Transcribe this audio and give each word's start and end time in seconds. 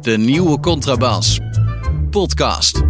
De 0.00 0.16
nieuwe 0.16 0.60
Contrabas. 0.60 1.40
Podcast. 2.10 2.82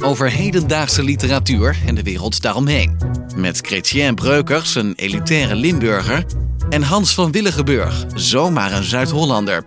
Over 0.00 0.30
hedendaagse 0.30 1.02
literatuur 1.02 1.76
en 1.86 1.94
de 1.94 2.02
wereld 2.02 2.42
daaromheen. 2.42 2.96
Met 3.36 3.58
Chrétien 3.58 4.14
Breukers, 4.14 4.74
een 4.74 4.92
elitaire 4.96 5.54
Limburger. 5.54 6.24
En 6.68 6.82
Hans 6.82 7.14
van 7.14 7.32
Willigenburg, 7.32 8.04
zomaar 8.14 8.72
een 8.72 8.82
Zuid-Hollander. 8.82 9.64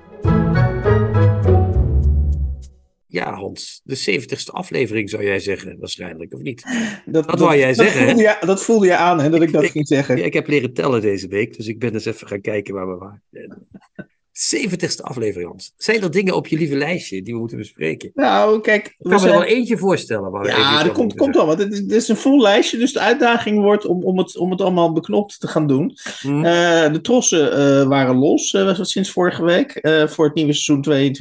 Ja, 3.07 3.33
Hans, 3.33 3.81
de 3.83 4.21
70ste 4.21 4.51
aflevering 4.51 5.09
zou 5.09 5.23
jij 5.23 5.39
zeggen, 5.39 5.79
waarschijnlijk, 5.79 6.33
of 6.33 6.41
niet? 6.41 6.63
Dat, 7.05 7.27
Dat 7.27 7.39
wou 7.39 7.57
jij 7.57 7.67
dat 7.67 7.75
zeggen, 7.75 8.01
hè? 8.01 8.07
Voelde 8.07 8.21
je, 8.21 8.45
dat 8.45 8.63
voelde 8.63 8.85
je 8.85 8.95
aan, 8.95 9.19
hè, 9.19 9.29
dat 9.29 9.41
ik 9.41 9.51
dat 9.51 9.65
ging 9.65 9.87
zeggen. 9.87 10.17
Ja, 10.17 10.25
ik 10.25 10.33
heb 10.33 10.47
leren 10.47 10.73
tellen 10.73 11.01
deze 11.01 11.27
week, 11.27 11.57
dus 11.57 11.67
ik 11.67 11.79
ben 11.79 11.93
eens 11.93 12.05
even 12.05 12.27
gaan 12.27 12.41
kijken 12.41 12.73
waar 12.73 12.89
we 12.89 12.95
waren. 12.95 13.23
70ste 14.33 15.01
aflevering, 15.01 15.49
Hans. 15.49 15.73
Zijn 15.77 16.01
er 16.01 16.11
dingen 16.11 16.35
op 16.35 16.47
je 16.47 16.57
lieve 16.57 16.75
lijstje 16.75 17.21
die 17.21 17.33
we 17.33 17.39
moeten 17.39 17.57
bespreken? 17.57 18.11
Nou, 18.13 18.61
kijk. 18.61 18.85
Ik 18.85 19.09
kan 19.09 19.21
me 19.21 19.27
er 19.27 19.33
wel 19.33 19.43
eentje 19.43 19.77
voorstellen. 19.77 20.31
Waar 20.31 20.41
we 20.41 20.47
Ja, 20.47 20.83
dat 20.83 20.93
komt, 20.93 21.15
komt 21.15 21.37
al. 21.37 21.45
Want 21.45 21.59
het 21.59 21.73
is, 21.73 21.79
het 21.79 21.91
is 21.91 22.07
een 22.07 22.17
vol 22.17 22.41
lijstje. 22.41 22.77
Dus 22.77 22.93
de 22.93 22.99
uitdaging 22.99 23.59
wordt 23.59 23.85
om, 23.85 24.03
om, 24.03 24.17
het, 24.17 24.37
om 24.37 24.51
het 24.51 24.61
allemaal 24.61 24.93
beknopt 24.93 25.39
te 25.39 25.47
gaan 25.47 25.67
doen. 25.67 25.91
zeggen. 25.93 26.29
Hm? 26.29 26.45
Eh, 26.45 26.93
de 26.93 27.01
trossen 27.01 27.51
eh, 27.51 27.87
waren 27.87 28.15
los 28.15 28.51
het 28.51 28.89
sinds 28.89 29.11
vorige 29.11 29.43
week. 29.43 29.79
voor 30.09 30.25
het 30.25 30.33
nieuwe 30.33 30.53
seizoen 30.53 31.15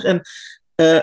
22-23. 0.00 0.04
En 0.04 0.22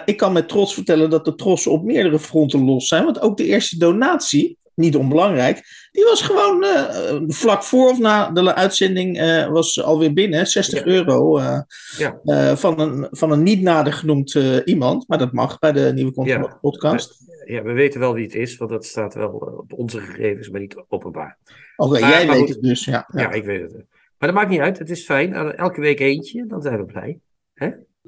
ik 0.06 0.18
kan 0.18 0.34
met 0.34 0.48
trots 0.48 0.74
vertellen 0.74 1.10
dat 1.10 1.26
de 1.26 1.36
trossen 1.36 1.72
op 1.72 1.84
meerdere 1.84 2.20
fronten 2.20 2.66
los 2.66 2.88
zijn. 2.88 3.04
Want 3.04 3.22
ook 3.22 3.38
de 3.38 3.46
eerste 3.46 3.78
donatie, 3.78 4.58
niet 4.76 4.96
onbelangrijk. 4.96 5.64
Die 5.94 6.04
was 6.04 6.22
gewoon 6.22 6.64
eh, 6.64 7.22
vlak 7.28 7.64
voor 7.64 7.90
of 7.90 8.00
na 8.00 8.30
de 8.32 8.56
uitzending 8.56 9.18
eh, 9.20 9.48
was 9.48 9.82
alweer 9.84 10.14
binnen. 10.14 10.48
60 10.48 10.80
Ja. 10.80 10.86
euro 10.86 11.38
eh, 11.38 11.60
Ja. 11.98 12.56
van, 12.56 12.80
een, 12.80 13.08
van 13.12 13.32
een 13.32 13.44
niet 13.44 13.62
nader 13.62 13.94
genoemd 13.94 14.34
iemand. 14.66 15.08
Maar 15.08 15.18
dat 15.18 15.32
mag 15.32 15.60
bij 15.60 15.72
de 15.72 15.92
nieuwe 15.94 16.26
Ja. 16.26 16.58
podcast. 16.62 17.18
Ja, 17.46 17.62
we 17.64 17.72
weten 17.72 18.00
wel 18.00 18.14
wie 18.14 18.24
het 18.24 18.36
is, 18.36 18.58
want 18.58 18.72
dat 18.72 18.86
staat 18.86 19.14
wel 19.14 19.30
op 19.30 19.74
onze 19.74 20.00
gegevens, 20.00 20.50
maar 20.50 20.62
niet 20.62 20.84
openbaar. 20.88 21.38
Oké, 21.76 21.98
jij 22.00 22.28
weet 22.28 22.38
goed. 22.38 22.50
het 22.50 22.62
dus. 22.62 22.86
Ja, 22.86 23.08
ik 23.32 23.44
weet 23.44 23.62
het. 23.62 23.74
Maar 24.18 24.32
dat 24.32 24.34
maakt 24.34 24.50
niet 24.50 24.60
uit, 24.60 24.80
het 24.80 24.90
is 24.90 25.06
fijn. 25.06 25.34
Elke 25.34 25.82
week 25.82 26.00
eentje, 26.00 26.46
dan 26.48 26.62
zijn 26.62 26.78
we 26.78 26.86
blij. 26.86 27.20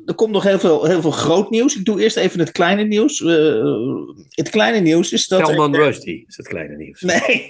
Er 0.05 0.15
komt 0.15 0.31
nog 0.31 0.43
heel 0.43 0.59
veel, 0.59 0.85
heel 0.85 1.01
veel 1.01 1.11
groot 1.11 1.49
nieuws. 1.49 1.75
Ik 1.75 1.85
doe 1.85 2.01
eerst 2.01 2.17
even 2.17 2.39
het 2.39 2.51
kleine 2.51 2.83
nieuws. 2.83 3.21
Eh, 3.23 3.63
het 4.29 4.49
kleine 4.49 4.79
nieuws 4.79 5.11
is 5.11 5.27
dat. 5.27 5.39
er- 5.39 5.45
Telman 5.45 5.75
Rusty 5.75 6.23
is 6.27 6.37
het 6.37 6.47
kleine 6.47 6.75
nieuws. 6.75 7.01
Nee, 7.01 7.49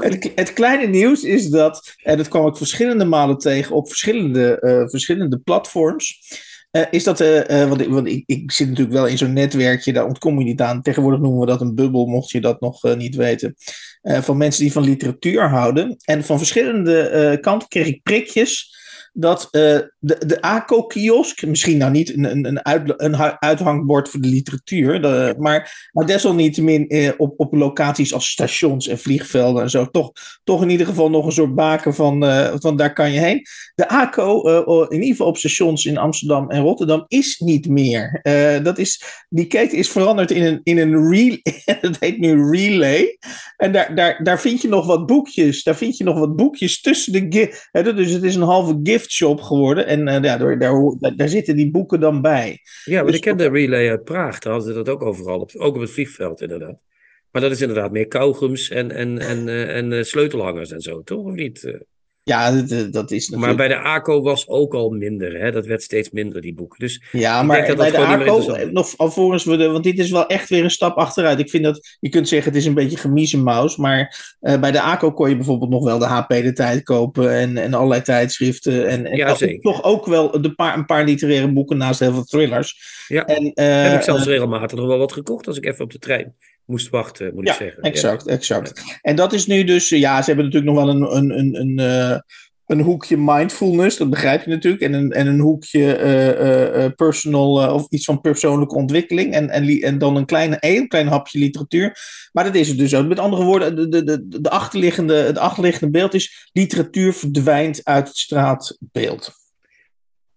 het, 0.00 0.30
het 0.34 0.52
kleine 0.52 0.86
nieuws 0.86 1.22
is 1.22 1.48
dat, 1.48 1.94
en 2.02 2.16
dat 2.16 2.28
kwam 2.28 2.46
ik 2.46 2.56
verschillende 2.56 3.04
malen 3.04 3.38
tegen 3.38 3.74
op 3.76 3.88
verschillende, 3.88 4.60
eh, 4.60 4.88
verschillende 4.88 5.38
platforms. 5.38 6.18
eh, 6.70 6.82
is 6.90 7.04
dat, 7.04 7.18
want, 7.48 7.80
ik, 7.80 7.88
want 7.88 8.06
ik, 8.06 8.22
ik 8.26 8.52
zit 8.52 8.68
natuurlijk 8.68 8.96
wel 8.96 9.06
in 9.06 9.18
zo'n 9.18 9.32
netwerkje, 9.32 9.92
daar 9.92 10.06
ontkom 10.06 10.38
je 10.38 10.44
niet 10.44 10.60
aan. 10.60 10.82
Tegenwoordig 10.82 11.20
noemen 11.20 11.40
we 11.40 11.46
dat 11.46 11.60
een 11.60 11.74
bubbel, 11.74 12.06
mocht 12.06 12.30
je 12.30 12.40
dat 12.40 12.60
nog 12.60 12.96
niet 12.96 13.14
weten. 13.16 13.54
Van 14.02 14.36
mensen 14.36 14.62
die 14.62 14.72
van 14.72 14.84
literatuur 14.84 15.48
houden. 15.48 15.96
En 16.04 16.24
van 16.24 16.38
verschillende 16.38 17.38
kanten 17.40 17.68
kreeg 17.68 17.86
ik 17.86 18.02
prikjes 18.02 18.78
dat 19.12 19.48
eh, 19.50 19.78
de, 19.98 20.26
de 20.26 20.40
ACO-kiosk, 20.40 21.46
misschien 21.46 21.76
nou 21.76 21.90
niet 21.90 22.14
een, 22.16 22.24
een, 22.24 22.46
een, 22.46 22.64
uit, 22.64 22.92
een 22.96 23.16
uithangbord 23.38 24.08
voor 24.08 24.20
de 24.20 24.28
literatuur, 24.28 25.02
de- 25.02 25.34
maar, 25.38 25.88
maar 25.92 26.06
desalniettemin 26.06 26.88
eh, 26.88 27.10
op, 27.16 27.34
op 27.36 27.54
locaties 27.54 28.14
als 28.14 28.30
stations 28.30 28.88
en 28.88 28.98
vliegvelden 28.98 29.62
en 29.62 29.70
zo, 29.70 29.86
toch, 29.90 30.12
toch 30.44 30.62
in 30.62 30.70
ieder 30.70 30.86
geval 30.86 31.10
nog 31.10 31.26
een 31.26 31.32
soort 31.32 31.54
baken 31.54 31.94
van, 31.94 32.24
eh, 32.24 32.54
van 32.58 32.76
daar 32.76 32.92
kan 32.92 33.12
je 33.12 33.20
heen. 33.20 33.46
De 33.74 33.88
ACO, 33.88 34.42
in 34.88 34.92
ieder 34.94 35.08
geval 35.08 35.26
op 35.26 35.36
stations 35.36 35.84
in 35.84 35.98
Amsterdam 35.98 36.50
en 36.50 36.62
Rotterdam, 36.62 37.04
is 37.08 37.38
niet 37.38 37.68
meer. 37.68 38.20
Dat 38.62 38.78
is, 38.78 39.02
die 39.28 39.46
keten 39.46 39.78
is 39.78 39.88
veranderd 39.88 40.30
in 40.30 40.44
een, 40.44 40.60
in 40.62 40.78
een 40.78 41.10
relay, 41.10 41.42
dat 41.80 41.96
heet 42.00 42.18
nu 42.18 42.50
Relay. 42.50 43.18
En 43.56 43.72
daar, 43.72 43.94
daar, 43.94 44.20
daar 44.22 44.40
vind 44.40 44.62
je 44.62 44.68
nog 44.68 44.86
wat 44.86 45.06
boekjes, 45.06 45.62
daar 45.62 45.76
vind 45.76 45.96
je 45.96 46.04
nog 46.04 46.18
wat 46.18 46.36
boekjes 46.36 46.80
tussen 46.80 47.12
de 47.12 47.28
hè, 47.70 47.94
dus 47.94 48.10
het 48.10 48.22
is 48.22 48.34
een 48.34 48.42
halve 48.42 48.82
giftshop 49.00 49.40
geworden 49.40 49.86
en 49.86 50.08
eh, 50.08 50.22
ja, 50.22 50.36
daar, 50.36 50.58
daar, 50.58 51.16
daar, 51.16 51.28
zitten 51.28 51.56
die 51.56 51.70
boeken 51.70 52.00
dan 52.00 52.20
bij. 52.22 52.58
Ja, 52.84 52.96
maar 52.96 53.06
Dus- 53.06 53.14
ik 53.14 53.20
ken 53.20 53.36
de 53.36 53.48
relay 53.48 53.90
uit 53.90 54.04
Praag. 54.04 54.38
Daar 54.38 54.52
hadden 54.52 54.72
ze 54.72 54.82
dat 54.82 54.88
ook 54.88 55.02
overal. 55.02 55.40
Op, 55.40 55.50
ook 55.56 55.74
op 55.74 55.80
het 55.80 55.90
vliegveld, 55.90 56.40
inderdaad. 56.40 56.78
Maar 57.30 57.42
dat 57.42 57.50
is 57.50 57.60
inderdaad 57.60 57.92
meer 57.92 58.08
kauwgums 58.08 58.70
en, 58.70 58.90
en, 58.90 59.18
en, 59.18 59.48
eh, 59.48 59.76
en 59.76 59.92
eh, 59.92 60.02
sleutelhangers 60.02 60.70
en 60.70 60.80
zo, 60.80 61.02
toch? 61.02 61.24
Of 61.24 61.32
niet? 61.32 61.78
Eh, 62.24 62.34
Ja, 62.34 62.50
dat, 62.52 62.70
eh, 62.70 62.78
dat 62.90 63.10
is 63.10 63.28
Maar 63.30 63.38
natuurlijk... 63.40 63.68
bij 63.68 63.78
de 63.78 63.88
ACO 63.88 64.22
was 64.22 64.48
ook 64.48 64.74
al 64.74 64.90
minder. 64.90 65.40
Hè? 65.40 65.50
Dat 65.52 65.66
werd 65.66 65.82
steeds 65.82 66.10
minder, 66.10 66.40
die 66.40 66.54
boeken. 66.54 66.78
Dus 66.78 67.02
Ja, 67.12 67.40
Ik 67.40 67.46
maar 67.46 67.56
denk 67.56 67.68
dat 67.68 67.76
bij 67.76 67.90
dat 67.90 68.00
de 68.00 68.24
ACO, 68.30 68.52
eh, 68.52 68.68
nog 68.70 68.92
alvorens 68.96 69.44
we 69.44 69.56
de, 69.56 69.68
want 69.68 69.84
dit 69.84 69.98
is 69.98 70.10
wel 70.10 70.26
echt 70.26 70.48
weer 70.48 70.64
een 70.64 70.70
stap 70.70 70.96
achteruit. 70.96 71.38
Ik 71.38 71.50
vind 71.50 71.64
dat, 71.64 71.96
je 72.00 72.08
kunt 72.08 72.28
zeggen 72.28 72.52
het 72.52 72.60
is 72.60 72.66
een 72.66 72.74
beetje 72.74 72.96
gemiezenmaus, 72.96 73.76
maar 73.76 74.34
eh, 74.40 74.60
bij 74.60 74.70
de 74.72 74.80
ACO 74.80 75.12
kon 75.12 75.28
je 75.28 75.36
bijvoorbeeld 75.36 75.70
nog 75.70 75.84
wel 75.84 75.98
de 75.98 76.04
HP 76.06 76.28
de 76.28 76.52
tijd 76.52 76.82
kopen 76.82 77.32
en, 77.32 77.56
en 77.56 77.74
allerlei 77.74 78.02
tijdschriften. 78.02 78.88
En, 78.88 79.06
en 79.06 79.16
Ja, 79.16 79.28
toch- 79.28 79.38
zeker. 79.38 79.60
toch 79.60 79.82
ook 79.84 80.06
wel 80.06 80.40
de 80.40 80.54
paar, 80.54 80.76
een 80.78 80.86
paar 80.86 81.04
literaire 81.04 81.52
boeken 81.52 81.76
naast 81.76 82.00
heel 82.00 82.12
veel 82.12 82.24
thrillers. 82.24 82.78
Ja. 83.08 83.24
En, 83.24 83.52
eh, 83.52 83.82
heb 83.82 83.94
ik 83.98 84.02
zelfs 84.04 84.20
eh, 84.22 84.26
regelmatig 84.26 84.78
nog 84.78 84.86
wel 84.86 84.98
wat 84.98 85.12
gekocht 85.12 85.46
als 85.46 85.56
ik 85.56 85.66
even 85.66 85.84
op 85.84 85.92
de 85.92 85.98
trein 85.98 86.34
moest 86.70 86.88
wachten, 86.88 87.34
moet 87.34 87.46
Ja, 87.46 87.52
ik 87.52 87.58
zeggen. 87.58 87.82
exact, 87.82 88.26
exact. 88.26 88.98
En 89.02 89.16
dat 89.16 89.32
is 89.32 89.46
nu 89.46 89.64
dus, 89.64 89.88
ja, 89.88 90.22
ze 90.22 90.26
hebben 90.26 90.44
natuurlijk 90.44 90.72
nog 90.72 90.84
wel 90.84 90.94
een, 90.94 91.16
een, 91.16 91.38
een, 91.38 91.60
een, 91.60 91.78
eh, 91.78 92.18
een 92.66 92.80
hoekje 92.80 93.16
mindfulness, 93.16 93.96
dat 93.96 94.10
begrijp 94.10 94.44
je 94.44 94.50
natuurlijk, 94.50 94.82
en 94.82 94.92
een, 94.92 95.12
en 95.12 95.26
een 95.26 95.40
hoekje 95.40 95.96
eh, 95.96 96.84
eh, 96.84 96.92
personal, 96.92 97.74
of 97.74 97.86
iets 97.88 98.04
van 98.04 98.20
persoonlijke 98.20 98.74
ontwikkeling, 98.74 99.34
en, 99.34 99.50
en, 99.50 99.80
en 99.80 99.98
dan 99.98 100.16
een 100.16 100.26
klein, 100.26 100.56
een 100.60 100.88
klein 100.88 101.06
hapje 101.06 101.38
literatuur. 101.38 101.96
Maar 102.32 102.44
dat 102.44 102.54
is 102.54 102.68
het 102.68 102.78
dus 102.78 102.94
ook. 102.94 103.06
Met 103.06 103.18
andere 103.18 103.44
woorden, 103.44 103.76
de, 103.76 103.88
de, 103.88 104.04
de, 104.04 104.40
de 104.40 104.50
achterliggende, 104.50 105.14
het 105.14 105.38
achterliggende 105.38 105.90
beeld 105.90 106.14
is, 106.14 106.50
literatuur 106.52 107.12
verdwijnt 107.12 107.80
uit 107.84 108.08
het 108.08 108.16
straatbeeld. 108.16 109.32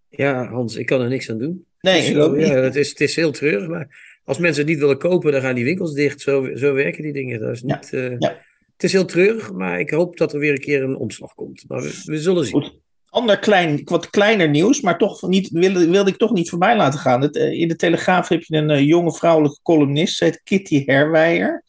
Ja, 0.09 0.45
Hans, 0.47 0.75
ik 0.75 0.85
kan 0.85 1.01
er 1.01 1.09
niks 1.09 1.29
aan 1.29 1.37
doen. 1.37 1.65
Nee, 1.79 2.01
ik 2.01 2.17
ook 2.17 2.35
niet. 2.35 2.47
ja, 2.47 2.53
het, 2.53 2.75
is, 2.75 2.89
het 2.89 3.01
is 3.01 3.15
heel 3.15 3.31
treurig, 3.31 3.67
maar 3.67 4.12
als 4.25 4.37
mensen 4.37 4.61
het 4.61 4.71
niet 4.71 4.79
willen 4.79 4.97
kopen, 4.97 5.31
dan 5.31 5.41
gaan 5.41 5.55
die 5.55 5.63
winkels 5.63 5.93
dicht. 5.93 6.21
Zo, 6.21 6.55
zo 6.55 6.73
werken 6.73 7.03
die 7.03 7.13
dingen. 7.13 7.39
Dat 7.39 7.51
is 7.51 7.63
Ja, 7.65 7.75
niet, 7.75 7.93
eh, 7.93 8.19
ja. 8.19 8.41
Het 8.73 8.83
is 8.83 8.91
heel 8.91 9.05
treurig, 9.05 9.51
maar 9.51 9.79
ik 9.79 9.89
hoop 9.89 10.17
dat 10.17 10.33
er 10.33 10.39
weer 10.39 10.51
een 10.51 10.59
keer 10.59 10.83
een 10.83 10.95
omslag 10.95 11.33
komt. 11.33 11.63
Maar 11.67 11.81
we, 11.81 12.01
we 12.05 12.17
zullen 12.17 12.45
zien. 12.45 12.61
Goed. 12.61 12.81
Ander 13.09 13.39
klein, 13.39 13.81
wat 13.85 14.09
kleiner 14.09 14.49
nieuws, 14.49 14.81
maar 14.81 14.97
toch 14.97 15.21
niet, 15.21 15.49
wilde, 15.49 15.89
wilde 15.89 16.09
ik 16.09 16.17
toch 16.17 16.31
niet 16.31 16.49
voorbij 16.49 16.75
laten 16.77 16.99
gaan. 16.99 17.21
Het, 17.21 17.35
eh, 17.35 17.51
in 17.51 17.67
de 17.67 17.75
Telegraaf 17.75 18.27
heb 18.27 18.43
je 18.43 18.57
een 18.57 18.69
eh, 18.69 18.87
jonge 18.87 19.13
vrouwelijke 19.13 19.59
columnist, 19.63 20.17
ze 20.17 20.23
heet 20.23 20.41
Kitty 20.43 20.83
Herwijer. 20.85 21.63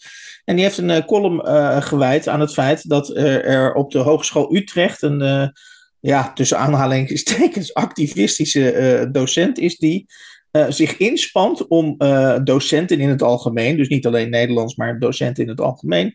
En 0.45 0.55
die 0.57 0.65
heeft 0.65 0.79
een 0.79 1.05
column 1.05 1.47
gewijd 1.83 2.29
aan 2.29 2.41
het 2.41 2.53
feit 2.53 2.89
dat 2.89 3.17
er 3.17 3.75
op 3.75 3.91
de 3.91 3.99
Hogeschool 3.99 4.55
Utrecht 4.55 5.03
een, 5.03 5.53
ja, 6.00 6.33
tussen 6.33 6.59
aanhalingstekens, 6.59 7.75
activistische 7.75 9.09
docent 9.12 9.59
is 9.59 9.77
die 9.77 10.07
eh, 10.55 10.67
zich 10.69 10.97
inspant 10.97 11.67
om 11.69 11.95
eh, 11.99 12.39
docenten 12.45 13.01
in 13.01 13.09
het 13.09 13.23
algemeen, 13.23 13.77
dus 13.77 13.89
niet 13.89 14.06
alleen 14.06 14.31
Nederlands, 14.31 14.77
maar 14.77 14.99
docenten 14.99 15.43
in 15.43 15.49
het 15.49 15.61
algemeen, 15.61 16.12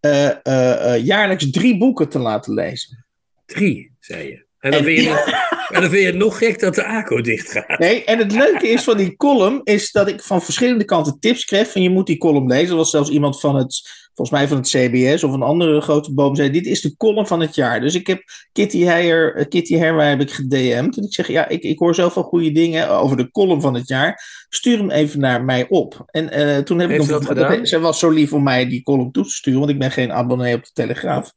eh, 0.00 1.04
jaarlijks 1.04 1.50
drie 1.50 1.78
boeken 1.78 2.08
te 2.08 2.18
laten 2.18 2.54
lezen. 2.54 3.04
Drie, 3.46 3.92
zei 4.00 4.28
je. 4.28 4.44
En 4.58 4.70
dan, 4.70 4.80
En- 4.80 4.84
vind 4.86 5.00
je, 5.00 5.08
nog- 5.08 5.26
en 5.68 5.80
dan 5.80 5.90
vind 5.90 6.02
je 6.02 6.06
het 6.06 6.16
nog 6.16 6.38
gek 6.38 6.60
dat 6.60 6.74
de 6.74 6.84
ACO 6.84 7.20
dicht 7.20 7.50
gaat. 7.50 7.78
Nee, 7.78 8.04
en 8.04 8.18
het 8.18 8.32
leuke 8.32 8.68
is 8.68 8.82
van 8.82 8.96
die 8.96 9.16
column 9.16 9.60
is 9.64 9.92
dat 9.92 10.08
ik 10.08 10.22
van 10.22 10.42
verschillende 10.42 10.84
kanten 10.84 11.18
tips 11.20 11.44
kreeg 11.44 11.70
van 11.70 11.82
je 11.82 11.90
moet 11.90 12.06
die 12.06 12.18
column 12.18 12.46
lezen. 12.48 12.70
Er 12.70 12.76
was 12.76 12.90
zelfs 12.90 13.10
iemand 13.10 13.40
van 13.40 13.56
het, 13.56 14.03
volgens 14.14 14.38
mij 14.38 14.48
van 14.48 14.56
het 14.56 14.68
CBS 14.68 15.24
of 15.24 15.32
een 15.32 15.42
andere 15.42 15.80
grote 15.80 16.14
boom, 16.14 16.36
zei: 16.36 16.50
Dit 16.50 16.66
is 16.66 16.80
de 16.80 16.96
column 16.96 17.26
van 17.26 17.40
het 17.40 17.54
jaar. 17.54 17.80
Dus 17.80 17.94
ik 17.94 18.06
heb 18.06 18.22
Kitty, 18.52 18.82
Heijer, 18.82 19.38
uh, 19.38 19.44
Kitty 19.48 19.76
Herwij 19.76 20.08
heb 20.08 20.20
ik 20.20 20.30
gedM'd. 20.30 20.96
En 20.96 21.04
ik 21.04 21.14
zeg: 21.14 21.28
Ja, 21.28 21.48
ik, 21.48 21.62
ik 21.62 21.78
hoor 21.78 21.94
zoveel 21.94 22.22
goede 22.22 22.52
dingen 22.52 22.90
over 22.90 23.16
de 23.16 23.30
column 23.30 23.60
van 23.60 23.74
het 23.74 23.88
jaar. 23.88 24.22
Stuur 24.48 24.78
hem 24.78 24.90
even 24.90 25.20
naar 25.20 25.44
mij 25.44 25.66
op. 25.68 26.02
En 26.06 26.38
uh, 26.38 26.58
toen 26.58 26.78
heb 26.78 26.88
Heeft 26.88 27.04
ik 27.04 27.10
nog. 27.10 27.18
dat 27.18 27.28
gedaan? 27.28 27.66
Zij 27.66 27.80
was 27.80 27.98
zo 27.98 28.10
lief 28.10 28.32
om 28.32 28.42
mij 28.42 28.68
die 28.68 28.82
column 28.82 29.12
toe 29.12 29.24
te 29.24 29.30
sturen, 29.30 29.60
want 29.60 29.72
ik 29.72 29.78
ben 29.78 29.90
geen 29.90 30.12
abonnee 30.12 30.54
op 30.54 30.64
de 30.64 30.70
Telegraaf. 30.72 31.32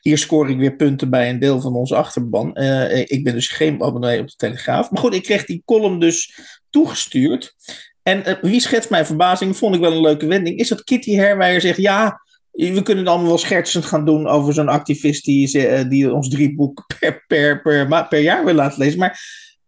Hier 0.00 0.18
scoor 0.18 0.50
ik 0.50 0.58
weer 0.58 0.76
punten 0.76 1.10
bij 1.10 1.30
een 1.30 1.38
deel 1.38 1.60
van 1.60 1.74
onze 1.74 1.96
achterban. 1.96 2.50
Uh, 2.54 2.98
ik 2.98 3.24
ben 3.24 3.34
dus 3.34 3.48
geen 3.48 3.82
abonnee 3.82 4.20
op 4.20 4.28
de 4.28 4.36
Telegraaf. 4.36 4.90
Maar 4.90 5.00
goed, 5.00 5.14
ik 5.14 5.22
kreeg 5.22 5.44
die 5.44 5.62
column 5.64 6.00
dus 6.00 6.38
toegestuurd. 6.70 7.54
En 8.04 8.28
uh, 8.28 8.34
wie 8.40 8.60
schetst 8.60 8.90
mijn 8.90 9.06
verbazing, 9.06 9.56
vond 9.56 9.74
ik 9.74 9.80
wel 9.80 9.92
een 9.92 10.00
leuke 10.00 10.26
wending, 10.26 10.58
is 10.58 10.68
dat 10.68 10.84
Kitty 10.84 11.14
Herwijer 11.14 11.60
zegt: 11.60 11.76
Ja, 11.76 12.20
we 12.50 12.82
kunnen 12.82 13.06
allemaal 13.06 13.26
wel 13.26 13.38
schertsend 13.38 13.84
gaan 13.84 14.04
doen 14.04 14.26
over 14.26 14.54
zo'n 14.54 14.68
activist 14.68 15.24
die, 15.24 15.68
uh, 15.68 15.88
die 15.88 16.12
ons 16.12 16.28
drie 16.28 16.54
boeken 16.54 16.84
per, 17.00 17.24
per, 17.26 17.62
per, 17.62 18.06
per 18.08 18.20
jaar 18.20 18.44
wil 18.44 18.54
laten 18.54 18.78
lezen. 18.78 18.98
Maar 18.98 19.20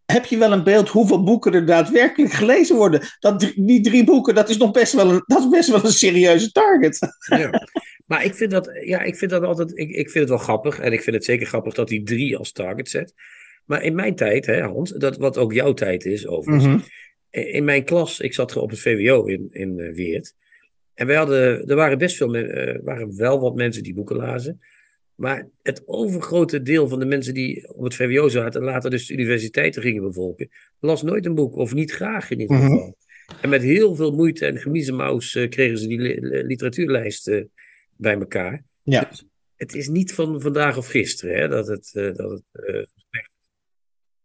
heb 0.07 0.25
je 0.25 0.39
wel 0.39 0.53
een 0.53 0.65
beeld 0.65 0.89
hoeveel 0.89 1.25
boeken 1.25 1.55
er 1.55 1.67
daadwerkelijk 1.67 2.33
gelezen 2.33 2.77
worden? 2.77 3.01
Dat, 3.19 3.53
die 3.57 3.81
drie 3.81 4.05
boeken, 4.05 4.35
dat 4.35 4.49
is 4.49 4.57
nog 4.57 4.71
best 4.71 4.93
wel 4.93 5.11
een, 5.11 5.23
dat 5.27 5.39
is 5.39 5.49
best 5.49 5.69
wel 5.69 5.85
een 5.85 5.93
serieuze 5.93 6.53
target. 6.53 6.99
Ja. 7.27 7.51
Maar 8.07 8.25
ik 8.25 8.35
vind 8.35 8.51
dat, 8.51 8.71
ja, 8.85 9.01
ik 9.01 9.17
vind 9.17 9.31
dat 9.31 9.43
altijd, 9.43 9.79
ik, 9.79 9.91
ik 9.91 10.11
vind 10.11 10.15
het 10.15 10.29
wel 10.29 10.39
grappig. 10.39 10.79
En 10.79 10.93
ik 10.93 11.03
vind 11.03 11.17
het 11.17 11.25
zeker 11.25 11.47
grappig 11.47 11.75
dat 11.75 11.89
hij 11.89 12.01
drie 12.05 12.37
als 12.37 12.53
target 12.53 12.89
zet. 12.89 13.15
Maar 13.65 13.83
in 13.83 13.95
mijn 13.95 14.15
tijd, 14.15 14.47
hè, 14.47 14.63
Hans, 14.63 14.91
dat, 14.91 15.17
wat 15.17 15.39
ook 15.39 15.53
jouw 15.53 15.73
tijd 15.73 16.05
is 16.05 16.27
overigens. 16.27 16.67
Mhm. 16.67 16.79
In 17.45 17.65
mijn 17.65 17.85
klas, 17.85 18.21
ik 18.21 18.35
zat 18.35 18.57
op 18.57 18.71
het 18.71 18.79
VWO 18.79 19.25
in, 19.25 19.49
in 19.51 19.79
uh, 19.79 19.95
Weert. 19.95 20.35
En 20.95 21.07
wij 21.07 21.17
hadden, 21.17 21.67
er 21.67 21.77
waren 21.77 21.99
best 21.99 22.17
veel, 22.17 22.37
uh, 22.37 22.79
waren 22.83 23.17
wel 23.17 23.41
wat 23.41 23.55
mensen 23.55 23.83
die 23.83 23.95
boeken 23.95 24.17
lazen. 24.17 24.61
Maar 25.15 25.49
het 25.63 25.83
overgrote 25.87 26.63
deel 26.63 26.89
van 26.89 26.99
de 26.99 27.05
mensen 27.05 27.35
die 27.35 27.75
op 27.75 27.85
het 27.85 27.95
VWO 27.95 28.29
zaten 28.29 28.61
en 28.61 28.67
later 28.67 28.91
dus 28.91 29.07
de 29.07 29.13
universiteiten 29.13 29.83
gingen 29.83 30.03
bevolken, 30.03 30.49
las 30.81 31.03
nooit 31.03 31.27
een 31.27 31.35
boek, 31.35 31.57
of 31.57 31.75
niet 31.75 31.93
graag 31.93 32.31
in 32.31 32.41
ieder 32.41 32.57
geval. 32.57 32.73
Mm 32.73 32.83
-hmm. 32.83 32.95
En 33.41 33.49
met 33.49 33.63
heel 33.63 33.95
veel 33.95 34.13
moeite 34.13 34.47
en 34.47 34.59
gemiezenmaus 34.59 35.35
uh, 35.35 35.49
kregen 35.49 35.79
ze 35.79 35.87
die 35.87 36.01
li 36.01 36.19
literatuurlijst 36.21 37.29
uh, 37.29 37.45
bij 37.97 38.15
elkaar. 38.15 38.65
Ja. 38.83 39.05
Dus 39.11 39.25
het 39.57 39.75
is 39.75 39.89
niet 39.89 40.15
van 40.15 40.41
vandaag 40.41 40.77
of 40.77 40.87
gisteren 40.87 41.39
hè, 41.39 41.49
dat 41.49 41.67
het. 41.67 41.91
Dat 41.93 42.31
het 42.31 42.96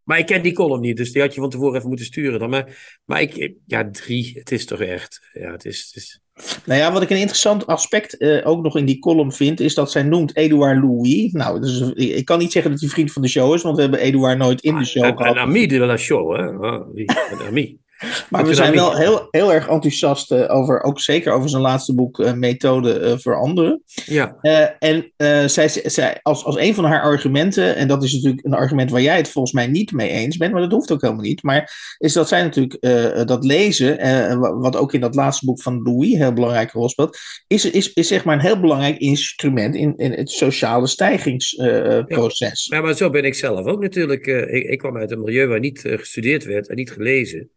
maar 0.04 0.20
ik 0.20 0.26
ken 0.26 0.42
die 0.42 0.54
column 0.54 0.82
niet, 0.82 0.98
dus 0.98 1.12
die 1.12 1.22
had 1.22 1.34
je 1.34 1.42
van 1.42 1.50
tevoren 1.50 1.76
even 1.76 1.88
moeten 1.88 2.06
sturen. 2.06 2.40
Dan. 2.40 2.50
Maar, 2.50 3.00
maar 3.06 3.22
ik, 3.22 3.54
ja, 3.66 3.90
drie, 3.92 4.32
het 4.34 4.52
is 4.52 4.66
toch 4.66 4.82
echt. 4.82 5.30
Ja, 5.34 5.52
het 5.52 5.66
is, 5.66 5.86
het 5.86 5.96
is... 5.96 6.22
Nou 6.66 6.80
ja, 6.80 6.92
wat 6.92 7.02
ik 7.02 7.10
een 7.10 7.18
interessant 7.18 7.68
aspect 7.68 8.22
uh, 8.22 8.48
ook 8.48 8.64
nog 8.64 8.78
in 8.78 8.86
die 8.86 9.00
column 9.00 9.32
vind, 9.32 9.60
is 9.60 9.74
dat 9.74 9.92
zij 9.92 10.04
noemt 10.04 10.36
Edouard 10.36 10.82
Louis. 10.82 11.32
Nou, 11.32 11.62
dus, 11.62 11.92
ik 11.94 12.26
kan 12.26 12.40
niet 12.40 12.52
zeggen 12.52 12.72
dat 12.72 12.80
hij 12.80 12.90
vriend 12.90 13.12
van 13.12 13.22
de 13.22 13.28
show 13.28 13.54
is, 13.54 13.62
want 13.62 13.76
we 13.76 13.82
hebben 13.82 14.00
Edouard 14.00 14.38
nooit 14.38 14.62
in 14.62 14.78
de 14.78 14.86
show 14.86 15.18
gehad. 15.18 15.36
Een 15.36 15.42
ami 15.42 15.68
de 15.68 15.78
la 15.78 15.98
show, 15.98 16.36
hè? 16.36 16.48
Oh? 16.48 16.96
Een 16.96 17.48
ami. 17.48 17.80
Maar 18.30 18.46
we 18.46 18.54
zijn 18.54 18.74
wel 18.74 18.96
heel, 18.96 19.28
heel 19.32 19.54
erg 19.54 19.68
enthousiast 19.68 20.32
uh, 20.32 20.56
over, 20.56 20.82
ook 20.82 21.00
zeker 21.00 21.34
over 21.34 21.50
zijn 21.50 21.62
laatste 21.62 21.96
boek, 21.96 22.20
uh, 22.20 22.34
Methode 22.34 23.00
uh, 23.00 23.18
Veranderen. 23.18 23.84
Ja. 24.06 24.36
en 24.80 25.12
zij, 25.50 25.68
zij, 25.68 26.20
als, 26.22 26.46
als 26.46 26.58
een 26.58 26.76
van 26.76 26.86
haar 26.86 27.02
argumenten, 27.02 27.76
en 27.76 27.88
dat 27.88 28.04
is 28.04 28.14
natuurlijk 28.14 28.46
een 28.46 28.54
argument 28.54 28.92
waar 28.92 29.02
jij 29.02 29.18
het 29.18 29.30
volgens 29.30 29.54
mij 29.54 29.68
niet 29.68 29.92
mee 29.92 30.10
eens 30.10 30.38
bent, 30.38 30.52
maar 30.52 30.62
dat 30.62 30.72
hoeft 30.72 30.92
ook 30.92 31.02
helemaal 31.02 31.24
niet, 31.24 31.44
maar 31.44 31.96
is 31.98 32.14
dat 32.14 32.28
zij 32.28 32.42
natuurlijk 32.42 32.82
dat 33.28 33.46
lezen, 33.46 34.40
wat 34.60 34.76
ook 34.76 34.94
in 34.94 35.02
dat 35.02 35.16
laatste 35.16 35.46
boek 35.46 35.62
van 35.62 35.82
Louis 35.84 36.12
een 36.12 36.18
heel 36.18 36.34
belangrijke 36.34 36.78
rol 36.78 36.90
speelt, 36.90 37.18
is, 37.48 37.72
is, 37.72 37.94
is 37.94 38.08
zeg 38.08 38.24
maar 38.24 38.36
een 38.36 38.42
heel 38.42 38.60
belangrijk 38.60 38.98
instrument 38.98 39.76
in, 39.76 39.98
in 39.98 40.12
het 40.12 40.30
sociale 40.30 40.88
stijgingsproces. 40.88 42.66
Ja, 42.66 42.82
maar 42.82 42.96
zo 42.96 43.10
ben 43.10 43.26
ik 43.26 43.36
zelf 43.36 43.66
ook 43.66 43.82
natuurlijk. 43.82 44.26
Ik, 44.26 44.64
ik, 44.70 44.78
kwam 44.78 44.98
uit 44.98 45.12
een 45.12 45.22
milieu 45.22 45.48
waar 45.48 45.60
niet 45.60 45.80
gestudeerd 45.80 46.44
werd 46.44 46.70
en 46.70 46.76
niet 46.76 46.92
gelezen. 46.92 47.50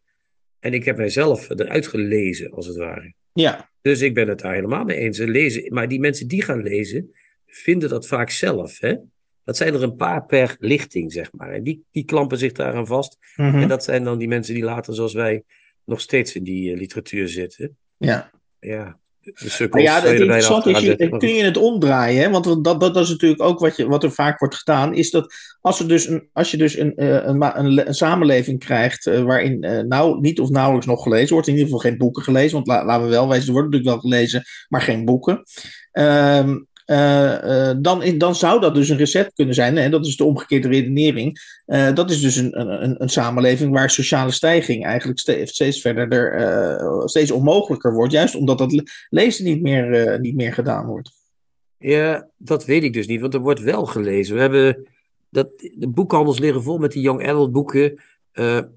En 0.65 0.75
ik 0.75 0.85
heb 0.85 0.97
mijzelf 0.97 1.51
eruit 1.51 1.87
gelezen, 1.87 2.51
als 2.51 2.67
het 2.67 2.77
ware. 2.77 3.15
Ja. 3.33 3.71
Dus 3.81 4.01
ik 4.01 4.15
ben 4.15 4.29
het 4.29 4.41
daar 4.41 4.55
helemaal 4.55 4.85
mee 4.85 4.97
eens. 4.97 5.19
Lezen, 5.19 5.75
maar 5.75 5.89
die 5.89 6.01
mensen 6.01 6.29
die 6.29 6.43
gaan 6.43 6.63
lezen, 6.63 7.15
vinden 7.47 7.89
dat 7.89 8.07
vaak 8.07 8.31
zelf. 8.31 8.81
Hè? 8.81 8.97
Dat 9.45 9.57
zijn 9.57 9.75
er 9.75 9.83
een 9.83 9.97
paar 9.97 10.27
per 10.27 10.57
lichting, 10.59 11.13
zeg 11.13 11.33
maar. 11.33 11.51
En 11.51 11.63
die, 11.63 11.85
die 11.91 12.05
klampen 12.05 12.39
zich 12.39 12.53
daaraan 12.53 12.87
vast. 12.87 13.19
Mhm. 13.37 13.59
En 13.59 13.69
dat 13.69 13.85
zijn 13.85 14.05
dan 14.05 14.19
die 14.19 14.29
mensen 14.29 14.55
die 14.55 14.65
later, 14.65 14.95
zoals 14.95 15.13
wij, 15.13 15.43
nog 15.85 16.01
steeds 16.01 16.35
in 16.35 16.45
die 16.45 16.71
uh, 16.71 16.79
literatuur 16.79 17.29
zitten. 17.29 17.77
Ja. 17.97 18.31
Ja. 18.61 18.99
Sukkels, 19.35 19.83
ja, 19.83 20.01
het 20.01 20.21
interessante 20.21 20.71
is, 20.71 20.81
je, 20.81 21.17
kun 21.19 21.35
je 21.35 21.45
het 21.45 21.57
omdraaien, 21.57 22.23
hè? 22.23 22.31
want 22.31 22.45
dat, 22.45 22.65
dat, 22.65 22.81
dat 22.81 22.97
is 22.97 23.09
natuurlijk 23.09 23.43
ook 23.43 23.59
wat, 23.59 23.77
je, 23.77 23.87
wat 23.87 24.03
er 24.03 24.13
vaak 24.13 24.39
wordt 24.39 24.55
gedaan, 24.55 24.95
is 24.95 25.11
dat 25.11 25.35
als, 25.61 25.81
er 25.81 25.89
dus 25.89 26.09
een, 26.09 26.29
als 26.33 26.51
je 26.51 26.57
dus 26.57 26.79
een, 26.79 26.93
een, 26.97 27.59
een, 27.59 27.89
een 27.89 27.95
samenleving 27.95 28.59
krijgt 28.59 29.07
uh, 29.07 29.23
waarin 29.23 29.65
uh, 29.65 29.81
nou, 29.81 30.21
niet 30.21 30.41
of 30.41 30.49
nauwelijks 30.49 30.87
nog 30.87 31.03
gelezen 31.03 31.33
wordt, 31.33 31.49
in 31.49 31.55
ieder 31.55 31.69
geval 31.69 31.91
geen 31.91 31.99
boeken 31.99 32.23
gelezen, 32.23 32.55
want 32.55 32.67
la, 32.67 32.85
laten 32.85 33.05
we 33.05 33.11
wel 33.11 33.29
wijzen, 33.29 33.47
er 33.47 33.53
worden 33.53 33.71
natuurlijk 33.71 34.03
wel 34.03 34.11
gelezen, 34.11 34.45
maar 34.69 34.83
geen 34.83 35.05
boeken. 35.05 35.43
Um, 35.93 36.67
uh, 36.87 37.45
uh, 37.45 37.75
dan, 37.79 38.19
dan 38.19 38.35
zou 38.35 38.61
dat 38.61 38.75
dus 38.75 38.89
een 38.89 38.97
recept 38.97 39.35
kunnen 39.35 39.55
zijn. 39.55 39.79
En 39.79 39.91
dat 39.91 40.07
is 40.07 40.17
de 40.17 40.25
omgekeerde 40.25 40.69
redenering. 40.69 41.41
Uh, 41.67 41.93
dat 41.95 42.11
is 42.11 42.21
dus 42.21 42.37
een, 42.37 42.61
een, 42.61 43.03
een 43.03 43.09
samenleving 43.09 43.73
waar 43.73 43.91
sociale 43.91 44.31
stijging 44.31 44.85
eigenlijk 44.85 45.19
steeds, 45.49 45.81
verder 45.81 46.33
er, 46.33 47.09
steeds 47.09 47.31
onmogelijker 47.31 47.95
wordt. 47.95 48.13
Juist 48.13 48.35
omdat 48.35 48.59
dat 48.59 48.83
lezen 49.09 49.45
niet 49.45 49.63
meer, 49.63 50.19
niet 50.21 50.35
meer 50.35 50.53
gedaan 50.53 50.87
wordt. 50.87 51.11
Ja, 51.79 52.29
dat 52.37 52.65
weet 52.65 52.83
ik 52.83 52.93
dus 52.93 53.07
niet, 53.07 53.21
want 53.21 53.35
er 53.35 53.41
wordt 53.41 53.61
wel 53.61 53.87
gelezen. 53.87 54.35
We 54.35 54.41
hebben 54.41 54.89
dat, 55.31 55.49
de 55.75 55.89
boekhandels 55.89 56.39
liggen 56.39 56.63
vol 56.63 56.79
met 56.79 56.93
die 56.93 57.03
young 57.03 57.29
adult 57.29 57.53
boeken. 57.53 58.01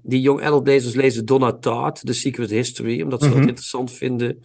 die 0.02 0.20
young 0.20 0.42
adult 0.42 0.66
lezers 0.66 0.94
lezen 0.94 1.26
Donna 1.26 1.52
Tartt, 1.52 2.06
The 2.06 2.12
Secret 2.12 2.50
History, 2.50 3.02
omdat 3.02 3.22
ze 3.22 3.28
dat 3.28 3.38
interessant 3.38 3.92
vinden. 3.92 4.42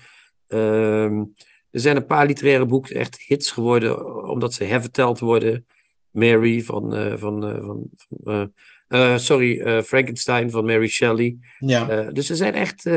Um, 0.47 1.33
er 1.73 1.79
zijn 1.79 1.95
een 1.95 2.05
paar 2.05 2.25
literaire 2.25 2.65
boeken 2.65 2.95
echt 2.95 3.21
hits 3.21 3.51
geworden, 3.51 4.23
omdat 4.29 4.53
ze 4.53 4.63
herverteld 4.63 5.19
worden. 5.19 5.65
Mary 6.09 6.61
van, 6.61 6.97
uh, 6.97 7.17
van, 7.17 7.49
uh, 7.49 7.63
van 7.63 8.53
uh, 8.87 9.17
sorry, 9.17 9.83
Frankenstein 9.83 10.51
van 10.51 10.65
Mary 10.65 10.87
Shelley. 10.87 11.37
Ja. 11.59 12.11
dus 12.11 12.29
er 12.29 12.35
zijn 12.35 12.53
echt, 12.53 12.89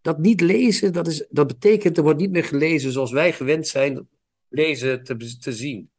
dat 0.00 0.18
niet 0.18 0.40
lezen, 0.40 0.92
dat, 0.92 1.06
is, 1.06 1.26
dat 1.30 1.46
betekent 1.46 1.96
er 1.96 2.02
wordt 2.02 2.20
niet 2.20 2.30
meer 2.30 2.44
gelezen 2.44 2.92
zoals 2.92 3.12
wij 3.12 3.32
gewend 3.32 3.66
zijn 3.66 4.08
lezen 4.48 5.04
te, 5.04 5.38
te 5.38 5.52
zien. 5.52 5.90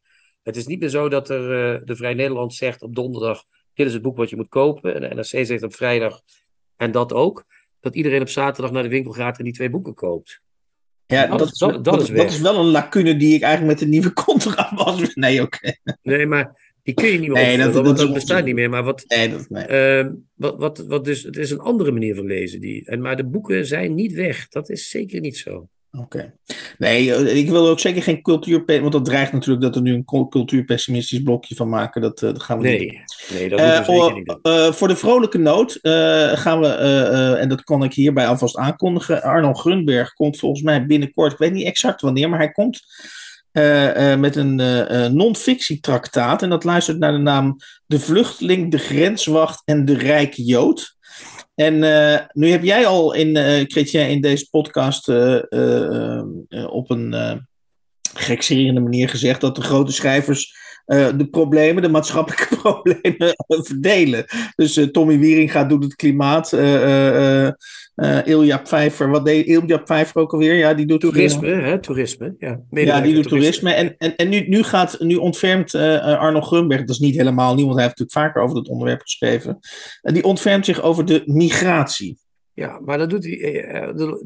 Het 0.44 0.56
is 0.56 0.68
niet 0.68 0.80
meer 0.80 0.90
zo 0.90 1.10
dat 1.10 1.30
er 1.30 1.86
de 1.86 1.96
Vrij 1.96 2.14
Nederland 2.14 2.54
zegt 2.54 2.82
op 2.82 2.96
donderdag, 2.96 3.44
dit 3.74 3.88
is 3.88 3.94
het 3.94 4.02
boek 4.02 4.18
wat 4.18 4.30
je 4.30 4.36
moet 4.36 4.50
kopen. 4.50 4.96
En 4.96 5.02
de 5.02 5.16
NRC 5.16 5.46
zegt 5.46 5.64
op 5.64 5.76
vrijdag, 5.76 6.22
en 6.76 6.92
dat 6.92 7.14
ook. 7.14 7.46
Dat 7.80 7.96
iedereen 7.96 8.22
op 8.22 8.30
zaterdag 8.30 8.72
naar 8.72 8.84
de 8.84 8.90
winkel 8.90 9.12
gaat 9.12 9.38
en 9.38 9.44
die 9.44 9.54
twee 9.54 9.70
boeken 9.70 9.94
koopt. 9.94 10.44
Ja, 11.08 11.28
dat, 11.28 11.40
dat, 11.40 11.52
is, 11.52 11.58
dat, 11.58 11.84
dat, 11.84 12.02
is 12.02 12.08
dat, 12.10 12.32
is, 12.32 12.40
wel 12.42 12.60
een 12.60 12.72
lacune 12.72 13.18
die 13.18 13.36
ik 13.36 13.42
eigenlijk 13.42 13.80
met 13.80 13.88
de 13.88 13.92
nieuwe 13.92 14.14
contract 14.24 14.72
was. 14.72 15.14
Nee, 15.14 15.42
oké. 15.42 15.58
Okay. 15.58 15.98
Nee, 16.02 16.26
maar 16.26 16.76
die 16.84 16.94
kun 16.94 17.08
je 17.08 17.20
niet 17.20 17.32
meer 17.32 17.44
nee, 17.44 17.68
opvullen, 17.68 17.84
want 17.84 17.98
dat 17.98 18.14
bestaat 18.14 18.46
niet 18.46 18.56
meer. 18.56 18.70
Maar 18.70 18.84
wat, 18.84 19.04
nee, 19.08 19.30
dat, 19.30 19.50
nee. 19.50 20.04
uh, 20.04 20.12
wat, 20.34 20.58
wat, 20.58 20.78
wat 20.88 21.06
dus, 21.06 21.24
het 21.24 21.38
is 21.38 21.52
een 21.52 21.60
andere 21.60 21.92
manier 21.92 22.16
van 22.16 22.26
lezen. 22.26 22.62
Die, 22.62 22.86
en, 22.86 23.02
maar 23.02 23.18
de 23.18 23.26
boeken 23.26 23.66
zijn 23.66 23.96
niet 23.96 24.14
weg. 24.14 24.48
Dat 24.48 24.70
is 24.70 24.90
zeker 24.90 25.20
niet 25.20 25.38
zo. 25.38 25.68
Oké. 26.00 26.18
Okay. 26.18 26.34
Nee, 26.78 27.34
ik 27.34 27.50
wil 27.50 27.68
ook 27.68 27.80
zeker 27.80 28.04
geen 28.04 28.22
cultuur... 28.22 28.64
Want 28.66 28.92
dat 28.92 29.06
dreigt 29.06 29.32
natuurlijk 29.32 29.64
dat 29.64 29.76
er 29.76 29.82
nu 29.82 29.94
een 29.94 30.30
cultuurpessimistisch 30.30 31.22
blokje 31.22 31.56
van 31.56 31.70
maken. 31.70 32.02
Dat, 32.02 32.22
uh, 32.22 32.30
dat 32.30 32.44
gaan 32.44 32.58
we 32.58 32.64
nee, 32.64 32.80
niet. 32.80 33.30
Nee, 33.34 33.50
dat 33.50 33.60
uh, 33.60 33.84
voor, 33.84 34.04
zeker 34.04 34.14
niet. 34.14 34.38
Uh, 34.44 34.72
voor 34.72 34.88
de 34.88 34.96
vrolijke 34.96 35.38
noot 35.38 35.80
gaan 36.34 36.60
we... 36.60 36.68
en 37.40 37.50
dat 37.50 37.64
kan 37.64 37.84
ik 37.84 37.94
hierbij 37.94 38.28
alvast 38.28 38.58
aankondigen. 38.58 39.24
Arno 39.24 39.54
Grunberg 39.54 40.14
komt 40.14 40.40
volgens 40.40 40.62
mij 40.62 40.86
binnenkort... 40.86 41.32
Ik 41.32 41.38
weet 41.38 41.54
niet 41.54 41.66
exact 41.66 42.02
wanneer, 42.02 42.30
maar 42.30 42.40
hij 42.40 42.52
komt... 42.52 42.82
met 44.20 44.36
een 44.36 44.56
non-fictietraktaat. 45.16 46.42
En 46.42 46.50
dat 46.50 46.64
luistert 46.64 47.00
naar 47.00 47.12
de 47.12 47.18
naam 47.18 47.56
De 47.86 48.00
Vluchteling, 48.00 48.72
de 48.72 48.78
Grenswacht 48.78 49.62
en 49.66 49.86
de 49.86 49.98
Rijke 49.98 50.44
Jood. 50.44 50.95
En 51.56 51.74
uh, 51.84 52.20
nu 52.34 52.50
heb 52.50 52.64
jij 52.64 52.88
al 52.88 53.14
in, 53.14 53.38
uh, 53.38 53.64
Chrétien, 53.68 54.10
in 54.10 54.22
deze 54.22 54.50
podcast 54.50 55.10
uh, 55.10 56.24
op 56.68 56.90
een 56.90 57.16
gekserende 58.16 58.82
manier 58.82 59.10
gezegd 59.10 59.42
dat 59.42 59.56
de 59.56 59.62
grote 59.62 59.92
schrijvers 59.92 60.56
de 60.86 61.28
problemen, 61.32 61.82
de 61.82 61.90
maatschappelijke 61.90 62.56
problemen 62.62 63.36
verdelen. 63.48 64.26
Dus 64.56 64.88
Tommy 64.92 65.20
Wieringa 65.20 65.64
doet 65.64 65.84
het 65.84 65.96
klimaat. 65.96 66.54
Ilja 68.26 68.58
Pfeiffer, 68.58 69.10
wat 69.10 69.26
deed 69.26 69.46
Ilja 69.46 69.78
Pfeiffer 69.78 70.22
ook 70.22 70.34
alweer? 70.34 70.54
Ja, 70.54 70.74
die 70.74 70.86
doet 70.86 71.00
toerisme, 71.00 71.48
hè? 71.48 71.80
Toerisme, 71.80 72.36
ja. 72.40 72.62
Ja, 72.70 73.02
die 73.02 73.14
doet 73.14 73.28
toerisme. 73.28 73.72
En, 73.72 73.96
en, 73.98 74.16
en 74.16 74.30
nu, 74.30 74.48
nu, 74.48 74.64
gaat, 74.64 75.00
nu 75.00 75.16
ontfermt 75.16 75.76
Arno 75.76 76.42
Grunberg, 76.42 76.80
dat 76.80 76.90
is 76.90 77.00
niet 77.00 77.16
helemaal 77.16 77.56
nieuw, 77.56 77.66
want 77.66 77.78
hij 77.78 77.86
heeft 77.86 78.00
natuurlijk 78.00 78.28
vaker 78.28 78.42
over 78.42 78.58
het 78.58 78.68
onderwerp 78.68 79.02
geschreven. 79.02 79.60
Die 80.02 80.24
ontfermt 80.24 80.66
zich 80.66 80.82
over 80.82 81.06
de 81.06 81.24
migratie. 81.26 82.18
Ja, 82.54 82.80
maar 82.86 82.98
dat 82.98 83.10
doet 83.10 83.24
hij. 83.24 83.34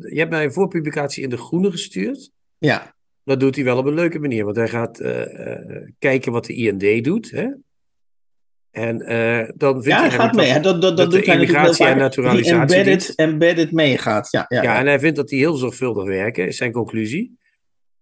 Je 0.10 0.20
hebt 0.20 0.32
mij 0.32 0.44
een 0.44 0.54
voorpublicatie 0.54 1.24
in 1.24 1.30
De 1.30 1.38
Groene 1.38 1.72
gestuurd. 1.72 2.32
Ja. 2.58 2.96
Dat 3.30 3.40
doet 3.40 3.56
hij 3.56 3.64
wel 3.64 3.78
op 3.78 3.86
een 3.86 3.94
leuke 3.94 4.20
manier, 4.20 4.46
want 4.46 4.56
hij 4.56 4.68
gaat 4.68 5.00
uh, 5.00 5.22
kijken 6.00 6.32
wat 6.32 6.46
de 6.46 6.54
IND 6.54 7.04
doet. 7.04 7.32
Hè? 7.32 7.48
En 8.72 9.12
uh, 9.12 9.50
dan 9.56 9.74
vindt 9.74 9.86
ja, 9.86 10.00
hij 10.00 10.12
gaat 10.12 10.34
mee. 10.34 10.54
Dat, 10.54 10.64
dat, 10.64 10.82
dat, 10.82 10.98
dat 10.98 11.12
doet 11.12 11.26
immigratie 11.26 11.86
en 11.86 11.98
naturalisatie. 11.98 12.78
Embedded, 12.78 13.16
embedded 13.16 13.72
meegaat. 13.72 14.28
Ja, 14.32 14.46
ja, 14.48 14.64
ja, 14.64 14.80
en 14.80 14.86
hij 14.86 15.00
vindt 15.00 15.16
dat 15.16 15.28
die 15.28 15.40
heel 15.40 15.56
zorgvuldig 15.56 16.06
werken, 16.06 16.48
is 16.48 16.58
zijn 16.58 16.72
conclusie. 16.72 17.38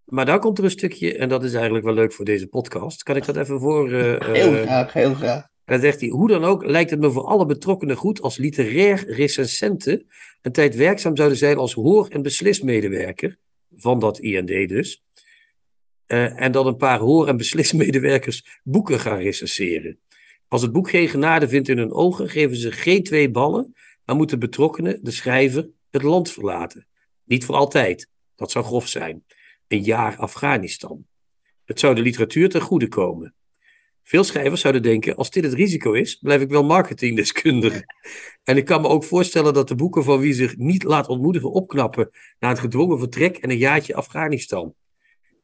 Maar 0.04 0.26
daar 0.26 0.40
komt 0.40 0.58
er 0.58 0.64
een 0.64 0.72
stukje, 0.72 1.18
en 1.18 1.30
dat 1.30 1.44
is 1.44 1.54
eigenlijk 1.54 1.86
wel 1.86 1.94
leuk 1.94 2.14
voor 2.14 2.26
deze 2.26 2.48
podcast. 2.48 3.04
Kan 3.04 3.16
ik 3.16 3.26
dat 3.26 3.38
even 3.38 3.60
voor. 3.60 3.92
Uh, 3.92 4.20
heel 4.20 4.54
graag, 4.54 4.94
heel 4.94 5.14
graag. 5.14 5.42
En 5.42 5.74
dan 5.74 5.80
zegt 5.80 6.00
hij: 6.00 6.10
Hoe 6.10 6.28
dan 6.28 6.44
ook 6.44 6.66
lijkt 6.66 6.90
het 6.90 7.00
me 7.00 7.12
voor 7.12 7.26
alle 7.26 7.46
betrokkenen 7.46 7.96
goed 7.96 8.22
als 8.22 8.38
literair 8.38 9.04
recensenten 9.08 10.06
een 10.42 10.52
tijd 10.52 10.76
werkzaam 10.76 11.16
zouden 11.16 11.38
zijn 11.38 11.58
als 11.58 11.74
hoor- 11.74 12.08
en 12.10 12.22
beslismedewerker 12.22 13.38
van 13.76 14.00
dat 14.00 14.20
IND 14.20 14.70
dus. 14.70 15.06
Uh, 16.08 16.42
en 16.42 16.52
dan 16.52 16.68
een 16.68 16.78
paar 16.78 17.00
hoor- 17.00 17.28
en 17.28 17.38
beslismedewerkers 17.38 18.60
boeken 18.64 19.00
gaan 19.00 19.18
recenseren. 19.18 20.00
Als 20.48 20.62
het 20.62 20.72
boek 20.72 20.90
geen 20.90 21.08
genade 21.08 21.48
vindt 21.48 21.70
in 21.70 21.78
hun 21.78 21.92
ogen, 21.92 22.30
geven 22.30 22.58
ze 22.58 22.72
geen 22.72 23.04
twee 23.04 23.32
ballen, 23.32 23.74
maar 24.06 24.16
moeten 24.16 24.40
betrokkenen, 24.40 25.00
de 25.04 25.12
schrijver, 25.12 25.70
het 25.90 26.04
land 26.04 26.32
verlaten. 26.32 26.88
Niet 27.24 27.46
voor 27.46 27.56
altijd, 27.56 28.10
dat 28.36 28.52
zou 28.52 28.66
grof 28.66 28.88
zijn. 28.88 29.24
Een 29.68 29.84
jaar 29.84 30.18
Afghanistan. 30.18 31.06
Het 31.66 31.80
zou 31.80 31.96
de 31.96 32.02
literatuur 32.02 32.50
ten 32.50 32.62
goede 32.62 32.88
komen. 32.88 33.36
Veel 34.04 34.24
schrijvers 34.24 34.62
zouden 34.62 34.82
denken: 34.82 35.16
als 35.16 35.30
dit 35.30 35.44
het 35.44 35.54
risico 35.54 35.94
is, 35.94 36.16
blijf 36.16 36.42
ik 36.42 36.50
wel 36.50 36.64
marketingdeskundige. 36.64 37.86
En 38.44 38.58
ik 38.58 38.66
kan 38.66 38.82
me 38.82 38.88
ook 38.88 39.04
voorstellen 39.04 39.54
dat 39.54 39.68
de 39.68 39.76
boeken 39.76 40.04
van 40.04 40.20
wie 40.20 40.34
zich 40.34 40.58
niet 40.58 40.84
laat 40.84 41.08
ontmoedigen 41.08 41.52
opknappen 41.52 42.10
na 42.40 42.50
het 42.50 42.60
gedwongen 42.60 43.00
vertrek 43.00 43.38
en 43.38 43.50
een 43.50 43.58
jaartje 43.58 43.96
Afghanistan. 43.96 44.74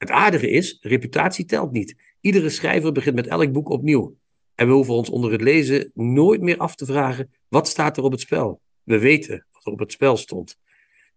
Het 0.04 0.12
aardige 0.12 0.50
is: 0.50 0.78
reputatie 0.82 1.46
telt 1.46 1.72
niet. 1.72 1.96
Iedere 2.22 2.50
schrijver 2.50 2.92
begint 2.92 3.16
met 3.16 3.28
elk 3.28 3.52
boek 3.52 3.70
opnieuw. 3.70 4.18
En 4.56 4.68
we 4.68 4.74
hoeven 4.74 4.94
ons 4.94 5.10
onder 5.10 5.32
het 5.32 5.42
lezen 5.42 5.92
nooit 5.94 6.42
meer 6.42 6.58
af 6.58 6.76
te 6.76 6.86
vragen: 6.86 7.32
wat 7.48 7.68
staat 7.68 7.98
er 7.98 8.04
op 8.04 8.12
het 8.12 8.22
spel? 8.22 8.62
We 8.84 9.00
weten 9.00 9.46
wat 9.52 9.66
er 9.66 9.72
op 9.72 9.80
het 9.80 9.92
spel 9.92 10.18
stond. 10.18 10.60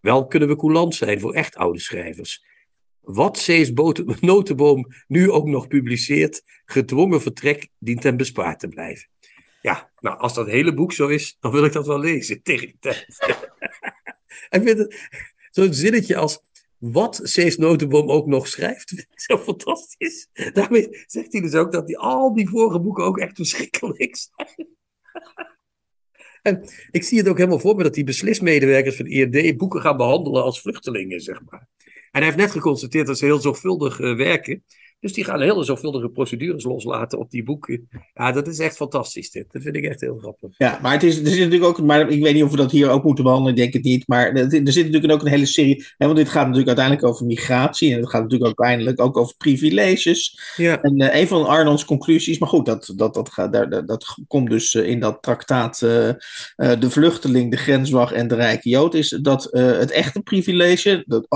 Wel 0.00 0.26
kunnen 0.26 0.48
we 0.48 0.56
coulant 0.56 0.94
zijn 0.94 1.20
voor 1.20 1.32
echt 1.32 1.56
oude 1.56 1.80
schrijvers. 1.80 2.44
Wat 3.00 3.38
Cees 3.38 3.72
Notenboom 4.20 4.86
nu 5.06 5.30
ook 5.30 5.46
nog 5.46 5.66
publiceert, 5.66 6.42
gedwongen 6.64 7.22
vertrek 7.22 7.68
dient 7.78 8.02
hem 8.02 8.16
bespaard 8.16 8.58
te 8.58 8.68
blijven. 8.68 9.08
Ja, 9.62 9.90
nou, 10.00 10.18
als 10.18 10.34
dat 10.34 10.46
hele 10.46 10.74
boek 10.74 10.92
zo 10.92 11.08
is, 11.08 11.36
dan 11.40 11.52
wil 11.52 11.64
ik 11.64 11.72
dat 11.72 11.86
wel 11.86 12.00
lezen 12.00 12.42
tegen 12.42 12.66
die 12.66 12.76
tijd. 12.80 13.06
en 14.48 14.62
vind 14.62 14.78
het 14.78 15.08
zo'n 15.50 15.74
zinnetje 15.74 16.16
als 16.16 16.44
wat 16.92 17.20
Cees 17.22 17.56
Notenboom 17.56 18.10
ook 18.10 18.26
nog 18.26 18.48
schrijft. 18.48 19.06
Zo 19.26 19.38
fantastisch. 19.38 20.28
Daarmee 20.52 21.04
zegt 21.06 21.32
hij 21.32 21.40
dus 21.40 21.54
ook 21.54 21.72
dat 21.72 21.86
die, 21.86 21.98
al 21.98 22.34
die 22.34 22.48
vorige 22.48 22.80
boeken 22.80 23.04
ook 23.04 23.18
echt 23.18 23.36
verschrikkelijk 23.36 24.16
zijn. 24.16 24.68
en 26.42 26.68
ik 26.90 27.02
zie 27.02 27.18
het 27.18 27.28
ook 27.28 27.36
helemaal 27.36 27.58
voor 27.58 27.76
me 27.76 27.82
dat 27.82 27.94
die 27.94 28.04
beslismedewerkers 28.04 28.96
van 28.96 29.06
IND 29.06 29.56
boeken 29.56 29.80
gaan 29.80 29.96
behandelen 29.96 30.42
als 30.42 30.60
vluchtelingen, 30.60 31.20
zeg 31.20 31.40
maar. 31.44 31.68
En 31.84 32.22
hij 32.22 32.24
heeft 32.24 32.36
net 32.36 32.50
geconstateerd 32.50 33.06
dat 33.06 33.18
ze 33.18 33.24
heel 33.24 33.40
zorgvuldig 33.40 33.98
uh, 33.98 34.16
werken. 34.16 34.64
Dus 35.06 35.14
die 35.14 35.24
gaan 35.24 35.40
hele 35.40 35.64
zorgvuldige 35.64 36.08
procedures 36.08 36.64
loslaten 36.64 37.18
op 37.18 37.30
die 37.30 37.42
boeken. 37.42 37.88
Ja, 38.14 38.32
dat 38.32 38.46
is 38.46 38.58
echt 38.58 38.76
fantastisch 38.76 39.30
dit. 39.30 39.46
Dat 39.52 39.62
vind 39.62 39.76
ik 39.76 39.84
echt 39.84 40.00
heel 40.00 40.18
grappig. 40.18 40.50
Ja, 40.58 40.78
maar 40.82 40.92
het 40.92 41.02
is, 41.02 41.18
er 41.18 41.26
zit 41.26 41.38
natuurlijk 41.38 41.64
ook, 41.64 41.82
maar 41.82 42.10
ik 42.10 42.22
weet 42.22 42.34
niet 42.34 42.42
of 42.42 42.50
we 42.50 42.56
dat 42.56 42.70
hier 42.70 42.88
ook 42.88 43.04
moeten 43.04 43.24
behandelen, 43.24 43.54
ik 43.54 43.60
denk 43.60 43.72
het 43.72 43.82
niet. 43.82 44.08
Maar 44.08 44.32
er 44.32 44.50
zit 44.50 44.84
natuurlijk 44.84 45.12
ook 45.12 45.20
een 45.20 45.26
hele 45.26 45.46
serie, 45.46 45.86
hè, 45.96 46.06
want 46.06 46.18
dit 46.18 46.28
gaat 46.28 46.42
natuurlijk 46.42 46.66
uiteindelijk 46.66 47.06
over 47.06 47.26
migratie. 47.26 47.92
En 47.92 48.00
het 48.00 48.10
gaat 48.10 48.22
natuurlijk 48.22 48.50
ook 48.50 48.60
uiteindelijk 48.60 49.00
ook 49.00 49.16
over 49.16 49.36
privileges. 49.36 50.40
Ja. 50.56 50.82
En 50.82 51.02
uh, 51.02 51.14
een 51.14 51.28
van 51.28 51.46
Arnold's 51.46 51.84
conclusies, 51.84 52.38
maar 52.38 52.48
goed, 52.48 52.66
dat, 52.66 52.92
dat, 52.96 53.14
dat, 53.14 53.28
gaat, 53.28 53.52
daar, 53.52 53.86
dat 53.86 54.14
komt 54.28 54.50
dus 54.50 54.74
uh, 54.74 54.88
in 54.88 55.00
dat 55.00 55.22
traktaat 55.22 55.80
uh, 55.82 56.10
De 56.56 56.90
Vluchteling, 56.90 57.50
de 57.50 57.56
Grenswacht 57.56 58.12
en 58.12 58.28
de 58.28 58.34
Rijke 58.34 58.68
Jood, 58.68 58.94
is 58.94 59.18
dat 59.22 59.48
het 59.52 59.90
echte 59.90 60.20
privilege, 60.20 61.04
dat, 61.06 61.26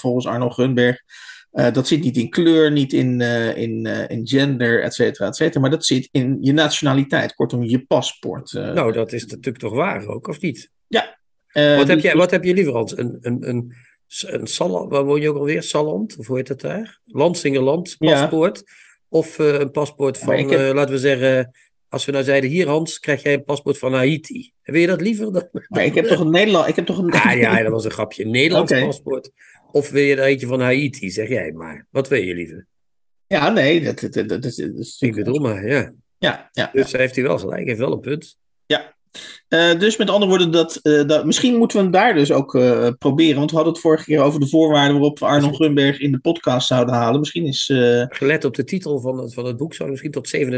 volgens 0.00 0.26
Arnold 0.26 0.54
Gunberg, 0.54 1.02
uh, 1.52 1.72
dat 1.72 1.86
zit 1.86 2.00
niet 2.00 2.16
in 2.16 2.30
kleur, 2.30 2.72
niet 2.72 2.92
in, 2.92 3.20
uh, 3.20 3.56
in, 3.56 3.86
uh, 3.86 4.08
in 4.08 4.28
gender, 4.28 4.82
et 4.82 4.94
cetera, 4.94 5.26
et 5.26 5.36
cetera. 5.36 5.60
Maar 5.60 5.70
dat 5.70 5.84
zit 5.84 6.08
in 6.12 6.38
je 6.40 6.52
nationaliteit, 6.52 7.34
kortom 7.34 7.62
je 7.62 7.84
paspoort. 7.86 8.52
nou, 8.52 8.92
dat 8.92 9.12
is 9.12 9.26
natuurlijk 9.26 9.58
toch 9.58 9.72
waar 9.72 10.06
ook, 10.06 10.28
of 10.28 10.40
niet? 10.40 10.70
Ja. 10.86 11.18
wat, 11.52 11.88
heb 11.88 12.00
jij, 12.00 12.14
wat 12.14 12.30
heb 12.30 12.44
je 12.44 12.54
liever, 12.54 12.72
Hans? 12.72 12.98
Een, 12.98 13.18
een, 13.20 13.48
een, 13.48 13.74
een 14.20 14.46
Saland, 14.46 14.90
waar 14.90 15.04
woon 15.04 15.20
je 15.20 15.28
ook 15.28 15.36
alweer? 15.36 15.62
Saland, 15.62 16.16
of 16.16 16.26
hoe 16.26 16.36
heet 16.36 16.46
dat 16.46 16.60
daar? 16.60 17.00
Landsingerland, 17.04 17.96
paspoort. 17.98 18.62
Ja. 18.64 18.72
Of 19.08 19.38
een 19.38 19.70
paspoort 19.70 20.18
van, 20.18 20.36
heb... 20.36 20.74
laten 20.74 20.94
we 20.94 21.00
zeggen, 21.00 21.50
als 21.88 22.04
we 22.04 22.12
nou 22.12 22.24
zeiden, 22.24 22.50
hier 22.50 22.68
Hans, 22.68 22.98
krijg 22.98 23.22
jij 23.22 23.32
een 23.32 23.44
paspoort 23.44 23.78
van 23.78 23.94
Haiti. 23.94 24.52
Wil 24.62 24.80
je 24.80 24.86
dat 24.86 25.00
liever? 25.00 25.32
Dan... 25.32 25.48
Maar 25.68 25.84
ik 25.84 25.94
heb 25.94 26.04
toch 26.04 26.20
een 26.20 26.30
Nederland, 26.30 26.68
ik 26.68 26.76
heb 26.76 26.86
toch 26.86 26.98
een... 26.98 27.10
Ah 27.10 27.38
ja, 27.38 27.62
dat 27.62 27.72
was 27.72 27.84
een 27.84 27.90
grapje. 27.90 28.24
Een 28.24 28.30
Nederlands 28.30 28.72
okay. 28.72 28.84
paspoort 28.84 29.30
of 29.72 29.90
wil 29.90 30.02
je 30.02 30.16
er 30.16 30.22
eentje 30.22 30.46
van 30.46 30.60
Haiti, 30.60 31.10
zeg 31.10 31.28
jij 31.28 31.52
maar. 31.52 31.86
Wat 31.90 32.08
wil 32.08 32.22
je 32.22 32.34
liever? 32.34 32.66
Ja, 33.26 33.50
nee, 33.50 33.80
dat, 33.80 34.00
dat, 34.10 34.28
dat, 34.28 34.44
is, 34.44 34.56
dat 34.56 34.78
is... 34.78 35.00
Ik 35.00 35.14
bedoel 35.14 35.38
maar, 35.38 35.66
ja. 35.66 35.92
Ja, 36.18 36.48
ja. 36.52 36.70
Dus 36.72 36.92
heeft 36.92 37.14
hij 37.14 37.24
wel 37.24 37.38
gelijk, 37.38 37.58
hij 37.58 37.66
heeft 37.66 37.78
wel 37.78 37.92
een 37.92 38.00
punt. 38.00 38.38
Ja. 38.66 38.96
Uh, 39.48 39.78
dus 39.78 39.96
met 39.96 40.10
andere 40.10 40.30
woorden, 40.30 40.50
dat, 40.50 40.78
uh, 40.82 41.08
dat, 41.08 41.24
misschien 41.24 41.56
moeten 41.56 41.76
we 41.76 41.82
hem 41.82 41.92
daar 41.92 42.14
dus 42.14 42.32
ook 42.32 42.54
uh, 42.54 42.88
proberen. 42.98 43.36
Want 43.36 43.50
we 43.50 43.56
hadden 43.56 43.74
het 43.74 43.82
vorige 43.82 44.04
keer 44.04 44.20
over 44.20 44.40
de 44.40 44.48
voorwaarden 44.48 44.92
waarop 44.92 45.18
we 45.18 45.24
Arnold 45.24 45.54
Grunberg 45.54 45.98
in 45.98 46.12
de 46.12 46.18
podcast 46.18 46.66
zouden 46.66 46.94
halen. 46.94 47.20
Misschien 47.20 47.46
is. 47.46 47.64
Gelet 48.08 48.44
op 48.44 48.54
de 48.54 48.64
titel 48.64 49.00
van 49.00 49.18
het, 49.18 49.34
van 49.34 49.44
het 49.44 49.56
boek 49.56 49.74
zou 49.74 49.90
misschien 49.90 50.10
tot 50.10 50.36
37,50 50.36 50.50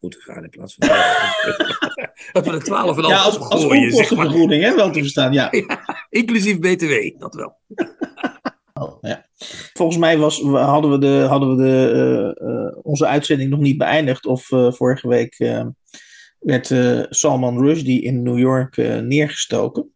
moeten 0.00 0.20
gaan 0.20 0.42
in 0.42 0.50
plaats 0.50 0.76
van. 0.78 0.88
dat 2.32 2.46
we 2.46 2.50
de 2.50 2.62
12 2.62 2.96
en 2.96 3.06
Ja, 3.08 3.20
als, 3.20 3.38
als 3.38 3.62
zeg 3.94 4.14
maar. 4.14 4.26
hè, 4.26 4.74
wel 4.74 4.90
te 4.90 4.98
verstaan, 4.98 5.32
ja. 5.32 5.48
ja 5.66 6.06
inclusief 6.10 6.58
BTW, 6.58 7.18
dat 7.18 7.34
wel. 7.34 7.56
Oh, 8.72 8.98
ja. 9.10 9.26
Volgens 9.72 9.98
mij 9.98 10.18
was, 10.18 10.40
hadden 10.42 10.90
we, 10.90 10.98
de, 10.98 11.26
hadden 11.28 11.56
we 11.56 11.62
de, 11.62 12.80
onze 12.82 13.06
uitzending 13.06 13.50
nog 13.50 13.60
niet 13.60 13.78
beëindigd. 13.78 14.26
Of 14.26 14.46
vorige 14.68 15.08
week 15.08 15.36
werd 16.44 16.74
Salman 17.10 17.58
Rushdie 17.58 18.02
in 18.02 18.22
New 18.22 18.38
York 18.38 18.76
neergestoken. 19.02 19.92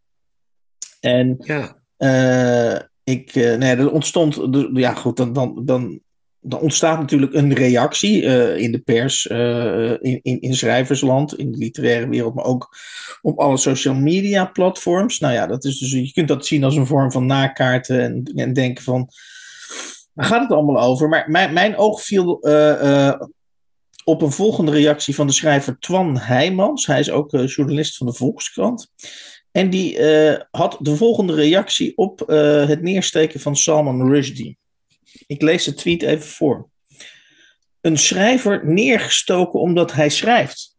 En 1.00 1.36
ja. 1.38 1.78
ik, 3.04 3.34
nee, 3.34 3.76
er 3.76 3.92
ontstond, 3.92 4.38
ja 4.72 4.94
goed, 4.94 5.16
dan, 5.16 5.32
dan, 5.32 5.64
dan 5.64 6.00
dan 6.40 6.60
ontstaat 6.60 6.98
natuurlijk 6.98 7.34
een 7.34 7.54
reactie 7.54 8.22
in 8.56 8.72
de 8.72 8.78
pers, 8.78 9.26
in, 9.26 10.20
in, 10.22 10.40
in 10.40 10.54
schrijversland, 10.54 11.38
in 11.38 11.52
de 11.52 11.58
literaire 11.58 12.08
wereld, 12.08 12.34
maar 12.34 12.44
ook 12.44 12.76
op 13.22 13.38
alle 13.38 13.56
social 13.56 13.94
media 13.94 14.44
platforms. 14.44 15.18
Nou 15.18 15.34
ja, 15.34 15.46
dat 15.46 15.64
is 15.64 15.78
dus, 15.78 15.92
je 15.92 16.12
kunt 16.12 16.28
dat 16.28 16.46
zien 16.46 16.64
als 16.64 16.76
een 16.76 16.86
vorm 16.86 17.12
van 17.12 17.26
nakaarten 17.26 18.00
en, 18.00 18.22
en 18.34 18.52
denken 18.52 18.84
van, 18.84 19.08
waar 20.12 20.26
gaat 20.26 20.42
het 20.42 20.52
allemaal 20.52 20.82
over? 20.82 21.08
Maar 21.08 21.30
mijn, 21.30 21.52
mijn 21.52 21.76
oog 21.76 22.02
viel 22.02 22.48
uh, 22.48 23.20
op 24.08 24.22
een 24.22 24.32
volgende 24.32 24.72
reactie 24.72 25.14
van 25.14 25.26
de 25.26 25.32
schrijver 25.32 25.78
Twan 25.78 26.18
Heijmans. 26.18 26.86
Hij 26.86 26.98
is 27.00 27.10
ook 27.10 27.30
journalist 27.30 27.96
van 27.96 28.06
de 28.06 28.12
Volkskrant. 28.12 28.92
En 29.50 29.70
die 29.70 30.02
had 30.50 30.76
de 30.80 30.96
volgende 30.96 31.34
reactie 31.34 31.96
op 31.96 32.18
het 32.66 32.82
neersteken 32.82 33.40
van 33.40 33.56
Salman 33.56 34.10
Rushdie. 34.10 34.58
Ik 35.26 35.42
lees 35.42 35.64
de 35.64 35.74
tweet 35.74 36.02
even 36.02 36.26
voor. 36.26 36.68
Een 37.80 37.98
schrijver 37.98 38.66
neergestoken 38.66 39.60
omdat 39.60 39.92
hij 39.92 40.08
schrijft. 40.08 40.76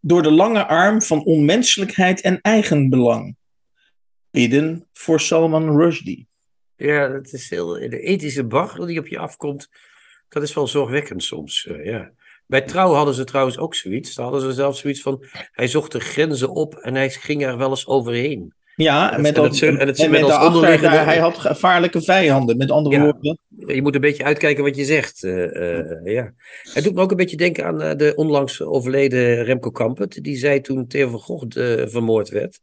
Door 0.00 0.22
de 0.22 0.30
lange 0.30 0.66
arm 0.66 1.02
van 1.02 1.24
onmenselijkheid 1.24 2.20
en 2.20 2.40
eigenbelang. 2.40 3.36
Bidden 4.30 4.88
voor 4.92 5.20
Salman 5.20 5.76
Rushdie. 5.76 6.28
Ja, 6.76 7.08
dat 7.08 7.32
is 7.32 7.50
heel, 7.50 7.66
de 7.66 8.00
ethische 8.00 8.44
bagger 8.44 8.86
die 8.86 8.98
op 8.98 9.06
je 9.06 9.18
afkomt, 9.18 9.68
dat 10.28 10.42
is 10.42 10.54
wel 10.54 10.66
zorgwekkend 10.66 11.22
soms. 11.22 11.68
Uh, 11.70 11.84
ja. 11.84 12.10
Bij 12.46 12.60
Trouw 12.60 12.92
hadden 12.92 13.14
ze 13.14 13.24
trouwens 13.24 13.58
ook 13.58 13.74
zoiets. 13.74 14.14
Daar 14.14 14.24
hadden 14.24 14.44
ze 14.44 14.52
zelfs 14.52 14.80
zoiets 14.80 15.02
van, 15.02 15.24
hij 15.52 15.68
zocht 15.68 15.92
de 15.92 16.00
grenzen 16.00 16.50
op 16.50 16.74
en 16.74 16.94
hij 16.94 17.10
ging 17.10 17.46
er 17.46 17.58
wel 17.58 17.70
eens 17.70 17.86
overheen. 17.86 18.52
Ja, 18.76 19.12
en 19.12 19.20
met, 19.20 19.36
en 19.36 19.42
dat, 19.42 19.58
en, 19.60 19.78
het, 19.78 19.98
en 19.98 20.10
met 20.10 20.38
onderliggende... 20.40 20.96
hij 20.96 21.18
had 21.18 21.38
gevaarlijke 21.38 22.02
vijanden, 22.02 22.56
met 22.56 22.70
andere 22.70 22.96
ja, 22.96 23.02
woorden. 23.02 23.38
Je 23.48 23.82
moet 23.82 23.94
een 23.94 24.00
beetje 24.00 24.24
uitkijken 24.24 24.64
wat 24.64 24.76
je 24.76 24.84
zegt. 24.84 25.22
Uh, 25.22 25.44
uh, 25.44 26.14
ja. 26.14 26.34
Het 26.72 26.84
doet 26.84 26.94
me 26.94 27.00
ook 27.00 27.10
een 27.10 27.16
beetje 27.16 27.36
denken 27.36 27.64
aan 27.64 27.96
de 27.96 28.12
onlangs 28.14 28.62
overleden 28.62 29.44
Remco 29.44 29.70
Kampert. 29.70 30.24
Die 30.24 30.36
zei 30.36 30.60
toen 30.60 30.86
Theo 30.86 31.08
van 31.08 31.20
Gogh 31.20 31.46
vermoord 31.88 32.28
werd. 32.28 32.60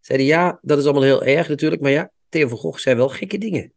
Zei 0.00 0.18
hij, 0.18 0.28
ja, 0.28 0.58
dat 0.62 0.78
is 0.78 0.84
allemaal 0.84 1.02
heel 1.02 1.24
erg 1.24 1.48
natuurlijk, 1.48 1.82
maar 1.82 1.90
ja, 1.90 2.10
Theo 2.28 2.48
van 2.48 2.58
Gogh 2.58 2.78
zei 2.78 2.96
wel 2.96 3.08
gekke 3.08 3.38
dingen. 3.38 3.72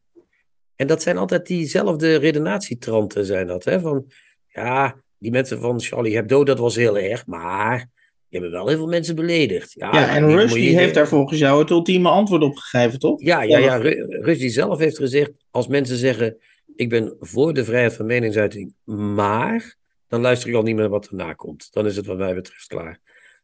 En 0.78 0.88
dat 0.88 1.02
zijn 1.02 1.18
altijd 1.18 1.46
diezelfde 1.48 2.16
redenatietranten 2.16 3.26
zijn 3.26 3.48
dat. 3.48 3.64
Hè? 3.64 3.80
Van, 3.80 4.12
ja, 4.48 4.96
die 5.18 5.32
mensen 5.32 5.60
van 5.60 5.82
Charlie 5.82 6.16
Hebdo, 6.16 6.44
dat 6.44 6.60
was 6.60 6.76
heel 6.76 6.98
erg, 6.98 7.26
maar 7.26 7.90
Je 8.30 8.40
hebt 8.40 8.52
wel 8.52 8.68
heel 8.68 8.78
veel 8.78 8.88
mensen 8.88 9.16
beledigd. 9.16 9.74
Ja, 9.74 9.92
Ja, 9.94 10.16
en 10.16 10.28
die 10.28 10.36
Rush 10.36 10.54
die 10.54 10.78
heeft 10.78 10.94
daar 10.94 11.08
volgens 11.08 11.40
jou 11.40 11.60
het 11.62 11.70
ultieme 11.70 12.10
antwoord 12.10 12.42
op 12.42 12.56
gegeven, 12.56 13.00
toch? 13.00 13.22
Ja, 13.22 13.42
ja, 13.42 13.58
ja. 13.58 13.76
Ru- 13.78 14.06
Rushdie 14.22 14.50
zelf 14.50 14.80
heeft 14.80 14.98
gezegd, 14.98 15.32
als 15.52 15.68
mensen 15.68 15.98
zeggen, 15.98 16.38
ik 16.76 16.90
ben 16.90 17.16
voor 17.20 17.54
de 17.54 17.64
vrijheid 17.66 17.94
van 17.94 18.06
meningsuiting, 18.06 18.74
maar, 19.16 19.76
dan 20.08 20.22
luister 20.22 20.50
ik 20.50 20.56
al 20.56 20.62
niet 20.64 20.76
meer 20.76 20.90
wat 20.90 21.08
erna 21.08 21.34
komt. 21.34 21.68
Dan 21.72 21.86
is 21.86 21.96
het 21.96 22.06
wat 22.06 22.18
mij 22.18 22.34
betreft 22.36 22.68
klaar. 22.68 23.00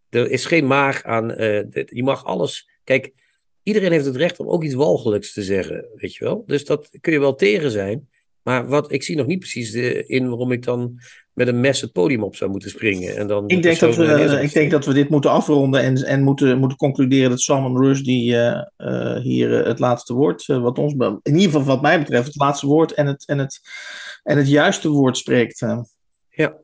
Er 0.09 0.31
is 0.31 0.45
geen 0.45 0.67
maar 0.67 1.01
aan, 1.03 1.31
eh, 1.33 1.61
je 1.85 2.03
mag 2.03 2.25
alles, 2.25 2.69
kijk, 2.83 3.11
iedereen 3.63 3.91
heeft 3.91 4.05
het 4.05 4.15
recht 4.15 4.39
om 4.39 4.49
ook 4.49 4.63
iets 4.63 4.73
walgelijks 4.73 5.33
te 5.33 5.43
zeggen, 5.43 5.85
weet 5.95 6.15
je 6.15 6.23
wel. 6.23 6.43
Dus 6.45 6.65
dat 6.65 6.89
kun 7.01 7.13
je 7.13 7.19
wel 7.19 7.35
tegen 7.35 7.71
zijn, 7.71 8.07
maar 8.43 8.67
wat, 8.67 8.91
ik 8.91 9.03
zie 9.03 9.15
nog 9.15 9.27
niet 9.27 9.39
precies 9.39 9.71
de, 9.71 10.05
in 10.05 10.27
waarom 10.27 10.51
ik 10.51 10.63
dan 10.63 10.99
met 11.33 11.47
een 11.47 11.59
mes 11.59 11.81
het 11.81 11.91
podium 11.91 12.23
op 12.23 12.35
zou 12.35 12.51
moeten 12.51 12.69
springen. 12.69 13.15
En 13.15 13.27
dan 13.27 13.47
Ik 13.47 13.63
denk, 13.63 13.79
dat 13.79 13.95
we, 13.95 14.39
ik 14.41 14.53
denk 14.53 14.71
dat 14.71 14.85
we 14.85 14.93
dit 14.93 15.09
moeten 15.09 15.31
afronden 15.31 15.81
en, 15.81 15.95
en 15.95 16.21
moeten, 16.21 16.59
moeten 16.59 16.77
concluderen 16.77 17.29
dat 17.29 17.41
Salman 17.41 17.83
Rushdie 17.83 18.37
eh, 18.37 19.15
hier 19.15 19.59
eh, 19.59 19.67
het 19.67 19.79
laatste 19.79 20.13
woord, 20.13 20.45
wat 20.45 20.79
ons, 20.79 20.93
in 20.93 21.35
ieder 21.35 21.41
geval 21.41 21.63
wat 21.63 21.81
mij 21.81 21.99
betreft, 21.99 22.27
het 22.27 22.35
laatste 22.35 22.67
woord 22.67 22.93
en 22.93 23.07
het, 23.07 23.25
en 23.25 23.37
het, 23.37 23.59
en 24.23 24.37
het 24.37 24.49
juiste 24.49 24.89
woord 24.89 25.17
spreekt. 25.17 25.65
Ja. 26.29 26.61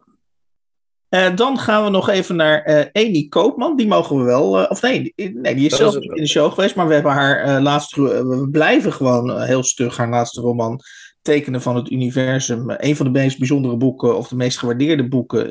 Eh, 1.09 1.35
dan 1.35 1.57
gaan 1.59 1.83
we 1.83 1.89
nog 1.89 2.09
even 2.09 2.35
naar 2.35 2.61
eh 2.61 3.05
Amy 3.05 3.27
Koopman. 3.29 3.75
Die 3.75 3.87
mogen 3.87 4.17
we 4.17 4.23
wel. 4.23 4.59
eh, 4.59 4.71
of 4.71 4.81
nee, 4.81 5.13
die- 5.15 5.31
nee, 5.39 5.55
die 5.55 5.65
is 5.65 5.69
Dat 5.69 5.79
zelf 5.79 5.93
is 5.95 5.99
niet 5.99 6.15
in 6.17 6.21
de 6.23 6.29
show 6.29 6.51
geweest. 6.53 6.75
Maar 6.75 6.87
we 6.87 6.93
hebben 6.93 7.11
haar 7.11 7.61
laatste. 7.61 8.01
We 8.27 8.47
blijven 8.51 8.93
gewoon 8.93 9.41
heel 9.41 9.63
stug 9.63 9.97
haar 9.97 10.09
laatste 10.09 10.41
roman. 10.41 10.79
Tekenen 11.21 11.61
van 11.61 11.75
het 11.75 11.91
Universum. 11.91 12.63
Een 12.77 12.95
van 12.95 13.05
de 13.05 13.11
meest 13.11 13.37
bijzondere 13.37 13.77
boeken. 13.77 14.17
Of 14.17 14.27
de 14.27 14.35
meest 14.35 14.57
gewaardeerde 14.57 15.07
boeken. 15.07 15.47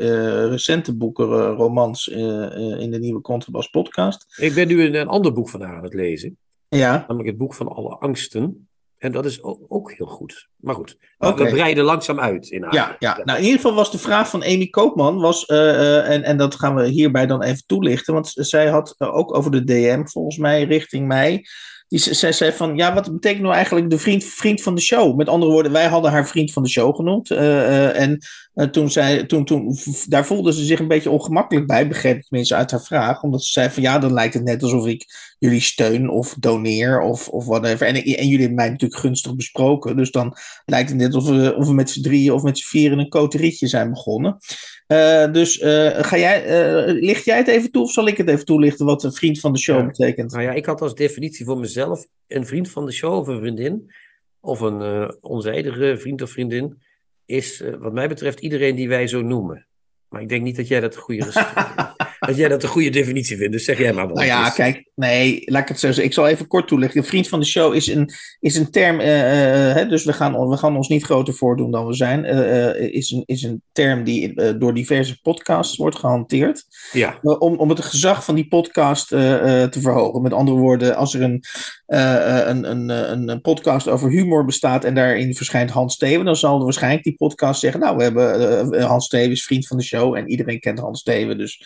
recente 0.48 0.96
boeken, 0.96 1.26
romans. 1.46 2.06
in 2.08 2.90
de 2.90 2.98
nieuwe 3.00 3.20
Contrabas 3.20 3.68
podcast. 3.68 4.38
Ik 4.40 4.54
ben 4.54 4.68
nu 4.68 4.82
een, 4.84 4.94
een 4.94 5.08
ander 5.08 5.32
boek 5.32 5.48
van 5.48 5.62
haar 5.62 5.76
aan 5.76 5.82
het 5.82 5.94
lezen. 5.94 6.36
Ja, 6.68 6.92
Namelijk 7.00 7.28
het 7.28 7.38
boek 7.38 7.54
van 7.54 7.68
alle 7.68 7.88
angsten. 7.96 8.67
En 8.98 9.12
dat 9.12 9.24
is 9.24 9.42
ook, 9.42 9.92
heel 9.92 10.06
goed. 10.06 10.48
Maar 10.56 10.74
goed, 10.74 10.96
we- 11.18 11.26
we 11.44 11.50
breiden 11.54 11.84
langzaam 11.84 12.20
uit 12.20 12.48
in 12.50 12.66
ja, 12.70 12.96
ja. 12.98 13.20
Nou, 13.24 13.38
in 13.38 13.44
ieder 13.44 13.60
geval 13.60 13.74
was 13.76 13.90
de 13.90 13.98
vraag 13.98 14.28
van 14.30 14.42
Amy 14.44 14.66
Koopman. 14.66 15.20
Was, 15.20 15.46
eh, 15.46 15.68
eh, 15.98 16.14
en, 16.14 16.22
en 16.22 16.36
dat 16.36 16.54
gaan 16.54 16.74
we 16.74 16.86
hierbij 16.88 17.26
dan 17.26 17.42
even 17.42 17.62
toelichten. 17.66 18.14
Want 18.14 18.30
zij 18.34 18.66
had 18.68 18.94
eh, 18.98 19.14
ook 19.16 19.34
over 19.36 19.50
de 19.50 19.64
DM, 19.64 20.04
volgens 20.04 20.36
mij, 20.36 20.64
richting 20.64 21.06
mij. 21.06 21.44
Die, 21.88 21.98
zij 21.98 22.32
zei 22.32 22.52
van, 22.52 22.76
ja, 22.76 22.94
wat 22.94 23.12
betekent 23.12 23.42
nou 23.42 23.54
eigenlijk 23.54 23.90
de 23.90 23.98
vriend, 23.98 24.24
vriend 24.24 24.62
van 24.62 24.74
de 24.74 24.80
show? 24.80 25.16
Met 25.16 25.28
andere 25.28 25.52
woorden, 25.52 25.72
wij 25.72 25.86
hadden 25.86 26.10
haar 26.10 26.26
vriend 26.28 26.52
van 26.52 26.62
de 26.62 26.68
show 26.68 26.94
genoemd. 26.96 27.30
eh, 27.30 28.00
en 28.58 28.70
toen 28.70 28.90
zij, 28.90 29.24
toen, 29.24 29.44
toen, 29.44 29.76
daar 30.06 30.26
voelde 30.26 30.52
ze 30.52 30.64
zich 30.64 30.78
een 30.78 30.88
beetje 30.88 31.10
ongemakkelijk 31.10 31.66
bij, 31.66 31.88
begreep 31.88 32.16
ik 32.16 32.24
tenminste 32.24 32.54
uit 32.54 32.70
haar 32.70 32.82
vraag. 32.82 33.22
Omdat 33.22 33.44
ze 33.44 33.52
zei 33.52 33.70
van, 33.70 33.82
ja, 33.82 33.98
dan 33.98 34.12
lijkt 34.12 34.34
het 34.34 34.44
net 34.44 34.62
alsof 34.62 34.86
ik 34.86 35.04
jullie 35.38 35.60
steun 35.60 36.10
of 36.10 36.34
doneer 36.40 37.00
of, 37.00 37.28
of 37.28 37.44
whatever. 37.46 37.86
En, 37.86 37.94
en 37.94 38.02
jullie 38.04 38.38
hebben 38.38 38.54
mij 38.54 38.70
natuurlijk 38.70 39.00
gunstig 39.00 39.36
besproken. 39.36 39.96
Dus 39.96 40.10
dan 40.10 40.36
lijkt 40.64 40.88
het 40.88 40.98
net 40.98 41.14
of 41.14 41.28
we, 41.28 41.54
of 41.56 41.66
we 41.66 41.74
met 41.74 41.90
z'n 41.90 42.02
drieën 42.02 42.32
of 42.32 42.42
met 42.42 42.58
z'n 42.58 42.66
vieren 42.66 42.98
een 42.98 43.08
coterietje 43.08 43.66
zijn 43.66 43.90
begonnen. 43.90 44.36
Eh, 44.86 45.32
dus 45.32 45.58
eh, 45.58 46.04
ga 46.04 46.18
jij, 46.18 46.44
eh, 46.44 46.94
licht 47.00 47.24
jij 47.24 47.36
het 47.36 47.48
even 47.48 47.70
toe 47.70 47.82
of 47.82 47.92
zal 47.92 48.06
ik 48.06 48.16
het 48.16 48.28
even 48.28 48.44
toelichten 48.44 48.86
wat 48.86 49.04
een 49.04 49.12
vriend 49.12 49.40
van 49.40 49.52
de 49.52 49.58
show 49.58 49.78
Ja. 49.78 49.86
betekent? 49.86 50.32
Nou 50.32 50.42
ja, 50.42 50.52
ik 50.52 50.66
had 50.66 50.80
als 50.80 50.94
definitie 50.94 51.44
voor 51.44 51.58
mezelf 51.58 52.06
een 52.26 52.46
vriend 52.46 52.70
van 52.70 52.86
de 52.86 52.92
show 52.92 53.14
of 53.18 53.26
een 53.26 53.40
vriendin. 53.40 53.92
Of 54.40 54.60
een 54.60 55.14
onzijdige 55.20 55.96
vriend 55.98 56.22
of 56.22 56.30
vriendin. 56.30 56.86
Is 57.28 57.60
eh, 57.60 57.74
wat 57.78 57.92
mij 57.92 58.08
betreft 58.08 58.40
iedereen 58.40 58.74
die 58.74 58.88
wij 58.88 59.06
zo 59.06 59.22
noemen. 59.22 59.66
Maar 60.08 60.20
ik 60.20 60.28
denk 60.28 60.42
niet 60.42 60.56
dat 60.56 60.68
jij 60.68 60.80
dat, 60.80 60.96
goede, 60.96 61.24
dat, 62.28 62.36
jij 62.36 62.48
dat 62.48 62.62
een 62.62 62.68
goede 62.68 62.90
definitie 62.90 63.36
vindt. 63.36 63.52
Dus 63.52 63.64
zeg 63.64 63.78
jij 63.78 63.92
maar 63.92 64.06
wat. 64.06 64.16
Nou 64.16 64.26
ja, 64.26 64.50
kijk, 64.50 64.90
nee, 64.94 65.42
laat 65.44 65.62
ik 65.62 65.68
het 65.68 65.78
zo 65.78 65.86
zeggen. 65.86 66.04
Ik 66.04 66.12
zal 66.12 66.28
even 66.28 66.46
kort 66.46 66.68
toelichten. 66.68 67.00
Een 67.00 67.06
vriend 67.06 67.28
van 67.28 67.40
de 67.40 67.46
show 67.46 67.74
is 67.74 67.86
een, 67.86 68.10
is 68.40 68.56
een 68.56 68.70
term, 68.70 69.00
eh, 69.00 69.68
eh, 69.68 69.74
hè, 69.74 69.86
dus 69.86 70.04
we 70.04 70.12
gaan, 70.12 70.48
we 70.48 70.56
gaan 70.56 70.76
ons 70.76 70.88
niet 70.88 71.04
groter 71.04 71.34
voordoen 71.34 71.70
dan 71.70 71.86
we 71.86 71.94
zijn. 71.94 72.24
eh, 72.24 72.94
is, 72.94 73.10
een, 73.10 73.22
is 73.26 73.42
een 73.42 73.62
term 73.72 74.04
die 74.04 74.56
door 74.58 74.74
diverse 74.74 75.20
podcasts 75.20 75.76
wordt 75.76 75.96
gehanteerd. 75.96 76.64
Ja, 76.92 77.18
om, 77.22 77.56
om 77.56 77.68
het 77.68 77.80
gezag 77.80 78.24
van 78.24 78.34
die 78.34 78.48
podcast 78.48 79.08
te 79.08 79.78
verhogen. 79.80 80.22
Met 80.22 80.32
andere 80.32 80.58
woorden, 80.58 80.96
als 80.96 81.14
er 81.14 81.22
een, 81.22 81.44
een, 81.86 82.70
een, 82.70 83.28
een, 83.28 83.40
podcast 83.40 83.88
over 83.88 84.10
humor 84.10 84.44
bestaat 84.44 84.84
en 84.84 84.94
daarin 84.94 85.34
verschijnt 85.34 85.70
Hans 85.70 85.94
Steven, 85.94 86.24
dan 86.24 86.36
zal 86.36 86.58
er 86.58 86.64
waarschijnlijk 86.64 87.04
die 87.04 87.16
podcast 87.16 87.60
zeggen: 87.60 87.80
Nou, 87.80 87.96
we 87.96 88.02
hebben 88.02 88.82
Hans 88.82 89.04
Steven 89.04 89.30
is 89.30 89.44
vriend 89.44 89.66
van 89.66 89.76
de 89.76 89.82
show 89.82 90.16
en 90.16 90.30
iedereen 90.30 90.60
kent 90.60 90.78
Hans 90.78 91.00
Steven. 91.00 91.38
Dus, 91.38 91.62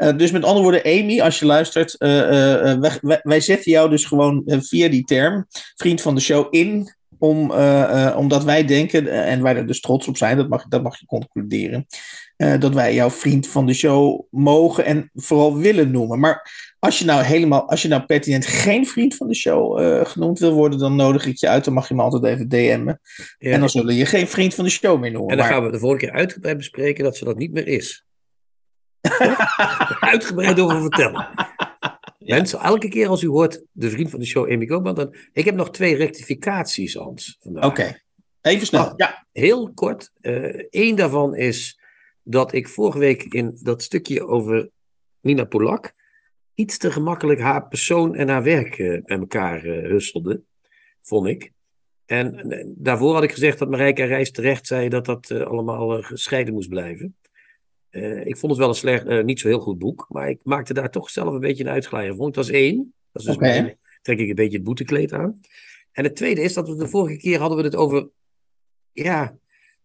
eh, 0.00 0.16
dus 0.16 0.30
met 0.30 0.44
andere 0.44 0.62
woorden, 0.62 0.84
Amy, 0.84 1.20
als 1.20 1.38
je 1.38 1.46
luistert, 1.46 1.94
eh, 1.94 2.70
eh, 2.72 2.80
wij, 3.00 3.20
wij, 3.22 3.40
zetten 3.40 3.72
jou 3.72 3.90
dus 3.90 4.04
gewoon 4.04 4.42
via 4.46 4.88
die 4.88 5.04
term, 5.04 5.46
vriend 5.74 6.00
van 6.00 6.14
de 6.14 6.20
show, 6.20 6.46
in. 6.50 6.98
Om, 7.18 7.52
omdat 8.16 8.44
wij 8.44 8.64
denken, 8.64 9.24
en 9.24 9.42
wij 9.42 9.56
er 9.56 9.66
dus 9.66 9.80
trots 9.80 10.08
op 10.08 10.16
zijn, 10.16 10.36
dat 10.36 10.48
mag, 10.48 10.68
dat 10.68 10.82
mag 10.82 10.98
je 11.00 11.06
concluderen, 11.06 11.86
dat 12.36 12.74
wij 12.74 12.94
jouw 12.94 13.10
vriend 13.10 13.46
van 13.46 13.66
de 13.66 13.74
show 13.74 14.22
mogen 14.30 14.84
en 14.84 15.10
vooral 15.14 15.56
willen 15.56 15.90
noemen. 15.90 16.18
Maar 16.18 16.50
als 16.78 16.98
je 16.98 17.04
nou 17.04 17.22
helemaal, 17.22 17.68
als 17.68 17.82
je 17.82 17.88
nou 17.88 18.02
pertinent 18.02 18.46
geen 18.46 18.86
vriend 18.86 19.16
van 19.16 19.28
de 19.28 19.34
show 19.34 19.78
genoemd 20.06 20.38
wil 20.38 20.52
worden, 20.52 20.78
dan 20.78 20.96
nodig 20.96 21.26
ik 21.26 21.36
je 21.36 21.48
uit. 21.48 21.64
Dan 21.64 21.74
mag 21.74 21.88
je 21.88 21.94
me 21.94 22.02
altijd 22.02 22.24
even 22.24 22.48
DM'en. 22.48 23.00
ja. 23.38 23.50
En 23.50 23.60
dan 23.60 23.68
zullen 23.68 23.94
je 23.94 24.06
geen 24.06 24.28
vriend 24.28 24.54
van 24.54 24.64
de 24.64 24.70
show 24.70 25.00
meer 25.00 25.12
noemen. 25.12 25.30
En 25.30 25.36
dan 25.36 25.46
Maar- 25.46 25.54
gaan 25.54 25.64
we 25.64 25.72
de 25.72 25.78
volgende 25.78 26.06
keer 26.06 26.14
uitgebreid 26.14 26.56
bespreken 26.56 27.04
dat 27.04 27.16
ze 27.16 27.24
dat 27.24 27.38
niet 27.38 27.52
meer 27.52 27.66
is. 27.66 28.04
uitgebreid 30.12 30.60
over 30.60 30.80
vertellen. 30.80 31.28
Mensen, 32.18 32.60
elke 32.60 32.88
keer 32.88 33.08
als 33.08 33.22
u 33.22 33.28
hoort 33.28 33.64
de 33.72 33.90
vriend 33.90 34.10
van 34.10 34.18
de 34.18 34.26
show 34.26 34.50
Amy 34.52 34.66
Koopman, 34.66 34.94
dan... 34.94 35.14
Ik 35.32 35.44
heb 35.44 35.54
nog 35.54 35.70
twee 35.70 35.96
rectificaties, 35.96 36.94
Hans. 36.94 37.36
vandaag. 37.40 37.64
Oké, 37.64 38.00
even 38.40 38.66
snel. 38.66 38.84
Ah. 38.84 38.92
Ja, 38.96 39.26
Heel 39.32 39.72
kort. 39.74 40.12
Eén 40.70 40.94
daarvan 40.96 41.34
is 41.34 41.80
dat 42.22 42.52
ik 42.52 42.68
vorige 42.68 42.98
week 42.98 43.22
in 43.22 43.58
dat 43.62 43.82
stukje 43.82 44.26
over 44.26 44.70
Nina 45.20 45.44
Polak 45.44 45.92
iets 46.54 46.78
te 46.78 46.90
gemakkelijk 46.90 47.40
haar 47.40 47.68
persoon 47.68 48.14
en 48.14 48.28
haar 48.28 48.42
werk 48.42 48.78
eh, 48.78 49.02
bij 49.04 49.18
elkaar 49.18 49.64
eh, 49.64 49.88
husselde, 49.90 50.42
vond 51.02 51.26
ik. 51.26 51.52
En 52.10 52.50
eh, 52.50 52.64
daarvoor 52.66 53.14
had 53.14 53.22
ik 53.22 53.32
gezegd 53.32 53.58
dat 53.58 53.70
Marijke 53.70 54.04
Reis 54.04 54.30
terecht 54.30 54.66
zei 54.66 54.88
dat 54.88 55.04
dat 55.04 55.30
eh, 55.30 55.40
allemaal 55.40 55.96
eh, 55.96 56.04
gescheiden 56.04 56.54
moest 56.54 56.68
blijven. 56.68 57.16
Eh, 57.90 58.26
ik 58.26 58.36
vond 58.36 58.52
het 58.52 58.60
wel 58.60 58.68
een 58.68 58.74
slecht, 58.74 59.06
eh, 59.06 59.24
niet 59.24 59.40
zo 59.40 59.48
heel 59.48 59.60
goed 59.60 59.78
boek, 59.78 60.06
maar 60.08 60.30
ik 60.30 60.38
maakte 60.42 60.74
daar 60.74 60.90
toch 60.90 61.10
zelf 61.10 61.34
een 61.34 61.40
beetje 61.40 61.64
een 61.64 61.70
uitglijder 61.70 62.16
van. 62.16 62.26
Het 62.26 62.36
was 62.36 62.50
één, 62.50 62.94
dat 63.12 63.22
is 63.22 63.28
dus 63.28 63.36
mijn, 63.36 63.78
trek 64.02 64.18
ik 64.18 64.28
een 64.28 64.34
beetje 64.34 64.56
het 64.56 64.64
boetekleed 64.66 65.12
aan. 65.12 65.40
En 65.92 66.04
het 66.04 66.16
tweede 66.16 66.40
is 66.42 66.54
dat 66.54 66.68
we 66.68 66.76
de 66.76 66.88
vorige 66.88 67.16
keer 67.16 67.38
hadden 67.38 67.58
we 67.58 67.64
het 67.64 67.76
over, 67.76 68.08
ja, 68.92 69.38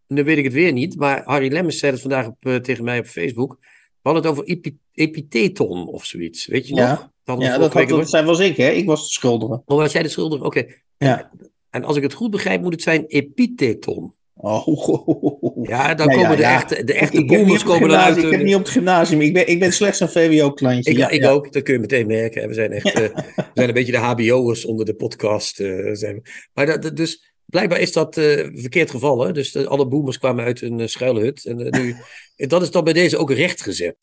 nu 0.08 0.24
weet 0.24 0.38
ik 0.38 0.44
het 0.44 0.54
weer 0.54 0.72
niet, 0.72 0.96
maar 0.96 1.24
Harry 1.24 1.52
Lemmens 1.52 1.78
zei 1.80 1.92
het 1.92 2.02
vandaag 2.02 2.28
op, 2.28 2.38
eh, 2.40 2.56
tegen 2.56 2.84
mij 2.84 3.00
op 3.00 3.06
Facebook. 3.06 3.58
We 3.62 4.12
hadden 4.12 4.22
het 4.24 4.32
over 4.32 4.44
epi- 4.52 4.78
epitheton 4.92 5.88
of 5.88 6.06
zoiets, 6.06 6.46
weet 6.46 6.68
je 6.68 6.76
Ja. 6.76 6.90
nog? 6.90 7.00
Dat 7.00 7.10
hadden 7.24 7.46
we 7.46 7.52
ja 7.54 7.60
dat, 7.60 7.74
had, 7.74 8.10
dat 8.12 8.24
was 8.26 8.40
ik, 8.40 8.58
hè? 8.58 8.70
Ik 8.70 8.86
was 8.86 9.04
de 9.04 9.10
schuldige. 9.10 9.62
Oh, 9.66 9.78
was 9.78 9.92
jij 9.92 10.04
de 10.04 10.10
schuldige? 10.10 10.44
Oké. 10.44 10.66
Ja. 10.98 11.32
En 11.70 11.84
als 11.84 11.98
ik 11.98 12.04
het 12.04 12.14
goed 12.14 12.32
begrijp, 12.32 12.62
moet 12.62 12.74
het 12.74 12.82
zijn 12.82 13.06
epitheton. 13.06 14.14
Oh, 14.38 14.68
Ja, 15.70 15.94
dan 15.96 16.08
Ja, 16.10 16.16
ja, 16.16 16.22
komen 16.22 16.36
de 16.38 16.42
ja. 16.44 16.56
echte, 16.56 16.84
de 16.84 16.94
echte 16.94 17.18
ik 17.18 17.28
boomers 17.28 17.64
komen 17.64 17.90
eruit. 17.90 18.18
ik 18.18 18.32
heb 18.32 18.42
niet 18.44 18.56
op 18.56 18.62
het 18.62 18.70
gymnasium. 18.70 19.22
Ik 19.22 19.34
ben, 19.34 19.48
ik 19.48 19.60
ben 19.60 19.74
slechts 19.74 20.00
een 20.00 20.10
VWO-klantje. 20.10 20.92
Ik, 20.92 20.98
ja, 20.98 21.10
ik 21.10 21.22
ja. 21.22 21.30
ook, 21.30 21.54
dat 21.54 21.64
kun 21.64 21.74
je 21.74 21.80
meteen 21.80 22.08
merken. 22.08 22.48
We 22.48 22.54
zijn 22.54 22.72
echt 22.72 22.86
eh, 22.94 22.94
we 23.36 23.44
zijn 23.54 23.68
een 23.68 23.74
beetje 23.74 23.92
de 23.92 23.98
HBO'ers 23.98 24.66
onder 24.66 24.86
de 24.86 24.94
podcast. 24.96 25.60
eh, 25.60 25.90
zijn. 25.94 26.22
Maar 26.54 26.66
dat, 26.80 26.96
dus 26.98 27.34
blijkbaar 27.46 27.80
is 27.80 27.92
dat 27.92 28.18
eh, 28.18 28.48
verkeerd 28.54 28.92
gevallen. 28.92 29.34
Dus 29.34 29.52
de- 29.52 29.68
alle 29.68 29.88
boomers 29.88 30.18
kwamen 30.18 30.46
uit 30.46 30.62
een 30.62 30.80
uh, 30.80 30.88
schuilhut. 30.88 31.46
En 31.46 31.56
nu, 31.70 31.96
dat 32.48 32.62
is 32.62 32.72
dan 32.72 32.84
bij 32.84 32.94
deze 32.94 33.18
ook 33.18 33.32
rechtgezet. 33.32 33.96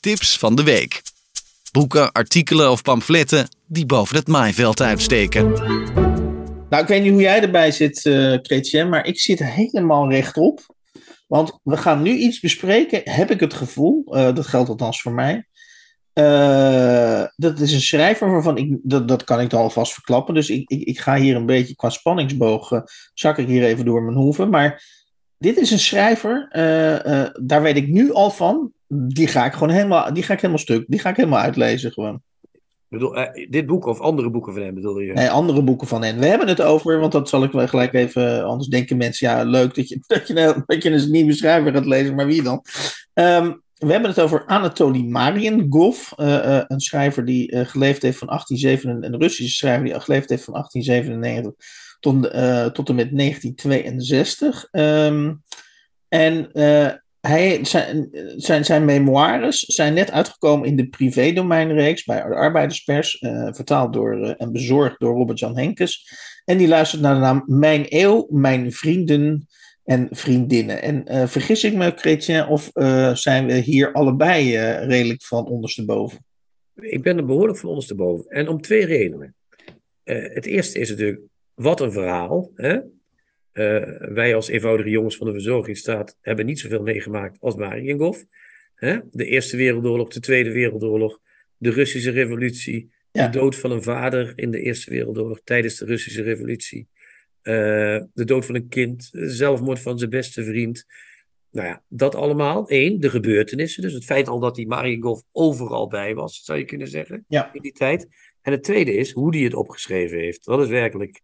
Tips 0.00 0.38
van 0.38 0.54
de 0.54 0.62
week. 0.62 1.02
Boeken, 1.72 2.12
artikelen 2.12 2.70
of 2.70 2.82
pamfletten 2.82 3.48
die 3.66 3.86
boven 3.86 4.16
het 4.16 4.28
maaiveld 4.28 4.80
uitsteken. 4.80 5.52
Nou, 6.70 6.82
ik 6.82 6.88
weet 6.88 7.02
niet 7.02 7.12
hoe 7.12 7.20
jij 7.20 7.42
erbij 7.42 7.70
zit, 7.70 8.00
Chrétien, 8.42 8.88
maar 8.88 9.06
ik 9.06 9.20
zit 9.20 9.44
helemaal 9.44 10.10
rechtop. 10.10 10.76
Want 11.26 11.58
we 11.62 11.76
gaan 11.76 12.02
nu 12.02 12.10
iets 12.10 12.40
bespreken, 12.40 13.00
heb 13.04 13.30
ik 13.30 13.40
het 13.40 13.54
gevoel. 13.54 14.04
eh, 14.04 14.34
dat 14.34 14.46
geldt 14.46 14.68
althans 14.68 15.02
voor 15.02 15.12
mij. 15.12 15.46
Eh, 16.12 17.24
dat 17.36 17.60
is 17.60 17.72
een 17.72 17.80
schrijver 17.80 18.30
waarvan 18.30 18.56
ik, 18.56 18.78
dat, 18.82 19.08
dat 19.08 19.24
kan 19.24 19.40
ik 19.40 19.50
dan 19.50 19.60
alvast 19.60 19.92
verklappen. 19.92 20.34
Dus 20.34 20.50
ik, 20.50 20.70
ik, 20.70 20.82
ik 20.82 20.98
ga 20.98 21.16
hier 21.16 21.36
een 21.36 21.46
beetje 21.46 21.74
qua 21.76 21.90
spanningsboog, 21.90 22.82
zak 23.14 23.38
ik 23.38 23.46
hier 23.46 23.64
even 23.64 23.84
door 23.84 24.02
mijn 24.02 24.16
hoeven. 24.16 24.50
Maar 24.50 24.84
dit 25.38 25.56
is 25.56 25.70
een 25.70 25.78
schrijver, 25.78 26.48
daar 27.42 27.62
weet 27.62 27.76
ik 27.76 27.88
nu 27.88 28.12
al 28.12 28.30
van. 28.30 28.72
Die 28.88 29.26
ga 29.26 29.46
ik 29.46 29.52
gewoon 29.52 29.70
helemaal, 29.70 30.12
die 30.12 30.22
ga 30.22 30.32
ik 30.32 30.40
helemaal 30.40 30.62
stuk. 30.62 30.84
Die 30.88 31.00
ga 31.00 31.10
ik 31.10 31.16
helemaal 31.16 31.40
uitlezen 31.40 31.92
gewoon. 31.92 32.22
Bedoel, 32.88 33.16
eh, 33.16 33.50
dit 33.50 33.66
boek 33.66 33.86
of 33.86 34.00
andere 34.00 34.30
boeken 34.30 34.52
van 34.52 34.62
hem 34.62 34.74
bedoel 34.74 34.98
je? 34.98 35.12
Nee, 35.12 35.30
andere 35.30 35.62
boeken 35.62 35.86
van 35.88 36.02
hen. 36.02 36.18
We 36.18 36.26
hebben 36.26 36.48
het 36.48 36.62
over, 36.62 37.00
want 37.00 37.12
dat 37.12 37.28
zal 37.28 37.42
ik 37.42 37.52
wel 37.52 37.68
gelijk 37.68 37.92
even. 37.94 38.44
Anders 38.44 38.68
denken 38.68 38.96
mensen, 38.96 39.28
ja, 39.28 39.42
leuk 39.44 39.74
dat 39.74 39.88
je, 39.88 40.00
dat 40.06 40.26
je, 40.28 40.40
een- 40.40 40.62
dat 40.66 40.82
je 40.82 40.90
een 40.90 41.10
nieuwe 41.10 41.32
schrijver 41.32 41.72
gaat 41.72 41.86
lezen, 41.86 42.14
maar 42.14 42.26
wie 42.26 42.42
dan? 42.42 42.64
Ehm, 43.14 43.52
we 43.74 43.92
hebben 43.92 44.10
het 44.10 44.20
over 44.20 44.46
Anatoly 44.46 45.02
Mariengov, 45.02 46.10
uh, 46.16 46.60
een 46.66 46.80
schrijver 46.80 47.24
die 47.24 47.64
geleefd 47.66 48.02
heeft 48.02 48.18
van 48.18 48.28
1897, 48.28 49.12
een 49.12 49.20
Russische 49.20 49.54
schrijver 49.56 49.84
die 49.84 50.00
geleefd 50.00 50.28
heeft 50.28 50.44
van 50.44 50.54
1897 50.54 51.66
tot, 52.00 52.22
tot 52.74 52.88
en 52.88 52.94
met 52.94 53.16
1962. 53.16 54.68
Um, 54.70 55.42
en 56.08 56.50
zijn, 57.62 58.08
zijn, 58.36 58.64
zijn 58.64 58.84
memoires 58.84 59.58
zijn 59.58 59.94
net 59.94 60.10
uitgekomen 60.10 60.68
in 60.68 60.76
de 60.76 60.88
privédomeinreeks 60.88 62.04
bij 62.04 62.22
de 62.22 62.34
Arbeiderspers, 62.34 63.18
vertaald 63.50 63.92
door 63.92 64.20
en 64.20 64.52
bezorgd 64.52 64.98
door 64.98 65.14
Robert-Jan 65.14 65.56
Henkes. 65.56 66.12
En 66.44 66.58
die 66.58 66.68
luistert 66.68 67.02
naar 67.02 67.14
de 67.14 67.20
naam 67.20 67.42
Mijn 67.46 67.86
Eeuw, 67.88 68.26
Mijn 68.30 68.72
Vrienden 68.72 69.48
en 69.84 70.08
vriendinnen. 70.10 70.82
En 70.82 71.04
uh, 71.06 71.26
vergis 71.26 71.64
ik 71.64 71.74
me, 71.74 71.92
Chrétien, 71.96 72.46
of 72.46 72.70
zijn 73.12 73.46
we 73.46 73.54
hier 73.54 73.92
allebei 73.92 74.58
redelijk 74.86 75.22
van 75.22 75.46
ondersteboven? 75.46 76.24
Ik 76.74 77.02
ben 77.02 77.16
er 77.16 77.24
behoorlijk 77.24 77.58
van 77.58 77.68
ondersteboven. 77.68 78.30
En 78.30 78.48
om 78.48 78.60
twee 78.60 78.84
redenen. 78.84 79.34
het 80.04 80.46
eerste 80.46 80.78
is 80.78 80.90
natuurlijk, 80.90 81.20
wat 81.54 81.80
een 81.80 81.92
verhaal. 81.92 82.50
Hè? 82.54 82.78
Wij 84.14 84.34
als 84.34 84.48
eenvoudige 84.48 84.90
jongens 84.90 85.16
van 85.16 85.26
de 85.26 85.32
verzorgingsstaat 85.32 86.16
hebben 86.20 86.46
niet 86.46 86.58
zoveel 86.58 86.82
meegemaakt 86.82 87.40
als 87.40 87.54
Mariengov. 87.54 88.22
Hè? 88.74 88.98
De 89.10 89.24
Eerste 89.24 89.56
Wereldoorlog, 89.56 90.08
de 90.08 90.20
Tweede 90.20 90.52
Wereldoorlog, 90.52 91.20
de 91.56 91.70
Russische 91.70 92.10
Revolutie, 92.10 92.90
ja. 93.12 93.28
de 93.28 93.38
dood 93.38 93.56
van 93.56 93.70
een 93.70 93.82
vader 93.82 94.32
in 94.36 94.50
de 94.50 94.60
Eerste 94.60 94.90
Wereldoorlog 94.90 95.40
tijdens 95.44 95.76
de 95.76 95.84
Russische 95.84 96.22
Revolutie. 96.22 96.88
Uh, 97.42 97.54
de 98.12 98.24
dood 98.24 98.46
van 98.46 98.54
een 98.54 98.68
kind, 98.68 99.08
zelfmoord 99.12 99.80
van 99.80 99.98
zijn 99.98 100.10
beste 100.10 100.44
vriend. 100.44 100.86
Nou 101.50 101.66
ja, 101.66 101.82
dat 101.88 102.14
allemaal. 102.14 102.64
Eén, 102.66 103.00
de 103.00 103.10
gebeurtenissen. 103.10 103.82
Dus 103.82 103.92
het 103.92 104.04
feit 104.04 104.28
al 104.28 104.38
dat 104.40 104.54
die 104.54 104.66
Mariengolf 104.66 105.22
overal 105.32 105.88
bij 105.88 106.14
was, 106.14 106.44
zou 106.44 106.58
je 106.58 106.64
kunnen 106.64 106.88
zeggen, 106.88 107.24
ja. 107.28 107.52
in 107.52 107.62
die 107.62 107.72
tijd. 107.72 108.08
En 108.42 108.52
het 108.52 108.62
tweede 108.62 108.94
is 108.94 109.12
hoe 109.12 109.36
hij 109.36 109.44
het 109.44 109.54
opgeschreven 109.54 110.18
heeft. 110.18 110.44
Dat 110.44 110.60
is 110.60 110.68
werkelijk, 110.68 111.20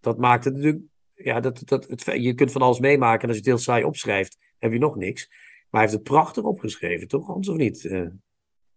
dat 0.00 0.18
maakt 0.18 0.44
het 0.44 0.54
natuurlijk, 0.54 0.82
ja, 1.22 1.40
dat, 1.40 1.62
dat, 1.64 1.86
het, 1.88 2.04
je 2.04 2.34
kunt 2.34 2.52
van 2.52 2.62
alles 2.62 2.78
meemaken 2.78 3.22
en 3.22 3.28
als 3.28 3.36
je 3.36 3.42
het 3.42 3.52
heel 3.52 3.64
saai 3.64 3.84
opschrijft, 3.84 4.36
heb 4.58 4.72
je 4.72 4.78
nog 4.78 4.96
niks. 4.96 5.28
Maar 5.70 5.80
hij 5.80 5.80
heeft 5.80 5.92
het 5.92 6.02
prachtig 6.02 6.42
opgeschreven, 6.42 7.08
toch 7.08 7.26
Hans, 7.26 7.48
of 7.48 7.56
niet? 7.56 7.84
Uh, 7.84 8.06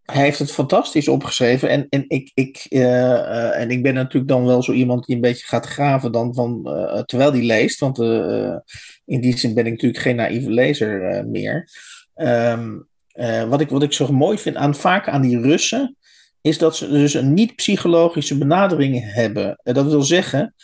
hij 0.02 0.22
heeft 0.22 0.38
het 0.38 0.52
fantastisch 0.52 1.08
opgeschreven. 1.08 1.68
En, 1.68 1.86
en, 1.88 2.04
ik, 2.08 2.30
ik, 2.34 2.66
uh, 2.70 2.80
uh, 2.80 3.60
en 3.60 3.70
ik 3.70 3.82
ben 3.82 3.94
natuurlijk 3.94 4.32
dan 4.32 4.44
wel 4.44 4.62
zo 4.62 4.72
iemand 4.72 5.06
die 5.06 5.14
een 5.14 5.20
beetje 5.20 5.46
gaat 5.46 5.66
graven 5.66 6.12
dan 6.12 6.34
van, 6.34 6.62
terwijl 7.06 7.32
die 7.32 7.42
leest. 7.42 7.80
Want 7.80 7.98
in 9.04 9.20
die 9.20 9.38
zin 9.38 9.54
ben 9.54 9.66
ik 9.66 9.72
natuurlijk 9.72 10.02
geen 10.02 10.16
naïeve 10.16 10.50
lezer 10.50 11.26
meer. 11.26 11.68
Um, 12.14 12.88
wat, 13.48 13.60
ik, 13.60 13.68
wat 13.68 13.82
ik 13.82 13.92
zo 13.92 14.12
mooi 14.12 14.38
vind 14.38 14.56
aan 14.56 14.74
vaak 14.74 15.08
aan 15.08 15.22
die 15.22 15.40
Russen, 15.40 15.96
is 16.40 16.58
dat 16.58 16.76
ze 16.76 16.88
dus 16.88 17.14
een 17.14 17.34
niet-psychologische 17.34 18.38
benadering 18.38 19.12
hebben. 19.12 19.60
dat 19.62 19.86
wil 19.86 20.02
zeggen, 20.02 20.54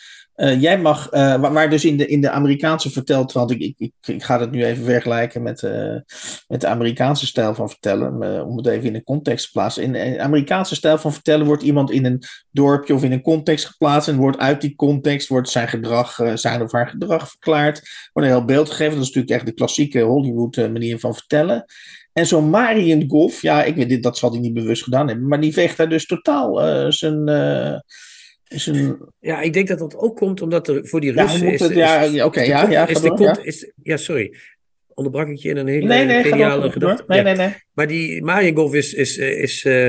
uh, 0.40 0.60
jij 0.60 0.78
mag, 0.78 1.12
uh, 1.12 1.40
waar, 1.40 1.70
dus 1.70 1.84
in 1.84 1.96
de, 1.96 2.06
in 2.06 2.20
de 2.20 2.30
Amerikaanse 2.30 2.90
verteltrand, 2.90 3.50
ik, 3.50 3.74
ik, 3.78 3.92
ik, 4.06 4.22
ga 4.22 4.40
het 4.40 4.50
nu 4.50 4.64
even 4.64 4.84
vergelijken 4.84 5.42
met, 5.42 5.62
uh, 5.62 5.96
met 6.48 6.60
de 6.60 6.66
Amerikaanse 6.66 7.26
stijl 7.26 7.54
van 7.54 7.68
vertellen, 7.68 8.44
om 8.46 8.56
het 8.56 8.66
even 8.66 8.88
in 8.88 8.94
een 8.94 9.04
context 9.04 9.44
te 9.44 9.52
plaatsen. 9.52 9.82
In 9.82 9.92
de 9.92 10.20
Amerikaanse 10.20 10.74
stijl 10.74 10.98
van 10.98 11.12
vertellen 11.12 11.46
wordt 11.46 11.62
iemand 11.62 11.90
in 11.90 12.04
een 12.04 12.22
dorpje 12.50 12.94
of 12.94 13.04
in 13.04 13.12
een 13.12 13.22
context 13.22 13.66
geplaatst 13.66 14.08
en 14.08 14.16
wordt 14.16 14.38
uit 14.38 14.60
die 14.60 14.76
context 14.76 15.28
wordt 15.28 15.48
zijn 15.48 15.68
gedrag, 15.68 16.18
zijn 16.34 16.62
of 16.62 16.72
haar 16.72 16.88
gedrag 16.88 17.28
verklaard, 17.28 17.82
wordt 18.12 18.28
een 18.28 18.34
heel 18.34 18.44
beeld 18.44 18.70
gegeven. 18.70 18.94
Dat 18.94 19.02
is 19.02 19.06
natuurlijk 19.06 19.34
echt 19.34 19.46
de 19.46 19.54
klassieke 19.54 20.00
Hollywood 20.00 20.56
manier 20.56 20.98
van 20.98 21.14
vertellen. 21.14 21.64
En 22.12 22.26
zo'n 22.26 22.50
Marion 22.50 23.04
Golf, 23.08 23.42
ja, 23.42 23.64
ik 23.64 23.74
weet 23.74 23.88
dit, 23.88 24.02
dat 24.02 24.18
zal 24.18 24.30
hij 24.30 24.40
niet 24.40 24.54
bewust 24.54 24.82
gedaan 24.82 25.08
hebben, 25.08 25.28
maar 25.28 25.40
die 25.40 25.52
veegt 25.52 25.76
daar 25.76 25.88
dus 25.88 26.06
totaal 26.06 26.54
zijn 26.92 27.28
ja, 29.20 29.40
ik 29.40 29.52
denk 29.52 29.68
dat 29.68 29.78
dat 29.78 29.96
ook 29.96 30.16
komt 30.16 30.42
omdat 30.42 30.68
er 30.68 30.86
voor 30.86 31.00
die 31.00 31.12
Russen 31.12 31.46
ja, 31.46 31.52
is... 31.52 31.60
Het, 31.60 31.74
ja, 31.74 32.24
oké, 32.24 32.40
ja, 32.40 32.70
ja, 32.70 32.88
is 32.88 33.00
de, 33.00 33.16
ja. 33.18 33.38
Is, 33.42 33.72
ja, 33.82 33.96
sorry. 33.96 34.34
Onderbrak 34.94 35.28
ik 35.28 35.38
je 35.38 35.48
in 35.48 35.56
een 35.56 35.66
hele 35.66 35.86
nee, 35.86 36.04
nee, 36.04 36.24
geniale 36.24 36.70
gedachte? 36.70 37.04
Nee, 37.06 37.22
nee, 37.22 37.34
nee. 37.34 37.54
Maar 37.72 37.86
die 37.86 38.22
Mariengov 38.22 38.74
is... 38.74 38.94
is, 38.94 39.18
is 39.18 39.64
uh, 39.64 39.88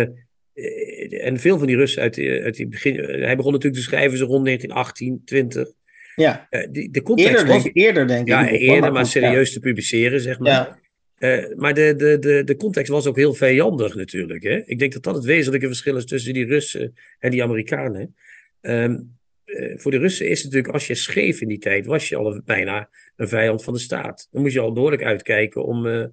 en 1.26 1.40
veel 1.40 1.58
van 1.58 1.68
die 1.68 1.76
Russen 1.76 2.02
uit, 2.02 2.14
die, 2.14 2.42
uit 2.42 2.56
die 2.56 2.68
begin... 2.68 2.96
Hij 2.96 3.36
begon 3.36 3.52
natuurlijk 3.52 3.82
te 3.82 3.88
schrijven 3.88 4.18
zo 4.18 4.26
rond 4.26 4.46
1918, 4.46 5.22
20. 5.26 5.68
Ja. 6.16 6.48
Uh, 6.50 6.68
die, 6.72 6.92
de 6.92 7.02
context 7.02 7.32
eerder, 7.32 7.48
was, 7.48 7.64
denk, 7.64 7.76
eerder 7.76 8.08
denk 8.08 8.22
ik. 8.22 8.28
Ja, 8.28 8.50
eerder, 8.50 8.92
maar 8.92 9.06
serieus 9.06 9.54
te 9.54 9.60
publiceren, 9.60 10.22
zeg 10.22 10.40
maar. 10.40 10.80
Uh, 11.20 11.56
maar 11.56 11.74
de, 11.74 11.96
de, 11.96 12.20
de, 12.20 12.44
de 12.44 12.56
context 12.56 12.92
was 12.92 13.08
ook 13.08 13.16
heel 13.16 13.34
vijandig 13.34 13.96
natuurlijk. 13.96 14.44
Hè? 14.44 14.62
Ik 14.66 14.80
denk 14.80 14.94
dat 14.94 15.04
dat 15.04 15.16
het 15.16 15.24
wezenlijke 15.24 15.68
verschil 15.68 15.96
is 15.96 16.06
tussen 16.06 16.34
die 16.34 16.46
Russen 16.46 16.96
en 17.20 17.32
die 17.32 17.44
Amerikanen. 17.44 18.16
Um, 18.62 19.20
uh, 19.46 19.78
voor 19.78 19.92
de 19.92 19.98
Russen 19.98 20.30
is 20.30 20.38
het 20.38 20.46
natuurlijk, 20.46 20.74
als 20.74 20.88
je 20.88 20.96
schreef 20.96 21.42
in 21.42 21.48
die 21.48 21.58
tijd, 21.58 21.86
was 21.86 22.10
je 22.10 22.16
al 22.16 22.34
een, 22.34 22.42
bijna 22.46 22.90
een 23.16 23.28
vijand 23.28 23.64
van 23.64 23.74
de 23.74 23.80
staat. 23.80 24.28
Dan 24.32 24.42
moest 24.42 24.54
je 24.54 24.60
al 24.60 24.74
behoorlijk 24.74 25.04
uitkijken 25.04 25.66
om 25.66 25.86
uh, 25.86 26.06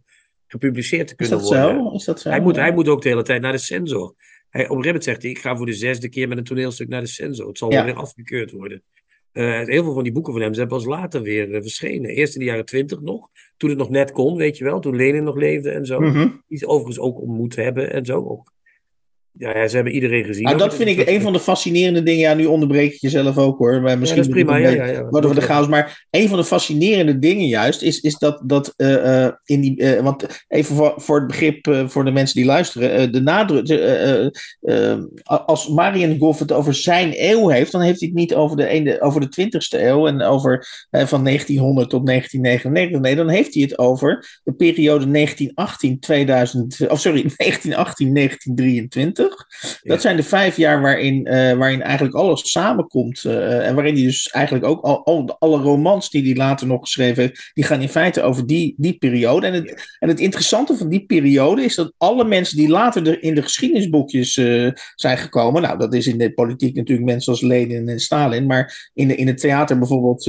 gepubliceerd 0.47 1.09
te 1.09 1.15
kunnen 1.15 1.37
is 1.37 1.43
dat 1.43 1.59
worden. 1.59 1.85
Zo? 1.85 1.95
Is 1.95 2.05
dat 2.05 2.21
zo? 2.21 2.29
Hij 2.29 2.41
moet, 2.41 2.57
hij 2.57 2.73
moet 2.73 2.89
ook 2.89 3.03
de 3.03 3.09
hele 3.09 3.23
tijd 3.23 3.41
naar 3.41 3.53
de 3.53 3.59
censor. 3.59 4.15
Hij, 4.51 4.69
op 4.69 4.85
zegt 4.99 5.23
hij, 5.23 5.31
ik 5.31 5.39
ga 5.39 5.57
voor 5.57 5.67
de 5.67 5.73
zesde 5.73 6.09
keer 6.09 6.29
met 6.29 6.39
een 6.39 6.45
toneelstuk 6.45 6.89
naar 6.89 7.01
de 7.01 7.07
censor. 7.07 7.47
Het 7.47 7.59
zal 7.59 7.73
ja. 7.73 7.85
weer 7.85 7.95
afgekeurd 7.95 8.51
worden. 8.51 8.83
Uh, 9.33 9.65
heel 9.65 9.83
veel 9.83 9.95
van 9.95 10.03
die 10.03 10.13
boeken 10.13 10.33
van 10.33 10.43
hem 10.43 10.55
zijn 10.55 10.69
pas 10.69 10.85
later 10.85 11.23
weer 11.23 11.49
uh, 11.49 11.61
verschenen. 11.61 12.11
Eerst 12.11 12.35
in 12.35 12.41
de 12.41 12.47
jaren 12.47 12.65
twintig 12.65 13.01
nog, 13.01 13.29
toen 13.57 13.69
het 13.69 13.79
nog 13.79 13.91
net 13.91 14.11
kon, 14.11 14.37
weet 14.37 14.59
je 14.59 14.65
wel. 14.65 14.81
Toen 14.81 14.97
Lenin 14.97 15.25
nog 15.25 15.37
leefde 15.37 15.71
en 15.71 15.87
zo. 15.87 16.01
Mm 16.01 16.13
-hmm. 16.13 16.43
Die 16.49 16.59
ze 16.59 16.67
overigens 16.67 16.99
ook 16.99 17.21
ontmoet 17.21 17.57
hebben 17.57 17.93
en 17.93 18.05
zo. 18.05 18.25
Ook 18.25 18.53
ja, 19.39 19.59
ja, 19.59 19.69
ze 19.69 19.75
hebben 19.75 19.95
iedereen 19.95 20.25
gezien. 20.25 20.45
Nou, 20.45 20.59
dat 20.59 20.75
vind 20.75 20.89
ik 20.89 21.09
een 21.09 21.21
van 21.21 21.33
de 21.33 21.41
fascinerende 21.41 22.03
dingen. 22.03 22.21
Ja, 22.21 22.35
nu 22.35 22.45
onderbreek 22.45 22.93
ik 22.93 23.01
jezelf 23.01 23.39
ook 23.39 23.59
hoor. 23.59 23.81
Maar 23.81 23.99
misschien 23.99 24.23
ja, 24.23 24.29
dat 24.29 24.37
is 24.37 24.43
prima. 24.43 24.57
Ja, 24.57 24.71
ja, 24.71 24.85
ja. 24.85 25.09
Worden 25.09 25.31
we 25.31 25.37
de 25.37 25.47
chaos. 25.47 25.69
Maar 25.69 26.07
een 26.11 26.29
van 26.29 26.39
de 26.39 26.45
fascinerende 26.45 27.19
dingen 27.19 27.47
juist 27.47 27.83
is, 27.83 28.01
is 28.01 28.19
dat, 28.19 28.43
dat 28.45 28.75
uh, 28.77 28.91
uh, 28.91 29.29
in 29.45 29.61
die. 29.61 29.81
Uh, 29.81 30.01
want 30.01 30.45
even 30.49 30.77
voor, 30.77 30.95
voor 30.97 31.17
het 31.17 31.27
begrip 31.27 31.85
voor 31.87 32.05
de 32.05 32.11
mensen 32.11 32.37
die 32.37 32.45
luisteren. 32.45 33.13
de 33.13 33.21
nadruk. 33.21 33.67
als 35.25 35.69
Marian 35.69 36.19
Goff 36.19 36.39
het 36.39 36.53
over 36.53 36.75
zijn 36.75 37.13
eeuw 37.17 37.49
heeft, 37.49 37.73
dan 37.73 37.81
heeft 37.81 38.01
hij 38.01 38.09
het 38.09 38.19
niet 38.19 38.35
over 38.35 38.57
de, 38.57 38.67
ene, 38.67 39.01
over 39.01 39.21
de 39.21 39.29
20ste 39.41 39.81
eeuw 39.81 40.07
en 40.07 40.23
over 40.23 40.67
van 40.91 41.25
1900 41.25 41.91
tot 41.91 42.07
1999. 42.07 43.01
Nee, 43.01 43.17
dan 43.17 43.29
heeft 43.29 43.55
hij 43.55 43.63
het 43.63 43.79
over 43.79 44.41
de 44.45 44.53
periode 44.53 45.27
1918-2000. 46.85 46.89
Of 46.89 47.01
sorry, 47.01 47.25
1918-1923. 47.45 49.28
Dat 49.83 50.01
zijn 50.01 50.17
de 50.17 50.23
vijf 50.23 50.57
jaar 50.57 50.81
waarin, 50.81 51.27
uh, 51.27 51.53
waarin 51.53 51.83
eigenlijk 51.83 52.17
alles 52.17 52.51
samenkomt. 52.51 53.25
Uh, 53.25 53.67
en 53.67 53.75
waarin 53.75 53.95
hij 53.95 54.03
dus 54.03 54.29
eigenlijk 54.29 54.65
ook 54.65 54.85
al, 54.85 55.05
al, 55.05 55.37
alle 55.39 55.59
romans 55.59 56.11
die 56.11 56.23
hij 56.25 56.35
later 56.35 56.67
nog 56.67 56.81
geschreven 56.81 57.23
heeft, 57.23 57.51
die 57.55 57.65
gaan 57.65 57.81
in 57.81 57.89
feite 57.89 58.23
over 58.23 58.47
die, 58.47 58.75
die 58.77 58.99
periode. 58.99 59.47
En 59.47 59.53
het, 59.53 59.69
ja. 59.69 59.77
en 59.99 60.09
het 60.09 60.21
interessante 60.21 60.77
van 60.77 60.89
die 60.89 61.07
periode 61.07 61.65
is 61.65 61.75
dat 61.75 61.93
alle 61.97 62.25
mensen 62.25 62.57
die 62.57 62.69
later 62.69 63.05
de, 63.05 63.21
in 63.21 63.35
de 63.35 63.43
geschiedenisboekjes 63.43 64.37
uh, 64.37 64.71
zijn 64.95 65.19
gekomen, 65.19 65.63
nou 65.63 65.79
dat 65.79 65.95
is 65.95 66.07
in 66.07 66.19
de 66.19 66.33
politiek 66.33 66.77
natuurlijk 66.77 67.09
mensen 67.09 67.33
als 67.33 67.43
Lenin 67.43 67.89
en 67.89 68.01
Stalin, 68.01 68.47
maar 68.47 68.91
in, 68.95 69.09
de, 69.09 69.15
in 69.15 69.27
het 69.27 69.39
theater 69.39 69.79
bijvoorbeeld 69.79 70.27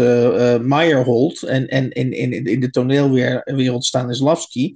Meyerhold 0.62 1.44
en, 1.44 1.68
en 1.68 1.92
in, 1.92 2.12
in, 2.12 2.46
in 2.46 2.60
de 2.60 2.70
toneelwereld 2.70 3.86
Stanislavski 3.86 4.74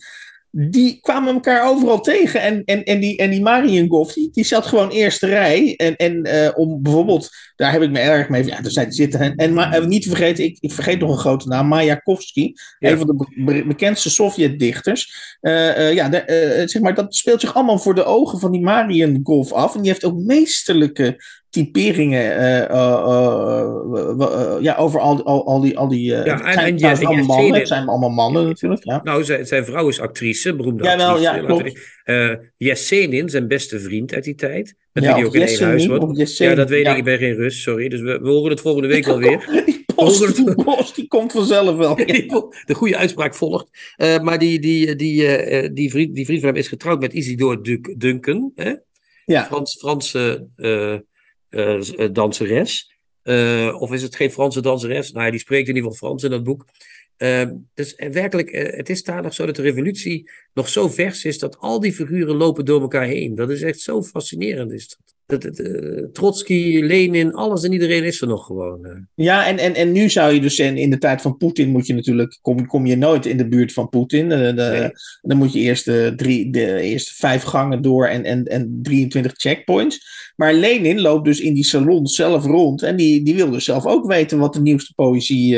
die 0.56 1.00
kwamen 1.02 1.34
elkaar 1.34 1.70
overal 1.70 2.02
tegen. 2.02 2.42
En, 2.42 2.64
en, 2.66 2.84
en 2.84 3.00
die, 3.00 3.18
en 3.18 3.30
die 3.30 3.42
Mariengolf, 3.42 4.14
die, 4.14 4.30
die 4.32 4.44
zat 4.44 4.66
gewoon 4.66 4.90
eerste 4.90 5.28
rij. 5.28 5.76
En, 5.76 5.96
en 5.96 6.28
uh, 6.28 6.50
om 6.56 6.82
bijvoorbeeld, 6.82 7.30
daar 7.56 7.72
heb 7.72 7.82
ik 7.82 7.92
me 7.92 8.00
erg 8.00 8.30
mee. 8.30 8.46
Ja, 8.46 8.62
daar 8.62 8.72
zijn 8.72 8.92
zitten. 8.92 9.20
En, 9.20 9.36
en 9.36 9.54
maar, 9.54 9.80
uh, 9.82 9.86
niet 9.86 10.02
te 10.02 10.10
vergeten, 10.10 10.44
ik, 10.44 10.58
ik 10.60 10.72
vergeet 10.72 11.00
nog 11.00 11.10
een 11.10 11.18
grote 11.18 11.48
naam, 11.48 11.68
Mayakovsky. 11.68 12.52
Ja. 12.80 12.90
Een 12.90 12.98
van 12.98 13.08
de 13.08 13.44
be 13.46 13.66
bekendste 13.66 14.10
Sovjet-dichters. 14.10 15.38
Uh, 15.42 15.94
ja, 15.94 16.10
de, 16.10 16.64
zeg 16.66 16.82
maar, 16.82 16.96
dat 16.96 17.16
speelt 17.16 17.42
zich 17.42 17.56
allemaal 17.56 17.80
voor 17.80 17.96
de 17.96 18.04
ogen 18.04 18.40
van 18.40 18.52
die 18.52 18.62
Mariengolf 18.62 19.52
af. 19.52 19.76
En 19.76 19.82
die 19.82 19.92
heeft 19.92 20.06
ook 20.06 20.18
meesterlijke 20.18 21.18
typeringen 21.54 22.40
uh, 22.40 22.60
uh, 22.72 23.74
uh, 24.20 24.56
ja, 24.60 24.76
over 24.76 25.00
al, 25.00 25.24
al, 25.24 25.46
al 25.46 25.62
die. 25.62 25.78
Al 25.78 25.88
die 25.88 26.06
ja, 26.06 26.24
en, 26.24 26.54
zijn, 26.54 26.58
en, 26.58 26.78
ja, 26.78 26.92
allemaal 26.92 27.26
mannen, 27.26 27.54
het 27.54 27.68
zijn 27.68 27.88
allemaal 27.88 28.10
mannen 28.10 28.46
natuurlijk. 28.46 28.84
Ja. 28.84 29.02
Nou, 29.04 29.24
zijn, 29.24 29.46
zijn 29.46 29.66
vrouw 29.66 29.88
is 29.88 30.00
actrice, 30.00 30.56
beroemde 30.56 30.84
ja, 30.84 30.98
wel, 30.98 31.08
actrice. 31.08 31.32
Ja, 31.32 31.46
klopt. 31.46 31.80
Uh, 32.06 32.34
Yesenin, 32.58 33.30
zijn 33.30 33.48
beste 33.48 33.80
vriend 33.80 34.14
uit 34.14 34.24
die 34.24 34.36
tijd. 34.36 34.76
Met 34.92 35.04
ja, 35.04 35.10
wie 35.10 35.18
hij 35.18 35.26
ook 35.26 35.36
in 35.36 35.42
één 35.42 35.64
huis 35.64 35.88
wordt. 35.88 36.38
Ja, 36.38 36.56
dat 36.56 36.70
weet 36.70 36.88
ik, 36.88 36.98
ik 36.98 37.04
ben 37.04 37.18
geen 37.18 37.36
Rus, 37.36 37.62
sorry. 37.62 37.90
Dus 37.90 38.02
we, 38.02 38.20
we 38.20 38.30
horen 38.30 38.50
het 38.50 38.62
volgende 38.62 38.88
week 38.88 39.06
wel 39.06 39.18
weer. 39.18 39.46
Die 39.66 39.84
post, 39.96 40.36
die, 40.36 40.56
post, 40.56 40.96
die 40.96 41.08
komt 41.08 41.32
vanzelf 41.32 41.76
wel. 41.76 41.96
de 42.66 42.74
goede 42.74 42.98
uitspraak 42.98 43.36
volgt. 43.36 43.96
Uh, 43.98 44.20
maar 44.20 44.40
die, 44.40 44.60
die, 44.60 44.96
die, 44.96 45.42
uh, 45.50 45.70
die, 45.74 45.90
vriend, 45.90 46.16
die 46.16 46.26
vriend 46.26 46.40
van 46.40 46.50
hem 46.50 46.58
is 46.58 46.68
getrouwd 46.68 47.00
met 47.00 47.14
Isidore 47.14 47.82
Duncan. 47.98 48.52
Hè? 48.56 48.74
Ja. 49.26 49.46
Frans, 49.46 49.78
Franse 49.80 50.48
uh, 50.58 50.96
danseres. 52.12 52.92
Uh, 53.24 53.82
of 53.82 53.92
is 53.92 54.02
het 54.02 54.16
geen 54.16 54.32
Franse 54.32 54.62
danseres? 54.62 55.12
Nou, 55.12 55.32
die 55.32 55.40
spreekt 55.40 55.68
in 55.68 55.76
ieder 55.76 55.92
geval 55.92 56.08
Frans 56.08 56.24
in 56.24 56.30
dat 56.30 56.44
boek. 56.44 56.66
Ehm, 57.18 57.56
dus 57.74 57.96
eh, 57.96 58.10
werkelijk, 58.10 58.50
eh, 58.50 58.78
het 58.78 58.90
is 58.90 59.04
daar 59.04 59.34
zo 59.34 59.46
dat 59.46 59.56
de 59.56 59.62
revolutie 59.62 60.30
nog 60.54 60.70
zo 60.70 60.88
vers 60.88 61.26
is 61.26 61.40
dat 61.40 61.58
al 61.60 61.80
die 61.80 61.94
figuren 61.94 62.36
lopen 62.36 62.66
door 62.66 62.82
elkaar 62.82 63.06
heen. 63.06 63.36
Dat 63.36 63.50
is 63.50 63.62
echt 63.62 63.80
zo 63.80 64.04
fascinerend. 64.04 64.72
Is 64.72 64.88
dat. 64.88 64.98
Dat, 65.26 65.42
dat, 65.42 65.60
eh, 65.60 66.04
Trotsky, 66.12 66.80
Lenin, 66.82 67.34
alles 67.34 67.64
en 67.64 67.72
iedereen 67.72 68.04
is 68.04 68.22
er 68.22 68.28
nog 68.28 68.46
gewoon. 68.46 68.86
eh. 68.86 68.92
Ja, 69.16 69.48
en, 69.48 69.58
en, 69.58 69.76
en 69.76 69.92
nu 69.92 70.10
zou 70.10 70.34
je 70.34 70.42
dus, 70.42 70.60
in 70.60 70.90
de 70.90 70.98
tijd 70.98 71.22
van 71.22 71.38
Poetin 71.38 71.70
moet 71.70 71.88
je 71.88 71.94
natuurlijk, 71.94 72.38
kom, 72.42 72.68
kom 72.68 72.86
je 72.86 72.96
nooit 72.98 73.26
in 73.26 73.38
de 73.38 73.48
buurt 73.48 73.74
van 73.74 73.90
Poetin. 73.90 74.32
Eh, 74.32 74.40
de- 74.40 74.52
Nee. 74.80 74.90
Dan 75.22 75.38
moet 75.38 75.54
je 75.54 75.60
eerst 75.60 75.86
de, 75.86 76.14
drie, 76.16 76.52
de 76.52 76.80
eerste 76.82 77.14
vijf 77.16 77.44
gangen 77.44 77.82
door 77.82 78.08
en, 78.08 78.24
en, 78.24 78.44
en 78.46 78.80
23 78.82 79.32
checkpoints. 79.36 80.00
Maar 80.36 80.54
Lenin 80.54 81.02
loopt 81.02 81.26
dus 81.26 81.40
in 81.40 81.54
die 81.54 81.66
salon 81.66 82.08
zelf 82.08 82.46
rond 82.46 82.82
en 82.84 82.96
die, 82.96 83.24
die 83.24 83.36
wil 83.36 83.50
dus 83.52 83.66
zelf 83.66 83.86
ook 83.86 84.06
weten 84.08 84.38
wat 84.40 84.54
de 84.54 84.62
nieuwste 84.62 84.94
poëzie 84.96 85.56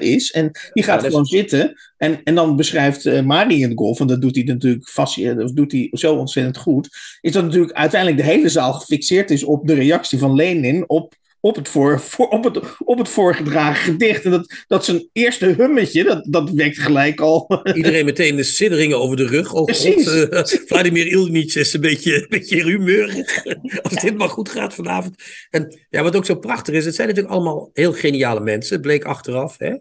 is. 0.00 0.30
En 0.30 0.50
die 0.72 0.82
gaat 0.84 1.02
is- 1.02 1.08
gewoon 1.08 1.24
zitten 1.26 1.74
en, 2.00 2.20
en 2.24 2.34
dan 2.34 2.56
beschrijft 2.56 3.06
uh, 3.06 3.22
Mariengolf, 3.22 4.00
en 4.00 4.06
dat 4.06 4.20
doet 4.20 4.34
hij 4.34 4.44
natuurlijk 4.44 4.88
vast, 4.88 5.24
dat 5.24 5.56
doet 5.56 5.72
hij 5.72 5.88
zo 5.92 6.14
ontzettend 6.14 6.56
goed, 6.56 6.88
is 7.20 7.32
dat 7.32 7.44
natuurlijk 7.44 7.72
uiteindelijk 7.72 8.22
de 8.22 8.28
hele 8.32 8.48
zaal 8.48 8.72
gefixeerd 8.72 9.30
is 9.30 9.44
op 9.44 9.66
de 9.66 9.74
reactie 9.74 10.18
van 10.18 10.34
Lenin 10.34 10.88
op 10.88 11.18
op 11.40 11.56
het, 11.56 11.68
voor, 11.68 12.00
voor, 12.00 12.28
op 12.28 12.44
het, 12.44 12.60
op 12.78 12.98
het 12.98 13.08
voorgedragen 13.08 13.82
gedicht. 13.84 14.24
En 14.24 14.30
dat, 14.30 14.64
dat 14.66 14.84
zijn 14.84 15.08
eerste 15.12 15.46
hummetje, 15.46 16.04
dat, 16.04 16.26
dat 16.28 16.50
wekt 16.50 16.78
gelijk 16.78 17.20
al. 17.20 17.60
Iedereen 17.74 18.04
meteen 18.04 18.36
de 18.36 18.42
sidderingen 18.42 18.98
over 18.98 19.16
de 19.16 19.26
rug. 19.26 19.52
Oh 19.52 19.64
Precies. 19.64 20.08
god, 20.08 20.28
eh, 20.30 20.60
Vladimir 20.66 21.06
Ilnich 21.06 21.56
is 21.56 21.72
een 21.72 21.80
beetje, 21.80 22.14
een 22.14 22.26
beetje 22.28 22.64
humeurig. 22.64 23.44
Als 23.82 24.02
dit 24.02 24.18
maar 24.18 24.28
goed 24.28 24.48
gaat 24.48 24.74
vanavond. 24.74 25.14
En 25.50 25.78
ja, 25.90 26.02
wat 26.02 26.16
ook 26.16 26.26
zo 26.26 26.34
prachtig 26.34 26.74
is, 26.74 26.84
het 26.84 26.94
zijn 26.94 27.08
natuurlijk 27.08 27.34
allemaal 27.34 27.70
heel 27.72 27.92
geniale 27.92 28.40
mensen. 28.40 28.72
Het 28.72 28.82
bleek 28.82 29.04
achteraf, 29.04 29.58
hè. 29.58 29.74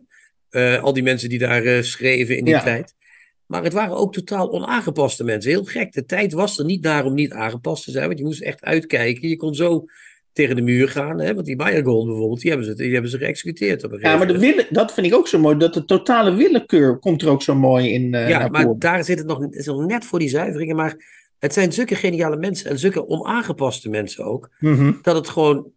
Eh, 0.49 0.83
al 0.83 0.93
die 0.93 1.03
mensen 1.03 1.29
die 1.29 1.39
daar 1.39 1.63
eh, 1.63 1.81
schreven 1.81 2.37
in 2.37 2.43
die 2.45 2.53
Ja. 2.53 2.63
tijd. 2.63 2.93
Maar 3.45 3.63
het 3.63 3.73
waren 3.73 3.95
ook 3.97 4.13
totaal 4.13 4.51
onaangepaste 4.51 5.23
mensen. 5.23 5.51
Heel 5.51 5.63
gek. 5.63 5.91
De 5.93 6.05
tijd 6.05 6.33
was 6.33 6.59
er 6.59 6.65
niet 6.65 6.83
daar 6.83 7.05
om 7.05 7.13
niet 7.13 7.31
aangepast 7.31 7.83
te 7.83 7.91
zijn. 7.91 8.07
Want 8.07 8.19
je 8.19 8.25
moest 8.25 8.41
echt 8.41 8.63
uitkijken. 8.63 9.29
Je 9.29 9.35
kon 9.37 9.55
zo 9.55 9.85
tegen 10.33 10.55
de 10.55 10.61
muur 10.61 10.89
gaan. 10.89 11.19
Hè? 11.19 11.33
Want 11.33 11.45
die 11.45 11.55
Meyergold 11.55 12.05
bijvoorbeeld, 12.07 12.39
die 12.41 12.49
hebben 12.49 12.67
ze, 12.67 12.75
die 12.75 12.93
hebben 12.93 13.11
ze 13.11 13.17
geëxecuteerd. 13.17 13.83
Op 13.83 13.91
een 13.91 13.99
Ja, 13.99 14.17
maar 14.17 14.27
de 14.27 14.39
wille, 14.39 14.67
dat 14.69 14.93
vind 14.93 15.07
ik 15.07 15.13
ook 15.13 15.27
zo 15.27 15.39
mooi. 15.39 15.57
Dat 15.57 15.73
de 15.73 15.85
totale 15.85 16.33
willekeur 16.35 16.97
komt 16.97 17.21
er 17.21 17.29
ook 17.29 17.41
zo 17.41 17.55
mooi 17.55 17.89
in. 17.93 18.13
eh, 18.13 18.29
Ja, 18.29 18.47
maar 18.47 18.65
daar 18.77 19.03
zit 19.03 19.17
het 19.17 19.27
nog, 19.27 19.47
is 19.51 19.65
nog 19.65 19.85
net 19.85 20.05
voor 20.05 20.19
die 20.19 20.29
zuiveringen. 20.29 20.75
Maar 20.75 20.95
het 21.39 21.53
zijn 21.53 21.73
zulke 21.73 21.95
geniale 21.95 22.37
mensen 22.37 22.69
en 22.69 22.79
zulke 22.79 23.07
onaangepaste 23.07 23.89
mensen 23.89 24.25
ook. 24.25 24.49
Mhm. 24.59 24.93
Dat 25.01 25.15
het 25.15 25.29
gewoon, 25.29 25.71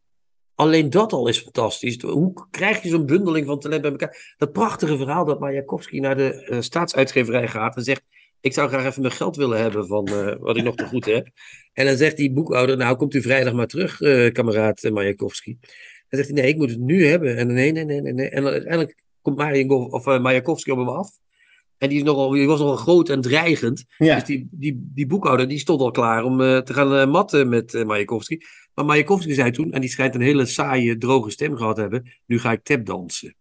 alleen 0.54 0.90
dat 0.90 1.12
al 1.12 1.28
is 1.28 1.38
fantastisch. 1.38 2.02
Hoe 2.02 2.46
krijg 2.50 2.82
je 2.82 2.88
zo'n 2.88 3.06
bundeling 3.06 3.46
van 3.46 3.58
talent 3.58 3.82
bij 3.82 3.90
elkaar? 3.90 4.34
Dat 4.36 4.52
prachtige 4.52 4.96
verhaal 4.96 5.24
dat 5.24 5.40
Majakovski 5.40 6.00
naar 6.00 6.16
de 6.16 6.44
eh, 6.44 6.60
staatsuitgeverij 6.60 7.48
gaat 7.48 7.76
en 7.76 7.82
zegt... 7.82 8.02
Ik 8.40 8.52
zou 8.52 8.68
graag 8.68 8.84
even 8.84 9.02
mijn 9.02 9.14
geld 9.14 9.36
willen 9.36 9.58
hebben 9.58 9.86
van 9.86 10.06
eh, 10.06 10.36
wat 10.38 10.56
ik 10.56 10.64
nog 10.64 10.74
te 10.74 10.86
goed 10.86 11.04
heb. 11.04 11.28
En 11.72 11.86
dan 11.86 11.96
zegt 11.96 12.16
die 12.16 12.32
boekhouder, 12.32 12.76
nou 12.76 12.96
komt 12.96 13.14
u 13.14 13.22
vrijdag 13.22 13.52
maar 13.52 13.66
terug, 13.66 14.00
eh 14.00 14.32
kameraad 14.32 14.90
Majakovski. 14.92 15.58
Dan 16.08 16.20
zegt 16.20 16.32
hij, 16.32 16.42
nee, 16.42 16.50
ik 16.50 16.56
moet 16.56 16.70
het 16.70 16.80
nu 16.80 17.06
hebben. 17.06 17.36
En 17.36 17.46
nee, 17.46 17.72
nee, 17.72 17.84
nee, 17.84 18.00
nee. 18.00 18.12
nee. 18.12 18.28
En 18.28 18.42
dan 18.42 18.52
uiteindelijk 18.52 19.02
komt 19.22 19.92
of, 19.92 20.04
Majakovski 20.04 20.70
op 20.70 20.78
hem 20.78 20.88
af. 20.88 21.10
En 21.78 21.88
die, 21.88 21.98
is 21.98 22.04
nogal, 22.04 22.30
die 22.30 22.46
was 22.46 22.60
nogal 22.60 22.76
groot 22.76 23.08
en 23.08 23.20
dreigend. 23.20 23.84
Ja. 23.96 24.14
Dus 24.14 24.24
die, 24.24 24.48
die, 24.50 24.90
die 24.94 25.06
boekhouder 25.06 25.48
die 25.48 25.58
stond 25.58 25.80
al 25.80 25.90
klaar 25.90 26.24
om 26.24 26.38
te 26.38 26.74
gaan 26.74 27.08
matten 27.08 27.48
met 27.48 27.84
Majakovski. 27.84 28.40
Maar 28.74 28.84
Majakovski 28.84 29.34
zei 29.34 29.50
toen, 29.50 29.72
en 29.72 29.80
die 29.80 29.90
schijnt 29.90 30.14
een 30.14 30.20
hele 30.20 30.46
saaie, 30.46 30.98
droge 30.98 31.30
stem 31.30 31.56
gehad 31.56 31.74
te 31.74 31.80
hebben, 31.80 32.12
nu 32.26 32.38
ga 32.38 32.52
ik 32.52 32.64
tapdansen. 32.64 33.36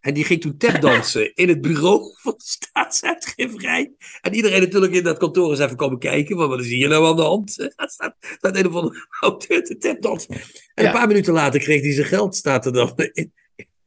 En 0.00 0.14
die 0.14 0.24
ging 0.24 0.40
toen 0.40 0.56
tapdansen 0.56 1.34
in 1.34 1.48
het 1.48 1.60
bureau 1.60 2.00
van 2.22 2.34
de 2.36 2.44
staatsuitgeverij. 2.44 3.92
En 4.20 4.34
iedereen 4.34 4.60
natuurlijk 4.60 4.92
in 4.92 5.02
dat 5.02 5.18
kantoor 5.18 5.52
is 5.52 5.58
even 5.58 5.76
komen 5.76 5.98
kijken, 5.98 6.36
want 6.36 6.50
wat 6.50 6.60
is 6.60 6.66
hier 6.66 6.88
nou 6.88 7.06
aan 7.06 7.16
de 7.16 7.22
hand? 7.22 7.58
Er 7.76 7.88
staat, 7.90 8.16
staat 8.20 8.56
een 8.56 8.66
of 8.66 8.74
andere 8.74 9.06
auteur 9.20 9.64
te 9.64 9.76
tapdansen. 9.76 10.34
En 10.34 10.42
Ja. 10.74 10.84
een 10.84 10.92
paar 10.92 11.06
minuten 11.08 11.32
later 11.32 11.60
kreeg 11.60 11.82
hij 11.82 11.92
zijn 11.92 12.06
geld, 12.06 12.36
staat 12.36 12.66
er 12.66 12.72
dan 12.72 12.92
in, 13.12 13.32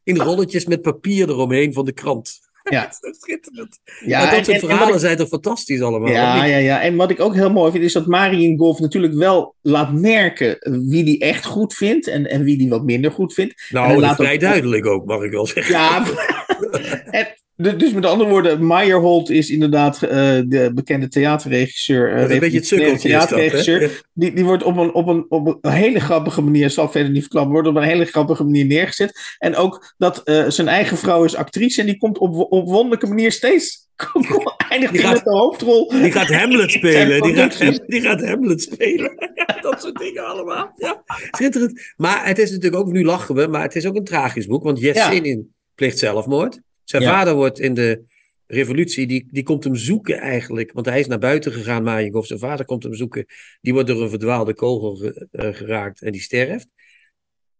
in 0.02 0.16
rolletjes 0.16 0.66
met 0.66 0.82
papier 0.82 1.28
eromheen 1.28 1.72
van 1.72 1.84
de 1.84 1.92
krant. 1.92 2.47
Ja. 2.70 2.82
Dat 3.00 3.14
is 3.14 3.20
schitterend. 3.20 3.78
Ja, 3.84 3.94
Ja, 4.06 4.18
dat 4.24 4.28
en- 4.38 4.44
soort 4.44 4.48
en- 4.56 4.62
en 4.62 4.68
verhalen 4.68 4.94
ik- 4.94 5.00
zijn 5.00 5.16
toch 5.16 5.28
fantastisch 5.28 5.80
allemaal? 5.80 6.10
Ja, 6.10 6.44
ja, 6.44 6.56
ja. 6.56 6.82
En 6.82 6.96
wat 6.96 7.10
ik 7.10 7.20
ook 7.20 7.34
heel 7.34 7.50
mooi 7.50 7.72
vind, 7.72 7.84
is 7.84 7.92
dat 7.92 8.06
Mariengolf 8.06 8.78
natuurlijk 8.78 9.14
wel 9.14 9.54
laat 9.62 9.92
merken 9.92 10.56
wie 10.88 11.04
die 11.04 11.18
echt 11.18 11.44
goed 11.44 11.74
vindt 11.74 12.06
en, 12.06 12.26
en 12.30 12.42
wie 12.42 12.58
die 12.58 12.68
wat 12.68 12.84
minder 12.84 13.10
goed 13.10 13.34
vindt. 13.34 13.52
En 13.52 13.74
Nou, 13.74 13.84
hij 13.86 13.94
dat 13.94 14.04
laat 14.04 14.16
vrij 14.16 14.34
ook- 14.34 14.40
duidelijk 14.40 14.86
ook, 14.86 15.04
mag 15.06 15.22
ik 15.22 15.30
wel 15.30 15.46
zeggen. 15.46 15.74
Ja, 15.74 16.04
en, 17.18 17.26
dus 17.58 17.92
met 17.92 18.06
andere 18.06 18.30
woorden, 18.30 18.66
Meyerhold 18.66 19.30
is 19.30 19.50
inderdaad 19.50 20.02
eh, 20.02 20.08
de 20.46 20.70
bekende 20.74 21.08
theaterregisseur. 21.08 22.16
is 22.16 22.30
een 22.30 22.38
beetje 22.38 22.76
het 22.76 22.90
dat, 22.90 23.00
theaterregisseur. 23.00 24.02
Die, 24.12 24.32
die 24.32 24.44
wordt 24.44 24.62
op 24.62 24.76
een, 24.76 24.92
op, 24.92 25.06
een, 25.06 25.26
op 25.28 25.58
een 25.60 25.70
hele 25.70 26.00
grappige 26.00 26.42
manier, 26.42 26.70
zal 26.70 26.90
verder 26.90 27.10
niet 27.10 27.20
verklappen, 27.20 27.52
wordt 27.52 27.68
op 27.68 27.76
een 27.76 27.82
hele 27.82 28.04
grappige 28.04 28.44
manier 28.44 28.66
neergezet. 28.66 29.36
En 29.38 29.56
ook 29.56 29.94
dat 29.96 30.22
eh, 30.22 30.44
zijn 30.48 30.68
eigen 30.68 30.96
vrouw 30.96 31.24
is 31.24 31.34
actrice 31.34 31.80
en 31.80 31.86
die 31.86 31.98
komt 31.98 32.18
op, 32.18 32.52
op 32.52 32.68
wonderlijke 32.68 33.06
manier 33.06 33.32
steeds. 33.32 33.86
eindigt 34.68 34.92
Die 34.92 35.02
gaat- 35.02 35.14
met 35.14 35.24
de 35.24 35.30
hoofdrol. 35.30 35.88
Die 35.88 36.12
gaat 36.12 36.28
Hamlet 36.28 36.70
spelen. 36.80 37.22
Die 37.22 37.34
gaat, 37.34 37.80
die 37.86 38.00
gaat 38.00 38.24
Hamlet 38.24 38.62
spelen. 38.62 39.12
Ja, 39.34 39.60
dat 39.60 39.82
soort 39.82 39.98
dingen 39.98 40.26
allemaal. 40.26 40.72
Ja, 40.76 41.02
schitterend. 41.30 41.92
Maar 41.96 42.26
het 42.26 42.38
is 42.38 42.50
natuurlijk 42.50 42.82
ook, 42.82 42.92
nu 42.92 43.04
lachen 43.04 43.34
we, 43.34 43.46
maar 43.46 43.62
het 43.62 43.76
is 43.76 43.86
ook 43.86 43.96
een 43.96 44.04
tragisch 44.04 44.46
boek. 44.46 44.62
Want 44.62 44.80
Yesenin 44.80 45.54
pleegt 45.74 45.98
zelfmoord. 45.98 46.60
Zijn 46.88 47.02
Ja. 47.02 47.08
vader 47.10 47.34
wordt 47.34 47.58
in 47.58 47.74
de 47.74 48.02
revolutie, 48.46 49.06
die, 49.06 49.26
die 49.30 49.42
komt 49.42 49.64
hem 49.64 49.74
zoeken 49.76 50.18
eigenlijk. 50.18 50.72
Want 50.72 50.86
hij 50.86 51.00
is 51.00 51.06
naar 51.06 51.18
buiten 51.18 51.52
gegaan, 51.52 51.82
Majekov. 51.82 52.26
Zijn 52.26 52.38
vader 52.38 52.64
komt 52.66 52.82
hem 52.82 52.94
zoeken. 52.94 53.26
Die 53.60 53.72
wordt 53.72 53.88
door 53.88 54.02
een 54.02 54.08
verdwaalde 54.10 54.54
kogel 54.54 54.96
ge- 54.96 55.28
eh, 55.30 55.54
geraakt 55.54 56.02
en 56.02 56.12
die 56.12 56.20
sterft. 56.20 56.68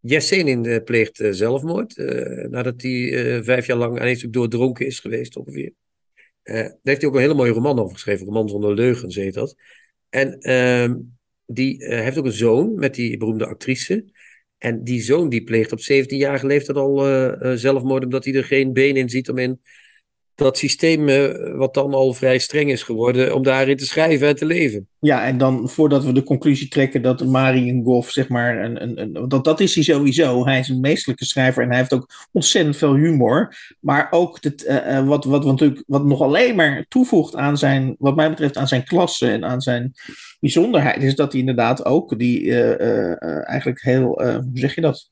Yesenin 0.01 0.65
eh, 0.67 0.83
pleegt 0.85 1.21
eh, 1.21 1.33
zelfmoord. 1.33 1.97
eh, 1.99 2.49
nadat 2.49 2.83
hij 2.83 3.43
vijf 3.45 3.67
jaar 3.67 3.77
lang 3.77 4.01
aan 4.01 4.17
stuk 4.17 4.33
doordronken 4.33 4.87
is 4.87 5.01
geweest 5.01 5.37
ongeveer. 5.37 5.73
Daar 6.43 6.77
heeft 6.83 7.01
hij 7.01 7.09
ook 7.11 7.15
een 7.15 7.21
hele 7.21 7.35
mooie 7.35 7.53
roman 7.53 7.79
over 7.79 7.95
geschreven. 7.95 8.27
Roman 8.27 8.49
zonder 8.49 8.75
leugens 8.75 9.15
heet 9.15 9.35
dat. 9.35 9.55
En 10.09 10.39
ehm, 10.39 10.97
die 11.47 11.85
heeft 11.85 12.19
ook 12.19 12.25
een 12.25 12.33
zoon 12.33 12.75
met 12.75 12.95
die 12.95 13.17
beroemde 13.17 13.47
actrice. 13.47 14.05
En 14.59 14.85
die 14.85 15.01
zoon 15.03 15.29
die 15.29 15.45
pleegt 15.45 15.73
op 15.73 15.81
17-jarige 15.81 16.47
leeftijd 16.47 16.77
al 16.77 17.07
eh, 17.07 17.53
eh, 17.53 17.59
zelfmoord 17.59 18.05
omdat 18.05 18.25
hij 18.25 18.35
er 18.35 18.45
geen 18.45 18.73
been 18.73 18.97
in 18.97 19.09
ziet 19.09 19.29
om 19.29 19.39
in 19.39 19.61
dat 20.39 20.59
systeem, 20.59 21.09
eh, 21.09 21.57
wat 21.57 21.75
dan 21.75 21.95
al 21.95 22.15
vrij 22.15 22.39
streng 22.39 22.71
is 22.71 22.83
geworden, 22.83 23.35
om 23.35 23.43
daarin 23.43 23.77
te 23.77 23.87
schrijven 23.87 24.29
en 24.29 24.37
te 24.37 24.47
leven. 24.47 24.89
Ja, 25.01 25.25
en 25.27 25.39
dan 25.39 25.69
voordat 25.69 26.05
we 26.05 26.13
de 26.13 26.23
conclusie 26.23 26.69
trekken 26.69 27.03
dat 27.03 27.25
Mariengolf, 27.25 28.11
zeg 28.11 28.29
maar, 28.29 28.65
een, 28.65 28.83
een, 28.83 29.01
een, 29.01 29.29
dat, 29.29 29.45
dat 29.45 29.61
is 29.61 29.75
hij 29.75 29.85
sowieso. 29.85 30.45
Hij 30.45 30.59
is 30.59 30.69
een 30.69 30.81
meestelijke 30.81 31.25
schrijver 31.25 31.63
en 31.63 31.69
hij 31.69 31.79
heeft 31.79 31.93
ook 31.93 32.29
ontzettend 32.33 32.77
veel 32.77 32.95
humor. 32.95 33.57
Maar 33.81 34.07
ook 34.11 34.39
het, 34.41 34.65
eh, 34.65 34.97
eh, 34.97 35.07
wat, 35.07 35.25
wat, 35.25 35.45
natuurlijk, 35.45 35.83
wat 35.87 36.05
nog 36.05 36.21
alleen 36.21 36.57
maar 36.57 36.85
toevoegt 36.89 37.37
aan 37.37 37.59
zijn, 37.59 37.95
wat 37.99 38.17
mij 38.17 38.29
betreft, 38.29 38.57
aan 38.57 38.69
zijn 38.69 38.85
klasse 38.85 39.31
en 39.31 39.45
aan 39.45 39.61
zijn 39.61 39.93
bijzonderheid, 40.41 41.03
is 41.03 41.15
dat 41.15 41.33
hij 41.33 41.41
inderdaad 41.41 41.85
ook 41.85 42.19
die 42.19 42.55
eigenlijk 43.45 43.83
heel, 43.83 44.23
hoe 44.23 44.51
zeg 44.53 44.75
je 44.75 44.81
dat? 44.81 45.09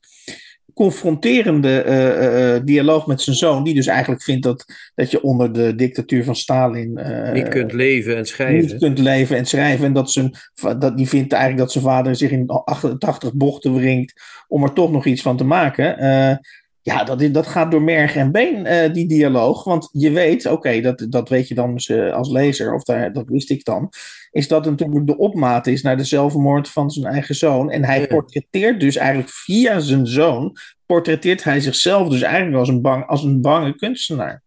Confronterende 0.77 1.81
eh, 1.81 2.55
eh, 2.55 2.61
dialoog 2.65 3.07
met 3.07 3.21
zijn 3.21 3.35
zoon, 3.35 3.63
die 3.63 3.73
dus 3.73 3.87
eigenlijk 3.87 4.21
vindt 4.21 4.43
dat, 4.43 4.65
dat 4.95 5.11
je 5.11 5.21
onder 5.21 5.53
de 5.53 5.75
dictatuur 5.75 6.23
van 6.23 6.35
Stalin 6.35 6.97
eh, 6.97 7.33
Niet 7.33 7.47
kunt 7.47 7.73
leven 7.73 8.11
en 8.11 8.17
niet 8.17 8.27
schrijven. 8.27 8.79
kunt 8.79 8.99
leven 8.99 9.37
en 9.37 9.45
schrijven. 9.45 9.85
En 9.85 9.93
dat, 9.93 10.11
zijn, 10.11 10.31
dat 10.79 10.97
die 10.97 11.07
vindt 11.07 11.33
eigenlijk 11.33 11.63
dat 11.63 11.71
zijn 11.71 11.83
vader 11.83 12.15
zich 12.15 12.31
in 12.31 12.47
88 12.47 13.33
bochten 13.33 13.73
wringt 13.73 14.21
om 14.47 14.63
er 14.63 14.73
toch 14.73 14.91
nog 14.91 15.05
iets 15.05 15.21
van 15.21 15.37
te 15.37 15.43
maken. 15.43 15.97
Ja, 16.87 17.03
dat, 17.03 17.33
dat 17.33 17.47
gaat 17.47 17.71
door 17.71 17.81
merg 17.81 18.15
en 18.15 18.31
been, 18.31 18.65
eh, 18.65 18.93
die 18.93 19.07
dialoog. 19.07 19.63
Want 19.63 19.89
je 19.91 20.11
weet, 20.11 20.45
oké, 20.45 20.81
dat, 20.81 21.05
dat 21.09 21.29
weet 21.29 21.47
je 21.47 21.55
dan 21.55 21.77
eh, 21.77 22.13
als 22.13 22.29
lezer, 22.29 22.73
of 22.73 22.83
daar, 22.83 23.13
dat 23.13 23.27
wist 23.27 23.49
ik 23.49 23.63
dan, 23.63 23.89
is 24.31 24.47
dat 24.47 24.65
natuurlijk 24.65 25.07
de 25.07 25.17
opmaat 25.17 25.67
is 25.67 25.81
naar 25.81 25.97
de 25.97 26.03
zelfmoord 26.03 26.69
van 26.69 26.89
zijn 26.91 27.13
eigen 27.13 27.35
zoon. 27.35 27.71
En 27.71 27.83
hij 27.83 28.07
portretteert 28.07 28.79
dus 28.79 28.95
eigenlijk 28.95 29.29
via 29.29 29.79
zijn 29.79 30.07
zoon, 30.07 30.55
portretteert 30.85 31.43
hij 31.43 31.59
zichzelf 31.59 32.09
dus 32.09 32.21
eigenlijk 32.21 32.57
als 32.57 32.69
een, 32.69 32.81
bang, 32.81 33.05
als 33.05 33.23
een 33.23 33.41
bange 33.41 33.75
kunstenaar. 33.75 34.43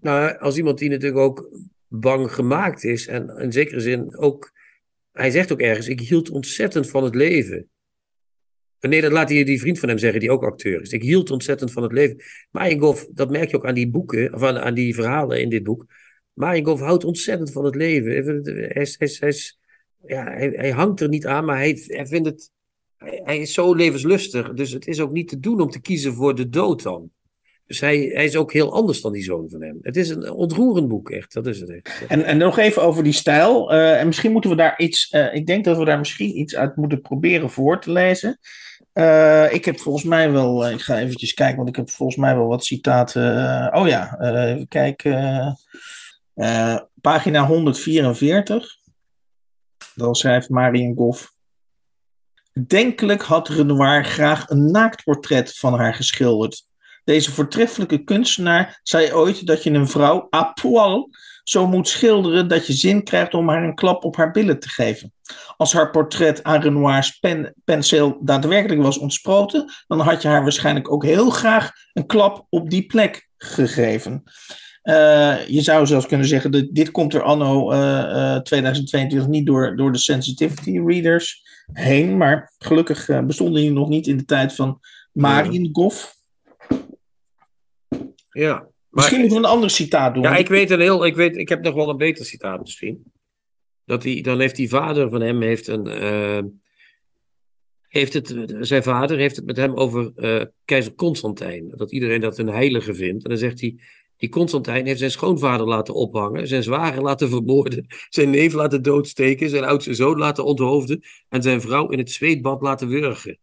Nou, 0.00 0.38
als 0.38 0.56
iemand 0.56 0.78
die 0.78 0.90
natuurlijk 0.90 1.20
ook 1.20 1.50
bang 1.86 2.32
gemaakt 2.32 2.84
is 2.84 3.06
en 3.06 3.36
in 3.38 3.52
zekere 3.52 3.80
zin 3.80 4.18
ook, 4.18 4.52
hij 5.12 5.30
zegt 5.30 5.52
ook 5.52 5.60
ergens, 5.60 5.88
ik 5.88 6.00
hield 6.00 6.30
ontzettend 6.30 6.90
van 6.90 7.04
het 7.04 7.14
leven. 7.14 7.68
Nee, 8.80 9.00
dat 9.00 9.12
laat 9.12 9.28
die, 9.28 9.44
die 9.44 9.60
vriend 9.60 9.78
van 9.78 9.88
hem 9.88 9.98
zeggen, 9.98 10.20
die 10.20 10.30
ook 10.30 10.44
acteur 10.44 10.80
is. 10.80 10.92
Ik 10.92 11.02
hield 11.02 11.30
ontzettend 11.30 11.72
van 11.72 11.82
het 11.82 11.92
leven. 11.92 12.16
Mariengolf, 12.50 13.06
dat 13.12 13.30
merk 13.30 13.50
je 13.50 13.56
ook 13.56 13.66
aan 13.66 13.74
die 13.74 13.90
boeken, 13.90 14.34
of 14.34 14.42
aan, 14.42 14.74
die 14.74 14.94
verhalen 14.94 15.40
in 15.40 15.48
dit 15.48 15.62
boek. 15.62 15.86
Mariengolf 16.32 16.80
houdt 16.80 17.04
ontzettend 17.04 17.52
van 17.52 17.64
het 17.64 17.74
leven. 17.74 18.12
Hij, 18.12 19.32
ja, 20.06 20.24
hij, 20.24 20.48
hij 20.52 20.70
hangt 20.70 21.00
er 21.00 21.08
niet 21.08 21.26
aan, 21.26 21.44
maar 21.44 21.56
hij, 21.56 21.82
hij 21.86 22.06
vindt 22.06 22.28
het, 22.28 22.50
hij, 23.24 23.38
is 23.38 23.52
zo 23.52 23.74
levenslustig. 23.74 24.52
Dus 24.52 24.70
het 24.70 24.86
is 24.86 25.00
ook 25.00 25.12
niet 25.12 25.28
te 25.28 25.40
doen 25.40 25.60
om 25.60 25.70
te 25.70 25.80
kiezen 25.80 26.14
voor 26.14 26.34
de 26.34 26.48
dood 26.48 26.82
dan. 26.82 27.10
Dus 27.66 27.80
hij, 27.80 28.04
is 28.04 28.36
ook 28.36 28.52
heel 28.52 28.72
anders 28.72 29.00
dan 29.00 29.12
die 29.12 29.22
zoon 29.22 29.50
van 29.50 29.62
hem. 29.62 29.78
Het 29.82 29.96
is 29.96 30.08
een 30.08 30.30
ontroerend 30.30 30.88
boek, 30.88 31.10
echt. 31.10 31.32
Dat 31.32 31.46
is 31.46 31.60
het 31.60 31.70
echt. 31.70 32.06
En, 32.08 32.24
en 32.24 32.38
nog 32.38 32.58
even 32.58 32.82
over 32.82 33.04
die 33.04 33.12
stijl. 33.12 33.72
Uh, 33.72 34.00
en 34.00 34.06
misschien 34.06 34.32
moeten 34.32 34.50
we 34.50 34.56
daar 34.56 34.78
iets. 34.78 35.12
Uh, 35.12 35.34
ik 35.34 35.46
denk 35.46 35.64
dat 35.64 35.78
we 35.78 35.84
daar 35.84 35.98
misschien 35.98 36.38
iets 36.38 36.56
uit 36.56 36.76
moeten 36.76 37.00
proberen 37.00 37.50
voor 37.50 37.80
te 37.80 37.92
lezen. 37.92 38.38
Uh, 38.98 39.52
ik 39.52 39.64
heb 39.64 39.80
volgens 39.80 40.04
mij 40.04 40.30
wel. 40.30 40.68
ik 40.68 40.80
ga 40.80 40.98
eventjes 40.98 41.34
kijken, 41.34 41.56
want 41.56 41.68
ik 41.68 41.76
heb 41.76 41.90
volgens 41.90 42.18
mij 42.18 42.36
wel 42.36 42.46
wat 42.46 42.64
citaten. 42.64 43.22
oh 43.74 43.88
ja, 43.88 44.20
even 44.20 44.68
kijken. 44.68 45.56
pagina 47.00 47.46
144. 47.46 48.76
Dan 49.94 50.14
schrijft 50.14 50.48
Marion 50.48 50.96
Goff. 50.96 51.34
Denkelijk 52.66 53.22
had 53.22 53.48
Renoir 53.48 54.04
graag 54.04 54.50
een 54.50 54.70
naaktportret 54.70 55.58
van 55.58 55.74
haar 55.74 55.94
geschilderd. 55.94 56.66
Deze 57.04 57.32
voortreffelijke 57.32 58.04
kunstenaar 58.04 58.80
zei 58.82 59.12
ooit 59.12 59.46
dat 59.46 59.62
je 59.62 59.70
een 59.70 59.88
vrouw 59.88 60.28
à 60.34 60.52
poil 60.52 61.10
zo 61.48 61.66
moet 61.66 61.88
schilderen 61.88 62.48
dat 62.48 62.66
je 62.66 62.72
zin 62.72 63.02
krijgt 63.02 63.34
om 63.34 63.48
haar 63.48 63.64
een 63.64 63.74
klap 63.74 64.04
op 64.04 64.16
haar 64.16 64.30
billen 64.30 64.60
te 64.60 64.68
geven. 64.68 65.12
Als 65.56 65.72
haar 65.72 65.90
portret 65.90 66.42
aan 66.42 66.60
Renoirs 66.60 67.18
pen, 67.18 67.54
penseel 67.64 68.18
daadwerkelijk 68.20 68.82
was 68.82 68.98
ontsproten, 68.98 69.72
dan 69.86 70.00
had 70.00 70.22
je 70.22 70.28
haar 70.28 70.42
waarschijnlijk 70.42 70.92
ook 70.92 71.04
heel 71.04 71.30
graag 71.30 71.70
een 71.92 72.06
klap 72.06 72.46
op 72.50 72.70
die 72.70 72.86
plek 72.86 73.28
gegeven. 73.36 74.22
Uh, 74.82 75.46
je 75.46 75.60
zou 75.60 75.86
zelfs 75.86 76.06
kunnen 76.06 76.26
zeggen, 76.26 76.50
dat 76.50 76.66
dit 76.70 76.90
komt 76.90 77.14
er 77.14 77.22
anno 77.22 77.72
uh, 77.72 77.78
uh, 77.78 78.36
2022 78.36 79.28
niet 79.28 79.46
door, 79.46 79.76
door 79.76 79.92
de 79.92 79.98
sensitivity 79.98 80.80
readers 80.86 81.42
heen, 81.72 82.16
maar 82.16 82.52
gelukkig 82.58 83.24
bestonden 83.26 83.62
die 83.62 83.72
nog 83.72 83.88
niet 83.88 84.06
in 84.06 84.16
de 84.16 84.24
tijd 84.24 84.54
van 84.54 84.80
Marien 85.12 85.68
Goff. 85.72 86.16
Ja. 88.30 88.66
Misschien 88.98 89.20
moeten 89.20 89.40
we 89.40 89.44
een 89.46 89.52
ander 89.52 89.70
citaat 89.70 90.14
doen. 90.14 90.22
Ja, 90.22 90.36
ik 90.36 90.48
weet 90.48 90.70
een 90.70 90.80
heel, 90.80 91.06
ik, 91.06 91.16
weet, 91.16 91.36
ik 91.36 91.48
heb 91.48 91.62
nog 91.62 91.74
wel 91.74 91.88
een 91.88 91.96
beter 91.96 92.24
citaat 92.24 92.60
misschien. 92.60 93.12
Dat 93.84 94.02
die, 94.02 94.22
dan 94.22 94.40
heeft 94.40 94.56
die 94.56 94.68
vader 94.68 95.10
van 95.10 95.20
hem 95.20 95.42
heeft 95.42 95.66
een. 95.66 95.86
Uh, 96.02 96.38
heeft 97.88 98.12
het, 98.12 98.54
zijn 98.60 98.82
vader 98.82 99.18
heeft 99.18 99.36
het 99.36 99.46
met 99.46 99.56
hem 99.56 99.74
over 99.74 100.12
uh, 100.16 100.42
keizer 100.64 100.94
Constantijn. 100.94 101.72
Dat 101.76 101.92
iedereen 101.92 102.20
dat 102.20 102.38
een 102.38 102.48
heilige 102.48 102.94
vindt. 102.94 103.22
En 103.22 103.30
dan 103.30 103.38
zegt 103.38 103.60
hij. 103.60 103.78
Die 104.16 104.28
Constantijn 104.28 104.86
heeft 104.86 104.98
zijn 104.98 105.10
schoonvader 105.10 105.66
laten 105.66 105.94
ophangen, 105.94 106.48
zijn 106.48 106.62
zwager 106.62 107.02
laten 107.02 107.28
vermoorden, 107.28 107.86
zijn 108.08 108.30
neef 108.30 108.52
laten 108.52 108.82
doodsteken, 108.82 109.50
zijn 109.50 109.64
oudste 109.64 109.94
zoon 109.94 110.18
laten 110.18 110.44
onthoofden 110.44 111.02
en 111.28 111.42
zijn 111.42 111.60
vrouw 111.60 111.88
in 111.88 111.98
het 111.98 112.10
zweetbad 112.10 112.62
laten 112.62 112.88
wurgen. 112.88 113.38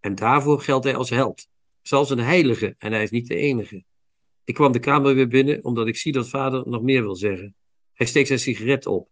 En 0.00 0.14
daarvoor 0.14 0.60
geldt 0.60 0.84
hij 0.84 0.96
als 0.96 1.10
held. 1.10 1.46
Zelfs 1.82 2.10
een 2.10 2.18
heilige, 2.18 2.74
en 2.78 2.92
hij 2.92 3.02
is 3.02 3.10
niet 3.10 3.28
de 3.28 3.36
enige. 3.36 3.84
Ik 4.52 4.58
kwam 4.58 4.72
de 4.72 4.78
kamer 4.78 5.14
weer 5.14 5.28
binnen 5.28 5.64
omdat 5.64 5.86
ik 5.86 5.96
zie 5.96 6.12
dat 6.12 6.28
vader 6.28 6.68
nog 6.68 6.82
meer 6.82 7.02
wil 7.02 7.16
zeggen. 7.16 7.54
Hij 7.92 8.06
steekt 8.06 8.26
zijn 8.26 8.38
sigaret 8.38 8.86
op. 8.86 9.08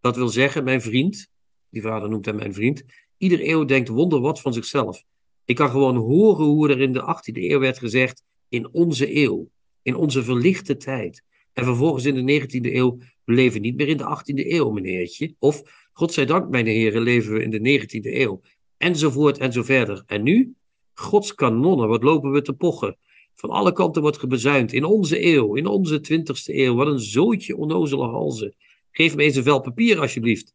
Dat 0.00 0.16
wil 0.16 0.28
zeggen, 0.28 0.64
mijn 0.64 0.80
vriend, 0.80 1.28
die 1.70 1.82
vader 1.82 2.08
noemt 2.08 2.26
hem 2.26 2.36
mijn 2.36 2.54
vriend, 2.54 2.84
ieder 3.16 3.48
eeuw 3.48 3.64
denkt 3.64 3.88
wonder 3.88 4.20
wat 4.20 4.40
van 4.40 4.52
zichzelf. 4.52 5.02
Ik 5.44 5.54
kan 5.56 5.70
gewoon 5.70 5.96
horen 5.96 6.44
hoe 6.44 6.68
er 6.68 6.80
in 6.80 6.92
de 6.92 7.00
18e 7.00 7.42
eeuw 7.42 7.58
werd 7.58 7.78
gezegd, 7.78 8.22
in 8.48 8.72
onze 8.72 9.16
eeuw, 9.16 9.48
in 9.82 9.94
onze 9.94 10.22
verlichte 10.22 10.76
tijd. 10.76 11.22
En 11.52 11.64
vervolgens 11.64 12.04
in 12.04 12.26
de 12.26 12.40
19e 12.40 12.74
eeuw, 12.74 12.98
we 13.24 13.32
leven 13.32 13.60
niet 13.60 13.76
meer 13.76 13.88
in 13.88 13.96
de 13.96 14.18
18e 14.18 14.46
eeuw, 14.46 14.70
meneertje. 14.70 15.34
Of, 15.38 15.62
godzijdank, 15.92 16.48
mijn 16.48 16.66
heren, 16.66 17.02
leven 17.02 17.32
we 17.32 17.42
in 17.42 17.50
de 17.50 17.80
19e 17.80 18.14
eeuw. 18.14 18.40
Enzovoort 18.76 19.38
en 19.38 19.52
zo 19.52 19.62
verder. 19.62 20.02
En 20.06 20.22
nu? 20.22 20.54
Gods 20.94 21.34
kanonnen, 21.34 21.88
wat 21.88 22.02
lopen 22.02 22.30
we 22.30 22.42
te 22.42 22.52
pochen. 22.52 22.96
Van 23.38 23.50
alle 23.50 23.72
kanten 23.72 24.02
wordt 24.02 24.18
gebezuind. 24.18 24.72
In 24.72 24.84
onze 24.84 25.24
eeuw, 25.24 25.54
in 25.54 25.66
onze 25.66 26.00
twintigste 26.00 26.56
eeuw. 26.56 26.74
Wat 26.74 26.86
een 26.86 27.00
zootje 27.00 27.56
onnozele 27.56 28.06
halzen. 28.06 28.54
Geef 28.90 29.16
me 29.16 29.22
eens 29.22 29.36
een 29.36 29.42
vel 29.42 29.60
papier, 29.60 30.00
alsjeblieft. 30.00 30.54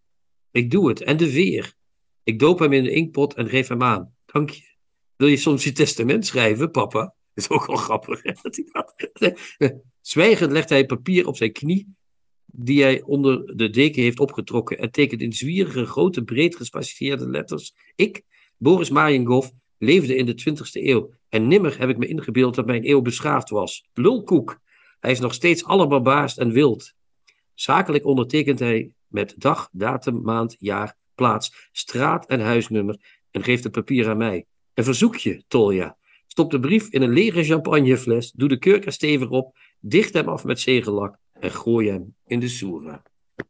Ik 0.52 0.72
doe 0.72 0.90
het. 0.90 1.02
En 1.02 1.18
de 1.18 1.30
veer. 1.30 1.74
Ik 2.24 2.40
doop 2.40 2.60
hem 2.60 2.74
in 2.74 2.84
de 2.84 2.92
inkpot 2.92 3.34
en 3.34 3.50
geef 3.50 3.68
hem 3.68 3.84
aan. 3.84 4.16
Dank 4.26 4.50
je. 4.50 4.64
Wil 5.16 5.28
je 5.28 5.38
soms 5.38 5.64
je 5.64 5.72
testament 5.72 6.26
schrijven, 6.26 6.72
papa? 6.72 7.16
Dat 7.34 7.44
is 7.44 7.50
ook 7.50 7.66
wel 7.66 7.76
grappig. 7.76 8.22
Zwijgend 10.02 10.52
legt 10.52 10.70
hij 10.70 10.86
papier 10.86 11.28
op 11.28 11.38
zijn 11.38 11.52
knie, 11.52 11.96
die 12.46 12.82
hij 12.82 13.02
onder 13.02 13.58
de 13.58 13.70
deken 13.70 14.02
heeft 14.02 14.20
opgetrokken, 14.20 14.78
en 14.78 14.92
tekent 14.92 15.22
in 15.22 15.34
zwierige, 15.34 15.86
grote, 15.86 16.24
breed 16.24 16.56
gespacieerde 16.56 17.30
letters: 17.30 17.74
Ik, 17.96 18.24
Boris 18.58 18.90
Mariengoff, 18.90 19.52
leefde 19.78 20.16
in 20.16 20.26
de 20.26 20.44
20e 20.50 20.72
eeuw. 20.72 21.14
En 21.32 21.48
nimmer 21.48 21.80
heb 21.80 21.90
ik 21.90 21.98
me 21.98 22.08
ingebeeld 22.08 22.56
dat 22.56 22.66
mijn 22.66 22.90
eeuw 22.90 23.02
beschaafd 23.02 23.50
was. 23.50 23.86
Lulkoek. 23.94 24.60
Hij 25.00 25.12
is 25.12 25.20
nog 25.20 25.34
steeds 25.34 25.66
allerbarbaarst 25.66 26.38
en 26.38 26.52
wild. 26.52 26.94
Zakelijk 27.54 28.06
ondertekent 28.06 28.60
hij 28.60 28.92
met 29.08 29.34
dag, 29.38 29.70
datum, 29.72 30.22
maand, 30.22 30.56
jaar, 30.60 30.96
plaats, 31.16 31.70
straat 31.72 32.26
en 32.26 32.42
huisnummer 32.42 32.98
en 33.32 33.44
geeft 33.44 33.64
het 33.64 33.72
papier 33.72 34.10
aan 34.10 34.18
mij. 34.18 34.46
Een 34.74 34.84
verzoekje, 34.84 35.44
Tolja. 35.48 35.98
Stop 36.28 36.52
de 36.52 36.60
brief 36.60 36.88
in 36.88 37.02
een 37.02 37.14
lege 37.14 37.44
champagnefles, 37.44 38.32
doe 38.32 38.50
de 38.50 38.58
kurk 38.58 38.92
stevig 38.92 39.30
op, 39.30 39.58
dicht 39.80 40.14
hem 40.14 40.28
af 40.28 40.44
met 40.44 40.60
zegellak 40.60 41.18
en 41.40 41.52
gooi 41.52 41.90
hem 41.90 42.16
in 42.26 42.40
de 42.40 42.48
soera. 42.48 43.02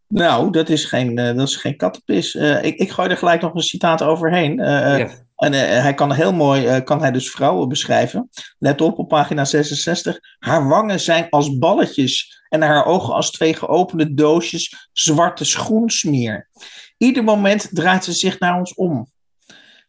Nou, 0.07 0.51
dat 0.51 0.69
is 0.69 0.85
geen, 0.85 1.19
uh, 1.19 1.35
dat 1.35 1.47
is 1.47 1.55
geen 1.55 1.77
kattenpis. 1.77 2.35
Uh, 2.35 2.63
ik, 2.63 2.77
ik 2.77 2.89
gooi 2.89 3.09
er 3.09 3.17
gelijk 3.17 3.41
nog 3.41 3.53
een 3.53 3.61
citaat 3.61 4.03
overheen. 4.03 4.59
Uh, 4.59 4.65
ja. 4.97 5.09
En 5.41 5.53
uh, 5.53 5.59
hij 5.59 5.93
kan 5.93 6.13
heel 6.13 6.33
mooi, 6.33 6.75
uh, 6.75 6.83
kan 6.83 7.01
hij 7.01 7.11
dus 7.11 7.31
vrouwen 7.31 7.69
beschrijven. 7.69 8.29
Let 8.59 8.81
op, 8.81 8.99
op 8.99 9.07
pagina 9.07 9.45
66. 9.45 10.19
Haar 10.39 10.67
wangen 10.67 10.99
zijn 10.99 11.29
als 11.29 11.57
balletjes 11.57 12.43
en 12.49 12.61
haar 12.61 12.85
ogen 12.85 13.13
als 13.13 13.31
twee 13.31 13.53
geopende 13.53 14.13
doosjes 14.13 14.89
zwarte 14.93 15.45
schoensmeer. 15.45 16.49
Ieder 16.97 17.23
moment 17.23 17.69
draait 17.71 18.03
ze 18.03 18.11
zich 18.11 18.39
naar 18.39 18.57
ons 18.57 18.73
om. 18.73 19.07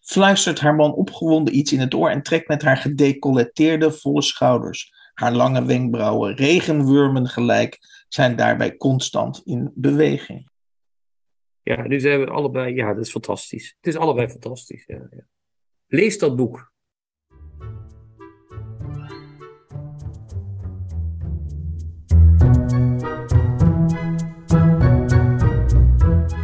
Fluistert 0.01 0.61
haar 0.61 0.75
man 0.75 0.95
opgewonden 0.95 1.57
iets 1.57 1.73
in 1.73 1.81
het 1.81 1.95
oor 1.95 2.11
en 2.11 2.23
trekt 2.23 2.49
met 2.49 2.63
haar 2.63 2.77
gedecolleteerde 2.77 3.93
volle 3.93 4.23
schouders. 4.23 4.93
Haar 5.15 5.33
lange 5.33 5.65
wenkbrauwen, 5.65 6.35
regenwurmen 6.35 7.29
gelijk, 7.29 7.79
zijn 8.09 8.37
daarbij 8.37 8.77
constant 8.77 9.41
in 9.45 9.73
beweging. 9.75 10.51
Ja, 11.63 11.87
nu 11.87 12.01
zijn 12.01 12.21
we 12.21 12.27
allebei, 12.27 12.75
ja, 12.75 12.95
dat 12.95 13.05
is 13.05 13.11
fantastisch. 13.11 13.75
Het 13.81 13.95
is 13.95 14.01
allebei 14.01 14.29
fantastisch. 14.29 14.85
Ja. 14.87 15.31
Lees 15.95 16.19
dat 16.19 16.37
boek. 16.37 16.71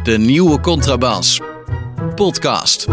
De 0.03 0.15
nieuwe 0.17 0.59
Contrabas. 0.59 1.39
Podcast. 2.15 2.85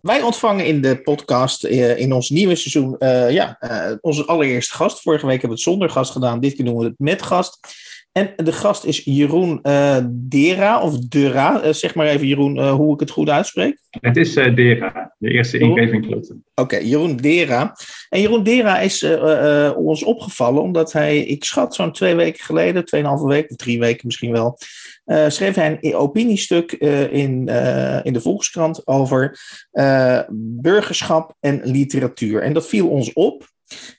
Wij 0.00 0.22
ontvangen 0.22 0.66
in 0.66 0.80
de 0.80 1.00
podcast 1.02 1.64
uh, 1.64 1.98
in 1.98 2.12
ons 2.12 2.30
nieuwe 2.30 2.56
seizoen 2.56 2.96
uh, 2.98 3.30
ja, 3.30 3.56
uh, 3.60 3.96
onze 4.00 4.24
allereerste 4.24 4.74
gast. 4.74 5.00
Vorige 5.00 5.26
week 5.26 5.40
hebben 5.40 5.58
we 5.58 5.64
het 5.64 5.72
zonder 5.72 5.90
gast 5.90 6.12
gedaan. 6.12 6.40
Dit 6.40 6.54
keer 6.54 6.64
doen 6.64 6.78
we 6.78 6.84
het 6.84 6.98
met 6.98 7.22
gast. 7.22 7.58
En 8.18 8.32
de 8.44 8.52
gast 8.52 8.84
is 8.84 9.02
Jeroen 9.04 9.58
uh, 9.62 9.96
Dera, 10.10 10.82
of 10.82 10.98
Dura. 10.98 11.64
Uh, 11.64 11.72
zeg 11.72 11.94
maar 11.94 12.06
even, 12.06 12.26
Jeroen, 12.26 12.56
uh, 12.56 12.72
hoe 12.72 12.94
ik 12.94 13.00
het 13.00 13.10
goed 13.10 13.28
uitspreek. 13.28 13.78
Het 14.00 14.16
is 14.16 14.34
Dera, 14.34 15.14
de 15.18 15.30
eerste 15.30 15.58
ingeving 15.58 16.06
klopt. 16.06 16.30
Oké, 16.30 16.40
okay, 16.54 16.84
Jeroen 16.84 17.16
Dera. 17.16 17.76
En 18.08 18.20
Jeroen 18.20 18.42
Dera 18.42 18.78
is 18.78 19.06
ons 19.76 20.04
opgevallen 20.04 20.62
omdat 20.62 20.92
hij, 20.92 21.18
ik 21.18 21.44
schat 21.44 21.74
zo'n 21.74 21.92
twee 21.92 22.14
weken 22.14 22.44
geleden, 22.44 22.84
tweeënhalve 22.84 23.26
weken, 23.26 23.56
drie 23.56 23.78
weken 23.78 24.06
misschien 24.06 24.32
wel, 24.32 24.58
schreef 25.28 25.54
hij 25.54 25.78
een 25.80 25.94
opiniestuk 25.94 26.72
in, 26.72 27.48
in 28.02 28.12
de 28.12 28.20
Volkskrant 28.20 28.86
over 28.86 29.38
burgerschap 30.60 31.34
en 31.40 31.60
literatuur. 31.64 32.42
En 32.42 32.52
dat 32.52 32.68
viel 32.68 32.88
ons 32.88 33.12
op. 33.12 33.46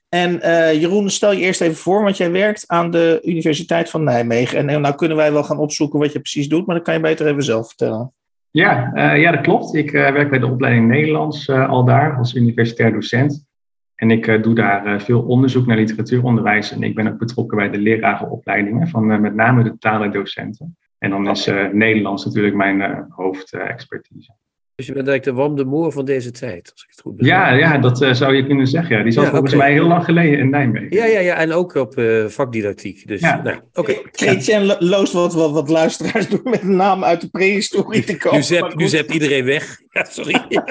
En 0.10 0.36
uh, 0.36 0.74
Jeroen, 0.74 1.10
stel 1.10 1.32
je 1.32 1.40
eerst 1.40 1.62
even 1.62 1.76
voor, 1.76 2.04
want 2.04 2.18
jij 2.18 2.32
werkt 2.32 2.64
aan 2.68 2.92
de 2.92 3.20
Universiteit 3.24 3.90
van 3.90 4.04
Nijmegen. 4.04 4.58
En, 4.58 4.70
en 4.70 4.82
nou 4.82 4.96
kunnen 4.96 5.18
wij 5.18 5.32
wel 5.32 5.44
gaan 5.44 5.58
opzoeken 5.58 6.00
wat 6.00 6.14
je 6.14 6.20
precies 6.20 6.48
doet, 6.48 6.66
maar 6.66 6.76
dan 6.76 6.84
kan 6.84 6.94
je 6.94 7.00
beter 7.00 7.28
even 7.28 7.44
zelf 7.44 7.68
vertellen. 7.68 8.14
Ja, 8.52 8.92
uh, 8.94 9.22
ja 9.22 9.32
dat 9.32 9.42
klopt. 9.42 9.76
Ik 9.76 9.92
uh, 9.92 10.12
werk 10.12 10.30
bij 10.30 10.40
de 10.40 10.48
opleiding 10.48 10.88
Nederlands 10.88 11.50
al 11.50 11.86
daar 11.86 12.18
als 12.18 12.36
universitair 12.36 12.92
docent. 12.92 13.48
En 13.96 14.12
ik 14.12 14.44
doe 14.44 14.56
daar 14.56 15.02
veel 15.02 15.22
onderzoek 15.22 15.66
naar 15.66 15.78
literatuuronderwijs. 15.78 16.72
En 16.72 16.84
ik 16.84 16.96
ben 16.96 17.08
ook 17.08 17.18
betrokken 17.18 17.58
bij 17.58 17.70
de 17.70 17.78
lerarenopleidingen 17.78 18.88
van 18.88 19.22
met 19.22 19.36
name 19.36 19.64
de 19.64 19.78
talendocenten. 19.78 20.78
En 20.98 21.10
dan 21.10 21.30
is 21.30 21.46
Nederlands 21.72 22.26
natuurlijk 22.26 22.56
mijn 22.56 23.06
hoofdexpertise. 23.10 24.34
Dus 24.80 24.88
je 24.88 24.94
bent 24.94 25.08
eigenlijk 25.08 25.38
de 25.38 25.44
Wam 25.44 25.56
de 25.56 25.66
Moor 25.66 25.92
van 25.92 26.06
deze 26.06 26.32
tijd, 26.32 26.72
als 26.74 26.84
ik 26.84 26.90
het 26.90 27.02
goed 27.02 27.16
begrijp. 27.16 27.42
Ja, 27.42 27.54
ja 27.56 27.78
dat 27.78 28.02
uh, 28.02 28.14
zou 28.14 28.36
je 28.36 28.46
kunnen 28.46 28.68
zeggen. 28.68 28.98
Ja. 28.98 29.04
Die 29.04 29.12
zat 29.12 29.24
Ja, 29.24 29.30
volgens 29.30 29.56
mij 29.56 29.72
heel 29.72 29.88
lang 29.88 30.04
geleden 30.04 30.40
in 30.40 30.50
Nijmegen. 30.50 30.88
Ja, 30.98 31.06
ja, 31.06 31.20
ja, 31.20 31.36
en 31.36 31.52
ook 31.52 31.76
op 31.76 31.98
eh, 31.98 32.26
vakdidactiek. 32.26 33.08
Dus, 33.08 33.20
Ja. 33.20 33.42
nou, 33.44 33.58
oké. 33.74 33.94
Chrétien 34.12 34.66
lo- 34.66 34.76
loost 34.80 35.14
wat, 35.14 35.34
wat, 35.34 35.52
wat 35.52 35.70
luisteraars 35.70 36.28
door 36.30 36.42
met 36.44 36.62
een 36.62 36.76
naam 36.76 37.04
uit 37.04 37.22
de 37.22 37.30
prehistorie 37.30 38.04
te 38.04 38.18
komen. 38.18 38.38
Nu 38.76 38.88
zet, 38.88 39.08
nu 39.08 39.14
iedereen 39.14 39.46
weg. 39.46 39.78
Ja, 39.92 40.06
sorry. 40.10 40.42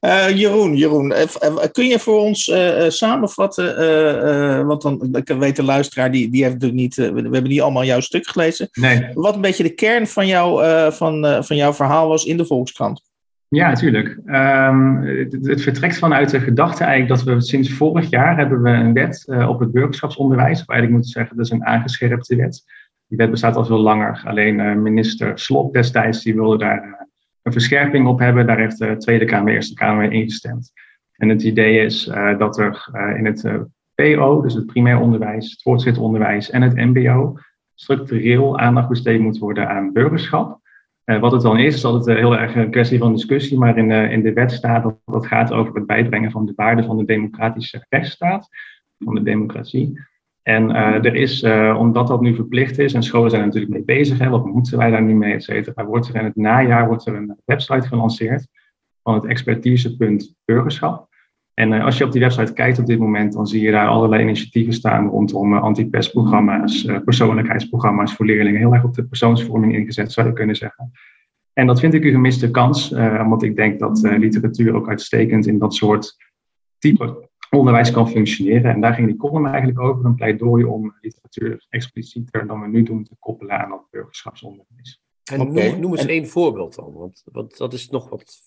Eh, 0.00 0.30
Jeroen, 0.36 0.76
Jeroen 0.76 1.12
eh, 1.12 1.22
eh, 1.40 1.56
kun 1.72 1.86
je 1.86 1.98
voor 1.98 2.18
ons 2.20 2.48
eh, 2.48 2.84
eh, 2.84 2.90
samenvatten? 2.90 3.76
eh, 3.76 4.58
eh, 4.58 4.66
want 4.66 4.82
dan, 4.82 5.08
ik 5.12 5.28
weet 5.38 5.56
de 5.56 5.62
luisteraar, 5.62 6.10
die, 6.10 6.30
die 6.30 6.42
heeft 6.42 6.54
natuurlijk 6.54 6.80
niet, 6.80 6.98
eh, 6.98 7.08
we, 7.10 7.20
hebben 7.20 7.42
niet 7.48 7.60
allemaal 7.60 7.84
jouw 7.84 8.00
stuk 8.00 8.26
gelezen. 8.28 8.68
Nee. 8.72 9.06
Wat 9.14 9.34
een 9.34 9.40
beetje 9.40 9.62
de 9.62 9.74
kern 9.74 10.06
van, 10.06 10.26
jou, 10.26 10.64
eh, 10.64 10.90
van, 10.90 11.26
eh, 11.26 11.42
van 11.42 11.56
jouw 11.56 11.72
verhaal 11.74 12.08
was 12.08 12.24
in 12.24 12.36
de 12.36 12.44
Ja, 13.48 13.68
natuurlijk. 13.68 14.18
Ehm, 14.26 15.02
het, 15.42 15.62
vertrekt 15.62 15.98
vanuit 15.98 16.30
de 16.30 16.40
gedachte 16.40 16.84
eigenlijk 16.84 17.20
dat 17.20 17.34
we 17.34 17.40
sinds 17.40 17.72
vorig 17.72 18.10
jaar 18.10 18.36
hebben 18.36 18.62
we 18.62 18.70
een 18.70 18.92
wet 18.92 19.24
eh, 19.28 19.48
op 19.48 19.60
het 19.60 19.72
burgerschapsonderwijs. 19.72 20.60
Of 20.60 20.68
eigenlijk 20.68 21.00
moet 21.00 21.12
zeggen, 21.12 21.36
dat 21.36 21.46
is 21.46 21.52
een 21.52 21.64
aangescherpte 21.64 22.36
wet. 22.36 22.64
Die 23.08 23.18
wet 23.18 23.30
bestaat 23.30 23.56
al 23.56 23.64
veel 23.64 23.78
langer. 23.78 24.22
Alleen 24.24 24.60
eh, 24.60 24.74
minister 24.74 25.38
Slot 25.38 25.72
destijds 25.72 26.22
die 26.22 26.34
wilde 26.34 26.58
daar 26.58 26.82
eh, 26.82 26.90
een 27.42 27.52
verscherping 27.52 28.06
op 28.06 28.18
hebben. 28.18 28.46
Daar 28.46 28.58
heeft 28.58 28.78
de 28.78 28.96
Tweede 28.96 29.24
Kamer, 29.24 29.52
Eerste 29.52 29.74
Kamer 29.74 30.12
ingestemd. 30.12 30.72
En 31.16 31.28
het 31.28 31.42
idee 31.42 31.84
is 31.84 32.04
dat 32.38 32.58
er 32.58 32.88
in 33.16 33.26
het 33.26 33.50
PO, 33.94 34.42
dus 34.42 34.54
het 34.54 34.66
primair 34.66 34.98
onderwijs, 34.98 35.50
het 35.50 35.62
voortgezet 35.62 35.98
onderwijs 35.98 36.50
en 36.50 36.62
het 36.62 36.74
MBO, 36.74 37.38
structureel 37.74 38.58
aandacht 38.58 38.88
besteed 38.88 39.20
moet 39.20 39.38
worden 39.38 39.68
aan 39.68 39.92
burgerschap. 39.92 40.60
Eh, 41.06 41.20
wat 41.20 41.32
het 41.32 41.42
dan 41.42 41.58
is, 41.58 41.74
is 41.74 41.84
altijd 41.84 42.16
eh, 42.16 42.22
heel 42.22 42.38
erg 42.38 42.54
een 42.54 42.70
kwestie 42.70 42.98
van 42.98 43.12
discussie, 43.12 43.58
maar 43.58 43.78
in, 43.78 43.88
de 43.88 44.08
in 44.10 44.22
de 44.22 44.32
wet 44.32 44.52
staat 44.52 44.82
dat 44.82 44.98
dat 45.04 45.26
gaat 45.26 45.52
over 45.52 45.74
het 45.74 45.86
bijbrengen 45.86 46.30
van 46.30 46.46
de 46.46 46.52
waarden 46.56 46.84
van 46.84 46.98
de 46.98 47.04
democratische 47.04 47.86
rechtsstaat, 47.88 48.48
van 48.98 49.14
de 49.14 49.22
democratie. 49.22 49.98
En 50.46 50.70
eh, 50.70 51.04
er 51.04 51.14
is, 51.14 51.42
eh, 51.42 51.76
omdat 51.78 52.06
dat 52.06 52.20
nu 52.20 52.34
verplicht 52.34 52.78
is, 52.78 52.94
en 52.94 53.02
scholen 53.02 53.30
zijn 53.30 53.42
er 53.42 53.46
natuurlijk 53.46 53.74
mee 53.74 53.84
bezig, 53.84 54.18
hè, 54.18 54.28
wat 54.28 54.46
moeten 54.46 54.78
wij 54.78 54.90
daar 54.90 55.02
nu 55.02 55.14
mee, 55.14 55.34
et 55.34 55.42
cetera, 55.42 55.84
wordt 55.84 56.08
er 56.08 56.14
in 56.14 56.24
het 56.24 56.36
najaar 56.36 56.86
wordt 56.86 57.06
er 57.06 57.14
een 57.14 57.36
website 57.44 57.86
gelanceerd 57.86 58.46
van 59.02 59.14
het 59.14 59.24
expertisepunt 59.24 60.34
burgerschap. 60.44 61.08
En 61.58 61.72
eh, 61.72 61.84
als 61.84 61.98
je 61.98 62.04
op 62.04 62.12
die 62.12 62.20
website 62.20 62.52
kijkt 62.52 62.78
op 62.78 62.86
dit 62.86 62.98
moment, 62.98 63.32
dan 63.32 63.46
zie 63.46 63.60
je 63.60 63.70
daar 63.70 63.88
allerlei 63.88 64.22
initiatieven 64.22 64.72
staan 64.72 65.08
rondom 65.08 65.52
uh, 65.52 65.62
antipestprogramma's, 65.62 66.84
uh, 66.84 66.98
persoonlijkheidsprogramma's 67.04 68.14
voor 68.14 68.26
leerlingen. 68.26 68.60
Heel 68.60 68.74
erg 68.74 68.84
op 68.84 68.94
de 68.94 69.04
persoonsvorming 69.04 69.74
ingezet, 69.74 70.12
zou 70.12 70.26
je 70.26 70.32
kunnen 70.32 70.56
zeggen. 70.56 70.92
En 71.52 71.66
dat 71.66 71.80
vind 71.80 71.94
ik 71.94 72.04
een 72.04 72.10
gemiste 72.12 72.50
kans, 72.50 72.92
uh, 72.92 73.20
omdat 73.24 73.42
ik 73.42 73.56
denk 73.56 73.78
dat 73.78 74.04
uh, 74.04 74.18
literatuur 74.18 74.74
ook 74.74 74.88
uitstekend 74.88 75.46
in 75.46 75.58
dat 75.58 75.74
soort 75.74 76.16
type 76.78 77.28
onderwijs 77.50 77.90
kan 77.90 78.08
functioneren. 78.08 78.72
En 78.72 78.80
daar 78.80 78.94
ging 78.94 79.06
die 79.06 79.16
column 79.16 79.46
eigenlijk 79.46 79.80
over, 79.80 80.04
een 80.04 80.14
pleidooi 80.14 80.64
om 80.64 80.94
literatuur 81.00 81.66
explicieter 81.68 82.46
dan 82.46 82.60
we 82.60 82.68
nu 82.68 82.82
doen 82.82 83.04
te 83.04 83.16
koppelen 83.18 83.58
aan 83.58 83.70
dat 83.70 83.86
burgerschapsonderwijs. 83.90 85.02
En 85.32 85.38
noem, 85.80 85.90
eens 85.92 86.02
En- 86.02 86.08
één 86.08 86.28
voorbeeld 86.28 86.74
dan, 86.74 86.92
want, 86.92 87.22
want 87.32 87.56
dat 87.56 87.72
is 87.72 87.88
nog 87.88 88.08
wat... 88.08 88.40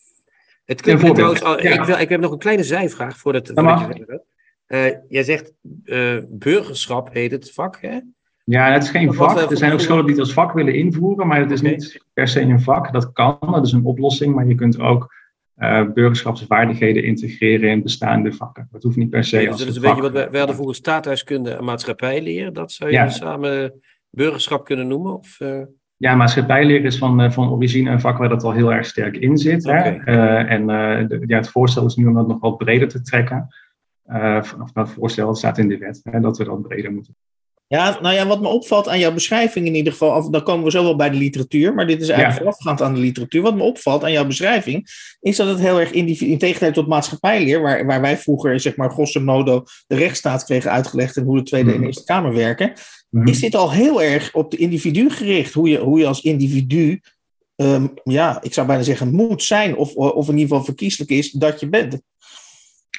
Het 0.70 0.78
Een 0.78 0.84
klinkt 0.84 1.02
me 1.02 1.08
voorbeeld, 1.08 1.36
trouwens, 1.38 1.64
al- 1.64 1.72
ja. 1.72 1.80
ik, 1.82 1.86
wil, 1.88 1.98
ik 2.00 2.10
heb 2.10 2.20
nog 2.20 2.32
een 2.32 2.38
kleine 2.38 2.64
zijvraag 2.64 3.18
voordat, 3.18 3.46
Dat 3.48 3.56
voordat 3.66 3.98
je. 3.98 4.22
Eh, 4.66 4.86
jij 5.08 5.24
zegt 5.24 5.54
uh, 5.84 6.18
burgerschap 6.30 7.14
heet 7.14 7.32
het 7.32 7.52
vak, 7.52 7.82
hè? 7.82 8.00
Ja, 8.44 8.72
het 8.72 8.84
is 8.84 8.90
geen 8.90 9.14
vak. 9.14 9.34
wel 9.36 9.50
Er 9.52 9.58
zijn 9.58 9.72
ook 9.74 9.80
scholen 9.80 10.04
die 10.06 10.14
het 10.14 10.24
als 10.24 10.34
vak 10.34 10.54
willen 10.54 10.74
invoeren, 10.74 11.28
maar 11.28 11.40
het 11.40 11.52
is 11.52 11.62
niet 11.62 12.04
per 12.14 12.28
se 12.28 12.42
een 12.42 12.62
vak. 12.62 12.92
Dat 12.94 13.12
kan, 13.12 13.38
dat 13.42 13.66
is 13.66 13.72
een 13.72 13.84
oplossing, 13.86 14.36
maar 14.36 14.48
je 14.48 14.56
kunt 14.56 14.80
ook 14.80 15.14
uh, 15.58 15.92
burgerschapsvaardigheden 15.94 17.04
integreren 17.04 17.70
in 17.70 17.84
bestaande 17.84 18.34
vakken. 18.34 18.68
Dat 18.72 18.84
hoeft 18.84 18.98
niet 18.98 19.10
per 19.10 19.24
se 19.24 19.38
dus 19.38 19.48
als 19.48 19.58
dat 19.60 19.68
is 19.68 19.76
een 19.76 19.82
vak. 19.82 19.90
beetje 19.96 20.02
wat 20.12 20.20
wij, 20.22 20.30
wij 20.30 20.38
hadden 20.38 20.56
vroeger 20.56 20.76
staathuiskunde 20.78 21.52
en 21.52 21.64
maatschappijleer. 21.64 22.54
Dat 22.54 22.72
zou 22.72 22.90
je 22.90 22.96
Ja. 22.96 23.10
samen 23.10 23.82
burgerschap 24.10 24.66
kunnen 24.66 24.88
noemen? 24.88 25.18
Of, 25.18 25.40
uh... 25.40 25.62
Ja, 26.00 26.16
maatschappijleer 26.16 26.86
is 26.86 26.98
van, 26.98 27.22
uh, 27.24 27.32
van 27.32 27.50
origine 27.52 27.90
een 27.92 28.00
vak 28.02 28.18
waar 28.18 28.30
dat 28.30 28.44
al 28.44 28.52
heel 28.54 28.74
erg 28.74 28.86
sterk 28.86 29.18
in 29.18 29.38
zit. 29.38 29.64
Hè? 29.64 29.92
Uh, 30.06 30.52
en 30.52 30.68
de, 31.08 31.24
ja, 31.28 31.38
het 31.38 31.50
voorstel 31.50 31.86
is 31.86 31.96
nu 31.96 32.06
om 32.06 32.14
dat 32.14 32.28
nog 32.28 32.40
wat 32.40 32.58
breder 32.58 32.88
te 32.88 33.02
trekken. 33.02 33.48
of 34.62 34.72
dat 34.74 34.90
voorstel 34.90 35.36
staat 35.36 35.58
in 35.58 35.68
de 35.68 35.78
wet, 35.78 36.00
hè, 36.04 36.20
dat 36.20 36.38
we 36.38 36.44
dat 36.44 36.62
breder 36.62 36.94
moeten. 36.94 37.16
Ja, 37.68 37.98
nou 38.02 38.16
ja, 38.16 38.28
wat 38.28 38.42
me 38.42 38.48
opvalt 38.48 38.88
aan 38.88 39.00
jouw 39.00 39.14
beschrijving 39.14 39.66
in 39.68 39.76
ieder 39.76 39.92
geval, 39.92 40.16
of, 40.16 40.30
dan 40.30 40.44
komen 40.44 40.66
we 40.66 40.72
zo 40.72 40.84
wel 40.84 40.96
bij 40.96 41.10
de 41.10 41.18
literatuur, 41.18 41.74
maar 41.74 41.88
dit 41.88 42.02
is 42.02 42.10
eigenlijk 42.10 42.40
Ja. 42.40 42.44
voorafgaand 42.46 42.82
aan 42.82 42.94
de 42.94 43.00
literatuur. 43.00 43.42
Wat 43.42 43.56
me 43.56 43.64
opvalt 43.64 44.04
aan 44.04 44.12
jouw 44.12 44.26
beschrijving, 44.26 44.88
is 45.20 45.36
dat 45.38 45.48
het 45.48 45.60
heel 45.60 45.80
erg 45.80 45.92
in 45.92 46.38
tegenstelling 46.38 46.76
tot 46.76 46.88
maatschappijleer, 46.88 47.62
waar, 47.62 47.86
waar 47.86 48.02
wij 48.02 48.18
vroeger, 48.18 48.60
zeg 48.60 48.76
maar, 48.76 48.90
grosso 48.92 49.20
modo 49.22 49.64
de 49.88 49.96
rechtsstaat 49.96 50.44
kregen 50.46 50.72
uitgelegd 50.72 51.18
en 51.18 51.24
hoe 51.24 51.38
de 51.38 51.44
Tweede 51.44 51.70
en 51.72 51.76
Mhm. 51.78 51.86
Eerste 51.86 52.04
Kamer 52.04 52.34
werken, 52.34 52.74
Mhm. 53.10 53.28
is 53.28 53.40
dit 53.40 53.56
al 53.56 53.72
heel 53.72 54.02
erg 54.02 54.34
op 54.34 54.52
de 54.52 54.58
individu 54.58 55.10
gericht. 55.10 55.54
Hoe 55.54 55.70
je, 55.70 55.78
hoe 55.78 56.00
je 56.00 56.08
als 56.08 56.22
individu, 56.22 57.02
ehm, 57.56 57.88
ja, 58.04 58.42
ik 58.42 58.54
zou 58.54 58.68
bijna 58.68 58.84
zeggen, 58.84 59.12
moet 59.12 59.44
zijn, 59.44 59.76
of, 59.76 59.94
of 59.96 60.28
in 60.28 60.34
ieder 60.34 60.48
geval 60.50 60.64
verkieslijk 60.66 61.10
is 61.10 61.32
dat 61.32 61.60
je 61.60 61.70
bent. 61.70 62.02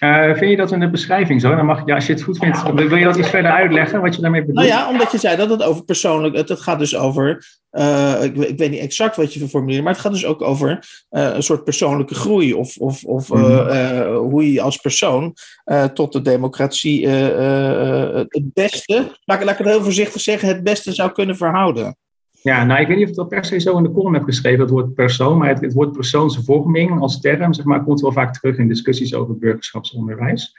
Uh, 0.00 0.24
vind 0.34 0.50
je 0.50 0.56
dat 0.56 0.72
in 0.72 0.80
de 0.80 0.90
beschrijving 0.90 1.40
zo? 1.40 1.54
Dan 1.56 1.66
mag, 1.66 1.82
ja, 1.86 1.94
als 1.94 2.06
je 2.06 2.12
het 2.12 2.22
goed 2.22 2.38
vindt, 2.38 2.72
wil 2.74 2.96
je 2.96 3.04
dat 3.04 3.16
iets 3.16 3.28
verder 3.28 3.50
uitleggen, 3.50 4.00
wat 4.00 4.14
je 4.14 4.20
daarmee 4.22 4.40
bedoelt? 4.40 4.56
Nou 4.58 4.68
ja, 4.68 4.88
omdat 4.90 5.12
je 5.12 5.18
zei 5.18 5.36
dat 5.36 5.50
het 5.50 5.62
over 5.62 5.84
persoonlijk. 5.84 6.36
Het, 6.36 6.48
het 6.48 6.60
gaat 6.60 6.78
dus 6.78 6.96
over. 6.96 7.46
eh, 7.70 8.14
ik, 8.22 8.36
ik 8.36 8.58
weet 8.58 8.70
niet 8.70 8.80
exact 8.80 9.16
wat 9.16 9.34
je 9.34 9.48
formuleert, 9.48 9.82
maar 9.84 9.92
het 9.92 10.02
gaat 10.02 10.12
dus 10.12 10.24
ook 10.26 10.42
over 10.42 10.78
eh, 11.08 11.30
een 11.34 11.42
soort 11.42 11.64
persoonlijke 11.64 12.14
groei. 12.14 12.54
Of, 12.54 12.76
of, 12.76 13.04
of 13.04 13.30
eh, 13.30 13.36
Mhm. 13.38 13.68
eh, 13.68 14.16
hoe 14.16 14.52
je 14.52 14.60
als 14.60 14.76
persoon 14.76 15.34
eh, 15.64 15.84
tot 15.84 16.12
de 16.12 16.22
democratie 16.22 17.06
eh, 17.06 18.06
eh, 18.08 18.14
het 18.28 18.52
beste. 18.54 18.94
Laat, 19.24 19.38
ik- 19.38 19.44
laat 19.44 19.52
ik 19.58 19.64
het 19.64 19.68
heel 19.74 19.82
voorzichtig 19.82 20.20
zeggen, 20.20 20.48
het 20.48 20.62
beste 20.62 20.92
zou 20.92 21.12
kunnen 21.12 21.36
verhouden. 21.36 21.96
Ja, 22.42 22.64
nou, 22.64 22.80
ik 22.80 22.86
weet 22.86 22.96
niet 22.96 23.04
of 23.04 23.10
ik 23.10 23.16
dat 23.16 23.28
per 23.28 23.44
se 23.44 23.60
zo 23.60 23.76
in 23.76 23.82
de 23.82 23.92
column 23.92 24.14
heb 24.14 24.24
geschreven, 24.24 24.60
het 24.60 24.70
woord 24.70 24.94
persoon, 24.94 25.38
maar 25.38 25.48
het, 25.48 25.60
het 25.60 25.72
woord 25.72 25.92
persoonsvorming 25.92 27.00
als 27.00 27.20
term, 27.20 27.52
zeg 27.52 27.64
maar, 27.64 27.84
komt 27.84 28.00
wel 28.00 28.12
vaak 28.12 28.34
terug 28.34 28.56
in 28.56 28.68
discussies 28.68 29.14
over 29.14 29.38
burgerschapsonderwijs. 29.38 30.56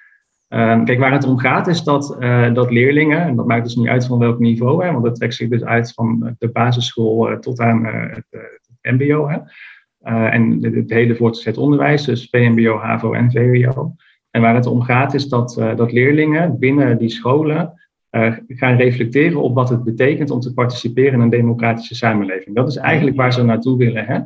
Uh, 0.49 0.83
kijk, 0.83 0.99
waar 0.99 1.11
het 1.11 1.23
om 1.23 1.37
gaat 1.37 1.67
is 1.67 1.83
dat, 1.83 2.17
uh, 2.19 2.53
dat 2.53 2.71
leerlingen, 2.71 3.21
en 3.21 3.35
dat 3.35 3.47
maakt 3.47 3.63
dus 3.63 3.75
niet 3.75 3.87
uit 3.87 4.05
van 4.05 4.19
welk 4.19 4.39
niveau, 4.39 4.85
hè, 4.85 4.91
want 4.91 5.03
dat 5.03 5.15
trekt 5.15 5.33
zich 5.33 5.49
dus 5.49 5.63
uit 5.63 5.93
van 5.93 6.35
de 6.39 6.49
basisschool 6.51 7.31
uh, 7.31 7.37
tot 7.37 7.59
aan 7.59 7.85
het, 7.85 8.25
het, 8.29 8.69
MBO. 8.81 9.27
Hè, 9.27 9.37
en 10.29 10.63
het, 10.63 10.75
het 10.75 10.89
hele 10.89 11.15
voortgezet 11.15 11.57
onderwijs, 11.57 12.05
dus 12.05 12.27
VMBO, 12.29 12.77
HAVO 12.77 13.13
en 13.13 13.31
VWO. 13.31 13.95
En 14.31 14.41
waar 14.41 14.55
het 14.55 14.65
om 14.65 14.81
gaat 14.81 15.13
is 15.13 15.27
dat, 15.27 15.61
dat 15.75 15.91
leerlingen 15.91 16.59
binnen 16.59 16.97
die 16.97 17.09
scholen 17.09 17.73
uh, 18.11 18.33
gaan 18.47 18.77
reflecteren 18.77 19.41
op 19.41 19.55
wat 19.55 19.69
het 19.69 19.83
betekent 19.83 20.31
om 20.31 20.39
te 20.39 20.53
participeren 20.53 21.13
in 21.13 21.19
een 21.19 21.29
democratische 21.29 21.95
samenleving. 21.95 22.55
Dat 22.55 22.67
is 22.67 22.75
eigenlijk 22.75 23.17
waar 23.17 23.33
ze 23.33 23.43
naartoe 23.43 23.77
willen. 23.77 24.05
Hè? 24.05 24.19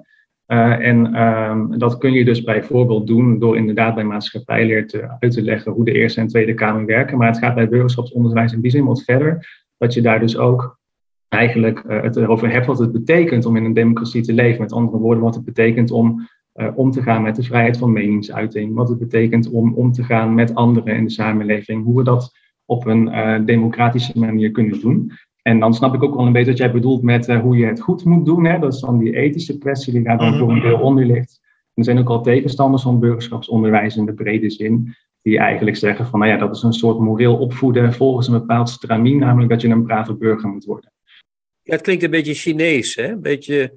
Uh, 0.47 0.87
en 0.87 1.21
um, 1.21 1.79
dat 1.79 1.97
kun 1.97 2.11
je 2.11 2.25
dus 2.25 2.43
bijvoorbeeld 2.43 3.07
doen 3.07 3.39
door 3.39 3.57
inderdaad 3.57 3.95
bij 3.95 4.03
maatschappijleer 4.03 4.87
te, 4.87 5.17
uit 5.19 5.31
te 5.31 5.41
leggen 5.41 5.71
hoe 5.71 5.85
de 5.85 5.91
Eerste 5.91 6.19
en 6.19 6.27
Tweede 6.27 6.53
Kamer 6.53 6.85
werken. 6.85 7.17
Maar 7.17 7.27
het 7.27 7.37
gaat 7.37 7.55
bij 7.55 7.69
burgerschapsonderwijs 7.69 8.53
in 8.53 8.61
die 8.61 8.71
zin 8.71 8.85
wat 8.85 9.03
verder. 9.03 9.63
Dat 9.77 9.93
je 9.93 10.01
daar 10.01 10.19
dus 10.19 10.37
ook 10.37 10.79
eigenlijk 11.27 11.83
uh, 11.87 12.01
het 12.01 12.15
erover 12.15 12.51
hebt 12.51 12.65
wat 12.65 12.79
het 12.79 12.91
betekent 12.91 13.45
om 13.45 13.55
in 13.55 13.65
een 13.65 13.73
democratie 13.73 14.21
te 14.21 14.33
leven. 14.33 14.61
Met 14.61 14.73
andere 14.73 14.97
woorden, 14.97 15.23
wat 15.23 15.35
het 15.35 15.45
betekent 15.45 15.91
om 15.91 16.27
om 16.75 16.91
te 16.91 17.01
gaan 17.01 17.21
met 17.21 17.35
de 17.35 17.43
vrijheid 17.43 17.77
van 17.77 17.91
meningsuiting. 17.91 18.73
Wat 18.73 18.89
het 18.89 18.99
betekent 18.99 19.49
om 19.49 19.73
om 19.73 19.91
te 19.91 20.03
gaan 20.03 20.33
met 20.33 20.55
anderen 20.55 20.95
in 20.95 21.03
de 21.03 21.09
samenleving. 21.09 21.83
Hoe 21.83 21.97
we 21.97 22.03
dat 22.03 22.31
op 22.65 22.85
een 22.85 23.07
uh, 23.07 23.39
democratische 23.45 24.19
manier 24.19 24.51
kunnen 24.51 24.79
doen. 24.81 25.11
En 25.41 25.59
dan 25.59 25.73
snap 25.73 25.93
ik 25.93 26.03
ook 26.03 26.15
wel 26.15 26.25
een 26.25 26.31
beetje 26.33 26.49
wat 26.49 26.57
jij 26.59 26.71
bedoelt 26.71 27.03
met 27.03 27.27
uh, 27.29 27.39
hoe 27.41 27.57
je 27.57 27.65
het 27.65 27.81
goed 27.81 28.03
moet 28.05 28.25
doen. 28.25 28.45
Hè? 28.45 28.59
Dat 28.59 28.73
is 28.73 28.79
dan 28.79 28.97
die 28.97 29.15
ethische 29.15 29.57
kwestie 29.57 29.93
die 29.93 30.03
daar 30.03 30.17
dan 30.17 30.37
voor 30.37 30.51
een 30.51 30.61
deel 30.61 30.79
onder 30.79 31.05
ligt. 31.05 31.39
Er 31.73 31.83
zijn 31.83 31.99
ook 31.99 32.09
al 32.09 32.21
tegenstanders 32.21 32.83
van 32.83 32.99
burgerschapsonderwijs 32.99 33.95
in 33.97 34.05
de 34.05 34.13
brede 34.13 34.49
zin. 34.49 34.95
Die 35.21 35.37
eigenlijk 35.39 35.77
zeggen 35.77 36.05
van, 36.05 36.19
nou 36.19 36.31
ja, 36.31 36.37
dat 36.37 36.55
is 36.55 36.63
een 36.63 36.73
soort 36.73 36.99
moreel 36.99 37.37
opvoeden 37.37 37.93
volgens 37.93 38.27
een 38.27 38.33
bepaald 38.33 38.69
stramien. 38.69 39.19
Namelijk 39.19 39.49
dat 39.49 39.61
je 39.61 39.67
een 39.67 39.83
brave 39.83 40.13
burger 40.15 40.49
moet 40.49 40.65
worden. 40.65 40.91
Ja, 41.61 41.73
het 41.73 41.81
klinkt 41.81 42.03
een 42.03 42.09
beetje 42.09 42.33
Chinees, 42.33 42.95
hè? 42.95 43.07
Een 43.11 43.21
beetje... 43.21 43.73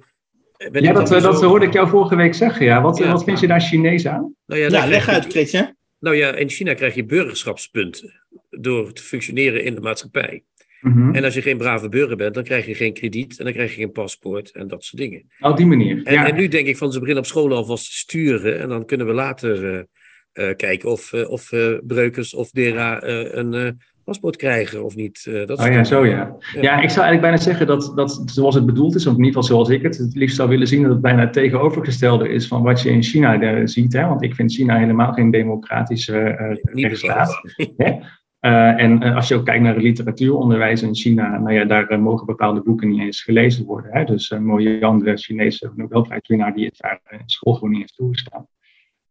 Ben 0.71 0.83
ja, 0.83 0.93
dat, 0.93 1.07
dat 1.07 1.39
zo- 1.39 1.47
hoorde 1.47 1.65
ik 1.65 1.73
jou 1.73 1.87
vorige 1.89 2.15
week 2.15 2.33
zeggen. 2.33 2.65
Ja. 2.65 2.81
Wat, 2.81 2.97
Ja. 2.97 3.11
wat 3.11 3.23
vind 3.23 3.39
je 3.39 3.47
daar 3.47 3.61
Chinees 3.61 4.07
aan? 4.07 4.35
Nou 4.45 4.61
ja, 4.61 4.87
leg 4.87 5.07
uit, 5.07 5.25
Christian. 5.25 5.73
Nou 5.99 6.15
ja, 6.15 6.35
in 6.35 6.49
China 6.49 6.73
krijg 6.73 6.95
je 6.95 7.05
burgerschapspunten 7.05 8.13
door 8.49 8.93
te 8.93 9.03
functioneren 9.03 9.63
in 9.63 9.75
de 9.75 9.81
maatschappij. 9.81 10.43
Mhm. 10.81 11.15
En 11.15 11.23
als 11.23 11.33
je 11.33 11.41
geen 11.41 11.57
brave 11.57 11.89
burger 11.89 12.17
bent, 12.17 12.33
dan 12.33 12.43
krijg 12.43 12.65
je 12.65 12.75
geen 12.75 12.93
krediet 12.93 13.37
en 13.39 13.43
dan 13.43 13.53
krijg 13.53 13.69
je 13.69 13.81
geen 13.81 13.91
paspoort 13.91 14.51
en 14.51 14.67
dat 14.67 14.83
soort 14.83 15.01
dingen. 15.01 15.23
Op 15.39 15.57
die 15.57 15.65
manier. 15.65 16.01
En, 16.03 16.13
ja. 16.13 16.27
en 16.27 16.35
nu 16.35 16.47
denk 16.47 16.67
ik 16.67 16.77
van 16.77 16.91
ze 16.91 16.99
beginnen 16.99 17.23
op 17.23 17.29
school 17.29 17.53
alvast 17.53 17.85
te 17.85 17.97
sturen 17.97 18.59
en 18.59 18.69
dan 18.69 18.85
kunnen 18.85 19.07
we 19.07 19.13
later 19.13 19.73
eh, 19.73 20.49
eh, 20.49 20.55
kijken 20.55 20.89
of, 20.89 21.13
eh, 21.13 21.29
of 21.29 21.49
Breukers 21.83 22.33
of 22.33 22.51
Dera 22.51 23.03
een, 23.03 23.79
paspoort 24.03 24.35
krijgen 24.35 24.83
of 24.83 24.95
niet. 24.95 25.29
Dat 25.45 25.59
oh 25.59 25.67
ja, 25.67 25.83
zo 25.83 26.05
ja. 26.05 26.35
ja. 26.61 26.81
ik 26.81 26.89
zou 26.89 27.05
eigenlijk 27.05 27.21
bijna 27.21 27.37
zeggen 27.37 27.67
dat, 27.67 27.91
dat 27.95 28.21
zoals 28.25 28.55
het 28.55 28.65
bedoeld 28.65 28.95
is, 28.95 29.07
of 29.07 29.13
in 29.13 29.23
ieder 29.23 29.41
geval 29.41 29.55
zoals 29.55 29.69
ik 29.69 29.81
het 29.81 29.97
het 29.97 30.15
liefst 30.15 30.35
zou 30.35 30.49
willen 30.49 30.67
zien, 30.67 30.81
dat 30.81 30.91
het 30.91 31.01
bijna 31.01 31.19
het 31.19 31.33
tegenovergestelde 31.33 32.29
is 32.29 32.47
van 32.47 32.61
wat 32.61 32.81
je 32.81 32.89
in 32.89 33.03
China 33.03 33.67
ziet. 33.67 33.93
Hè? 33.93 34.07
Want 34.07 34.23
ik 34.23 34.35
vind 34.35 34.53
China 34.53 34.77
helemaal 34.77 35.13
geen 35.13 35.31
democratische 35.31 36.37
uh, 36.63 36.83
rechtsstaat. 36.83 37.41
Uh, 38.41 38.81
en 38.81 39.01
als 39.01 39.27
je 39.27 39.35
ook 39.35 39.45
kijkt 39.45 39.63
naar 39.63 39.73
het 39.73 39.83
literatuuronderwijs 39.83 40.81
in 40.81 40.95
China, 40.95 41.39
nou 41.39 41.53
ja, 41.53 41.65
daar 41.65 41.99
mogen 41.99 42.25
bepaalde 42.25 42.61
boeken 42.61 42.89
niet 42.89 42.99
eens 42.99 43.23
gelezen 43.23 43.65
worden. 43.65 43.91
Hè? 43.93 44.03
Dus 44.03 44.29
uh, 44.29 44.39
Mo 44.39 44.59
Yan, 44.59 44.99
de 44.99 45.17
Chinese 45.17 45.71
Nobelprijswinnaar, 45.75 46.53
die 46.53 46.71
is 46.71 46.77
daar 46.77 47.01
in 47.09 47.19
school 47.25 47.53
gewoon 47.53 47.69
niet 47.69 47.81
eens 47.81 47.95
toegestaan. 47.95 48.47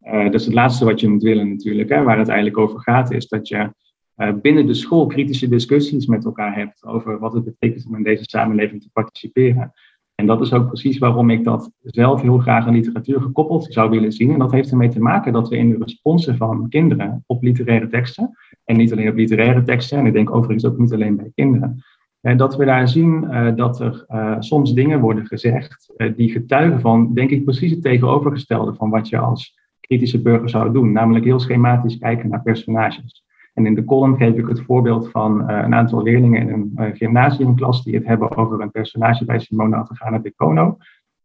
Uh, 0.02 0.30
dus 0.30 0.44
het 0.44 0.54
laatste 0.54 0.84
wat 0.84 1.00
je 1.00 1.08
moet 1.08 1.22
willen 1.22 1.48
natuurlijk, 1.48 1.88
hè, 1.88 2.02
waar 2.02 2.18
het 2.18 2.28
eigenlijk 2.28 2.58
over 2.58 2.80
gaat, 2.80 3.10
is 3.10 3.28
dat 3.28 3.48
je 3.48 3.72
binnen 4.42 4.66
de 4.66 4.74
school 4.74 5.06
kritische 5.06 5.48
discussies 5.48 6.06
met 6.06 6.24
elkaar 6.24 6.54
hebt 6.54 6.84
over 6.84 7.18
wat 7.18 7.32
het 7.32 7.44
betekent 7.44 7.86
om 7.86 7.96
in 7.96 8.02
deze 8.02 8.24
samenleving 8.26 8.82
te 8.82 8.90
participeren. 8.92 9.72
En 10.18 10.26
dat 10.26 10.40
is 10.40 10.52
ook 10.52 10.66
precies 10.66 10.98
waarom 10.98 11.30
ik 11.30 11.44
dat 11.44 11.70
zelf 11.82 12.22
heel 12.22 12.38
graag 12.38 12.66
aan 12.66 12.72
literatuur 12.72 13.20
gekoppeld 13.20 13.64
zou 13.72 13.90
willen 13.90 14.12
zien. 14.12 14.32
En 14.32 14.38
dat 14.38 14.52
heeft 14.52 14.70
ermee 14.70 14.88
te 14.88 15.00
maken 15.00 15.32
dat 15.32 15.48
we 15.48 15.56
in 15.56 15.68
de 15.68 15.76
responsen 15.78 16.36
van 16.36 16.68
kinderen 16.68 17.24
op 17.26 17.42
literaire 17.42 17.86
teksten, 17.86 18.30
en 18.64 18.76
niet 18.76 18.92
alleen 18.92 19.08
op 19.08 19.16
literaire 19.16 19.62
teksten, 19.62 19.98
en 19.98 20.06
ik 20.06 20.12
denk 20.12 20.34
overigens 20.34 20.64
ook 20.64 20.78
niet 20.78 20.92
alleen 20.92 21.16
bij 21.16 21.30
kinderen, 21.34 21.82
dat 22.36 22.56
we 22.56 22.64
daar 22.64 22.88
zien 22.88 23.24
uh, 23.24 23.56
dat 23.56 23.80
er 23.80 24.04
uh, 24.08 24.36
soms 24.38 24.72
dingen 24.72 25.00
worden 25.00 25.26
gezegd 25.26 25.92
die 26.16 26.30
getuigen 26.30 26.80
van, 26.80 27.14
denk 27.14 27.30
ik, 27.30 27.44
precies 27.44 27.70
het 27.70 27.82
tegenovergestelde 27.82 28.74
van 28.74 28.90
wat 28.90 29.08
je 29.08 29.18
als 29.18 29.58
kritische 29.80 30.22
burger 30.22 30.48
zou 30.48 30.72
doen. 30.72 30.92
Namelijk 30.92 31.24
heel 31.24 31.40
schematisch 31.40 31.98
kijken 31.98 32.28
naar 32.28 32.42
personages. 32.42 33.24
En 33.58 33.66
in 33.66 33.74
de 33.74 33.84
column 33.84 34.16
geef 34.16 34.34
ik 34.34 34.48
het 34.48 34.60
voorbeeld 34.60 35.10
van 35.10 35.50
uh, 35.50 35.56
een 35.64 35.74
aantal 35.74 36.02
leerlingen 36.02 36.40
in 36.40 36.52
een 36.52 36.72
uh, 36.76 36.86
gymnasiumklas 36.96 37.84
die 37.84 37.94
het 37.94 38.06
hebben 38.06 38.36
over 38.36 38.60
een 38.60 38.70
personage 38.70 39.24
bij 39.24 39.38
Simone 39.38 39.76
Atagana 39.76 40.18
de 40.18 40.32
Kono, 40.36 40.76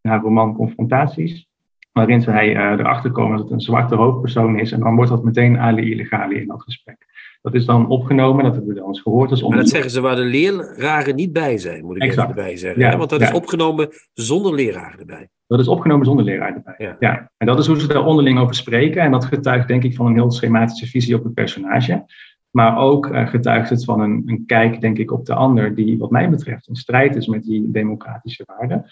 in 0.01 0.09
haar 0.09 0.21
roman 0.21 0.55
Confrontaties, 0.55 1.47
waarin 1.91 2.21
zij 2.21 2.55
uh, 2.55 2.71
erachter 2.71 3.11
komen 3.11 3.31
dat 3.31 3.43
het 3.43 3.53
een 3.53 3.61
zwarte 3.61 3.95
hoofdpersoon 3.95 4.59
is 4.59 4.71
en 4.71 4.79
dan 4.79 4.95
wordt 4.95 5.11
dat 5.11 5.23
meteen 5.23 5.59
Ali 5.59 5.91
illegali 5.91 6.35
in 6.35 6.47
dat 6.47 6.61
gesprek. 6.61 7.05
Dat 7.41 7.53
is 7.53 7.65
dan 7.65 7.87
opgenomen, 7.87 8.43
dat 8.43 8.53
hebben 8.53 8.73
we 8.73 8.79
dan 8.79 8.87
eens 8.87 9.01
gehoord. 9.01 9.29
Als 9.29 9.41
maar 9.41 9.57
dat 9.57 9.69
zeggen 9.69 9.91
ze 9.91 10.01
waar 10.01 10.15
de 10.15 10.21
leraren 10.21 11.15
niet 11.15 11.33
bij 11.33 11.57
zijn, 11.57 11.85
moet 11.85 11.95
ik 11.95 12.01
exact. 12.01 12.29
even 12.29 12.41
erbij 12.41 12.57
zeggen. 12.57 12.81
Ja, 12.81 12.97
Want 12.97 13.09
dat 13.09 13.19
ja. 13.19 13.27
is 13.27 13.33
opgenomen 13.33 13.89
zonder 14.13 14.53
leraren 14.53 14.99
erbij. 14.99 15.29
Dat 15.57 15.65
is 15.65 15.71
opgenomen 15.71 16.05
zonder 16.05 16.25
leraar 16.25 16.55
erbij. 16.55 16.75
Ja. 16.77 16.95
ja. 16.99 17.31
En 17.37 17.47
dat 17.47 17.59
is 17.59 17.67
hoe 17.67 17.79
ze 17.79 17.87
daar 17.87 18.05
onderling 18.05 18.39
over 18.39 18.55
spreken. 18.55 19.01
En 19.01 19.11
dat 19.11 19.25
getuigt 19.25 19.67
denk 19.67 19.83
ik 19.83 19.95
van 19.95 20.05
een 20.05 20.13
heel 20.13 20.31
schematische 20.31 20.87
visie 20.87 21.15
op 21.15 21.23
het 21.23 21.33
personage. 21.33 22.05
Maar 22.51 22.77
ook 22.77 23.05
uh, 23.05 23.27
getuigt 23.27 23.69
het 23.69 23.85
van 23.85 23.99
een, 23.99 24.23
een 24.25 24.43
kijk, 24.45 24.81
denk 24.81 24.97
ik, 24.97 25.11
op 25.11 25.25
de 25.25 25.33
ander, 25.33 25.75
die 25.75 25.97
wat 25.97 26.11
mij 26.11 26.29
betreft 26.29 26.67
een 26.67 26.75
strijd 26.75 27.15
is 27.15 27.27
met 27.27 27.43
die 27.43 27.71
democratische 27.71 28.43
waarden. 28.45 28.85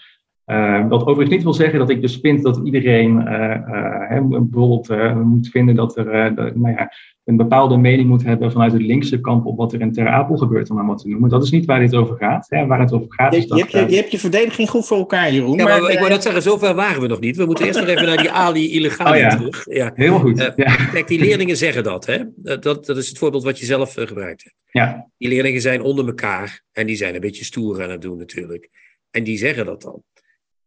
Uh, 0.46 0.88
wat 0.88 1.00
overigens 1.00 1.30
niet 1.30 1.42
wil 1.42 1.54
zeggen 1.54 1.78
dat 1.78 1.90
ik 1.90 2.00
dus 2.00 2.16
vind 2.16 2.42
dat 2.42 2.60
iedereen 2.64 3.20
uh, 3.20 4.20
bijvoorbeeld 4.28 5.14
moet 5.24 5.48
vinden 5.48 5.74
dat 5.74 5.96
er 5.96 6.32
nou 6.34 6.74
ja, 6.74 6.92
een 7.24 7.36
bepaalde 7.36 7.76
mening 7.76 8.08
moet 8.08 8.24
hebben 8.24 8.52
vanuit 8.52 8.72
het 8.72 8.82
linkse 8.82 9.20
kamp 9.20 9.46
op 9.46 9.56
wat 9.56 9.72
er 9.72 9.80
in 9.80 9.92
Ter 9.92 10.08
Apel 10.08 10.36
gebeurt, 10.36 10.70
om 10.70 10.76
maar 10.76 10.86
wat 10.86 10.98
te 10.98 11.08
noemen. 11.08 11.30
Dat 11.30 11.42
is 11.42 11.50
niet 11.50 11.64
waar 11.64 11.80
dit 11.80 11.94
over 11.94 12.16
gaat. 12.16 12.46
Hè. 12.48 12.66
Waar 12.66 12.80
het 12.80 12.92
over 12.92 13.06
gaat 13.12 13.32
je, 13.32 13.38
is 13.38 13.46
dat... 13.46 13.58
Je 13.58 13.64
hebt 13.64 13.76
je, 13.76 13.88
je, 13.88 13.96
hebt 13.96 14.10
je 14.10 14.18
verdediging 14.18 14.70
goed 14.70 14.86
voor 14.86 14.96
elkaar, 14.96 15.32
Jeroen. 15.32 15.56
Ja, 15.56 15.64
maar, 15.64 15.80
maar 15.80 15.90
ik 15.90 15.98
wou 15.98 16.10
net 16.10 16.22
zeggen, 16.22 16.42
zover 16.42 16.74
waren 16.74 17.00
we 17.00 17.06
nog 17.06 17.20
niet. 17.20 17.36
We 17.36 17.44
moeten 17.44 17.66
eerst 17.66 17.80
nog 17.80 17.88
even 17.88 18.06
naar 18.06 18.16
die 18.16 18.30
Ali 18.30 18.72
illegaal 18.72 19.12
oh, 19.12 19.18
ja. 19.18 19.28
terug. 19.28 19.64
Ja. 19.70 19.92
Heel 19.94 20.18
goed. 20.18 20.52
Ja. 20.56 20.74
Kijk, 20.92 21.08
die 21.08 21.18
leerlingen 21.18 21.56
zeggen 21.56 21.84
dat, 21.84 22.06
hè. 22.06 22.18
Dat, 22.36 22.62
dat 22.62 22.96
is 22.96 23.08
het 23.08 23.18
voorbeeld 23.18 23.44
wat 23.44 23.58
je 23.58 23.66
zelf 23.66 23.94
gebruikt 23.94 24.42
hebt. 24.42 24.56
Ja. 24.70 25.08
Die 25.18 25.28
leerlingen 25.28 25.60
zijn 25.60 25.82
onder 25.82 26.06
elkaar 26.06 26.62
en 26.72 26.86
die 26.86 26.96
zijn 26.96 27.14
een 27.14 27.20
beetje 27.20 27.44
stoer 27.44 27.82
aan 27.82 27.90
het 27.90 28.02
doen 28.02 28.18
natuurlijk. 28.18 28.68
En 29.10 29.24
die 29.24 29.38
zeggen 29.38 29.66
dat 29.66 29.82
dan. 29.82 30.02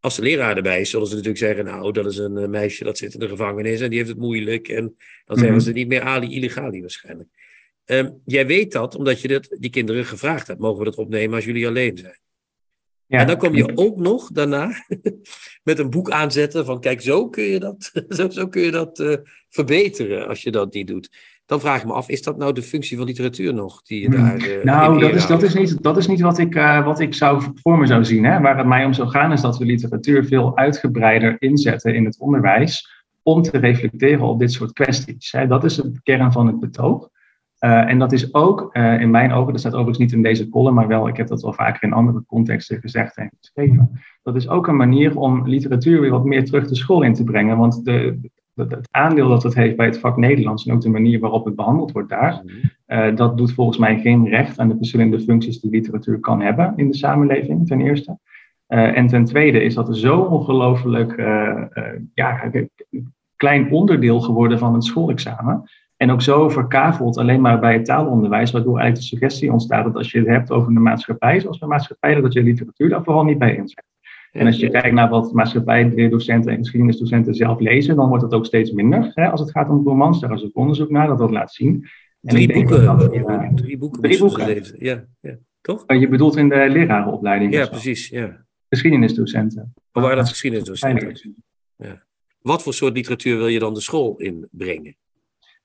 Als 0.05 0.15
de 0.15 0.21
leraar 0.21 0.55
erbij 0.55 0.81
is, 0.81 0.89
zullen 0.89 1.07
ze 1.07 1.15
natuurlijk 1.15 1.43
zeggen: 1.43 1.65
Nou, 1.65 1.91
dat 1.91 2.05
is 2.05 2.17
een 2.17 2.49
meisje 2.49 2.83
dat 2.83 2.97
zit 2.97 3.13
in 3.13 3.19
de 3.19 3.27
gevangenis 3.27 3.81
en 3.81 3.89
die 3.89 3.97
heeft 3.97 4.09
het 4.09 4.19
moeilijk. 4.19 4.67
En 4.67 4.75
dan 4.75 4.93
mm-hmm. 5.25 5.43
zeggen 5.43 5.61
ze 5.61 5.71
niet 5.71 5.87
meer 5.87 6.01
Ali 6.01 6.35
illegali 6.35 6.81
waarschijnlijk. 6.81 7.29
Um, 7.85 8.21
jij 8.25 8.47
weet 8.47 8.71
dat 8.71 8.95
omdat 8.95 9.21
je 9.21 9.27
dat, 9.27 9.55
die 9.59 9.69
kinderen 9.69 10.05
gevraagd 10.05 10.47
hebt: 10.47 10.59
mogen 10.59 10.79
we 10.79 10.85
dat 10.85 10.95
opnemen 10.95 11.35
als 11.35 11.45
jullie 11.45 11.67
alleen 11.67 11.97
zijn? 11.97 12.19
Ja. 13.05 13.19
En 13.19 13.27
dan 13.27 13.37
kom 13.37 13.55
je 13.55 13.77
ook 13.77 13.97
nog 13.97 14.31
daarna 14.31 14.85
met 15.63 15.79
een 15.79 15.89
boek 15.89 16.09
aanzetten 16.09 16.65
van: 16.65 16.79
kijk, 16.79 17.01
zo 17.01 17.29
kun 17.29 17.43
je 17.43 17.59
dat, 17.59 17.91
zo, 18.17 18.29
zo 18.29 18.47
kun 18.47 18.61
je 18.61 18.71
dat 18.71 18.99
uh, 18.99 19.15
verbeteren 19.49 20.27
als 20.27 20.41
je 20.41 20.51
dat 20.51 20.73
niet 20.73 20.87
doet 20.87 21.09
dan 21.45 21.59
vraag 21.59 21.79
ik 21.79 21.87
me 21.87 21.93
af, 21.93 22.09
is 22.09 22.23
dat 22.23 22.37
nou 22.37 22.53
de 22.53 22.61
functie 22.61 22.97
van 22.97 23.05
literatuur 23.05 23.53
nog? 23.53 23.81
Die 23.81 24.01
je 24.01 24.09
daar, 24.09 24.47
uh, 24.47 24.63
nou, 24.63 24.99
dat 24.99 25.13
is, 25.13 25.27
dat, 25.27 25.43
is 25.43 25.53
niet, 25.53 25.83
dat 25.83 25.97
is 25.97 26.07
niet 26.07 26.21
wat 26.21 26.37
ik, 26.37 26.55
uh, 26.55 26.85
wat 26.85 26.99
ik 26.99 27.13
zou, 27.13 27.43
voor 27.55 27.77
me 27.77 27.85
zou 27.85 28.05
zien. 28.05 28.25
Hè? 28.25 28.41
Waar 28.41 28.57
het 28.57 28.67
mij 28.67 28.85
om 28.85 28.93
zou 28.93 29.09
gaan 29.09 29.31
is 29.31 29.41
dat 29.41 29.57
we 29.57 29.65
literatuur 29.65 30.25
veel 30.25 30.57
uitgebreider 30.57 31.35
inzetten 31.39 31.95
in 31.95 32.05
het 32.05 32.19
onderwijs 32.19 33.03
om 33.23 33.41
te 33.41 33.57
reflecteren 33.57 34.25
op 34.25 34.39
dit 34.39 34.51
soort 34.51 34.73
kwesties. 34.73 35.31
Hè? 35.31 35.47
Dat 35.47 35.63
is 35.63 35.75
de 35.75 35.99
kern 36.03 36.31
van 36.31 36.47
het 36.47 36.59
betoog. 36.59 37.09
Uh, 37.59 37.89
en 37.89 37.99
dat 37.99 38.11
is 38.11 38.33
ook 38.33 38.75
in 38.75 39.11
mijn 39.11 39.31
ogen, 39.31 39.51
dat 39.51 39.59
staat 39.59 39.73
overigens 39.73 39.97
niet 39.97 40.11
in 40.11 40.21
deze 40.21 40.49
column, 40.49 40.75
maar 40.75 40.87
wel, 40.87 41.07
ik 41.07 41.17
heb 41.17 41.27
dat 41.27 41.41
wel 41.41 41.53
vaker 41.53 41.83
in 41.83 41.93
andere 41.93 42.23
contexten 42.27 42.79
gezegd 42.79 43.17
en 43.17 43.31
geschreven. 43.39 44.01
Dat 44.23 44.35
is 44.35 44.47
ook 44.47 44.67
een 44.67 44.75
manier 44.75 45.17
om 45.17 45.47
literatuur 45.47 46.01
weer 46.01 46.11
wat 46.11 46.25
meer 46.25 46.45
terug 46.45 46.67
de 46.67 46.75
school 46.75 47.01
in 47.01 47.13
te 47.13 47.23
brengen. 47.23 47.57
Want 47.57 47.85
de, 47.85 48.19
het 48.55 48.87
aandeel 48.91 49.29
dat 49.29 49.43
het 49.43 49.55
heeft 49.55 49.75
bij 49.75 49.85
het 49.85 49.99
vak 49.99 50.17
Nederlands 50.17 50.65
en 50.65 50.73
ook 50.73 50.81
de 50.81 50.89
manier 50.89 51.19
waarop 51.19 51.45
het 51.45 51.55
behandeld 51.55 51.91
wordt 51.91 52.09
daar, 52.09 52.43
uh, 52.87 53.15
dat 53.15 53.37
doet 53.37 53.53
volgens 53.53 53.77
mij 53.77 53.99
geen 53.99 54.27
recht 54.27 54.59
aan 54.59 54.67
de 54.67 54.77
verschillende 54.77 55.19
functies 55.19 55.59
die 55.59 55.71
literatuur 55.71 56.19
kan 56.19 56.41
hebben 56.41 56.73
in 56.75 56.87
de 56.87 56.97
samenleving, 56.97 57.67
ten 57.67 57.81
eerste. 57.81 58.17
Uh, 58.67 58.97
en 58.97 59.07
ten 59.07 59.25
tweede 59.25 59.63
is 59.63 59.73
dat 59.73 59.97
zo 59.97 60.19
ongelooflijk 60.19 61.17
uh, 61.17 61.61
ja, 62.13 62.51
klein 63.35 63.71
onderdeel 63.71 64.19
geworden 64.19 64.59
van 64.59 64.73
het 64.73 64.83
schoolexamen. 64.83 65.63
En 65.97 66.11
ook 66.11 66.21
zo 66.21 66.49
verkaveld 66.49 67.17
alleen 67.17 67.41
maar 67.41 67.59
bij 67.59 67.73
het 67.73 67.85
taalonderwijs, 67.85 68.51
waardoor 68.51 68.79
eigenlijk 68.79 69.09
de 69.09 69.15
suggestie 69.17 69.51
ontstaat 69.51 69.83
dat 69.83 69.95
als 69.95 70.11
je 70.11 70.17
het 70.17 70.27
hebt 70.27 70.51
over 70.51 70.73
de 70.73 70.79
maatschappij, 70.79 71.39
zoals 71.39 71.59
de 71.59 71.65
maatschappij, 71.65 72.21
dat 72.21 72.33
je 72.33 72.43
literatuur 72.43 72.89
daar 72.89 73.03
vooral 73.03 73.23
niet 73.23 73.37
bij 73.37 73.55
inzet. 73.55 73.94
En 74.35 74.45
als 74.45 74.57
je 74.57 74.69
kijkt 74.69 74.93
naar 74.93 75.09
wat 75.09 75.33
maatschappij-docenten 75.33 76.51
en 76.51 76.57
geschiedenisdocenten 76.57 77.35
zelf 77.35 77.59
lezen, 77.59 77.95
dan 77.95 78.07
wordt 78.07 78.23
het 78.23 78.33
ook 78.33 78.45
steeds 78.45 78.71
minder. 78.71 79.11
Hè, 79.13 79.29
als 79.29 79.39
het 79.39 79.51
gaat 79.51 79.69
om 79.69 79.87
romans, 79.87 80.19
daar 80.19 80.33
is 80.33 80.43
ook 80.43 80.55
onderzoek 80.55 80.89
naar 80.89 81.07
dat 81.07 81.17
dat 81.17 81.31
laat 81.31 81.53
zien. 81.53 81.87
Drie 82.21 82.53
boeken, 82.53 82.83
dat, 82.83 83.13
uh, 83.15 83.53
drie 83.53 83.77
boeken. 83.77 84.01
Drie 84.01 84.19
boeken. 84.19 84.45
Lezen. 84.45 84.75
Ja, 84.79 85.05
ja, 85.21 85.37
toch? 85.61 85.83
Je 85.87 86.07
bedoelt 86.07 86.35
in 86.35 86.49
de 86.49 86.69
lerarenopleiding? 86.69 87.53
Ja, 87.53 87.67
precies. 87.67 88.09
Ja. 88.09 88.45
Geschiedenisdocenten. 88.69 89.73
Waren 89.91 90.17
dat 90.17 90.29
geschiedenisdocenten? 90.29 91.35
Ja. 91.75 92.03
Wat 92.41 92.63
voor 92.63 92.73
soort 92.73 92.93
literatuur 92.93 93.37
wil 93.37 93.47
je 93.47 93.59
dan 93.59 93.73
de 93.73 93.81
school 93.81 94.17
inbrengen? 94.17 94.95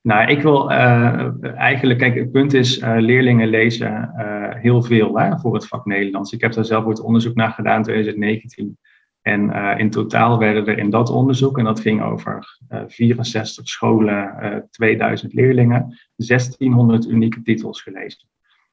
Nou, 0.01 0.29
ik 0.29 0.41
wil 0.41 0.71
uh, 0.71 1.57
eigenlijk, 1.57 1.99
kijk, 1.99 2.15
het 2.15 2.31
punt 2.31 2.53
is, 2.53 2.79
uh, 2.79 2.95
leerlingen 2.97 3.47
lezen 3.47 4.13
uh, 4.17 4.55
heel 4.55 4.83
veel 4.83 5.17
hè, 5.17 5.37
voor 5.37 5.53
het 5.53 5.67
vak 5.67 5.85
Nederlands. 5.85 6.31
Ik 6.31 6.41
heb 6.41 6.53
daar 6.53 6.65
zelf 6.65 6.85
ooit 6.85 7.01
onderzoek 7.01 7.35
naar 7.35 7.51
gedaan 7.51 7.77
in 7.77 7.83
2019. 7.83 8.77
En 9.21 9.51
in 9.77 9.89
totaal 9.89 10.37
werden 10.37 10.67
er 10.67 10.77
in 10.77 10.89
dat 10.89 11.09
onderzoek, 11.09 11.57
en 11.57 11.63
dat 11.63 11.79
ging 11.79 12.01
over 12.01 12.57
64 12.87 13.67
scholen, 13.67 14.67
2000 14.71 15.33
leerlingen, 15.33 15.99
1600 16.15 17.07
unieke 17.07 17.41
titels 17.41 17.81
gelezen 17.81 18.30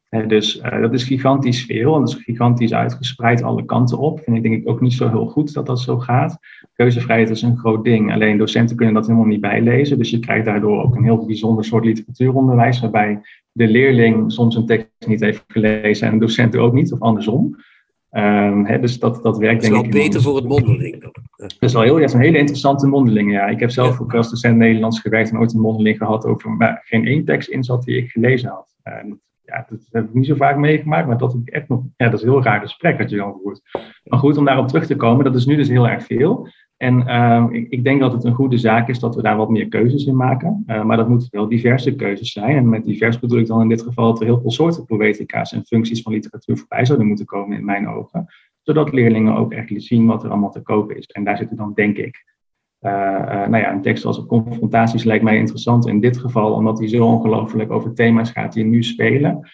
dus 0.08 0.56
uh, 0.56 0.80
dat 0.80 0.92
is 0.92 1.04
gigantisch 1.04 1.64
veel 1.64 1.94
en 1.94 2.00
dat 2.00 2.08
is 2.08 2.14
gigantisch 2.14 2.72
uitgespreid 2.72 3.42
alle 3.42 3.64
kanten 3.64 3.98
op. 3.98 4.20
Vind 4.20 4.36
ik 4.36 4.42
denk 4.42 4.54
ik 4.54 4.68
ook 4.68 4.80
niet 4.80 4.92
zo 4.92 5.08
heel 5.08 5.26
goed 5.26 5.54
dat 5.54 5.66
dat 5.66 5.80
zo 5.80 5.98
gaat. 5.98 6.38
Keuzevrijheid 6.72 7.30
is 7.30 7.42
een 7.42 7.58
groot 7.58 7.84
ding, 7.84 8.12
alleen 8.12 8.38
docenten 8.38 8.76
kunnen 8.76 8.94
dat 8.94 9.06
helemaal 9.06 9.26
niet 9.26 9.40
bijlezen. 9.40 9.98
Dus 9.98 10.10
je 10.10 10.18
krijgt 10.18 10.44
daardoor 10.44 10.82
ook 10.82 10.96
een 10.96 11.04
heel 11.04 11.26
bijzonder 11.26 11.64
soort 11.64 11.84
literatuuronderwijs, 11.84 12.80
waarbij 12.80 13.20
de 13.52 13.66
leerling 13.66 14.32
soms 14.32 14.56
een 14.56 14.66
tekst 14.66 15.06
niet 15.06 15.20
heeft 15.20 15.44
gelezen 15.48 16.06
en 16.06 16.12
de 16.12 16.18
docent 16.18 16.56
ook 16.56 16.72
niet, 16.72 16.92
of 16.92 17.00
andersom. 17.00 17.56
Um, 18.12 18.66
he, 18.66 18.80
dus 18.80 18.98
dat, 18.98 19.22
dat 19.22 19.38
werkt 19.38 19.60
denk 19.62 19.74
ik. 19.74 19.78
Dat 19.78 19.88
is 19.88 19.92
wel 19.92 20.02
beter 20.02 20.22
voor 20.22 20.36
het 20.36 20.48
mondeling. 20.48 21.12
Dat 21.36 21.56
is 21.58 21.72
wel 21.72 21.82
heel, 21.82 21.98
ja, 21.98 22.04
is 22.04 22.12
een 22.12 22.20
hele 22.20 22.38
interessante 22.38 22.86
mondeling. 22.86 23.32
Ja. 23.32 23.46
Ik 23.46 23.60
heb 23.60 23.70
zelf 23.70 23.98
ja. 23.98 24.04
ook 24.04 24.14
als 24.14 24.30
docent 24.30 24.56
Nederlands 24.56 25.00
gewerkt 25.00 25.30
en 25.30 25.38
ooit 25.38 25.54
een 25.54 25.60
mondeling 25.60 25.96
gehad 25.96 26.24
over 26.24 26.56
waar 26.56 26.82
geen 26.84 27.06
één 27.06 27.24
tekst 27.24 27.48
in 27.48 27.64
zat 27.64 27.84
die 27.84 27.96
ik 27.96 28.10
gelezen 28.10 28.48
had. 28.48 28.76
Uh, 28.84 29.12
ja, 29.48 29.66
dat 29.68 29.88
heb 29.90 30.04
ik 30.04 30.14
niet 30.14 30.26
zo 30.26 30.34
vaak 30.34 30.56
meegemaakt, 30.56 31.06
maar 31.06 31.18
dat, 31.18 31.34
ik 31.34 31.48
echt 31.48 31.68
nog, 31.68 31.82
ja, 31.96 32.08
dat 32.08 32.20
is 32.20 32.26
een 32.26 32.32
heel 32.32 32.42
raar 32.42 32.60
gesprek 32.60 32.98
dat 32.98 33.10
je 33.10 33.16
dan 33.16 33.38
voert. 33.42 33.60
Maar 34.04 34.18
goed, 34.18 34.36
om 34.36 34.44
daarop 34.44 34.68
terug 34.68 34.86
te 34.86 34.96
komen, 34.96 35.24
dat 35.24 35.34
is 35.34 35.46
nu 35.46 35.56
dus 35.56 35.68
heel 35.68 35.88
erg 35.88 36.04
veel. 36.04 36.48
En 36.76 37.00
uh, 37.00 37.46
ik, 37.50 37.68
ik, 37.68 37.84
denk 37.84 38.00
dat 38.00 38.12
het 38.12 38.24
een 38.24 38.34
goede 38.34 38.58
zaak 38.58 38.88
is 38.88 38.98
dat 38.98 39.14
we 39.14 39.22
daar 39.22 39.36
wat 39.36 39.48
meer 39.48 39.68
keuzes 39.68 40.04
in 40.04 40.16
maken. 40.16 40.64
Uh, 40.66 40.84
maar 40.84 40.96
dat 40.96 41.08
moeten 41.08 41.28
wel 41.30 41.48
diverse 41.48 41.94
keuzes 41.94 42.32
zijn. 42.32 42.56
En 42.56 42.68
met 42.68 42.84
divers 42.84 43.18
bedoel 43.18 43.38
ik 43.38 43.46
dan 43.46 43.60
in 43.60 43.68
dit 43.68 43.82
geval 43.82 44.10
dat 44.10 44.20
er 44.20 44.26
heel 44.26 44.40
veel 44.40 44.50
soorten 44.50 44.84
poëtica's 44.84 45.52
en 45.52 45.66
functies 45.66 46.02
van 46.02 46.12
literatuur 46.12 46.56
voorbij 46.56 46.84
zouden 46.84 47.06
moeten 47.06 47.26
komen 47.26 47.58
in 47.58 47.64
mijn 47.64 47.88
ogen. 47.88 48.26
Zodat 48.62 48.92
leerlingen 48.92 49.36
ook 49.36 49.52
echt 49.52 49.72
zien 49.76 50.06
wat 50.06 50.24
er 50.24 50.30
allemaal 50.30 50.50
te 50.50 50.62
kopen 50.62 50.96
is. 50.96 51.06
En 51.06 51.24
daar 51.24 51.36
zitten 51.36 51.56
dan, 51.56 51.72
denk 51.74 51.96
ik, 51.96 52.24
uh, 52.80 52.90
uh, 52.92 53.46
nou 53.46 53.56
ja, 53.56 53.72
een 53.72 53.82
tekst 53.82 54.04
als 54.04 54.26
confrontaties 54.26 55.04
lijkt 55.04 55.24
mij 55.24 55.36
interessant 55.36 55.86
in 55.86 56.00
dit 56.00 56.18
geval, 56.18 56.52
omdat 56.52 56.76
die 56.76 56.88
zo 56.88 57.04
ongelooflijk 57.04 57.70
over 57.70 57.94
thema's 57.94 58.30
gaat 58.30 58.52
die 58.52 58.64
nu 58.64 58.82
spelen. 58.82 59.50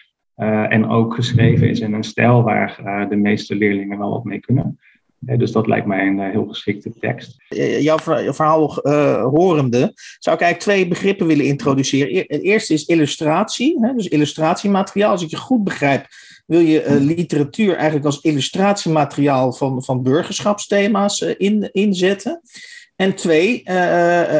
en 0.68 0.88
ook 0.88 1.14
geschreven 1.14 1.68
is 1.68 1.80
in 1.80 1.92
een 1.92 2.04
stijl 2.04 2.42
waar 2.42 3.06
de 3.08 3.16
meeste 3.16 3.54
leerlingen 3.54 3.98
wel 3.98 4.10
wat 4.10 4.24
mee 4.24 4.40
kunnen. 4.40 4.78
dus 5.18 5.52
dat 5.52 5.66
lijkt 5.66 5.86
mij 5.86 6.06
een 6.06 6.20
heel 6.20 6.46
geschikte 6.46 6.92
tekst. 6.98 7.36
Jouw 7.80 7.98
verhaal 7.98 8.74
horende 9.28 9.92
zou 10.18 10.36
ik 10.36 10.42
eigenlijk 10.42 10.58
twee 10.58 10.88
begrippen 10.88 11.26
willen 11.26 11.44
introduceren. 11.44 12.16
Het 12.16 12.42
eerste 12.42 12.74
is 12.74 12.84
illustratie, 12.84 13.78
hè, 13.80 13.94
dus 13.94 14.08
illustratiemateriaal. 14.08 15.10
Als 15.10 15.22
ik 15.22 15.30
je 15.30 15.36
goed 15.36 15.64
begrijp, 15.64 16.06
wil 16.46 16.60
je 16.60 17.00
literatuur 17.00 17.74
eigenlijk 17.74 18.06
als 18.06 18.20
illustratiemateriaal 18.20 19.52
van, 19.52 19.84
van 19.84 20.02
burgerschapsthema's 20.02 21.20
in, 21.20 21.68
inzetten. 21.72 22.40
En 22.96 23.14
twee, 23.14 23.62
uh, 23.64 23.74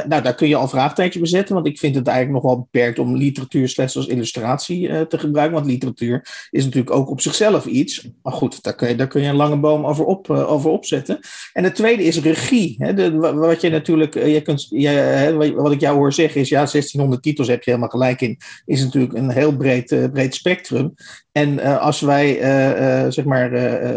nou 0.04 0.22
daar 0.22 0.34
kun 0.34 0.48
je 0.48 0.56
al 0.56 0.68
vraagtekens 0.68 1.18
bij 1.18 1.26
zetten, 1.26 1.54
want 1.54 1.66
ik 1.66 1.78
vind 1.78 1.94
het 1.94 2.06
eigenlijk 2.06 2.42
nog 2.42 2.52
wel 2.52 2.62
beperkt 2.62 2.98
om 2.98 3.16
literatuur 3.16 3.68
slechts 3.68 3.96
als 3.96 4.06
illustratie 4.06 5.06
te 5.06 5.18
gebruiken, 5.18 5.54
want 5.56 5.70
literatuur 5.70 6.48
is 6.50 6.64
natuurlijk 6.64 6.96
ook 6.96 7.10
op 7.10 7.20
zichzelf 7.20 7.66
iets. 7.66 8.08
Maar 8.22 8.32
goed, 8.32 8.62
daar 8.62 8.74
kun 8.74 8.88
je, 8.88 8.94
daar 8.94 9.06
kun 9.06 9.22
je 9.22 9.28
een 9.28 9.36
lange 9.36 9.56
boom 9.56 9.86
over, 9.86 10.04
op, 10.04 10.30
over 10.30 10.70
opzetten. 10.70 11.18
En 11.52 11.64
het 11.64 11.74
tweede 11.74 12.04
is 12.04 12.20
regie. 12.20 12.74
Hè, 12.78 13.18
wat 13.34 13.60
je 13.60 13.70
natuurlijk, 13.70 14.14
je 14.14 14.40
kunt, 14.40 14.66
je, 14.68 15.52
wat 15.56 15.72
ik 15.72 15.80
jou 15.80 15.96
hoor 15.96 16.12
zeggen 16.12 16.40
is, 16.40 16.48
ja, 16.48 16.56
1600 16.56 17.22
titels 17.22 17.48
heb 17.48 17.62
je 17.62 17.70
helemaal 17.70 17.90
gelijk 17.90 18.20
in, 18.20 18.38
is 18.64 18.82
natuurlijk 18.84 19.12
een 19.12 19.30
heel 19.30 19.56
breed, 19.56 20.08
breed 20.12 20.34
spectrum. 20.34 20.94
En 21.34 21.52
uh, 21.52 21.80
als 21.80 22.00
wij, 22.00 22.40
uh, 22.40 23.04
uh, 23.04 23.10
zeg 23.10 23.24
maar, 23.24 23.50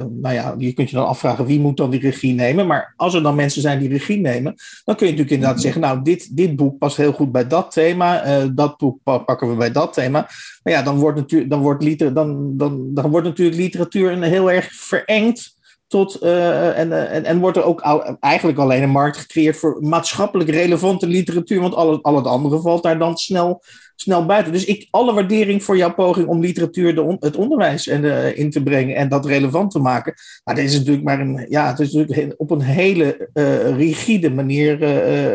nou 0.10 0.34
ja, 0.34 0.56
je 0.58 0.74
kunt 0.74 0.90
je 0.90 0.96
dan 0.96 1.08
afvragen 1.08 1.46
wie 1.46 1.60
moet 1.60 1.78
dan 1.78 1.90
die 1.90 2.00
regie 2.00 2.34
nemen. 2.34 2.68
Maar 2.68 2.94
als 2.96 3.14
er 3.14 3.24
dan 3.24 3.36
mensen 3.36 3.62
zijn 3.62 3.80
die 3.80 3.90
regie 3.90 4.20
nemen, 4.20 4.56
dan 4.86 4.96
kun 4.96 5.06
je 5.06 5.12
natuurlijk 5.12 5.32
inderdaad 5.32 5.62
zeggen, 5.62 5.82
nou, 5.82 6.02
dit, 6.04 6.38
dit 6.38 6.56
boek 6.56 6.78
past 6.78 6.98
heel 6.98 7.12
goed 7.12 7.32
bij 7.32 7.48
dat 7.48 7.72
thema, 7.72 8.46
dat 8.48 8.78
boek 8.78 9.00
pakken 9.04 9.50
we 9.50 9.56
bij 9.56 9.72
dat 9.72 9.94
thema. 9.94 10.30
Maar 10.64 10.74
ja, 10.74 10.82
dan 10.82 10.98
wordt, 10.98 11.18
natuurlijk, 11.18 11.50
dan 11.50 11.62
wordt, 11.62 11.84
liter, 11.84 12.14
dan, 12.14 12.58
dan, 12.58 12.94
dan 12.94 13.10
wordt 13.10 13.28
natuurlijk 13.28 13.58
literatuur 13.58 14.12
een 14.12 14.24
heel 14.24 14.52
erg 14.52 14.74
verengd 14.74 15.57
tot, 15.88 16.16
en, 16.16 17.10
en, 17.10 17.26
en 17.26 17.40
wordt 17.40 17.58
er 17.58 17.64
ook 17.64 17.82
eigenlijk 18.20 18.60
alleen 18.60 18.84
een 18.84 18.90
markt 18.90 19.18
gecreëerd 19.18 19.58
voor 19.58 19.78
maatschappelijk 19.82 20.50
relevante 20.50 21.08
literatuur, 21.08 21.62
want 21.62 21.76
al 21.76 21.92
het, 21.92 22.04
al 22.04 22.16
het 22.16 22.26
andere 22.26 22.62
valt 22.62 22.84
daar 22.84 23.00
dan 23.00 23.18
snel 23.18 23.62
snel 24.00 24.26
buiten. 24.26 24.52
Dus 24.52 24.66
ik, 24.66 24.88
alle 24.92 25.14
waardering 25.14 25.64
voor 25.64 25.78
jouw 25.78 25.94
poging 25.94 26.28
om 26.28 26.40
literatuur 26.40 26.96
de, 26.96 27.18
het 27.20 27.36
onderwijs 27.36 27.88
en, 27.88 28.04
uh, 28.04 28.38
in 28.38 28.50
te 28.50 28.64
brengen 28.64 28.96
en 28.96 29.10
dat 29.10 29.26
relevant 29.26 29.72
te 29.72 29.80
maken. 29.80 30.14
Maar 30.44 30.56
dit 30.56 30.66
is 30.66 30.78
natuurlijk 30.78 31.04
maar 31.04 31.20
een, 31.20 31.46
ja, 31.50 31.68
het 31.68 31.80
is 31.80 31.94
natuurlijk 31.94 32.34
op 32.38 32.52
een 32.52 32.62
hele 32.62 33.30
rigide 33.76 34.32
manier 34.32 34.78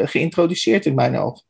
geïntroduceerd 0.08 0.86
in 0.86 0.94
mijn 0.94 1.16
ogen. 1.16 1.44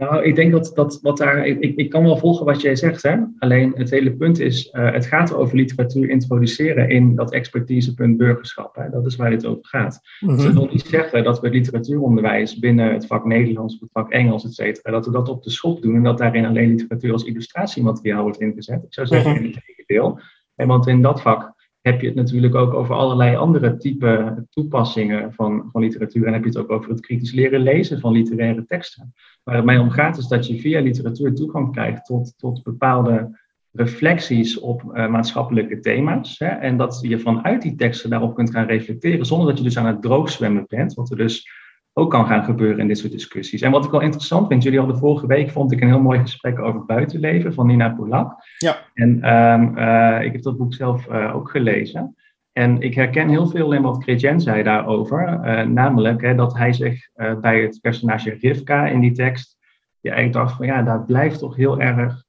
Nou, 0.00 0.24
ik 0.24 0.36
denk 0.36 0.52
dat, 0.52 0.72
dat 0.74 0.98
wat 1.02 1.16
daar. 1.16 1.46
Ik, 1.46 1.76
ik 1.76 1.90
kan 1.90 2.02
wel 2.02 2.16
volgen 2.16 2.46
wat 2.46 2.60
jij 2.60 2.76
zegt, 2.76 3.02
hè? 3.02 3.16
alleen 3.38 3.72
het 3.74 3.90
hele 3.90 4.12
punt 4.12 4.38
is: 4.38 4.72
uh, 4.72 4.92
het 4.92 5.06
gaat 5.06 5.34
over 5.34 5.56
literatuur 5.56 6.08
introduceren 6.08 6.88
in 6.88 7.14
dat 7.14 7.32
expertisepunt 7.32 8.16
burgerschap. 8.16 8.76
Hè? 8.76 8.90
Dat 8.90 9.06
is 9.06 9.16
waar 9.16 9.30
dit 9.30 9.46
over 9.46 9.64
gaat. 9.64 10.00
Mm 10.20 10.28
-hmm. 10.28 10.36
Dus 10.36 10.46
dat 10.46 10.54
wil 10.54 10.68
niet 10.72 10.86
zeggen 10.86 11.24
dat 11.24 11.40
we 11.40 11.50
literatuuronderwijs 11.50 12.58
binnen 12.58 12.92
het 12.92 13.06
vak 13.06 13.24
Nederlands, 13.24 13.76
het 13.80 13.90
vak 13.92 14.10
Engels, 14.10 14.44
et 14.44 14.54
cetera, 14.54 14.90
dat 14.90 15.06
we 15.06 15.12
dat 15.12 15.28
op 15.28 15.42
de 15.42 15.50
schop 15.50 15.82
doen 15.82 15.94
en 15.94 16.02
dat 16.02 16.18
daarin 16.18 16.44
alleen 16.44 16.68
literatuur 16.68 17.12
als 17.12 17.24
illustratiemateriaal 17.24 18.22
wordt 18.22 18.40
ingezet. 18.40 18.82
Ik 18.82 18.94
zou 18.94 19.06
zeggen, 19.06 19.36
in 19.36 19.44
het 19.44 19.62
tegendeel. 19.66 20.20
En 20.54 20.66
want 20.66 20.86
in 20.86 21.02
dat 21.02 21.22
vak 21.22 21.54
heb 21.80 22.00
je 22.00 22.06
het 22.06 22.16
natuurlijk 22.16 22.54
ook 22.54 22.74
over 22.74 22.94
allerlei 22.94 23.36
andere 23.36 23.76
type 23.76 24.44
toepassingen 24.50 25.32
van, 25.32 25.68
van 25.72 25.80
literatuur. 25.80 26.26
En 26.26 26.32
heb 26.32 26.42
je 26.42 26.48
het 26.48 26.58
ook 26.58 26.70
over 26.70 26.90
het 26.90 27.00
kritisch 27.00 27.32
leren 27.32 27.60
lezen 27.60 28.00
van 28.00 28.12
literaire 28.12 28.64
teksten. 28.64 29.14
Waar 29.42 29.56
het 29.56 29.64
mij 29.64 29.78
om 29.78 29.90
gaat 29.90 30.18
is 30.18 30.26
dat 30.26 30.46
je 30.46 30.60
via 30.60 30.80
literatuur 30.80 31.34
toegang 31.34 31.72
krijgt 31.72 32.04
tot, 32.04 32.34
tot 32.36 32.62
bepaalde 32.62 33.38
reflecties 33.72 34.58
op 34.58 34.82
uh, 34.82 35.08
maatschappelijke 35.08 35.80
thema's. 35.80 36.38
Hè, 36.38 36.46
en 36.46 36.76
dat 36.76 36.98
je 37.02 37.18
vanuit 37.18 37.62
die 37.62 37.74
teksten 37.74 38.10
daarop 38.10 38.34
kunt 38.34 38.50
gaan 38.50 38.66
reflecteren, 38.66 39.26
zonder 39.26 39.48
dat 39.48 39.58
je 39.58 39.64
dus 39.64 39.78
aan 39.78 39.86
het 39.86 40.02
droogzwemmen 40.02 40.64
bent. 40.68 40.94
Wat 40.94 41.10
er 41.10 41.16
dus 41.16 41.48
ook 41.92 42.10
kan 42.10 42.26
gaan 42.26 42.44
gebeuren 42.44 42.78
in 42.78 42.88
dit 42.88 42.98
soort 42.98 43.12
discussies. 43.12 43.60
En 43.60 43.70
wat 43.70 43.84
ik 43.84 43.90
wel 43.90 44.00
interessant 44.00 44.48
vind, 44.48 44.62
jullie 44.62 44.78
hadden 44.78 44.98
vorige 44.98 45.26
week, 45.26 45.50
vond 45.50 45.72
ik 45.72 45.80
een 45.80 45.88
heel 45.88 46.00
mooi 46.00 46.18
gesprek 46.18 46.58
over 46.58 46.84
buitenleven 46.84 47.54
van 47.54 47.66
Nina 47.66 47.90
Polak. 47.90 48.34
Ja. 48.58 48.76
En 48.94 49.34
um, 49.34 49.78
uh, 49.78 50.24
ik 50.24 50.32
heb 50.32 50.42
dat 50.42 50.56
boek 50.56 50.74
zelf 50.74 51.08
uh, 51.08 51.34
ook 51.34 51.50
gelezen. 51.50 52.16
En 52.52 52.80
ik 52.80 52.94
herken 52.94 53.28
heel 53.28 53.46
veel 53.46 53.72
in 53.72 53.82
wat 53.82 54.02
Chrétien 54.02 54.40
zei 54.40 54.62
daarover. 54.62 55.40
Uh, 55.44 55.62
namelijk 55.62 56.22
hè, 56.22 56.34
dat 56.34 56.56
hij 56.56 56.72
zich 56.72 57.08
bij 57.40 57.62
het 57.62 57.78
personage 57.80 58.36
Rivka 58.40 58.86
in 58.86 59.00
die 59.00 59.12
tekst, 59.12 59.58
je 60.00 60.10
eigenlijk 60.10 60.44
dacht 60.44 60.56
van 60.56 60.66
ja, 60.66 60.82
daar 60.82 61.04
blijft 61.04 61.38
toch 61.38 61.56
heel 61.56 61.80
erg 61.80 62.24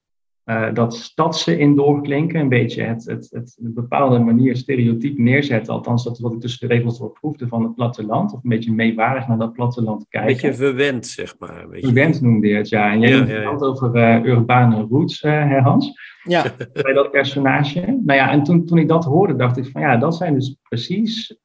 uh, 0.52 0.74
dat 0.74 0.94
stadse 0.94 1.58
in 1.58 1.76
doorklinken, 1.76 2.40
een 2.40 2.48
beetje 2.48 2.82
het, 2.82 3.04
het, 3.04 3.28
het, 3.30 3.58
een 3.62 3.74
bepaalde 3.74 4.18
manier 4.18 4.56
stereotyp 4.56 5.18
neerzetten. 5.18 5.74
Althans, 5.74 6.04
dat 6.04 6.12
is 6.12 6.20
wat 6.20 6.32
ik 6.32 6.40
tussen 6.40 6.68
de 6.68 6.74
regels 6.74 6.98
door 6.98 7.12
proefde 7.12 7.48
van 7.48 7.62
het 7.62 7.74
platteland. 7.74 8.32
Of 8.32 8.42
een 8.42 8.50
beetje 8.50 8.72
meewarig 8.72 9.28
naar 9.28 9.38
dat 9.38 9.52
platteland 9.52 10.06
kijken. 10.08 10.30
Een 10.30 10.36
beetje 10.36 10.54
verwend, 10.54 11.06
zeg 11.06 11.34
maar. 11.38 11.64
Een 11.70 11.80
Verwend 11.80 12.20
noemde 12.20 12.48
je 12.48 12.56
het, 12.56 12.68
ja. 12.68 12.92
En 12.92 13.00
jij 13.00 13.10
ja, 13.10 13.24
ja, 13.24 13.40
ja. 13.40 13.50
over 13.50 13.96
uh, 13.96 14.24
urbane 14.24 14.86
roots, 14.90 15.22
uh, 15.22 15.64
Hans. 15.64 15.92
Ja. 16.22 16.44
Bij 16.82 16.92
dat 16.92 17.10
personage. 17.10 17.80
Nou 17.80 18.18
ja, 18.18 18.30
en 18.30 18.42
toen, 18.42 18.64
toen 18.66 18.78
ik 18.78 18.88
dat 18.88 19.04
hoorde, 19.04 19.36
dacht 19.36 19.56
ik 19.56 19.66
van 19.72 19.80
ja, 19.80 19.96
dat 19.96 20.16
zijn 20.16 20.34
dus 20.34 20.56
precies 20.68 21.36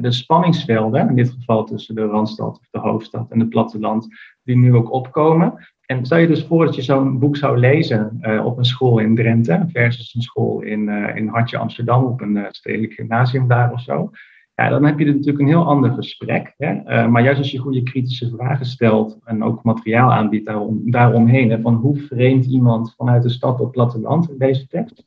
de 0.00 0.12
spanningsvelden. 0.12 1.08
In 1.08 1.16
dit 1.16 1.30
geval 1.30 1.64
tussen 1.64 1.94
de 1.94 2.06
Randstad 2.06 2.58
of 2.58 2.68
de 2.70 2.78
hoofdstad 2.78 3.30
en 3.30 3.40
het 3.40 3.48
platteland. 3.48 4.06
Die 4.42 4.56
nu 4.56 4.74
ook 4.74 4.92
opkomen. 4.92 5.71
En 5.86 6.06
stel 6.06 6.18
je 6.18 6.26
dus 6.26 6.44
voor 6.44 6.64
dat 6.64 6.74
je 6.74 6.82
zo'n 6.82 7.18
boek 7.18 7.36
zou 7.36 7.58
lezen 7.58 8.18
uh, 8.22 8.44
op 8.44 8.58
een 8.58 8.64
school 8.64 8.98
in 8.98 9.14
Drenthe 9.14 9.64
versus 9.72 10.14
een 10.14 10.22
school 10.22 10.60
in, 10.60 10.88
uh, 10.88 11.16
in 11.16 11.28
Hartje 11.28 11.58
Amsterdam 11.58 12.04
op 12.04 12.20
een 12.20 12.36
uh, 12.36 12.44
stedelijk 12.48 12.92
gymnasium 12.92 13.48
daar 13.48 13.72
of 13.72 13.80
zo. 13.80 14.10
Ja, 14.54 14.68
dan 14.68 14.84
heb 14.84 14.98
je 14.98 15.04
natuurlijk 15.04 15.38
een 15.38 15.46
heel 15.46 15.66
ander 15.66 15.90
gesprek. 15.90 16.54
Hè? 16.56 17.08
maar 17.08 17.22
juist 17.22 17.38
als 17.38 17.50
je 17.50 17.58
goede 17.58 17.82
kritische 17.82 18.30
vragen 18.36 18.66
stelt 18.66 19.18
en 19.24 19.44
ook 19.44 19.62
materiaal 19.62 20.12
aanbiedt 20.12 20.46
daarom, 20.46 20.90
daaromheen, 20.90 21.50
hè, 21.50 21.60
van 21.60 21.74
hoe 21.74 21.96
vreemd 21.96 22.44
iemand 22.46 22.94
vanuit 22.96 23.22
de 23.22 23.28
stad 23.28 23.60
op 23.60 23.72
platteland 23.72 24.38
deze 24.38 24.66
tekst. 24.66 25.06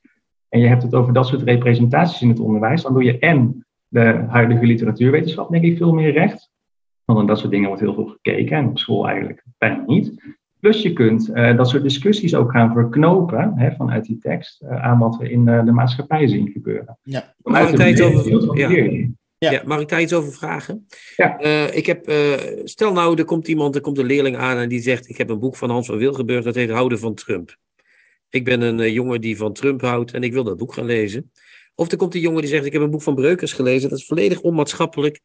En 0.50 0.60
je 0.60 0.68
hebt 0.68 0.84
het 0.84 0.94
over 0.94 1.14
dat 1.14 1.28
soort 1.28 1.42
representaties 1.42 2.22
in 2.22 2.30
het 2.30 2.40
onderwijs, 2.40 2.82
dan 2.82 2.94
doe 2.94 3.04
je 3.04 3.20
en 3.20 3.66
de 3.88 4.26
huidige 4.28 4.66
literatuurwetenschap, 4.66 5.52
denk 5.52 5.64
ik, 5.64 5.78
veel 5.78 5.94
meer 5.94 6.12
recht. 6.12 6.52
Want 7.06 7.20
aan 7.20 7.26
dat 7.26 7.40
soort 7.40 7.52
dingen 7.52 7.68
wordt 7.68 7.82
heel 7.82 7.94
veel 7.94 8.08
gekeken 8.08 8.58
en 8.58 8.68
op 8.68 8.78
school 8.78 9.08
eigenlijk 9.08 9.44
bijna 9.58 9.84
niet. 9.86 10.36
Plus 10.66 10.82
je 10.82 10.94
kunt 10.94 11.30
uh, 11.30 11.58
dat 11.58 11.70
soort 11.70 11.84
discussies 11.84 12.36
ook 12.36 12.52
gaan 12.52 12.74
verknopen 12.74 13.54
hè, 13.56 13.72
vanuit 13.72 14.06
die 14.06 14.18
tekst 14.18 14.62
uh, 14.62 14.84
aan 14.84 15.00
wat 15.00 15.18
we 15.18 15.30
in 15.30 15.48
uh, 15.48 15.66
de 15.66 15.72
maatschappij 15.72 16.28
zien 16.28 16.52
gebeuren. 16.52 16.98
Ja. 17.04 17.34
Mag, 17.42 17.70
ik 17.70 17.78
daar 17.78 17.90
iets 17.90 18.02
over, 18.02 18.58
ja. 18.58 18.70
Ja. 19.38 19.52
ja. 19.52 19.62
mag 19.66 19.80
ik 19.80 19.90
daar 19.90 20.02
iets 20.02 20.14
over 20.14 20.32
vragen? 20.32 20.88
Ja. 21.16 21.40
ik 21.72 21.86
heb, 21.86 22.12
stel 22.64 22.94
nou, 22.94 23.18
er 23.18 23.26
komt 23.26 23.48
iemand, 23.48 23.76
er 23.76 23.82
komt 23.82 23.98
een 23.98 24.06
leerling 24.06 24.38
aan 24.38 24.58
en 24.58 24.70
die 24.70 24.82
zegt: 24.82 25.10
Ik 25.10 25.18
heb 25.18 25.30
een 25.30 25.40
boek 25.40 25.56
van 25.56 25.70
Hans 25.70 25.88
van 25.88 25.98
Wilgenburg, 25.98 26.44
dat 26.44 26.56
heet 26.56 26.70
Houden 26.70 27.00
van 27.00 27.14
Trump. 27.14 27.56
Ik 28.30 28.44
ben 28.44 28.62
een 28.62 28.94
jongen 28.94 29.22
die 29.22 29.38
van 29.38 29.54
Trump 29.54 29.82
houdt 29.82 30.14
en 30.14 30.24
ik 30.24 30.34
wil 30.34 30.44
dat 30.44 30.58
boek 30.58 30.74
gaan 30.74 30.86
lezen. 30.86 31.32
Of 31.76 31.92
er 31.92 31.98
komt 31.98 32.16
een 32.16 32.22
jongen 32.22 32.42
die 32.42 32.50
zegt: 32.50 32.66
Ik 32.66 32.74
heb 32.74 32.82
een 32.82 32.92
boek 32.92 33.02
van 33.02 33.16
Breukers 33.16 33.54
gelezen, 33.54 33.90
dat 33.90 34.00
is 34.00 34.06
volledig 34.06 34.42
onmaatschappelijk. 34.42 35.20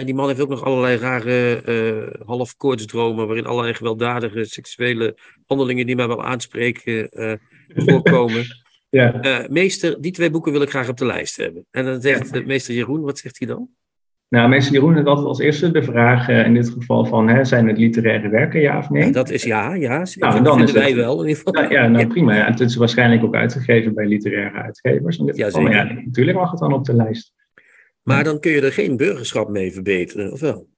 En 0.00 0.06
die 0.06 0.14
man 0.14 0.28
heeft 0.28 0.40
ook 0.40 0.48
nog 0.48 0.64
allerlei 0.64 0.96
rare 0.96 1.62
uh, 1.66 2.26
halfkoortsdromen, 2.26 3.26
waarin 3.26 3.46
allerlei 3.46 3.74
gewelddadige 3.74 4.44
seksuele 4.44 5.16
handelingen 5.46 5.86
die 5.86 5.96
mij 5.96 6.06
wel 6.06 6.24
aanspreken 6.24 7.08
uh, 7.12 7.32
voorkomen. 7.86 8.44
ja. 8.90 9.24
Uh, 9.24 9.48
meester, 9.48 10.00
die 10.00 10.12
twee 10.12 10.30
boeken 10.30 10.52
wil 10.52 10.62
ik 10.62 10.70
graag 10.70 10.88
op 10.88 10.96
de 10.96 11.04
lijst 11.04 11.36
hebben. 11.36 11.66
En 11.70 11.84
dan 11.84 12.00
zegt 12.00 12.34
ja. 12.34 12.42
meester 12.46 12.74
Jeroen, 12.74 13.00
wat 13.00 13.18
zegt 13.18 13.38
hij 13.38 13.48
dan? 13.48 13.68
Nou, 14.28 14.48
meester 14.48 14.72
Jeroen 14.72 14.94
heeft 14.94 15.06
altijd 15.06 15.26
als 15.26 15.38
eerste 15.38 15.70
de 15.70 15.82
vraag 15.82 16.28
in 16.28 16.54
dit 16.54 16.70
geval 16.70 17.04
van, 17.04 17.28
hè, 17.28 17.44
zijn 17.44 17.68
het 17.68 17.78
literaire 17.78 18.28
werken, 18.28 18.60
ja 18.60 18.78
of 18.78 18.90
nee? 18.90 19.04
Ja, 19.04 19.12
dat 19.12 19.30
is 19.30 19.42
ja, 19.42 19.74
ja. 19.74 20.06
Nou, 20.14 20.42
dan 20.42 20.56
vinden 20.56 20.74
wij 20.74 20.94
wel 20.94 21.22
in 21.22 21.28
ieder 21.28 21.36
geval. 21.36 21.62
Nou, 21.62 21.72
ja, 21.72 21.88
nou 21.88 22.06
prima. 22.06 22.34
Ja. 22.34 22.44
Het 22.44 22.60
is 22.60 22.76
waarschijnlijk 22.76 23.24
ook 23.24 23.34
uitgegeven 23.34 23.94
bij 23.94 24.06
literaire 24.06 24.62
uitgevers. 24.62 25.18
In 25.18 25.26
dit 25.26 25.36
ja, 25.36 25.44
geval. 25.44 25.70
ja, 25.70 25.82
natuurlijk 25.84 26.38
mag 26.38 26.50
het 26.50 26.60
dan 26.60 26.72
op 26.72 26.84
de 26.84 26.94
lijst. 26.94 27.32
Maar 28.14 28.24
dan 28.24 28.40
kun 28.40 28.50
je 28.50 28.60
er 28.60 28.72
geen 28.72 28.96
burgerschap 28.96 29.48
mee 29.48 29.72
verbeteren, 29.72 30.32
of 30.32 30.40
wel? 30.40 30.68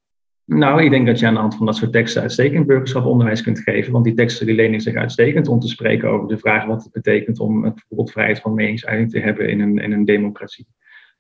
Nou, 0.45 0.83
ik 0.83 0.91
denk 0.91 1.07
dat 1.07 1.19
je 1.19 1.27
aan 1.27 1.35
de 1.35 1.41
hand 1.41 1.57
van 1.57 1.67
dat 1.67 1.77
soort 1.77 1.93
teksten 1.93 2.23
uitstekend 2.23 2.67
burgerschaponderwijs 2.67 3.43
kunt 3.43 3.59
geven. 3.59 3.93
Want 3.93 4.05
die 4.05 4.15
teksten 4.15 4.47
die 4.47 4.55
lenen 4.55 4.81
zich 4.81 4.95
uitstekend 4.95 5.49
om 5.49 5.61
te 5.61 5.69
spreken 5.69 6.09
over 6.09 6.29
de 6.29 6.39
vraag 6.39 6.67
wat 6.67 6.83
het 6.83 6.93
betekent 6.93 7.41
om 7.41 7.61
bijvoorbeeld 7.61 8.13
vrijheid 8.13 8.41
van 8.41 8.55
meningsuiting 8.55 9.11
te 9.11 9.19
hebben 9.19 9.49
in 9.49 9.61
een, 9.61 9.79
in 9.79 9.93
een 9.93 10.05
democratie. 10.05 10.67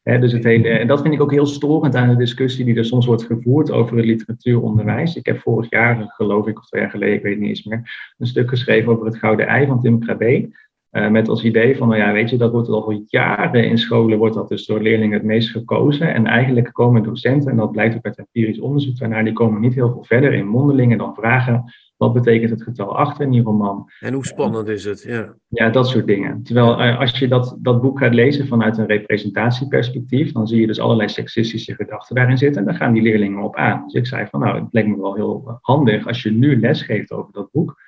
dus 0.03 0.33
het 0.33 0.45
hele, 0.45 0.69
en 0.69 0.87
dat 0.87 1.03
vind 1.03 1.15
ik 1.15 1.23
ook 1.23 1.31
heel 1.31 1.47
storend 1.47 1.95
aan 1.95 2.09
de 2.09 2.17
discussie 2.17 2.65
die 2.65 2.77
er 2.77 2.85
soms 2.85 3.07
wordt 3.07 3.25
gevoerd 3.25 3.71
over 3.71 3.97
het 3.97 4.07
literatuuronderwijs. 4.07 5.17
Ik 5.17 5.27
heb 5.27 5.41
vorig 5.41 5.71
jaar, 5.71 6.05
geloof 6.09 6.47
ik, 6.47 6.59
of 6.59 6.67
twee 6.67 6.83
jaar 6.83 6.91
geleden, 6.91 7.15
ik 7.15 7.23
weet 7.23 7.39
niet 7.39 7.49
eens 7.49 7.65
meer, 7.65 8.15
een 8.19 8.27
stuk 8.27 8.49
geschreven 8.49 8.93
over 8.93 9.07
het 9.07 9.17
Gouden 9.17 9.47
Ei 9.47 9.67
van 9.67 9.81
Tim 9.81 10.01
Krabbe. 10.01 10.51
Uh, 10.93 11.09
met 11.09 11.28
als 11.28 11.45
idee 11.45 11.76
van, 11.76 11.88
nou 11.88 12.01
ja, 12.01 12.12
weet 12.12 12.30
je, 12.30 12.36
dat 12.36 12.53
wordt 12.53 12.68
al 12.68 13.05
jaren 13.07 13.64
in 13.64 13.78
scholen, 13.78 14.18
wordt 14.18 14.34
dat 14.34 14.49
dus 14.49 14.66
door 14.66 14.80
leerlingen 14.80 15.18
het 15.18 15.26
meest 15.26 15.51
gekozen. 15.51 16.14
En 16.14 16.26
eigenlijk 16.26 16.72
komen 16.72 17.03
docenten, 17.03 17.51
en 17.51 17.57
dat 17.57 17.72
blijkt 17.72 17.97
ook 17.97 18.05
uit 18.05 18.18
empirisch 18.18 18.61
onderzoek 18.61 18.99
daarnaar, 18.99 19.24
die 19.24 19.32
komen 19.32 19.61
niet 19.61 19.74
heel 19.74 19.90
veel 19.90 20.05
verder 20.05 20.32
in 20.32 20.47
mondelingen 20.47 20.99
dan 20.99 21.14
vragen, 21.14 21.64
wat 22.03 22.12
betekent 22.12 22.51
het 22.51 22.62
getal 22.62 22.97
8 22.97 23.20
in 23.20 23.30
die 23.30 23.43
roman? 23.43 23.90
En 24.01 24.12
hoe 24.12 24.26
spannend 24.26 24.68
is 24.68 24.84
het? 24.84 25.03
Ja, 25.03 25.34
ja 25.49 25.70
dat 25.70 25.88
soort 25.88 26.07
dingen. 26.07 26.43
Terwijl 26.43 26.80
uh, 26.80 27.01
als 27.01 27.18
je 27.18 27.28
dat, 27.28 27.57
dat 27.61 27.80
boek 27.80 27.99
gaat 27.99 28.14
lezen 28.14 28.47
vanuit 28.47 28.78
een 28.78 28.86
representatieperspectief, 28.86 30.32
dan 30.32 30.47
zie 30.47 30.61
je 30.61 30.66
dus 30.66 30.80
allerlei 30.80 31.09
seksistische 31.09 31.74
gedachten 31.74 32.14
daarin 32.14 32.38
zitten. 32.38 32.61
En 32.61 32.66
daar 32.66 32.76
gaan 32.76 32.93
die 32.93 33.03
leerlingen 33.03 33.43
op 33.43 33.57
aan. 33.57 33.82
Dus 33.84 33.93
ik 33.93 34.07
zei 34.07 34.26
van, 34.30 34.40
nou, 34.40 34.61
het 34.61 34.72
lijkt 34.72 34.88
me 34.88 35.01
wel 35.01 35.14
heel 35.14 35.59
handig 35.61 36.07
als 36.07 36.22
je 36.22 36.30
nu 36.30 36.61
les 36.61 36.82
geeft 36.82 37.12
over 37.12 37.32
dat 37.32 37.51
boek 37.53 37.80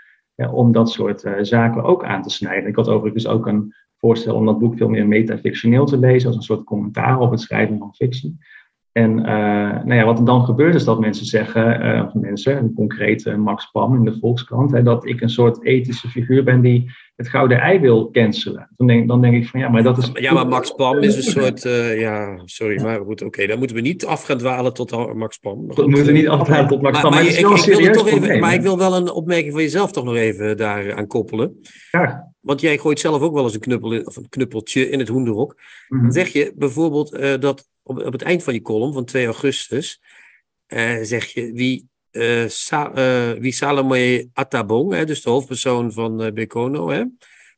om 0.50 0.72
dat 0.72 0.90
soort 0.90 1.24
uh, 1.24 1.32
zaken 1.40 1.82
ook 1.82 2.04
aan 2.04 2.22
te 2.22 2.30
snijden. 2.30 2.68
Ik 2.68 2.76
had 2.76 2.88
overigens 2.88 3.26
ook 3.26 3.46
een 3.46 3.74
voorstel 3.96 4.34
om 4.34 4.46
dat 4.46 4.58
boek 4.58 4.76
veel 4.76 4.88
meer 4.88 5.06
metafictioneel 5.06 5.84
te 5.84 5.98
lezen, 5.98 6.26
als 6.26 6.36
een 6.36 6.42
soort 6.42 6.64
commentaar 6.64 7.20
op 7.20 7.30
het 7.30 7.40
schrijven 7.40 7.78
van 7.78 7.94
fictie. 7.94 8.38
En 8.94 9.18
uh, 9.18 9.24
nou 9.84 9.94
ja, 9.94 10.04
wat 10.04 10.18
er 10.18 10.24
dan 10.24 10.44
gebeurt 10.44 10.74
is 10.74 10.84
dat 10.84 11.00
mensen 11.00 11.26
zeggen, 11.26 11.86
uh, 11.86 12.04
of 12.06 12.14
mensen, 12.14 12.56
een 12.56 12.74
concrete 12.74 13.36
Max 13.36 13.70
Pam 13.70 13.94
in 13.94 14.04
de 14.04 14.18
Volkskrant, 14.20 14.70
hè, 14.70 14.82
dat 14.82 15.06
ik 15.06 15.20
een 15.20 15.30
soort 15.30 15.64
ethische 15.64 16.08
figuur 16.08 16.44
ben 16.44 16.60
die 16.60 16.90
het 17.16 17.28
gouden 17.28 17.58
ei 17.58 17.80
wil 17.80 18.10
cancelen. 18.10 18.68
Dan 18.76 18.86
denk, 18.86 19.08
dan 19.08 19.20
denk 19.20 19.34
ik 19.34 19.48
van 19.48 19.60
ja, 19.60 19.68
maar 19.68 19.82
dat 19.82 19.98
is. 19.98 20.10
Ja, 20.12 20.32
maar 20.32 20.48
Max 20.48 20.70
Pam 20.70 20.98
is 20.98 21.16
een 21.16 21.22
soort. 21.22 21.64
Uh, 21.64 22.00
ja, 22.00 22.42
sorry, 22.44 22.82
maar 22.82 22.96
goed, 22.96 23.20
oké, 23.20 23.24
okay, 23.24 23.46
dan 23.46 23.58
moeten 23.58 23.76
we 23.76 23.82
niet 23.82 24.06
af 24.06 24.22
gaan 24.22 24.38
dwalen 24.38 24.74
tot 24.74 25.14
Max 25.14 25.38
Pam. 25.38 25.66
We 25.66 25.88
moeten 25.88 26.14
niet 26.14 26.28
afdwalen 26.28 26.68
tot 26.68 26.82
Max 26.82 27.00
Pam. 27.00 27.10
Maar, 27.10 27.20
maar, 27.20 27.32
maar, 27.32 27.38
ik, 27.38 27.66
ik, 27.66 27.78
ik 27.86 27.92
toch 27.92 28.08
even, 28.08 28.40
maar 28.40 28.54
ik 28.54 28.62
wil 28.62 28.78
wel 28.78 28.96
een 28.96 29.10
opmerking 29.10 29.52
van 29.52 29.62
jezelf 29.62 29.92
toch 29.92 30.04
nog 30.04 30.16
even 30.16 30.56
daar 30.56 30.94
aan 30.94 31.06
koppelen. 31.06 31.60
Ja. 31.90 32.32
Want 32.40 32.60
jij 32.60 32.78
gooit 32.78 33.00
zelf 33.00 33.22
ook 33.22 33.34
wel 33.34 33.44
eens 33.44 33.54
een, 33.54 33.60
knuppel 33.60 33.92
in, 33.92 34.06
of 34.06 34.16
een 34.16 34.28
knuppeltje 34.28 34.90
in 34.90 34.98
het 34.98 35.08
hoenderhok. 35.08 35.54
Mm 35.54 35.98
-hmm. 35.98 36.02
Dan 36.02 36.12
zeg 36.12 36.28
je 36.28 36.52
bijvoorbeeld 36.56 37.14
uh, 37.14 37.34
dat 37.38 37.72
op, 37.84 37.98
op 37.98 38.12
het 38.12 38.22
eind 38.22 38.42
van 38.42 38.54
je 38.54 38.62
column 38.62 38.92
van 38.92 39.04
2 39.04 39.24
augustus. 39.24 40.00
Uh, 40.68 40.98
zeg 41.02 41.26
je 41.26 41.52
wie 41.52 41.88
uh, 42.12 42.48
Sa 42.48 42.92
uh, 42.96 43.40
wie 43.40 43.52
Salome 43.52 44.28
Atabong, 44.32 44.92
hè, 44.92 45.04
dus 45.04 45.22
de 45.22 45.30
hoofdpersoon 45.30 45.92
van 45.92 46.34
Bekono, 46.34 46.88
hè, 46.88 47.04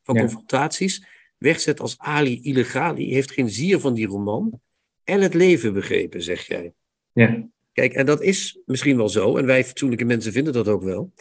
van 0.03 0.15
ja. 0.15 0.21
confrontaties, 0.21 1.05
wegzet 1.37 1.79
als 1.79 1.97
Ali 1.97 2.39
Illegali, 2.41 3.13
heeft 3.13 3.31
geen 3.31 3.49
zier 3.49 3.79
van 3.79 3.93
die 3.93 4.07
roman 4.07 4.61
en 5.03 5.21
het 5.21 5.33
leven 5.33 5.73
begrepen, 5.73 6.23
zeg 6.23 6.47
jij. 6.47 6.73
Ja. 7.11 7.49
Kijk, 7.73 7.93
en 7.93 8.05
dat 8.05 8.21
is 8.21 8.59
misschien 8.65 8.97
wel 8.97 9.09
zo, 9.09 9.37
en 9.37 9.45
wij 9.45 9.65
fatsoenlijke 9.65 10.05
mensen 10.05 10.31
vinden 10.31 10.53
dat 10.53 10.67
ook 10.67 10.83
wel. 10.83 11.13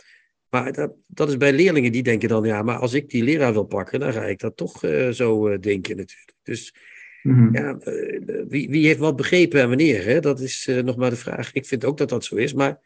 Maar 0.51 0.73
dat, 0.73 0.93
dat 1.07 1.29
is 1.29 1.37
bij 1.37 1.53
leerlingen 1.53 1.93
die 1.93 2.03
denken 2.03 2.29
dan, 2.29 2.45
ja, 2.45 2.63
maar 2.63 2.79
als 2.79 2.93
ik 2.93 3.09
die 3.09 3.25
leraar 3.25 3.53
wil 3.53 3.65
pakken, 3.65 4.01
dan 4.01 4.13
ga 4.13 4.25
ik 4.25 4.39
dat 4.39 4.57
toch 4.57 4.79
zo 5.11 5.59
denken 5.59 5.97
natuurlijk. 5.97 6.33
Dus 6.43 6.75
Mm 7.27 7.35
-hmm. 7.35 7.55
Ja, 7.55 7.79
wie, 8.49 8.71
wie, 8.71 8.87
heeft 8.87 8.99
wat 8.99 9.17
begrepen 9.17 9.61
en 9.61 9.69
wanneer? 9.69 10.05
Hè? 10.05 10.21
Dat 10.21 10.41
is 10.41 10.67
uh, 10.67 10.83
nog 10.83 10.97
maar 10.97 11.11
de 11.11 11.17
vraag. 11.17 11.53
Ik 11.53 11.67
vind 11.67 11.85
ook 11.85 11.99
dat 11.99 12.09
dat 12.09 12.25
zo 12.25 12.35
is. 12.35 12.55
Maar 12.55 12.79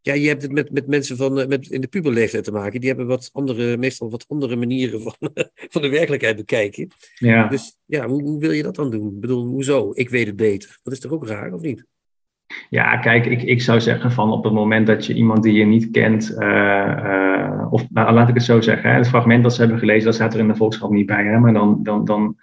ja, 0.00 0.14
je 0.14 0.28
hebt 0.28 0.42
het 0.42 0.52
met, 0.52 0.70
met 0.70 0.86
mensen 0.86 1.16
van, 1.16 1.38
uh, 1.38 1.46
met, 1.46 1.70
in 1.70 1.80
de 1.80 1.88
puberleeftijd 1.88 2.44
te 2.44 2.52
maken. 2.52 2.80
Die 2.80 2.88
hebben 2.88 3.06
wat 3.06 3.30
andere, 3.32 3.76
meestal 3.76 4.10
wat 4.10 4.24
andere 4.28 4.56
manieren 4.56 5.02
van, 5.02 5.14
van 5.72 5.82
de 5.82 5.88
werkelijkheid 5.88 6.36
bekijken. 6.36 6.88
Ja. 7.14 7.48
Dus 7.48 7.78
ja, 7.84 8.06
hoe, 8.06 8.22
hoe, 8.22 8.40
wil 8.40 8.50
je 8.50 8.62
dat 8.62 8.74
dan 8.74 8.90
doen? 8.90 9.14
Ik 9.14 9.20
bedoel, 9.20 9.44
hoezo? 9.44 9.90
Ik 9.94 10.08
weet 10.08 10.26
het 10.26 10.36
beter. 10.36 10.78
Dat 10.82 10.92
is 10.92 11.00
toch 11.00 11.12
ook 11.12 11.26
raar, 11.26 11.52
of 11.52 11.60
niet? 11.60 11.86
Ja, 12.70 12.96
kijk, 12.96 13.26
ik, 13.26 13.42
ik 13.42 13.62
zou 13.62 13.80
zeggen 13.80 14.12
van 14.12 14.32
op 14.32 14.44
het 14.44 14.52
moment 14.52 14.86
dat 14.86 15.06
je 15.06 15.14
iemand 15.14 15.42
die 15.42 15.52
je 15.52 15.64
niet 15.64 15.90
kent, 15.90 16.36
uh, 16.38 17.66
of 17.70 17.90
nou, 17.90 18.12
laat 18.12 18.28
ik 18.28 18.34
het 18.34 18.44
zo 18.44 18.60
zeggen, 18.60 18.90
hè, 18.90 18.96
het 18.96 19.08
fragment 19.08 19.42
dat 19.42 19.54
ze 19.54 19.60
hebben 19.60 19.78
gelezen, 19.78 20.04
dat 20.04 20.14
staat 20.14 20.34
er 20.34 20.40
in 20.40 20.48
de 20.48 20.56
Volkskrant 20.56 20.92
niet 20.92 21.06
bij, 21.06 21.24
hè, 21.24 21.38
maar 21.38 21.52
dan, 21.52 21.82
dan, 21.82 22.04
dan 22.04 22.36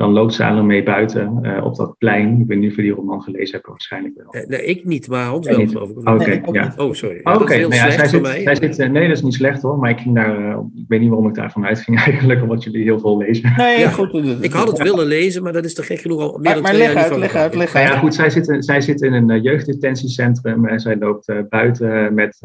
dan 0.00 0.12
loopt 0.12 0.34
Salome 0.34 0.62
mee 0.62 0.82
buiten 0.82 1.38
uh, 1.42 1.64
op 1.64 1.76
dat 1.76 1.94
plein. 1.98 2.40
Ik 2.40 2.46
weet 2.46 2.58
niet 2.58 2.70
of 2.70 2.76
je 2.76 2.82
die 2.82 2.92
roman 2.92 3.22
gelezen 3.22 3.54
hebt, 3.54 3.66
waarschijnlijk 3.66 4.14
wel. 4.16 4.42
Uh, 4.42 4.48
nee, 4.48 4.64
ik 4.64 4.84
niet, 4.84 5.08
maar 5.08 5.24
Hans 5.24 5.46
wel, 5.46 5.66
geloof 5.66 5.90
ik. 5.90 5.98
Oké, 5.98 6.10
okay, 6.10 6.42
ja. 6.52 6.72
Oh, 6.76 6.92
sorry. 6.92 7.20
Ja, 7.22 7.34
Oké, 7.34 7.42
okay. 7.42 7.56
nee, 7.58 7.78
ja, 7.78 7.90
zij 7.90 8.06
zit, 8.06 8.26
zij 8.26 8.54
zit, 8.54 8.78
uh, 8.78 8.88
nee, 8.88 9.08
dat 9.08 9.16
is 9.16 9.22
niet 9.22 9.34
slecht 9.34 9.62
hoor, 9.62 9.78
maar 9.78 9.90
ik 9.90 9.98
ging 9.98 10.14
daar, 10.14 10.58
ik 10.58 10.84
weet 10.88 11.00
niet 11.00 11.08
waarom 11.08 11.28
ik 11.28 11.34
daarvan 11.34 11.66
uitging 11.66 11.98
eigenlijk, 12.04 12.42
omdat 12.42 12.64
jullie 12.64 12.82
heel 12.82 12.98
veel 12.98 13.18
lezen. 13.18 13.52
Nee, 13.56 13.78
ja, 13.78 13.88
goed. 13.88 14.42
Ik 14.44 14.52
had 14.52 14.68
het 14.68 14.82
willen 14.82 15.06
lezen, 15.06 15.42
maar 15.42 15.52
dat 15.52 15.64
is 15.64 15.74
toch 15.74 15.86
gek 15.86 16.00
genoeg 16.00 16.20
al 16.20 16.30
meer 16.32 16.40
maar, 16.42 16.54
dan 16.54 16.62
maar 16.62 16.72
twee 16.72 16.86
leg 16.86 16.96
uit, 16.96 17.16
leg 17.16 17.34
uit, 17.34 17.54
leg 17.54 17.72
Nou 17.72 17.86
uit. 17.86 17.94
ja, 17.94 18.00
goed, 18.00 18.14
zij 18.14 18.30
zit, 18.30 18.56
zij 18.58 18.80
zit 18.80 19.00
in 19.00 19.12
een 19.12 19.42
jeugddetentiecentrum 19.42 20.66
en 20.66 20.80
zij 20.80 20.96
loopt 20.96 21.32
buiten 21.48 22.14
met 22.14 22.40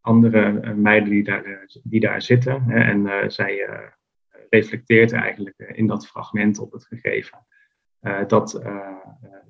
andere 0.00 0.74
meiden 0.76 1.10
die 1.10 1.24
daar, 1.24 1.66
die 1.82 2.00
daar 2.00 2.22
zitten. 2.22 2.62
Hè, 2.66 2.78
en 2.78 3.30
zij 3.30 3.68
reflecteert 4.52 5.12
eigenlijk 5.12 5.72
in 5.74 5.86
dat 5.86 6.06
fragment 6.06 6.58
op 6.58 6.72
het 6.72 6.86
gegeven. 6.86 7.46
Uh, 8.02 8.18
dat 8.26 8.60
uh, 8.64 8.86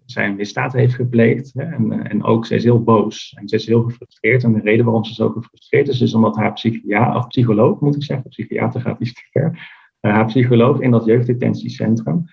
zij 0.05 0.27
een 0.27 0.37
misdaad 0.37 0.73
heeft 0.73 0.95
gepleegd. 0.95 1.53
Hè, 1.55 1.63
en, 1.63 2.09
en 2.09 2.25
ook, 2.25 2.47
zij 2.47 2.57
is 2.57 2.65
heel 2.65 2.83
boos. 2.83 3.35
En 3.39 3.49
ze 3.49 3.55
is 3.55 3.67
heel 3.67 3.83
gefrustreerd. 3.83 4.45
En 4.45 4.53
de 4.53 4.61
reden 4.61 4.85
waarom 4.85 5.05
ze 5.05 5.15
zo 5.15 5.29
gefrustreerd 5.29 5.89
is, 5.89 6.01
is 6.01 6.15
omdat 6.15 6.37
haar 6.37 6.53
psychiater, 6.53 7.17
of 7.17 7.27
psycholoog 7.27 7.81
moet 7.81 7.97
ik 7.97 8.03
zeggen, 8.03 8.31
psychiater 8.31 8.81
gaat 8.81 9.01
iets 9.01 9.13
te 9.13 9.23
ver. 9.31 9.81
Haar 10.01 10.27
psycholoog 10.27 10.81
in 10.81 10.91
dat 10.91 11.05
jeugddetentiecentrum, 11.05 12.25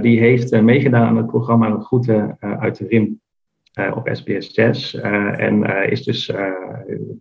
die 0.00 0.18
heeft 0.18 0.62
meegedaan 0.62 1.06
aan 1.06 1.16
het 1.16 1.26
programma 1.26 1.78
Groeten 1.80 2.36
uit 2.40 2.78
de 2.78 2.86
Rim 2.86 3.20
op 3.94 4.08
SBS 4.12 4.54
6. 4.54 4.94
en 4.94 5.62
is 5.90 6.02
dus 6.02 6.26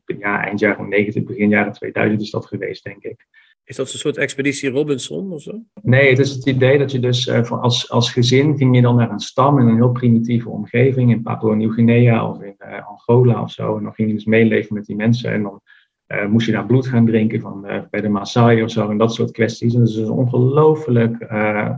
ja, 0.06 0.44
eind 0.46 0.60
jaren 0.60 0.90
90, 0.90 1.24
begin 1.24 1.50
jaren 1.50 1.74
2000 1.74 2.22
is 2.22 2.32
dat 2.32 2.46
geweest, 2.46 2.84
denk 2.84 3.04
ik. 3.04 3.28
Is 3.66 3.76
dat 3.76 3.94
een 3.94 4.00
soort 4.00 4.18
expeditie 4.18 4.70
Robinson 4.70 5.32
of 5.32 5.42
zo? 5.42 5.62
Nee, 5.82 6.10
het 6.10 6.20
is 6.20 6.30
het 6.30 6.46
idee 6.46 6.78
dat 6.78 6.92
je 6.92 7.00
dus 7.00 7.28
uh, 7.28 7.52
als, 7.52 7.90
als 7.90 8.12
gezin 8.12 8.58
ging 8.58 8.76
je 8.76 8.82
dan 8.82 8.96
naar 8.96 9.12
een 9.12 9.20
stam 9.20 9.60
in 9.60 9.68
een 9.68 9.76
heel 9.76 9.92
primitieve 9.92 10.50
omgeving 10.50 11.12
in 11.12 11.22
Papua 11.22 11.54
Nieuw-Guinea 11.54 12.30
of 12.30 12.42
in 12.42 12.56
uh, 12.60 12.88
Angola 12.88 13.42
of 13.42 13.52
zo. 13.52 13.78
En 13.78 13.84
dan 13.84 13.94
ging 13.94 14.08
je 14.08 14.14
dus 14.14 14.26
meeleven 14.26 14.74
met 14.74 14.86
die 14.86 14.96
mensen 14.96 15.32
en 15.32 15.44
dan 15.44 15.62
uh, 16.08 16.26
moest 16.26 16.46
je 16.46 16.52
daar 16.52 16.66
bloed 16.66 16.88
gaan 16.88 17.06
drinken 17.06 17.42
van, 17.42 17.88
bij 17.90 18.02
de 18.02 18.10
Maasai 18.10 18.64
of 18.64 18.72
zo 18.72 18.90
en 18.90 18.98
dat 18.98 19.14
soort 19.14 19.32
kwesties. 19.32 19.74
En 19.74 19.80
dat 19.80 19.90
is 19.90 19.96
dus 19.96 20.08
een 20.08 20.14
ongelooflijk 20.14 21.28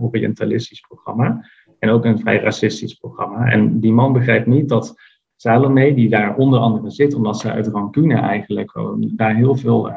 orientalistisch 0.02 0.80
programma 0.80 1.50
en 1.80 1.90
ook 1.90 2.06
een 2.06 2.20
vrij 2.20 2.40
racistisch 2.40 2.94
programma. 2.94 3.52
En 3.52 3.80
die 3.80 3.94
man 3.94 4.14
begrijpt 4.14 4.48
niet 4.48 4.70
dat 4.70 4.96
Salome, 5.38 5.94
die 5.94 6.10
daar 6.10 6.36
onder 6.36 6.60
andere 6.60 6.92
zit, 6.92 7.14
omdat 7.14 7.40
ze 7.40 7.52
uit 7.52 7.68
rancune 7.68 8.16
eigenlijk 8.16 8.72
daar 8.98 9.36
heel 9.36 9.56
veel 9.56 9.90
uh, 9.90 9.96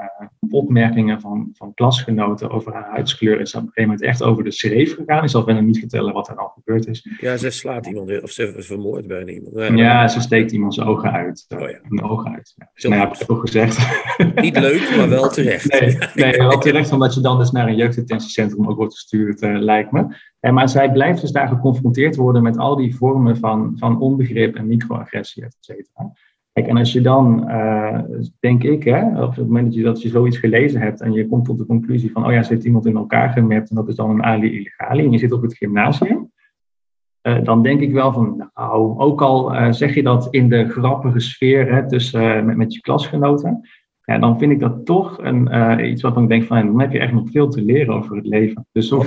opmerkingen 0.51 1.20
van, 1.20 1.51
van 1.53 1.74
klasgenoten 1.74 2.51
over 2.51 2.72
haar 2.72 2.91
huidskleur 2.91 3.41
is 3.41 3.55
op 3.55 3.61
een 3.61 3.66
gegeven 3.66 3.91
moment 3.91 4.03
echt 4.03 4.22
over 4.22 4.45
de 4.45 4.51
schreef 4.51 4.95
gegaan. 4.95 5.22
Ik 5.22 5.28
zal 5.28 5.45
verder 5.45 5.62
niet 5.62 5.78
vertellen 5.78 6.12
wat 6.12 6.28
er 6.28 6.36
dan 6.36 6.51
gebeurd 6.55 6.86
is. 6.86 7.09
Ja, 7.20 7.36
ze 7.36 7.51
slaat 7.51 7.86
iemand, 7.86 8.22
of 8.22 8.30
ze 8.30 8.55
vermoordt 8.57 9.07
bijna 9.07 9.30
iemand. 9.30 9.55
Ja, 9.55 9.74
ja 9.74 10.09
ze 10.09 10.20
steekt 10.20 10.53
iemand 10.53 10.74
zijn 10.74 10.86
ogen 10.86 11.12
uit. 11.12 11.45
Oh, 11.49 11.61
ja. 11.61 11.78
Een 11.89 12.03
ogen 12.03 12.34
uit. 12.34 12.55
Ja. 12.57 12.89
Nou 12.89 13.01
ja, 13.01 13.09
heb 13.09 13.16
ik 13.16 13.30
ook 13.30 13.41
gezegd. 13.41 13.78
Niet 14.34 14.59
leuk, 14.59 14.97
maar 14.97 15.09
wel 15.09 15.28
terecht. 15.28 15.80
Nee, 15.80 15.99
nee 16.14 16.36
wel 16.39 16.59
terecht, 16.59 16.93
omdat 16.93 17.14
je 17.14 17.20
dan 17.20 17.39
dus 17.39 17.51
naar 17.51 17.68
een 17.68 17.76
jeugddetentiecentrum 17.76 18.68
ook 18.68 18.76
wordt 18.76 18.95
gestuurd, 18.95 19.43
uh, 19.43 19.59
lijkt 19.59 19.93
me. 19.93 20.07
En 20.41 20.55
maar 20.55 20.68
zij 20.68 20.93
blijft 20.93 21.20
dus 21.20 21.32
daar 21.32 21.49
geconfronteerd 21.49 22.16
worden 22.16 22.43
met 22.43 22.59
al 22.59 22.76
die 22.76 22.97
vormen 22.97 23.36
van, 23.36 23.72
van 23.76 24.01
onbegrip 24.01 24.55
en 24.55 24.66
microagressie, 24.66 25.45
et 25.45 25.57
cetera. 25.61 26.12
Kijk, 26.53 26.66
en 26.66 26.76
als 26.76 26.93
je 26.93 27.01
dan, 27.01 27.45
uh, 27.49 27.99
denk 28.41 28.62
ik, 28.62 28.84
hè, 28.84 29.22
op 29.22 29.36
het 29.36 29.47
moment 29.47 29.64
dat 29.64 29.74
je, 29.74 29.82
dat 29.82 30.03
je 30.03 30.09
zoiets 30.09 30.39
gelezen 30.39 30.80
hebt 30.80 31.01
en 31.01 31.12
je 31.12 31.26
komt 31.26 31.45
tot 31.45 31.59
de 31.59 31.66
conclusie 31.66 32.12
van, 32.12 32.26
oh 32.26 32.32
ja, 32.32 32.43
zit 32.43 32.64
iemand 32.64 32.86
in 32.86 32.97
elkaar 32.97 33.30
gemapt 33.30 33.70
en 33.70 33.76
dat 33.76 33.89
is 33.89 33.95
dan 33.95 34.11
een 34.11 34.24
Ali 34.24 34.53
illegali 34.53 35.05
en 35.05 35.11
je 35.11 35.18
zit 35.18 35.32
op 35.32 35.43
het 35.43 35.57
gymnasium, 35.57 36.32
uh, 37.22 37.45
dan 37.45 37.62
denk 37.62 37.80
ik 37.80 37.93
wel 37.93 38.12
van, 38.12 38.51
nou, 38.55 38.99
ook 38.99 39.22
al 39.22 39.55
uh, 39.55 39.72
zeg 39.72 39.95
je 39.95 40.03
dat 40.03 40.28
in 40.30 40.49
de 40.49 40.68
grappige 40.68 41.20
sfeer 41.20 41.72
hè, 41.74 41.89
tussen, 41.89 42.47
met, 42.47 42.57
met 42.57 42.74
je 42.74 42.80
klasgenoten, 42.80 43.68
ja, 44.05 44.18
dan 44.18 44.39
vind 44.39 44.53
ik 44.53 44.61
dat 44.61 44.86
toch 44.86 45.18
een, 45.20 45.84
iets 45.84 46.03
wat 46.03 46.16
ik 46.16 46.28
denk 46.28 46.45
van, 46.45 46.66
dan 46.66 46.80
heb 46.80 46.93
je 46.93 46.99
echt 46.99 47.12
nog 47.12 47.30
veel 47.30 47.49
te 47.49 47.62
leren 47.62 47.95
over 47.95 48.16
het 48.16 48.26
leven. 48.26 48.66
Dus 48.72 48.89
zo. 48.89 49.03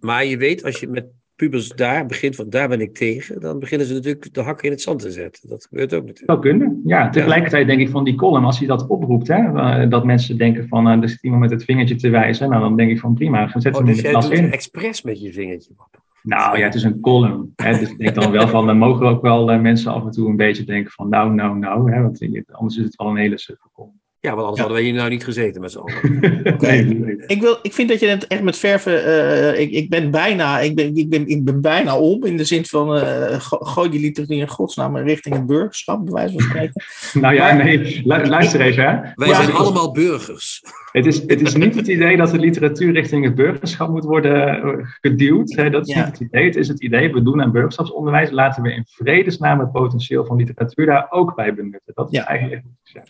Maar 0.00 0.24
je 0.24 0.36
weet, 0.36 0.64
als 0.64 0.80
je 0.80 0.88
met 0.88 1.06
pubers 1.36 1.68
daar 1.68 2.06
begint, 2.06 2.36
van 2.36 2.50
daar 2.50 2.68
ben 2.68 2.80
ik 2.80 2.94
tegen, 2.94 3.40
dan 3.40 3.58
beginnen 3.58 3.86
ze 3.86 3.94
natuurlijk 3.94 4.34
de 4.34 4.40
hakken 4.40 4.64
in 4.64 4.70
het 4.70 4.80
zand 4.80 4.98
te 4.98 5.10
zetten. 5.10 5.48
Dat 5.48 5.66
gebeurt 5.68 5.94
ook 5.94 6.00
natuurlijk. 6.00 6.26
Dat 6.26 6.40
kunnen, 6.40 6.80
ja. 6.84 7.08
Tegelijkertijd 7.10 7.66
denk 7.66 7.80
ik 7.80 7.88
van 7.88 8.04
die 8.04 8.14
column, 8.14 8.44
als 8.44 8.58
hij 8.58 8.68
dat 8.68 8.86
oproept, 8.86 9.28
hè, 9.28 9.88
dat 9.88 10.04
mensen 10.04 10.38
denken 10.38 10.68
van, 10.68 10.88
uh, 10.88 11.02
er 11.02 11.08
zit 11.08 11.22
iemand 11.22 11.42
met 11.42 11.50
het 11.50 11.64
vingertje 11.64 11.94
te 11.94 12.08
wijzen, 12.08 12.48
nou 12.48 12.62
dan 12.62 12.76
denk 12.76 12.90
ik 12.90 13.00
van 13.00 13.14
prima, 13.14 13.52
zet 13.54 13.74
oh, 13.74 13.78
hem 13.78 13.88
in 13.88 13.96
de 13.96 14.08
klas 14.08 14.28
in. 14.28 14.52
expres 14.52 15.02
met 15.02 15.20
je 15.20 15.32
vingertje. 15.32 15.74
Nou 16.22 16.58
ja, 16.58 16.64
het 16.64 16.74
is 16.74 16.82
een 16.82 17.00
column. 17.00 17.52
Hè, 17.56 17.78
dus 17.78 17.90
ik 17.90 17.98
denk 17.98 18.14
dan 18.14 18.30
wel 18.30 18.48
van, 18.48 18.66
dan 18.66 18.78
mogen 18.78 19.06
ook 19.06 19.22
wel 19.22 19.52
uh, 19.52 19.60
mensen 19.60 19.92
af 19.92 20.04
en 20.04 20.10
toe 20.10 20.28
een 20.28 20.36
beetje 20.36 20.64
denken 20.64 20.92
van, 20.92 21.08
nou, 21.08 21.34
nou, 21.34 21.58
nou, 21.58 21.92
hè, 21.92 22.02
want 22.02 22.22
anders 22.50 22.76
is 22.76 22.84
het 22.84 22.96
wel 22.96 23.08
een 23.08 23.16
hele 23.16 23.38
suffe 23.38 23.68
column. 23.72 24.00
Ja, 24.26 24.34
want 24.34 24.46
anders 24.46 24.56
Ja. 24.60 24.62
hadden 24.66 24.82
we 24.82 24.88
hier 24.90 24.98
nou 24.98 25.10
niet 25.10 25.24
gezeten 25.24 25.60
met 25.60 25.72
z'n 25.72 25.78
allen. 25.78 26.18
Nee, 26.60 26.84
nee. 26.84 27.16
Ik, 27.26 27.40
wil, 27.40 27.58
ik 27.62 27.72
vind 27.72 27.88
dat 27.88 28.00
je 28.00 28.06
het 28.06 28.26
echt 28.26 28.42
met 28.42 28.56
verven. 28.56 29.04
eh, 29.04 29.60
ik, 29.60 29.70
ik 29.70 29.90
ben 29.90 30.10
bijna. 30.10 30.58
Ik 30.60 30.74
ben, 30.74 30.96
ik, 30.96 31.08
ben, 31.08 31.26
ik 31.28 31.44
ben 31.44 31.60
bijna 31.60 31.98
om. 31.98 32.24
In 32.24 32.36
de 32.36 32.44
zin 32.44 32.64
van. 32.64 32.96
eh, 32.96 33.40
go- 33.40 33.58
gooi 33.64 33.90
die 33.90 34.00
literatuur 34.00 34.36
in 34.38 34.48
godsnaam 34.48 34.96
richting 34.96 35.34
het 35.34 35.46
burgerschap, 35.46 36.04
bij 36.04 36.12
wijze 36.14 36.32
van 36.32 36.42
spreken. 36.42 36.82
Nou 37.22 37.34
ja, 37.34 37.54
Maar- 37.54 37.64
nee, 37.64 37.78
lu- 38.04 38.26
luister 38.26 38.60
even. 38.60 38.84
Hè. 38.84 39.00
Wij 39.14 39.28
Ja, 39.28 39.34
zijn 39.34 39.52
allemaal 39.56 39.92
burgers. 39.92 40.62
Het, 40.92 41.06
is, 41.06 41.16
het 41.26 41.40
is 41.40 41.54
niet 41.54 41.74
het 41.74 41.86
idee 41.86 42.16
dat 42.16 42.30
de 42.30 42.38
literatuur 42.38 42.92
richting 42.92 43.24
het 43.24 43.34
burgerschap 43.34 43.88
moet 43.90 44.04
worden 44.04 44.48
eh, 44.62 44.86
geduwd. 45.00 45.52
Hè. 45.56 45.70
Dat 45.70 45.88
is 45.88 45.94
Ja. 45.94 46.04
niet 46.04 46.18
het 46.18 46.28
idee. 46.28 46.44
Het 46.44 46.56
is 46.56 46.68
het 46.68 46.82
idee, 46.82 47.12
we 47.12 47.22
doen 47.22 47.42
aan 47.42 47.52
burgerschapsonderwijs. 47.52 48.30
Laten 48.30 48.62
we 48.62 48.72
in 48.72 48.84
vredesnaam 48.86 49.58
het 49.60 49.72
potentieel 49.72 50.24
van 50.24 50.36
literatuur 50.36 50.86
daar 50.86 51.06
ook 51.10 51.34
bij 51.34 51.54
benutten. 51.54 51.92
Dat 51.94 52.06
is 52.12 52.18
Ja. 52.18 52.26
eigenlijk 52.26 52.62
gezegd. 52.84 53.08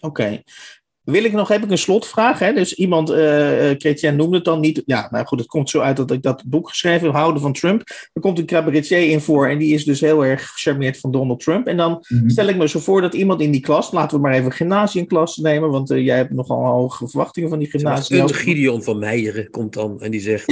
Wil 1.07 1.25
ik 1.25 1.33
nog, 1.33 1.49
heb 1.49 1.65
ik 1.65 1.71
een 1.71 1.79
slotvraag. 1.79 2.39
Hè? 2.39 2.53
Dus 2.53 2.75
iemand, 2.75 3.11
eh 3.11 3.71
eh, 3.71 3.79
Chrétien 3.79 4.17
noemde 4.17 4.37
het 4.37 4.45
dan 4.45 4.61
niet. 4.61 4.83
Ja, 4.87 5.09
nou 5.11 5.27
goed, 5.27 5.39
het 5.39 5.49
komt 5.49 5.71
zo 5.71 5.81
uit 5.81 5.97
dat 5.97 6.11
ik 6.11 6.23
dat 6.23 6.43
boek 6.47 6.69
geschreven 6.69 7.07
heb, 7.07 7.15
Houden 7.17 7.43
van 7.43 7.53
Trump. 7.53 7.83
Er 8.13 8.21
komt 8.21 8.39
een 8.39 8.47
cabaretier 8.47 9.11
in 9.11 9.21
voor 9.21 9.49
en 9.49 9.59
die 9.59 9.75
is 9.75 9.85
dus 9.85 10.01
heel 10.01 10.25
erg 10.25 10.47
gecharmeerd 10.51 10.99
van 10.99 11.11
Donald 11.11 11.41
Trump. 11.41 11.67
En 11.67 11.77
dan 11.77 12.05
Mhm. 12.09 12.29
stel 12.29 12.47
ik 12.49 12.57
me 12.57 12.69
zo 12.69 12.79
voor 12.81 13.01
dat 13.01 13.15
iemand 13.15 13.41
in 13.41 13.51
die 13.51 13.61
klas, 13.61 13.93
laten 13.93 14.17
we 14.17 14.23
maar 14.23 14.33
even 14.33 14.45
een 14.47 14.53
gymnasiumklas 14.53 15.37
nemen, 15.37 15.71
want 15.71 15.91
eh, 15.91 16.05
jij 16.05 16.17
hebt 16.17 16.33
nogal 16.33 16.65
hoge 16.65 17.09
verwachtingen 17.09 17.49
van 17.49 17.59
die 17.59 17.69
Een 17.73 17.81
gymnasium. 17.81 18.29
Gideon 18.29 18.83
van 18.83 18.99
Meijeren 18.99 19.51
komt 19.51 19.73
dan 19.73 20.01
en 20.01 20.11
die 20.11 20.21
zegt... 20.21 20.45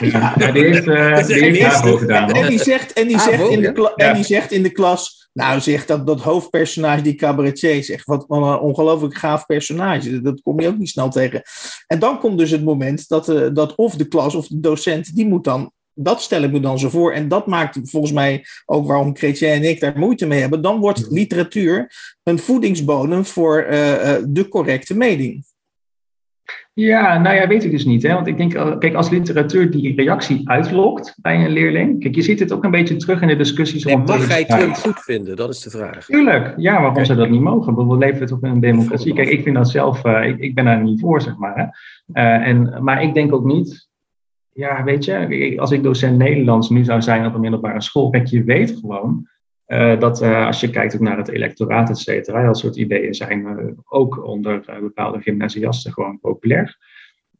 Ja, 0.00 0.34
ja, 0.38 0.52
die 0.52 0.64
heeft, 0.64 0.88
eh 0.88 1.10
Dat 1.10 1.18
is 1.18 1.26
die 1.26 1.42
heeft 1.44 1.58
de 1.58 1.64
HAVO 1.64 1.96
gedaan. 1.96 2.30
En 2.30 2.48
die 2.48 2.58
zegt, 2.62 2.92
en 2.92 3.08
die 3.08 3.20
zegt, 3.20 3.36
wel, 3.38 3.50
in, 3.50 3.56
de 3.60 3.66
ja. 3.66 3.72
kla- 3.72 3.92
Ja. 3.96 4.08
en 4.08 4.14
die 4.14 4.24
zegt 4.24 4.52
in 4.52 4.62
de 4.62 4.70
klas. 4.70 5.28
Nou, 5.32 5.60
zegt 5.60 5.88
dat, 5.88 6.06
dat 6.06 6.20
hoofdpersonage, 6.20 7.02
die 7.02 7.14
cabaretier, 7.14 7.84
zegt. 7.84 8.04
Wat 8.06 8.24
wat 8.28 8.42
een 8.42 8.58
ongelooflijk 8.58 9.14
gaaf 9.14 9.46
personage. 9.46 10.20
Dat 10.20 10.42
kom 10.42 10.60
je 10.60 10.68
ook 10.68 10.78
niet 10.78 10.88
snel 10.88 11.10
tegen. 11.10 11.42
En 11.86 11.98
dan 11.98 12.18
komt 12.18 12.38
dus 12.38 12.50
het 12.50 12.64
moment 12.64 13.08
dat, 13.08 13.28
eh, 13.28 13.48
dat 13.52 13.74
of 13.74 13.94
de 13.94 14.08
klas 14.08 14.34
of 14.34 14.46
de 14.46 14.60
docent, 14.60 15.14
die 15.16 15.26
moet 15.26 15.44
dan. 15.44 15.72
Dat 15.94 16.22
stel 16.22 16.42
ik 16.42 16.52
me 16.52 16.60
dan 16.60 16.78
zo 16.78 16.88
voor. 16.88 17.12
En 17.12 17.28
dat 17.28 17.46
maakt 17.46 17.78
volgens 17.82 18.12
mij 18.12 18.44
ook 18.66 18.86
waarom 18.86 19.16
Chrétien 19.16 19.48
en 19.48 19.64
ik 19.64 19.80
daar 19.80 19.98
moeite 19.98 20.26
mee 20.26 20.40
hebben. 20.40 20.62
Dan 20.62 20.80
wordt 20.80 21.06
literatuur 21.10 21.92
een 22.22 22.38
voedingsbodem 22.38 23.24
voor 23.24 23.62
eh, 23.62 24.14
eh, 24.14 24.22
de 24.28 24.48
correcte 24.48 24.96
mening. 24.96 25.44
Ja, 26.80 27.18
nou 27.18 27.36
ja, 27.36 27.46
weet 27.46 27.64
ik 27.64 27.70
dus 27.70 27.84
niet. 27.84 28.02
Hè? 28.02 28.14
Want 28.14 28.26
ik 28.26 28.36
denk, 28.36 28.54
eh, 28.54 28.78
kijk, 28.78 28.94
als 28.94 29.10
literatuur 29.10 29.70
die 29.70 29.94
reactie 29.94 30.48
uitlokt 30.48 31.14
bij 31.22 31.44
een 31.44 31.50
leerling. 31.50 32.00
Kijk, 32.00 32.14
je 32.14 32.22
ziet 32.22 32.40
het 32.40 32.52
ook 32.52 32.64
een 32.64 32.70
beetje 32.70 32.96
terug 32.96 33.20
in 33.22 33.28
de 33.28 33.36
discussies 33.36 33.84
Nee, 33.84 33.94
rond 33.94 34.08
mag 34.08 34.16
hij 34.16 34.26
publiciteit. 34.26 34.74
Trump 34.74 34.96
goed 34.96 35.04
vinden? 35.04 35.36
Dat 35.36 35.50
is 35.50 35.60
de 35.60 35.70
vraag. 35.70 36.04
Tuurlijk, 36.04 36.54
ja, 36.56 36.80
waarom 36.80 37.04
zou 37.04 37.18
dat 37.18 37.30
niet 37.30 37.40
mogen? 37.40 37.88
We 37.88 37.96
leven 37.96 38.26
toch 38.26 38.42
in 38.42 38.50
een 38.50 38.60
democratie. 38.60 39.14
Kijk, 39.14 39.28
ik 39.28 39.42
vind 39.42 39.56
dat 39.56 39.70
zelf, 39.70 40.04
eh, 40.04 40.28
ik, 40.28 40.38
ik 40.38 40.54
ben 40.54 40.64
daar 40.64 40.82
niet 40.82 41.00
voor, 41.00 41.22
zeg 41.22 41.36
maar. 41.36 41.56
Hè. 41.56 41.64
Eh, 42.22 42.48
en, 42.48 42.78
maar 42.82 43.02
ik 43.02 43.14
denk 43.14 43.32
ook 43.32 43.44
niet, 43.44 43.88
ja, 44.52 44.84
weet 44.84 45.04
je, 45.04 45.54
als 45.56 45.70
ik 45.70 45.82
docent 45.82 46.18
Nederlands 46.18 46.70
nu 46.70 46.84
zou 46.84 47.02
zijn 47.02 47.26
op 47.26 47.34
een 47.34 47.40
middelbare 47.40 47.82
school, 47.82 48.10
kijk, 48.10 48.26
je 48.26 48.44
weet 48.44 48.78
gewoon 48.80 49.28
eh, 49.70 49.98
dat 50.00 50.22
eh, 50.22 50.46
als 50.46 50.60
je 50.60 50.70
kijkt 50.70 50.94
ook 50.94 51.00
naar 51.00 51.16
het 51.16 51.28
electoraat, 51.28 51.90
et 51.90 51.98
cetera, 51.98 52.46
dat 52.46 52.58
soort 52.58 52.76
ideeën 52.76 53.14
zijn 53.14 53.46
eh, 53.46 53.66
ook 53.84 54.24
onder 54.24 54.64
bepaalde 54.80 55.20
gymnasiasten 55.20 55.92
gewoon 55.92 56.20
populair. 56.20 56.78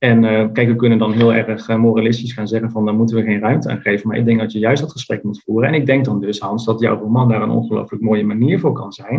En 0.00 0.24
eh, 0.24 0.44
kijk, 0.52 0.68
we 0.68 0.76
kunnen 0.76 0.98
dan 0.98 1.12
heel 1.12 1.32
erg 1.34 1.68
eh, 1.68 1.76
moralistisch 1.76 2.32
gaan 2.32 2.48
zeggen 2.48 2.70
van, 2.70 2.84
daar 2.84 2.94
moeten 2.94 3.16
we 3.16 3.22
geen 3.22 3.40
ruimte 3.40 3.68
aan 3.68 3.80
geven. 3.80 4.08
Maar 4.08 4.16
ik 4.16 4.24
denk 4.24 4.38
dat 4.40 4.52
je 4.52 4.58
juist 4.58 4.80
dat 4.82 4.90
gesprek 4.92 5.22
moet 5.22 5.42
voeren. 5.46 5.68
En 5.68 5.74
ik 5.74 5.86
denk 5.86 6.04
dan 6.04 6.20
dus, 6.20 6.38
Hans, 6.38 6.64
dat 6.64 6.80
jouw 6.80 6.98
roman 6.98 7.28
daar 7.28 7.42
een 7.42 7.50
ongelooflijk 7.50 8.02
mooie 8.02 8.24
manier 8.24 8.60
voor 8.60 8.72
kan 8.72 8.92
zijn 8.92 9.14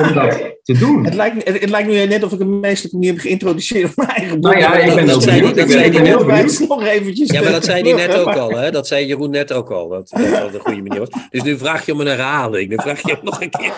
om 0.00 0.12
dat 0.14 0.30
te 0.62 0.78
doen. 0.78 1.04
Het 1.04 1.14
lijkt, 1.14 1.48
het, 1.48 1.60
het 1.60 1.70
lijkt 1.70 1.88
nu 1.88 2.06
net 2.06 2.22
of 2.24 2.32
ik 2.32 2.40
een 2.40 2.60
meestelijke 2.60 2.96
manier 2.96 3.12
heb 3.12 3.20
geïnteresseerd 3.20 3.88
op 3.90 3.96
mijn 3.96 4.08
eigen 4.08 4.40
boek. 4.40 4.52
Nou 4.52 4.58
ja, 4.58 4.74
ik 4.78 4.94
ben 4.94 5.06
dat 5.06 5.06
heel 5.06 5.20
zei 5.20 5.36
benieuwd. 5.40 5.54
die- 5.54 5.62
Ik 5.64 5.70
dat 5.70 5.78
zei 5.80 5.90
ben 5.90 6.02
die 6.02 6.10
heel 6.10 6.26
net. 6.26 6.26
benieuwd. 6.26 6.68
nog 6.68 6.84
eventjes 6.84 7.30
Ja, 7.30 7.42
maar 7.42 7.52
dat 7.52 7.64
zei 7.64 7.82
hij 7.82 8.06
net 8.06 8.16
ook 8.18 8.34
al. 8.44 8.50
Hè? 8.50 8.70
Dat 8.70 8.86
zei 8.86 9.06
Jeroen 9.06 9.30
net 9.30 9.52
ook 9.52 9.70
al. 9.70 9.88
Dat 9.88 10.08
dat 10.10 10.54
een 10.54 10.60
goede 10.60 10.82
manier 10.82 10.98
was. 10.98 11.08
Dus 11.30 11.42
nu 11.42 11.58
vraag 11.58 11.86
je 11.86 11.92
om 11.92 12.00
een 12.00 12.06
herhaling. 12.06 12.70
Dan 12.70 12.80
vraag 12.84 13.02
je 13.02 13.12
hem 13.12 13.24
nog 13.24 13.40
een 13.40 13.50
keer, 13.50 13.72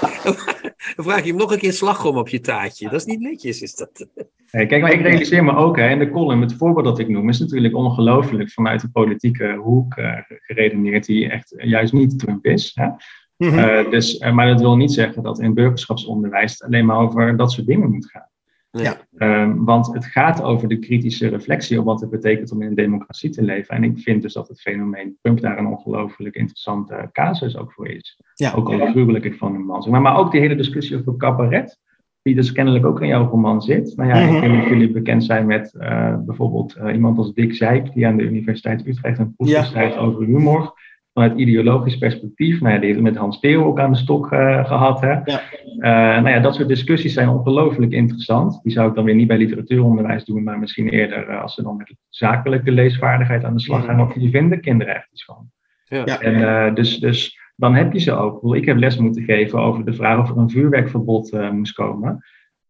dan 0.97 1.05
vraag 1.05 1.23
je 1.23 1.29
hem 1.29 1.37
nog 1.37 1.53
een 1.53 1.59
keer 1.59 1.73
slagroom 1.73 2.17
op 2.17 2.29
je 2.29 2.41
taartje. 2.41 2.89
Dat 2.89 3.01
is 3.01 3.05
niet 3.05 3.21
netjes, 3.21 3.63
is 3.63 3.75
dat? 3.75 4.07
Hey, 4.47 4.67
Kijk, 4.67 4.83
maar 4.83 4.93
ik 4.93 5.01
realiseer 5.01 5.45
me 5.45 5.57
ook, 5.57 5.77
hè, 5.77 5.89
in 5.89 5.99
de 5.99 6.11
column, 6.11 6.41
het 6.41 6.55
voorbeeld 6.55 6.85
dat 6.85 6.99
ik 6.99 7.09
noem, 7.09 7.29
is 7.29 7.39
natuurlijk 7.39 7.75
ongelooflijk 7.75 8.51
vanuit 8.51 8.81
de 8.81 8.91
politieke 8.91 9.55
hoek 9.55 9.95
eh, 9.95 10.13
geredeneerd, 10.29 11.07
die 11.07 11.31
echt 11.31 11.55
juist 11.57 11.93
niet 11.93 12.19
Trump 12.19 12.45
is. 12.45 12.71
Hè? 12.75 12.89
Mhm. 13.37 13.59
Eh, 13.59 13.91
dus, 13.91 14.19
eh, 14.19 14.33
maar 14.33 14.47
dat 14.47 14.61
wil 14.61 14.77
niet 14.77 14.93
zeggen 14.93 15.23
dat 15.23 15.41
in 15.41 15.55
burgerschapsonderwijs 15.55 16.53
het 16.53 16.63
alleen 16.63 16.87
maar 16.87 16.99
over 16.99 17.37
dat 17.37 17.53
soort 17.53 17.67
dingen 17.67 17.91
moet 17.91 18.11
gaan. 18.11 18.29
Ja. 18.83 18.97
Ehm, 19.17 19.65
want 19.65 19.95
het 19.95 20.05
gaat 20.05 20.43
over 20.43 20.69
de 20.69 20.79
kritische 20.79 21.29
reflectie 21.29 21.79
op 21.79 21.85
wat 21.85 22.01
het 22.01 22.11
betekent 22.11 22.53
om 22.53 22.63
in 22.63 22.69
een 22.69 22.75
democratie 22.75 23.31
te 23.31 23.43
leven. 23.43 23.75
En 23.75 23.85
ik 23.85 23.99
vind 23.99 24.23
dus 24.23 24.33
dat 24.33 24.49
het 24.49 24.61
fenomeen 24.61 25.19
Trump 25.23 25.41
daar 25.41 25.59
een 25.59 25.67
ongelooflijk 25.67 26.35
interessante 26.35 27.09
casus 27.13 27.57
ook 27.57 27.73
voor 27.73 27.89
is. 27.89 28.21
Ja. 28.35 28.53
Ook 28.53 28.69
al 28.69 28.87
gruwelijk 28.87 29.25
ik 29.25 29.35
van 29.35 29.55
een 29.55 29.65
man. 29.65 29.83
zeg 29.83 29.93
Maar, 29.93 30.03
maar 30.03 30.17
ook 30.17 30.31
die 30.31 30.41
hele 30.41 30.57
discussie 30.57 30.97
over 30.97 31.17
cabaret, 31.17 31.79
die 32.23 32.35
dus 32.35 32.53
kennelijk 32.53 32.87
ook 32.87 33.01
in 33.01 33.09
jouw 33.09 33.29
roman 33.29 33.63
zit. 33.63 33.97
Nou 33.97 34.09
ja, 34.09 34.17
ik 34.17 34.41
weet 34.41 34.51
niet 34.51 34.63
of 34.63 34.69
jullie 34.69 34.91
bekend 34.91 35.25
zijn 35.25 35.47
met 35.47 35.75
eh, 35.75 36.17
bijvoorbeeld 36.19 36.75
eh, 36.75 36.95
iemand 36.95 37.19
als 37.19 37.33
Dick 37.35 37.55
Zijk, 37.55 37.93
die 37.93 38.07
aan 38.07 38.17
de 38.17 38.23
Universiteit 38.23 38.87
Utrecht 38.87 39.19
een 39.19 39.35
proefje 39.35 39.55
Ja. 39.55 39.63
schrijft 39.63 39.97
over 39.97 40.25
humor. 40.25 40.75
Vanuit 41.17 41.39
ideologisch 41.39 41.99
perspectief. 41.99 42.61
Nou 42.61 42.75
ja, 42.75 42.81
die 42.81 42.89
heeft 42.89 43.03
met 43.03 43.17
Hans 43.17 43.41
Theo 43.41 43.65
ook 43.65 43.81
aan 43.81 43.93
de 43.93 43.99
stok 43.99 44.33
eh, 44.33 44.67
gehad. 44.67 45.01
Hè? 45.01 45.13
Ja. 45.13 45.41
Eh, 45.79 46.23
nou 46.23 46.29
ja, 46.29 46.41
dat 46.41 46.55
soort 46.55 46.69
discussies 46.69 47.13
zijn 47.13 47.29
ongelooflijk 47.29 47.93
interessant. 47.93 48.61
Die 48.63 48.73
zou 48.73 48.89
ik 48.89 48.95
dan 48.95 49.05
weer 49.05 49.15
niet 49.15 49.27
bij 49.27 49.37
literatuuronderwijs 49.37 50.25
doen, 50.25 50.43
maar 50.43 50.59
misschien 50.59 50.89
eerder 50.89 51.29
eh, 51.29 51.43
als 51.43 51.55
ze 51.55 51.63
dan 51.63 51.77
met 51.77 51.95
zakelijke 52.09 52.71
leesvaardigheid 52.71 53.45
aan 53.45 53.55
de 53.55 53.61
slag 53.61 53.85
gaan. 53.85 53.97
Want 53.97 54.15
die 54.15 54.31
vinden 54.31 54.61
kinderen 54.61 54.95
echt 54.95 55.09
iets 55.13 55.25
van. 55.25 55.51
Ja. 55.89 56.21
En 56.21 56.67
eh, 56.67 56.75
dus, 56.75 56.99
dus 56.99 57.39
dan 57.57 57.75
heb 57.75 57.93
je 57.93 57.99
ze 57.99 58.13
ook. 58.13 58.55
Ik 58.55 58.65
heb 58.65 58.77
les 58.77 58.97
moeten 58.97 59.23
geven 59.23 59.59
over 59.59 59.85
de 59.85 59.93
vraag 59.93 60.19
of 60.19 60.31
er 60.31 60.37
een 60.37 60.51
vuurwerkverbod 60.51 61.33
eh, 61.33 61.51
moest 61.51 61.75
komen. 61.75 62.25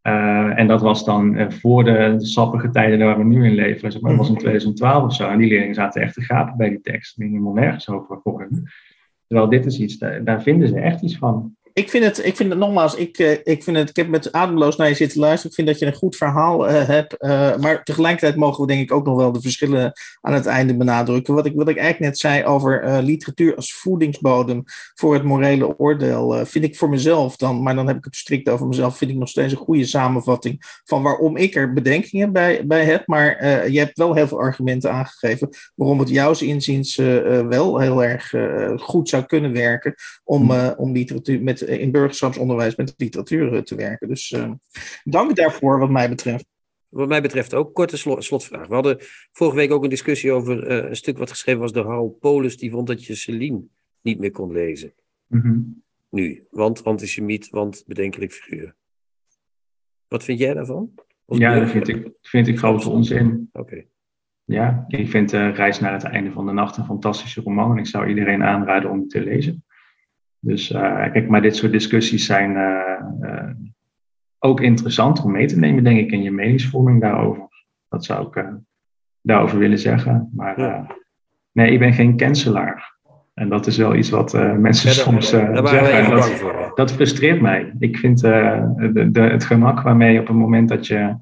Eh, 0.07 0.59
en 0.59 0.67
dat 0.67 0.81
was 0.81 1.05
dan 1.05 1.37
eh, 1.37 1.51
voor 1.51 1.85
de, 1.85 2.15
de 2.19 2.27
sappige 2.27 2.71
tijden 2.71 3.07
waar 3.07 3.19
we 3.19 3.25
nu 3.25 3.45
in 3.47 3.55
leven. 3.55 3.93
Zeg 3.93 4.01
maar, 4.01 4.11
dat 4.11 4.21
was 4.21 4.29
in 4.29 4.37
2012 4.37 5.05
of 5.05 5.15
zo. 5.15 5.29
En 5.29 5.39
die 5.39 5.49
leerlingen 5.49 5.75
zaten 5.75 6.03
echt 6.03 6.15
te 6.15 6.23
gapen 6.23 6.57
bij 6.57 6.69
die 6.69 6.81
tekst. 6.81 7.17
Die 7.17 7.29
helemaal 7.29 7.53
nergens 7.53 7.89
over 7.89 8.21
voor. 8.23 8.49
Terwijl 9.27 9.49
dit 9.49 9.67
is 9.67 9.79
iets, 9.79 9.99
daar, 9.99 10.25
daar 10.25 10.43
vinden 10.43 10.69
ze 10.69 10.81
echt 10.81 11.03
iets 11.03 11.19
van. 11.19 11.56
Ik 11.77 11.91
vind 11.91 12.05
het, 12.05 12.25
ik 12.25 12.37
vind 12.37 12.51
het 12.51 12.59
nogmaals, 12.59 12.95
ik, 12.95 13.19
eh, 13.19 13.33
ik, 13.33 13.63
vind 13.63 13.77
het, 13.77 13.89
ik 13.89 13.97
heb 13.97 14.09
met 14.09 14.33
ademloos 14.33 14.77
naar 14.77 14.89
je 14.89 14.95
zitten 14.95 15.21
luisteren. 15.21 15.51
Ik 15.51 15.55
vind 15.57 15.67
dat 15.67 15.79
je 15.79 15.87
een 15.87 15.95
goed 15.95 16.17
verhaal 16.17 16.69
eh, 16.69 16.87
hebt. 16.87 17.17
eh, 17.17 17.57
maar 17.57 17.85
tegelijkertijd 17.85 18.37
mogen 18.37 18.61
we 18.61 18.67
denk 18.67 18.81
ik 18.81 18.93
ook 18.93 19.07
nog 19.07 19.17
wel 19.17 19.33
de 19.33 19.41
verschillen 19.41 19.93
aan 20.21 20.33
het 20.33 20.47
einde 20.47 20.77
benadrukken. 20.77 21.35
Wat 21.35 21.47
ik, 21.47 21.53
wat 21.55 21.69
ik 21.69 21.77
eigenlijk 21.77 22.11
net 22.11 22.19
zei 22.19 22.45
over 22.45 23.03
literatuur 23.03 23.57
als 23.57 23.75
voedingsbodem 23.75 24.63
voor 24.95 25.15
het 25.15 25.23
morele 25.23 25.79
oordeel, 25.79 26.47
vind 26.47 26.65
ik 26.65 26.77
voor 26.77 26.89
mezelf 26.89 27.37
dan, 27.37 27.63
maar 27.63 27.75
dan 27.75 27.87
heb 27.87 27.97
ik 27.97 28.05
het 28.05 28.17
strikt 28.17 28.49
over 28.49 28.67
mezelf, 28.67 28.97
vind 28.97 29.11
ik 29.11 29.17
nog 29.17 29.29
steeds 29.29 29.53
een 29.53 29.59
goede 29.59 29.87
samenvatting 29.87 30.81
van 30.85 31.03
waarom 31.03 31.37
ik 31.37 31.55
er 31.55 31.73
bedenkingen 31.73 32.33
bij, 32.33 32.67
bij 32.67 32.85
heb. 32.85 33.07
Maar 33.07 33.47
je 33.71 33.79
hebt 33.79 33.99
wel 33.99 34.15
heel 34.15 34.29
veel 34.29 34.41
argumenten 34.41 34.93
aangegeven 34.93 35.49
waarom 35.75 35.99
het 35.99 36.09
jouw 36.09 36.35
inziens 36.39 36.97
wel 37.49 37.79
heel 37.79 38.05
erg 38.05 38.35
goed 38.77 39.09
zou 39.09 39.25
kunnen 39.25 39.53
werken 39.53 39.95
om, 40.25 40.51
eh, 40.51 40.71
om 40.77 40.93
literatuur 40.93 41.43
met, 41.43 41.66
in 41.67 41.91
burgerschapsonderwijs 41.91 42.77
met 42.77 42.95
literatuur 42.97 43.55
eh, 43.55 43.63
te 43.63 43.75
werken. 43.75 44.09
Dus 44.09 44.33
eh, 44.33 44.51
dank 45.05 45.37
daarvoor 45.37 45.79
wat 45.79 45.91
mij 45.91 46.09
betreft. 46.09 46.47
Wat 46.89 47.09
mij 47.09 47.23
betreft 47.23 47.55
ook. 47.55 47.75
Korte 47.75 47.97
slo- 47.97 48.21
slotvraag. 48.21 48.67
We 48.67 48.75
hadden 48.75 48.99
vorige 49.33 49.57
week 49.57 49.71
ook 49.71 49.83
een 49.85 49.91
discussie 49.91 50.33
over 50.33 50.67
eh, 50.67 50.89
een 50.89 50.97
stuk 50.97 51.19
wat 51.19 51.31
geschreven 51.31 51.61
was 51.61 51.73
door 51.73 51.87
Harold 51.87 52.19
Polis. 52.19 52.57
Die 52.57 52.71
vond 52.71 52.87
dat 52.87 53.05
je 53.05 53.15
Celine 53.15 53.63
niet 54.01 54.19
meer 54.19 54.31
kon 54.31 54.53
lezen. 54.53 54.95
Mhm. 55.27 55.61
Nu. 56.11 56.47
Want 56.51 56.85
antisemiet, 56.85 57.51
want 57.51 57.85
bedenkelijk 57.87 58.33
figuur. 58.33 58.75
Wat 60.09 60.25
vind 60.25 60.39
jij 60.39 60.55
daarvan? 60.55 60.91
Ja, 61.27 61.59
dat 61.59 61.71
vind 61.71 61.89
ik, 61.89 62.09
vind 62.23 62.49
ik 62.49 62.59
grote 62.59 62.91
onzin. 62.91 63.49
Oké. 63.53 63.85
Ja, 64.45 64.85
ik 64.89 65.09
vind 65.09 65.33
eh, 65.33 65.55
Reis 65.55 65.81
naar 65.81 65.93
het 65.93 66.05
einde 66.05 66.31
van 66.33 66.47
de 66.47 66.53
nacht 66.53 66.77
een 66.77 66.85
fantastische 66.85 67.41
roman. 67.41 67.71
En 67.71 67.79
ik 67.79 67.87
zou 67.87 68.07
iedereen 68.07 68.43
aanraden 68.43 68.91
om 68.91 68.99
het 68.99 69.11
te 69.11 69.21
lezen. 69.21 69.65
Dus 70.47 70.73
eh, 70.73 71.11
kijk, 71.13 71.29
maar 71.29 71.43
dit 71.43 71.57
soort 71.57 71.73
discussies 71.73 72.27
zijn 72.27 72.57
eh, 72.57 73.01
eh, 73.21 73.51
ook 74.39 74.61
interessant 74.61 75.23
om 75.25 75.33
mee 75.33 75.47
te 75.47 75.59
nemen, 75.59 75.85
denk 75.85 75.99
ik, 75.99 76.11
in 76.13 76.23
je 76.23 76.31
meningsvorming 76.31 77.01
daarover. 77.01 77.49
Dat 77.89 78.05
zou 78.05 78.27
ik 78.27 78.49
daarover 79.21 79.59
willen 79.59 79.79
zeggen. 79.79 80.31
Maar 80.35 80.61
Ja. 80.61 80.87
nee, 81.53 81.71
ik 81.71 81.79
ben 81.79 81.93
geen 81.93 82.17
cancelaar. 82.17 82.95
En 83.35 83.49
dat 83.49 83.67
is 83.67 83.77
wel 83.77 83.95
iets 83.95 84.11
wat 84.11 84.35
eh, 84.35 84.53
mensen 84.53 84.89
Ja, 84.89 84.95
soms 84.95 85.31
Daar 85.31 85.63
we 85.63 85.69
zeggen. 85.69 86.11
dat- 86.11 86.77
dat 86.77 86.93
frustreert 86.93 87.41
mij. 87.41 87.75
Ik 87.79 87.97
vind 87.99 88.21
de, 88.21 89.09
de, 89.13 89.21
het 89.21 89.45
gemak 89.45 89.81
waarmee 89.83 90.21
op 90.21 90.27
het 90.27 90.37
moment 90.37 90.69
dat 90.69 90.87
je 90.87 91.17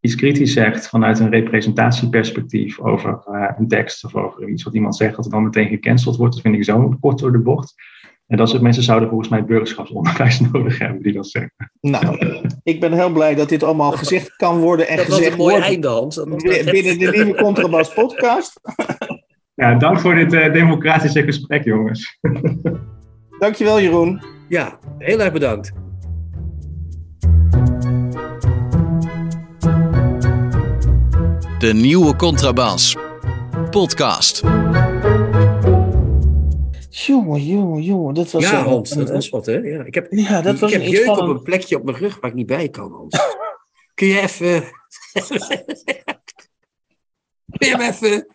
iets 0.00 0.14
kritisch 0.14 0.52
zegt 0.52 0.88
vanuit 0.88 1.18
een 1.18 1.30
representatieperspectief 1.30 2.80
over 2.80 3.22
een 3.58 3.68
tekst 3.68 4.04
of 4.04 4.14
over 4.14 4.48
iets 4.48 4.62
wat 4.62 4.74
iemand 4.74 4.96
zegt, 4.96 5.16
dat 5.16 5.24
er 5.24 5.30
dan 5.30 5.42
meteen 5.42 5.68
gecanceld 5.68 6.16
wordt, 6.16 6.32
dat 6.34 6.42
vind 6.42 6.54
ik 6.54 6.64
zo 6.64 6.96
kort 7.00 7.18
door 7.18 7.32
de 7.32 7.38
bocht. 7.38 7.74
En 8.28 8.36
dat 8.36 8.48
soort 8.48 8.62
mensen 8.62 8.82
zouden 8.82 9.08
volgens 9.08 9.28
mij 9.28 9.44
burgerschapsonderwijs 9.44 10.40
nodig 10.52 10.78
hebben, 10.78 11.02
die 11.02 11.12
dat 11.12 11.28
zeggen. 11.28 11.52
Nou, 11.80 12.18
ik 12.62 12.80
ben 12.80 12.92
heel 12.92 13.12
blij 13.12 13.34
dat 13.34 13.48
dit 13.48 13.62
allemaal 13.62 13.92
gezegd 13.92 14.36
kan 14.36 14.58
worden 14.58 14.88
en 14.88 14.96
Dat 14.96 15.06
was 15.06 15.16
gezegd 15.16 15.32
een 15.32 15.38
mooi 15.38 15.54
wordt 15.54 15.66
einde, 15.66 15.88
Hans. 15.88 16.16
Binnen 16.24 16.98
de 16.98 17.10
nieuwe 17.14 17.34
Contrabas 17.34 17.94
podcast. 17.94 18.60
Ja, 19.54 19.74
dank 19.74 20.00
voor 20.00 20.14
dit 20.14 20.32
eh, 20.32 20.52
democratische 20.52 21.22
gesprek, 21.22 21.64
jongens. 21.64 22.18
Dankjewel 23.38 23.80
Jeroen. 23.80 24.22
Ja, 24.48 24.78
heel 24.98 25.20
erg 25.20 25.32
bedankt. 25.32 25.72
De 31.58 31.72
nieuwe 31.74 32.16
Contrabas. 32.16 32.96
Podcast. 33.70 34.42
Jongen, 37.06 37.44
jongen, 37.46 37.82
jongen. 37.82 38.14
Dat 38.14 38.30
was 38.30 38.42
Ja, 38.42 38.62
Hans, 38.62 38.90
dat 38.90 39.10
was 39.10 39.28
wat, 39.28 39.46
hè? 39.46 39.56
Ja, 39.56 39.84
ik 39.84 39.94
heb, 39.94 40.06
Ja, 40.12 40.42
dat 40.42 40.54
ik 40.54 40.60
was 40.60 40.72
heb 40.72 40.82
jeuk 40.82 41.08
op 41.08 41.18
een 41.28 41.42
plekje 41.42 41.76
op 41.76 41.84
mijn 41.84 41.96
rug 41.96 42.20
waar 42.20 42.30
ik 42.30 42.36
niet 42.36 42.46
bij 42.46 42.68
kan, 42.68 42.92
Hans. 42.92 43.16
Kun 43.94 44.06
je 44.06 44.20
even... 44.20 44.64
Kun 47.58 47.68
je 47.68 47.76
hem 47.76 47.80
even... 47.80 48.26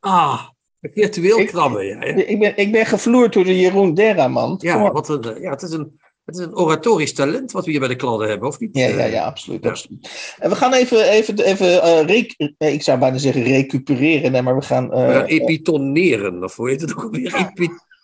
Ah, 0.00 0.42
virtueel 0.80 1.38
Ik- 1.38 1.46
krabben, 1.46 1.86
ja. 1.86 2.04
Ja, 2.04 2.14
Ik 2.14 2.38
ben, 2.38 2.56
ik 2.56 2.72
ben 2.72 2.86
gevloerd 2.86 3.32
door 3.32 3.44
de 3.44 3.60
Jeroen 3.60 3.94
Derra, 3.94 4.28
man. 4.28 4.48
Kom 4.58 4.68
ja, 4.68 4.92
wat 4.92 5.08
een, 5.08 5.22
eh, 5.34 5.42
ja 5.42 5.50
het, 5.50 5.62
is 5.62 5.70
een, 5.70 6.00
het 6.24 6.36
is 6.36 6.44
een 6.44 6.56
oratorisch 6.56 7.12
talent 7.14 7.52
wat 7.52 7.64
we 7.64 7.70
hier 7.70 7.80
bij 7.80 7.88
de 7.88 7.96
kladden 7.96 8.28
hebben, 8.28 8.48
of 8.48 8.58
niet? 8.58 8.76
Ja, 8.76 8.86
ja, 8.88 9.04
ja, 9.04 9.24
absoluut. 9.24 9.66
absoluut. 9.66 10.34
En 10.38 10.50
we 10.50 10.56
gaan 10.56 10.72
even, 10.72 11.10
even, 11.10 11.38
even 11.38 11.82
eh, 11.82 12.04
rec- 12.06 12.52
eh, 12.58 12.72
ik 12.72 12.82
zou 12.82 12.98
bijna 12.98 13.18
zeggen 13.18 13.42
recupereren, 13.42 14.32
nee, 14.32 14.42
maar 14.42 14.56
we 14.56 14.62
gaan... 14.62 14.92
eh, 14.92 15.14
gaan 15.14 15.24
epitoneren, 15.24 16.44
of 16.44 16.56
hoe 16.56 16.68
heet 16.68 16.80
het 16.80 16.96
ook 16.96 17.02
alweer? 17.02 17.52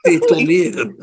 Epitoneren. 0.00 0.96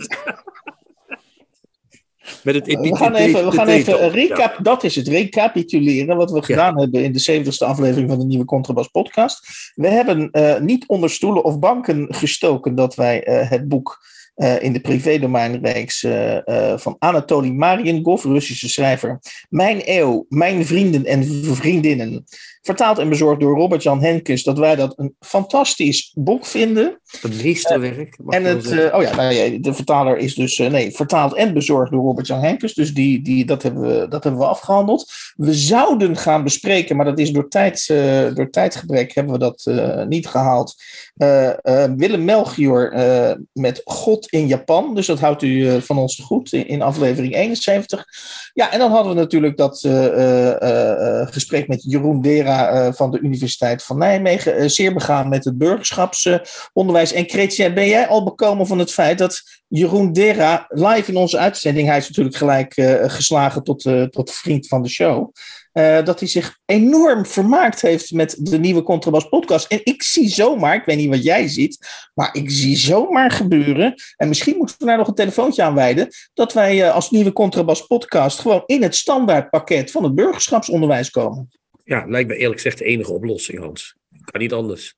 Met 2.44 2.56
het 2.56 2.66
we 2.66 2.96
gaan 2.96 3.16
even, 3.16 3.46
we 3.46 3.52
gaan 3.52 3.68
even 3.68 4.10
recap, 4.10 4.60
dat 4.62 4.84
is 4.84 4.96
het, 4.96 5.08
recapituleren 5.08 6.18
wat 6.18 6.32
we 6.32 6.44
gedaan 6.44 6.80
hebben 6.80 7.04
in 7.04 7.14
de 7.14 7.44
70ste 7.44 7.68
aflevering 7.68 8.10
van 8.10 8.20
de 8.20 8.26
nieuwe 8.26 8.46
Contrabas 8.46 8.88
podcast. 8.88 9.72
We 9.76 9.88
hebben 9.88 10.32
eh, 10.32 10.60
niet 10.60 10.88
onder 10.88 11.10
stoelen 11.10 11.44
of 11.44 11.60
banken 11.60 12.14
gestoken 12.14 12.76
dat 12.76 12.96
wij 12.96 13.24
eh, 13.24 13.50
het 13.50 13.68
boek 13.68 14.00
eh, 14.34 14.62
in 14.64 14.74
de 14.74 14.80
privédomeinreeks 14.80 16.04
eh, 16.04 16.48
eh, 16.48 16.80
van 16.80 16.96
Anatoly 17.00 17.50
Mariengov, 17.50 18.24
Russische 18.24 18.70
schrijver, 18.70 19.20
Mijn 19.50 19.82
eeuw, 19.86 20.26
mijn 20.30 20.66
vrienden 20.66 21.06
en 21.06 21.24
vriendinnen, 21.56 22.24
vertaald 22.62 22.98
en 22.98 23.10
bezorgd 23.10 23.40
door 23.40 23.58
Robert-Jan 23.58 24.02
Henkes, 24.02 24.44
dat 24.44 24.58
wij 24.58 24.76
dat 24.76 24.94
een 25.00 25.16
fantastisch 25.20 26.12
boek 26.16 26.46
vinden. 26.46 27.02
Een 27.22 27.36
meesterwerk. 27.44 28.18
mag 28.24 28.36
En 28.36 28.44
het, 28.44 28.72
eh, 28.72 28.96
oh 28.96 29.02
ja, 29.02 29.16
nou 29.16 29.34
ja, 29.34 29.58
de 29.60 29.74
vertaler 29.74 30.18
is 30.18 30.36
dus, 30.36 30.60
eh, 30.60 30.70
nee, 30.70 30.92
vertaald 30.92 31.36
en 31.36 31.54
bezorgd 31.54 31.92
door 31.92 32.04
Robert-Jan 32.04 32.40
Henkes. 32.40 32.74
Dus 32.74 32.94
die, 32.94 33.22
die, 33.22 33.46
dat, 33.46 33.64
hebben 33.64 33.82
we, 33.82 34.08
dat 34.08 34.24
hebben 34.24 34.42
we 34.42 34.48
afgehandeld. 34.48 35.12
We 35.36 35.54
zouden 35.54 36.18
gaan 36.18 36.44
bespreken, 36.44 36.96
maar 36.96 37.06
dat 37.06 37.20
is 37.20 37.32
door, 37.32 37.50
tijd, 37.50 37.86
eh, 37.90 38.34
door 38.34 38.50
tijdgebrek 38.50 39.16
hebben 39.16 39.34
we 39.34 39.40
dat 39.40 39.66
eh, 39.66 40.06
niet 40.06 40.28
gehaald. 40.28 40.76
Eh, 41.16 41.50
eh, 41.50 41.92
Willem 41.98 42.26
Melchior 42.26 42.92
eh, 42.92 43.36
met 43.54 43.82
God 43.86 44.26
in 44.32 44.48
Japan. 44.48 44.96
Dus 44.96 45.06
dat 45.06 45.20
houdt 45.20 45.42
u 45.42 45.68
eh, 45.68 45.82
van 45.82 45.98
ons 45.98 46.22
goed 46.26 46.54
in, 46.54 46.68
in 46.68 46.82
aflevering 46.82 47.36
71. 47.36 48.06
Ja, 48.54 48.72
en 48.72 48.80
dan 48.80 48.92
hadden 48.92 49.14
we 49.14 49.20
natuurlijk 49.20 49.58
dat 49.58 49.84
eh, 49.84 50.06
eh, 50.06 50.62
eh, 50.62 51.22
eh, 51.22 51.28
gesprek 51.32 51.68
met 51.68 51.84
Jeroen 51.84 52.22
Dera 52.22 52.70
eh, 52.70 52.94
van 52.94 53.12
de 53.12 53.20
Universiteit 53.20 53.84
van 53.84 53.98
Nijmegen. 53.98 54.56
Eh, 54.56 54.68
zeer 54.68 54.94
begaan 54.94 55.30
met 55.30 55.46
het 55.46 55.58
burgerschapsonderwijs. 55.58 57.03
En 57.12 57.30
Chrétien, 57.30 57.74
ben 57.74 57.88
jij 57.88 58.08
al 58.08 58.24
bekomen 58.24 58.68
van 58.68 58.80
het 58.80 58.92
feit 58.92 59.18
dat 59.18 59.42
Jeroen 59.68 60.14
Dera 60.14 60.66
live 60.70 61.12
in 61.12 61.18
onze 61.18 61.38
uitzending, 61.38 61.88
hij 61.88 61.98
is 61.98 62.08
natuurlijk 62.08 62.36
gelijk 62.36 62.78
eh, 62.78 63.10
geslagen 63.10 63.64
tot, 63.64 63.86
eh, 63.86 64.04
tot 64.04 64.32
vriend 64.32 64.68
van 64.68 64.82
de 64.82 64.90
show, 64.90 65.32
eh, 65.72 66.04
dat 66.04 66.20
hij 66.20 66.30
zich 66.30 66.58
enorm 66.66 67.26
vermaakt 67.26 67.82
heeft 67.82 68.12
met 68.12 68.36
de 68.40 68.60
nieuwe 68.60 68.84
Contrabas 68.84 69.30
podcast. 69.30 69.72
En 69.72 69.80
ik 69.84 70.04
zie 70.04 70.30
zomaar, 70.30 70.76
ik 70.76 70.86
weet 70.86 70.98
niet 70.98 71.10
wat 71.10 71.24
jij 71.24 71.48
ziet, 71.48 71.88
maar 72.14 72.36
ik 72.36 72.52
zie 72.52 72.78
zomaar 72.78 73.32
gebeuren, 73.32 73.94
en 74.16 74.28
misschien 74.28 74.58
moeten 74.58 74.76
we 74.80 74.86
daar 74.86 74.98
nog 74.98 75.08
een 75.08 75.14
telefoontje 75.14 75.64
aan 75.64 75.76
wijden, 75.76 76.08
dat 76.34 76.54
wij 76.54 76.92
als 76.92 77.12
nieuwe 77.12 77.34
Contrabas 77.34 77.88
podcast 77.88 78.40
gewoon 78.40 78.64
in 78.66 78.82
het 78.82 78.96
standaardpakket 78.96 79.92
van 79.92 80.04
het 80.04 80.16
burgerschapsonderwijs 80.16 81.10
komen. 81.10 81.50
Ja, 81.84 82.06
lijkt 82.08 82.30
me 82.30 82.36
eerlijk 82.36 82.62
gezegd 82.62 82.78
de 82.78 82.86
enige 82.86 83.12
oplossing, 83.12 83.60
Hans. 83.60 83.96
Kan 84.34 84.42
niet 84.42 84.54
anders. 84.54 84.96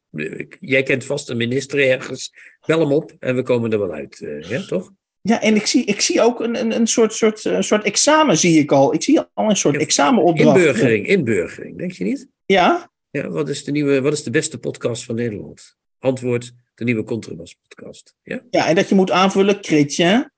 Jij 0.60 0.84
kent 0.84 1.04
vast 1.06 1.30
een 1.30 1.38
minister 1.38 1.90
ergens. 1.90 2.34
Bel 2.66 2.80
hem 2.80 2.92
op 2.92 3.16
en 3.20 3.36
we 3.36 3.42
komen 3.42 3.72
er 3.72 3.80
wel 3.80 3.92
uit. 3.92 4.22
eh, 4.22 4.42
ja, 4.42 4.66
toch? 4.66 4.92
Ja, 5.22 5.42
en 5.42 5.56
ik 5.56 5.66
zie, 5.66 5.86
ik 5.86 6.02
zie 6.02 6.22
ook 6.22 6.40
een, 6.40 6.60
een, 6.60 6.76
een 6.76 6.88
soort, 6.88 7.14
soort, 7.14 7.46
een 7.46 7.64
soort 7.64 7.84
examen, 7.84 8.38
zie 8.38 8.60
ik 8.60 8.72
al. 8.72 8.94
Ik 8.94 9.04
zie 9.04 9.20
al 9.34 9.50
een 9.50 9.56
soort 9.56 9.78
examenopdracht. 9.78 10.58
Inburgering, 10.58 11.08
inburgering. 11.08 11.78
Denk 11.78 11.92
je 11.92 12.04
niet? 12.04 12.28
Ja, 12.46 12.92
Ja, 13.10 13.30
wat 13.30 13.50
is 13.50 13.64
de, 13.64 13.72
nieuwe, 13.72 14.02
wat 14.02 14.14
is 14.14 14.24
de 14.24 14.30
beste 14.30 14.58
podcast 14.60 15.04
van 15.04 15.16
Nederland? 15.16 15.78
Antwoord, 16.00 16.52
de 16.76 16.84
nieuwe 16.84 17.04
Contrabas 17.04 17.58
podcast. 17.68 18.16
Ja? 18.24 18.42
ja, 18.50 18.68
en 18.68 18.76
dat 18.76 18.90
je 18.90 18.96
moet 18.96 19.12
aanvullen 19.12 19.58
Chrétien, 19.62 20.32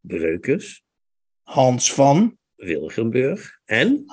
Breukers, 0.00 0.82
Hans 1.42 1.92
van 1.92 2.38
Wilgenburg 2.54 3.58
en 3.64 4.04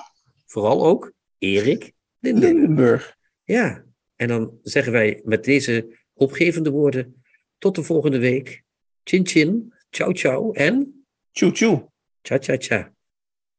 vooral 0.46 0.86
ook 0.86 1.12
Erik 1.38 1.92
Lindenburg. 2.18 2.52
Lindenburg. 2.52 3.16
Ja, 3.44 3.84
en 4.22 4.28
dan 4.28 4.58
zeggen 4.62 4.92
wij 4.92 5.20
met 5.24 5.44
deze 5.44 5.98
opgevende 6.14 6.70
woorden 6.70 7.22
tot 7.58 7.74
de 7.74 7.82
volgende 7.82 8.18
week. 8.18 8.62
Chin 9.04 9.26
chin, 9.26 9.72
ciao 9.90 10.12
ciao 10.12 10.52
en 10.52 11.04
Tjoe 11.32 11.52
tjoe. 11.52 11.88
cha 12.22 12.38
cha 12.40 12.56
cha. 12.58 12.92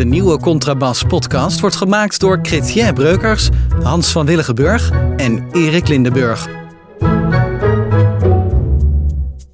De 0.00 0.06
nieuwe 0.06 0.38
Contrabas 0.38 1.02
podcast 1.02 1.60
wordt 1.60 1.76
gemaakt 1.76 2.20
door 2.20 2.38
Chrétien 2.42 2.94
Breukers, 2.94 3.48
Hans 3.82 4.12
van 4.12 4.26
Willigenburg 4.26 4.90
en 5.16 5.48
Erik 5.52 5.88
Lindenburg. 5.88 6.59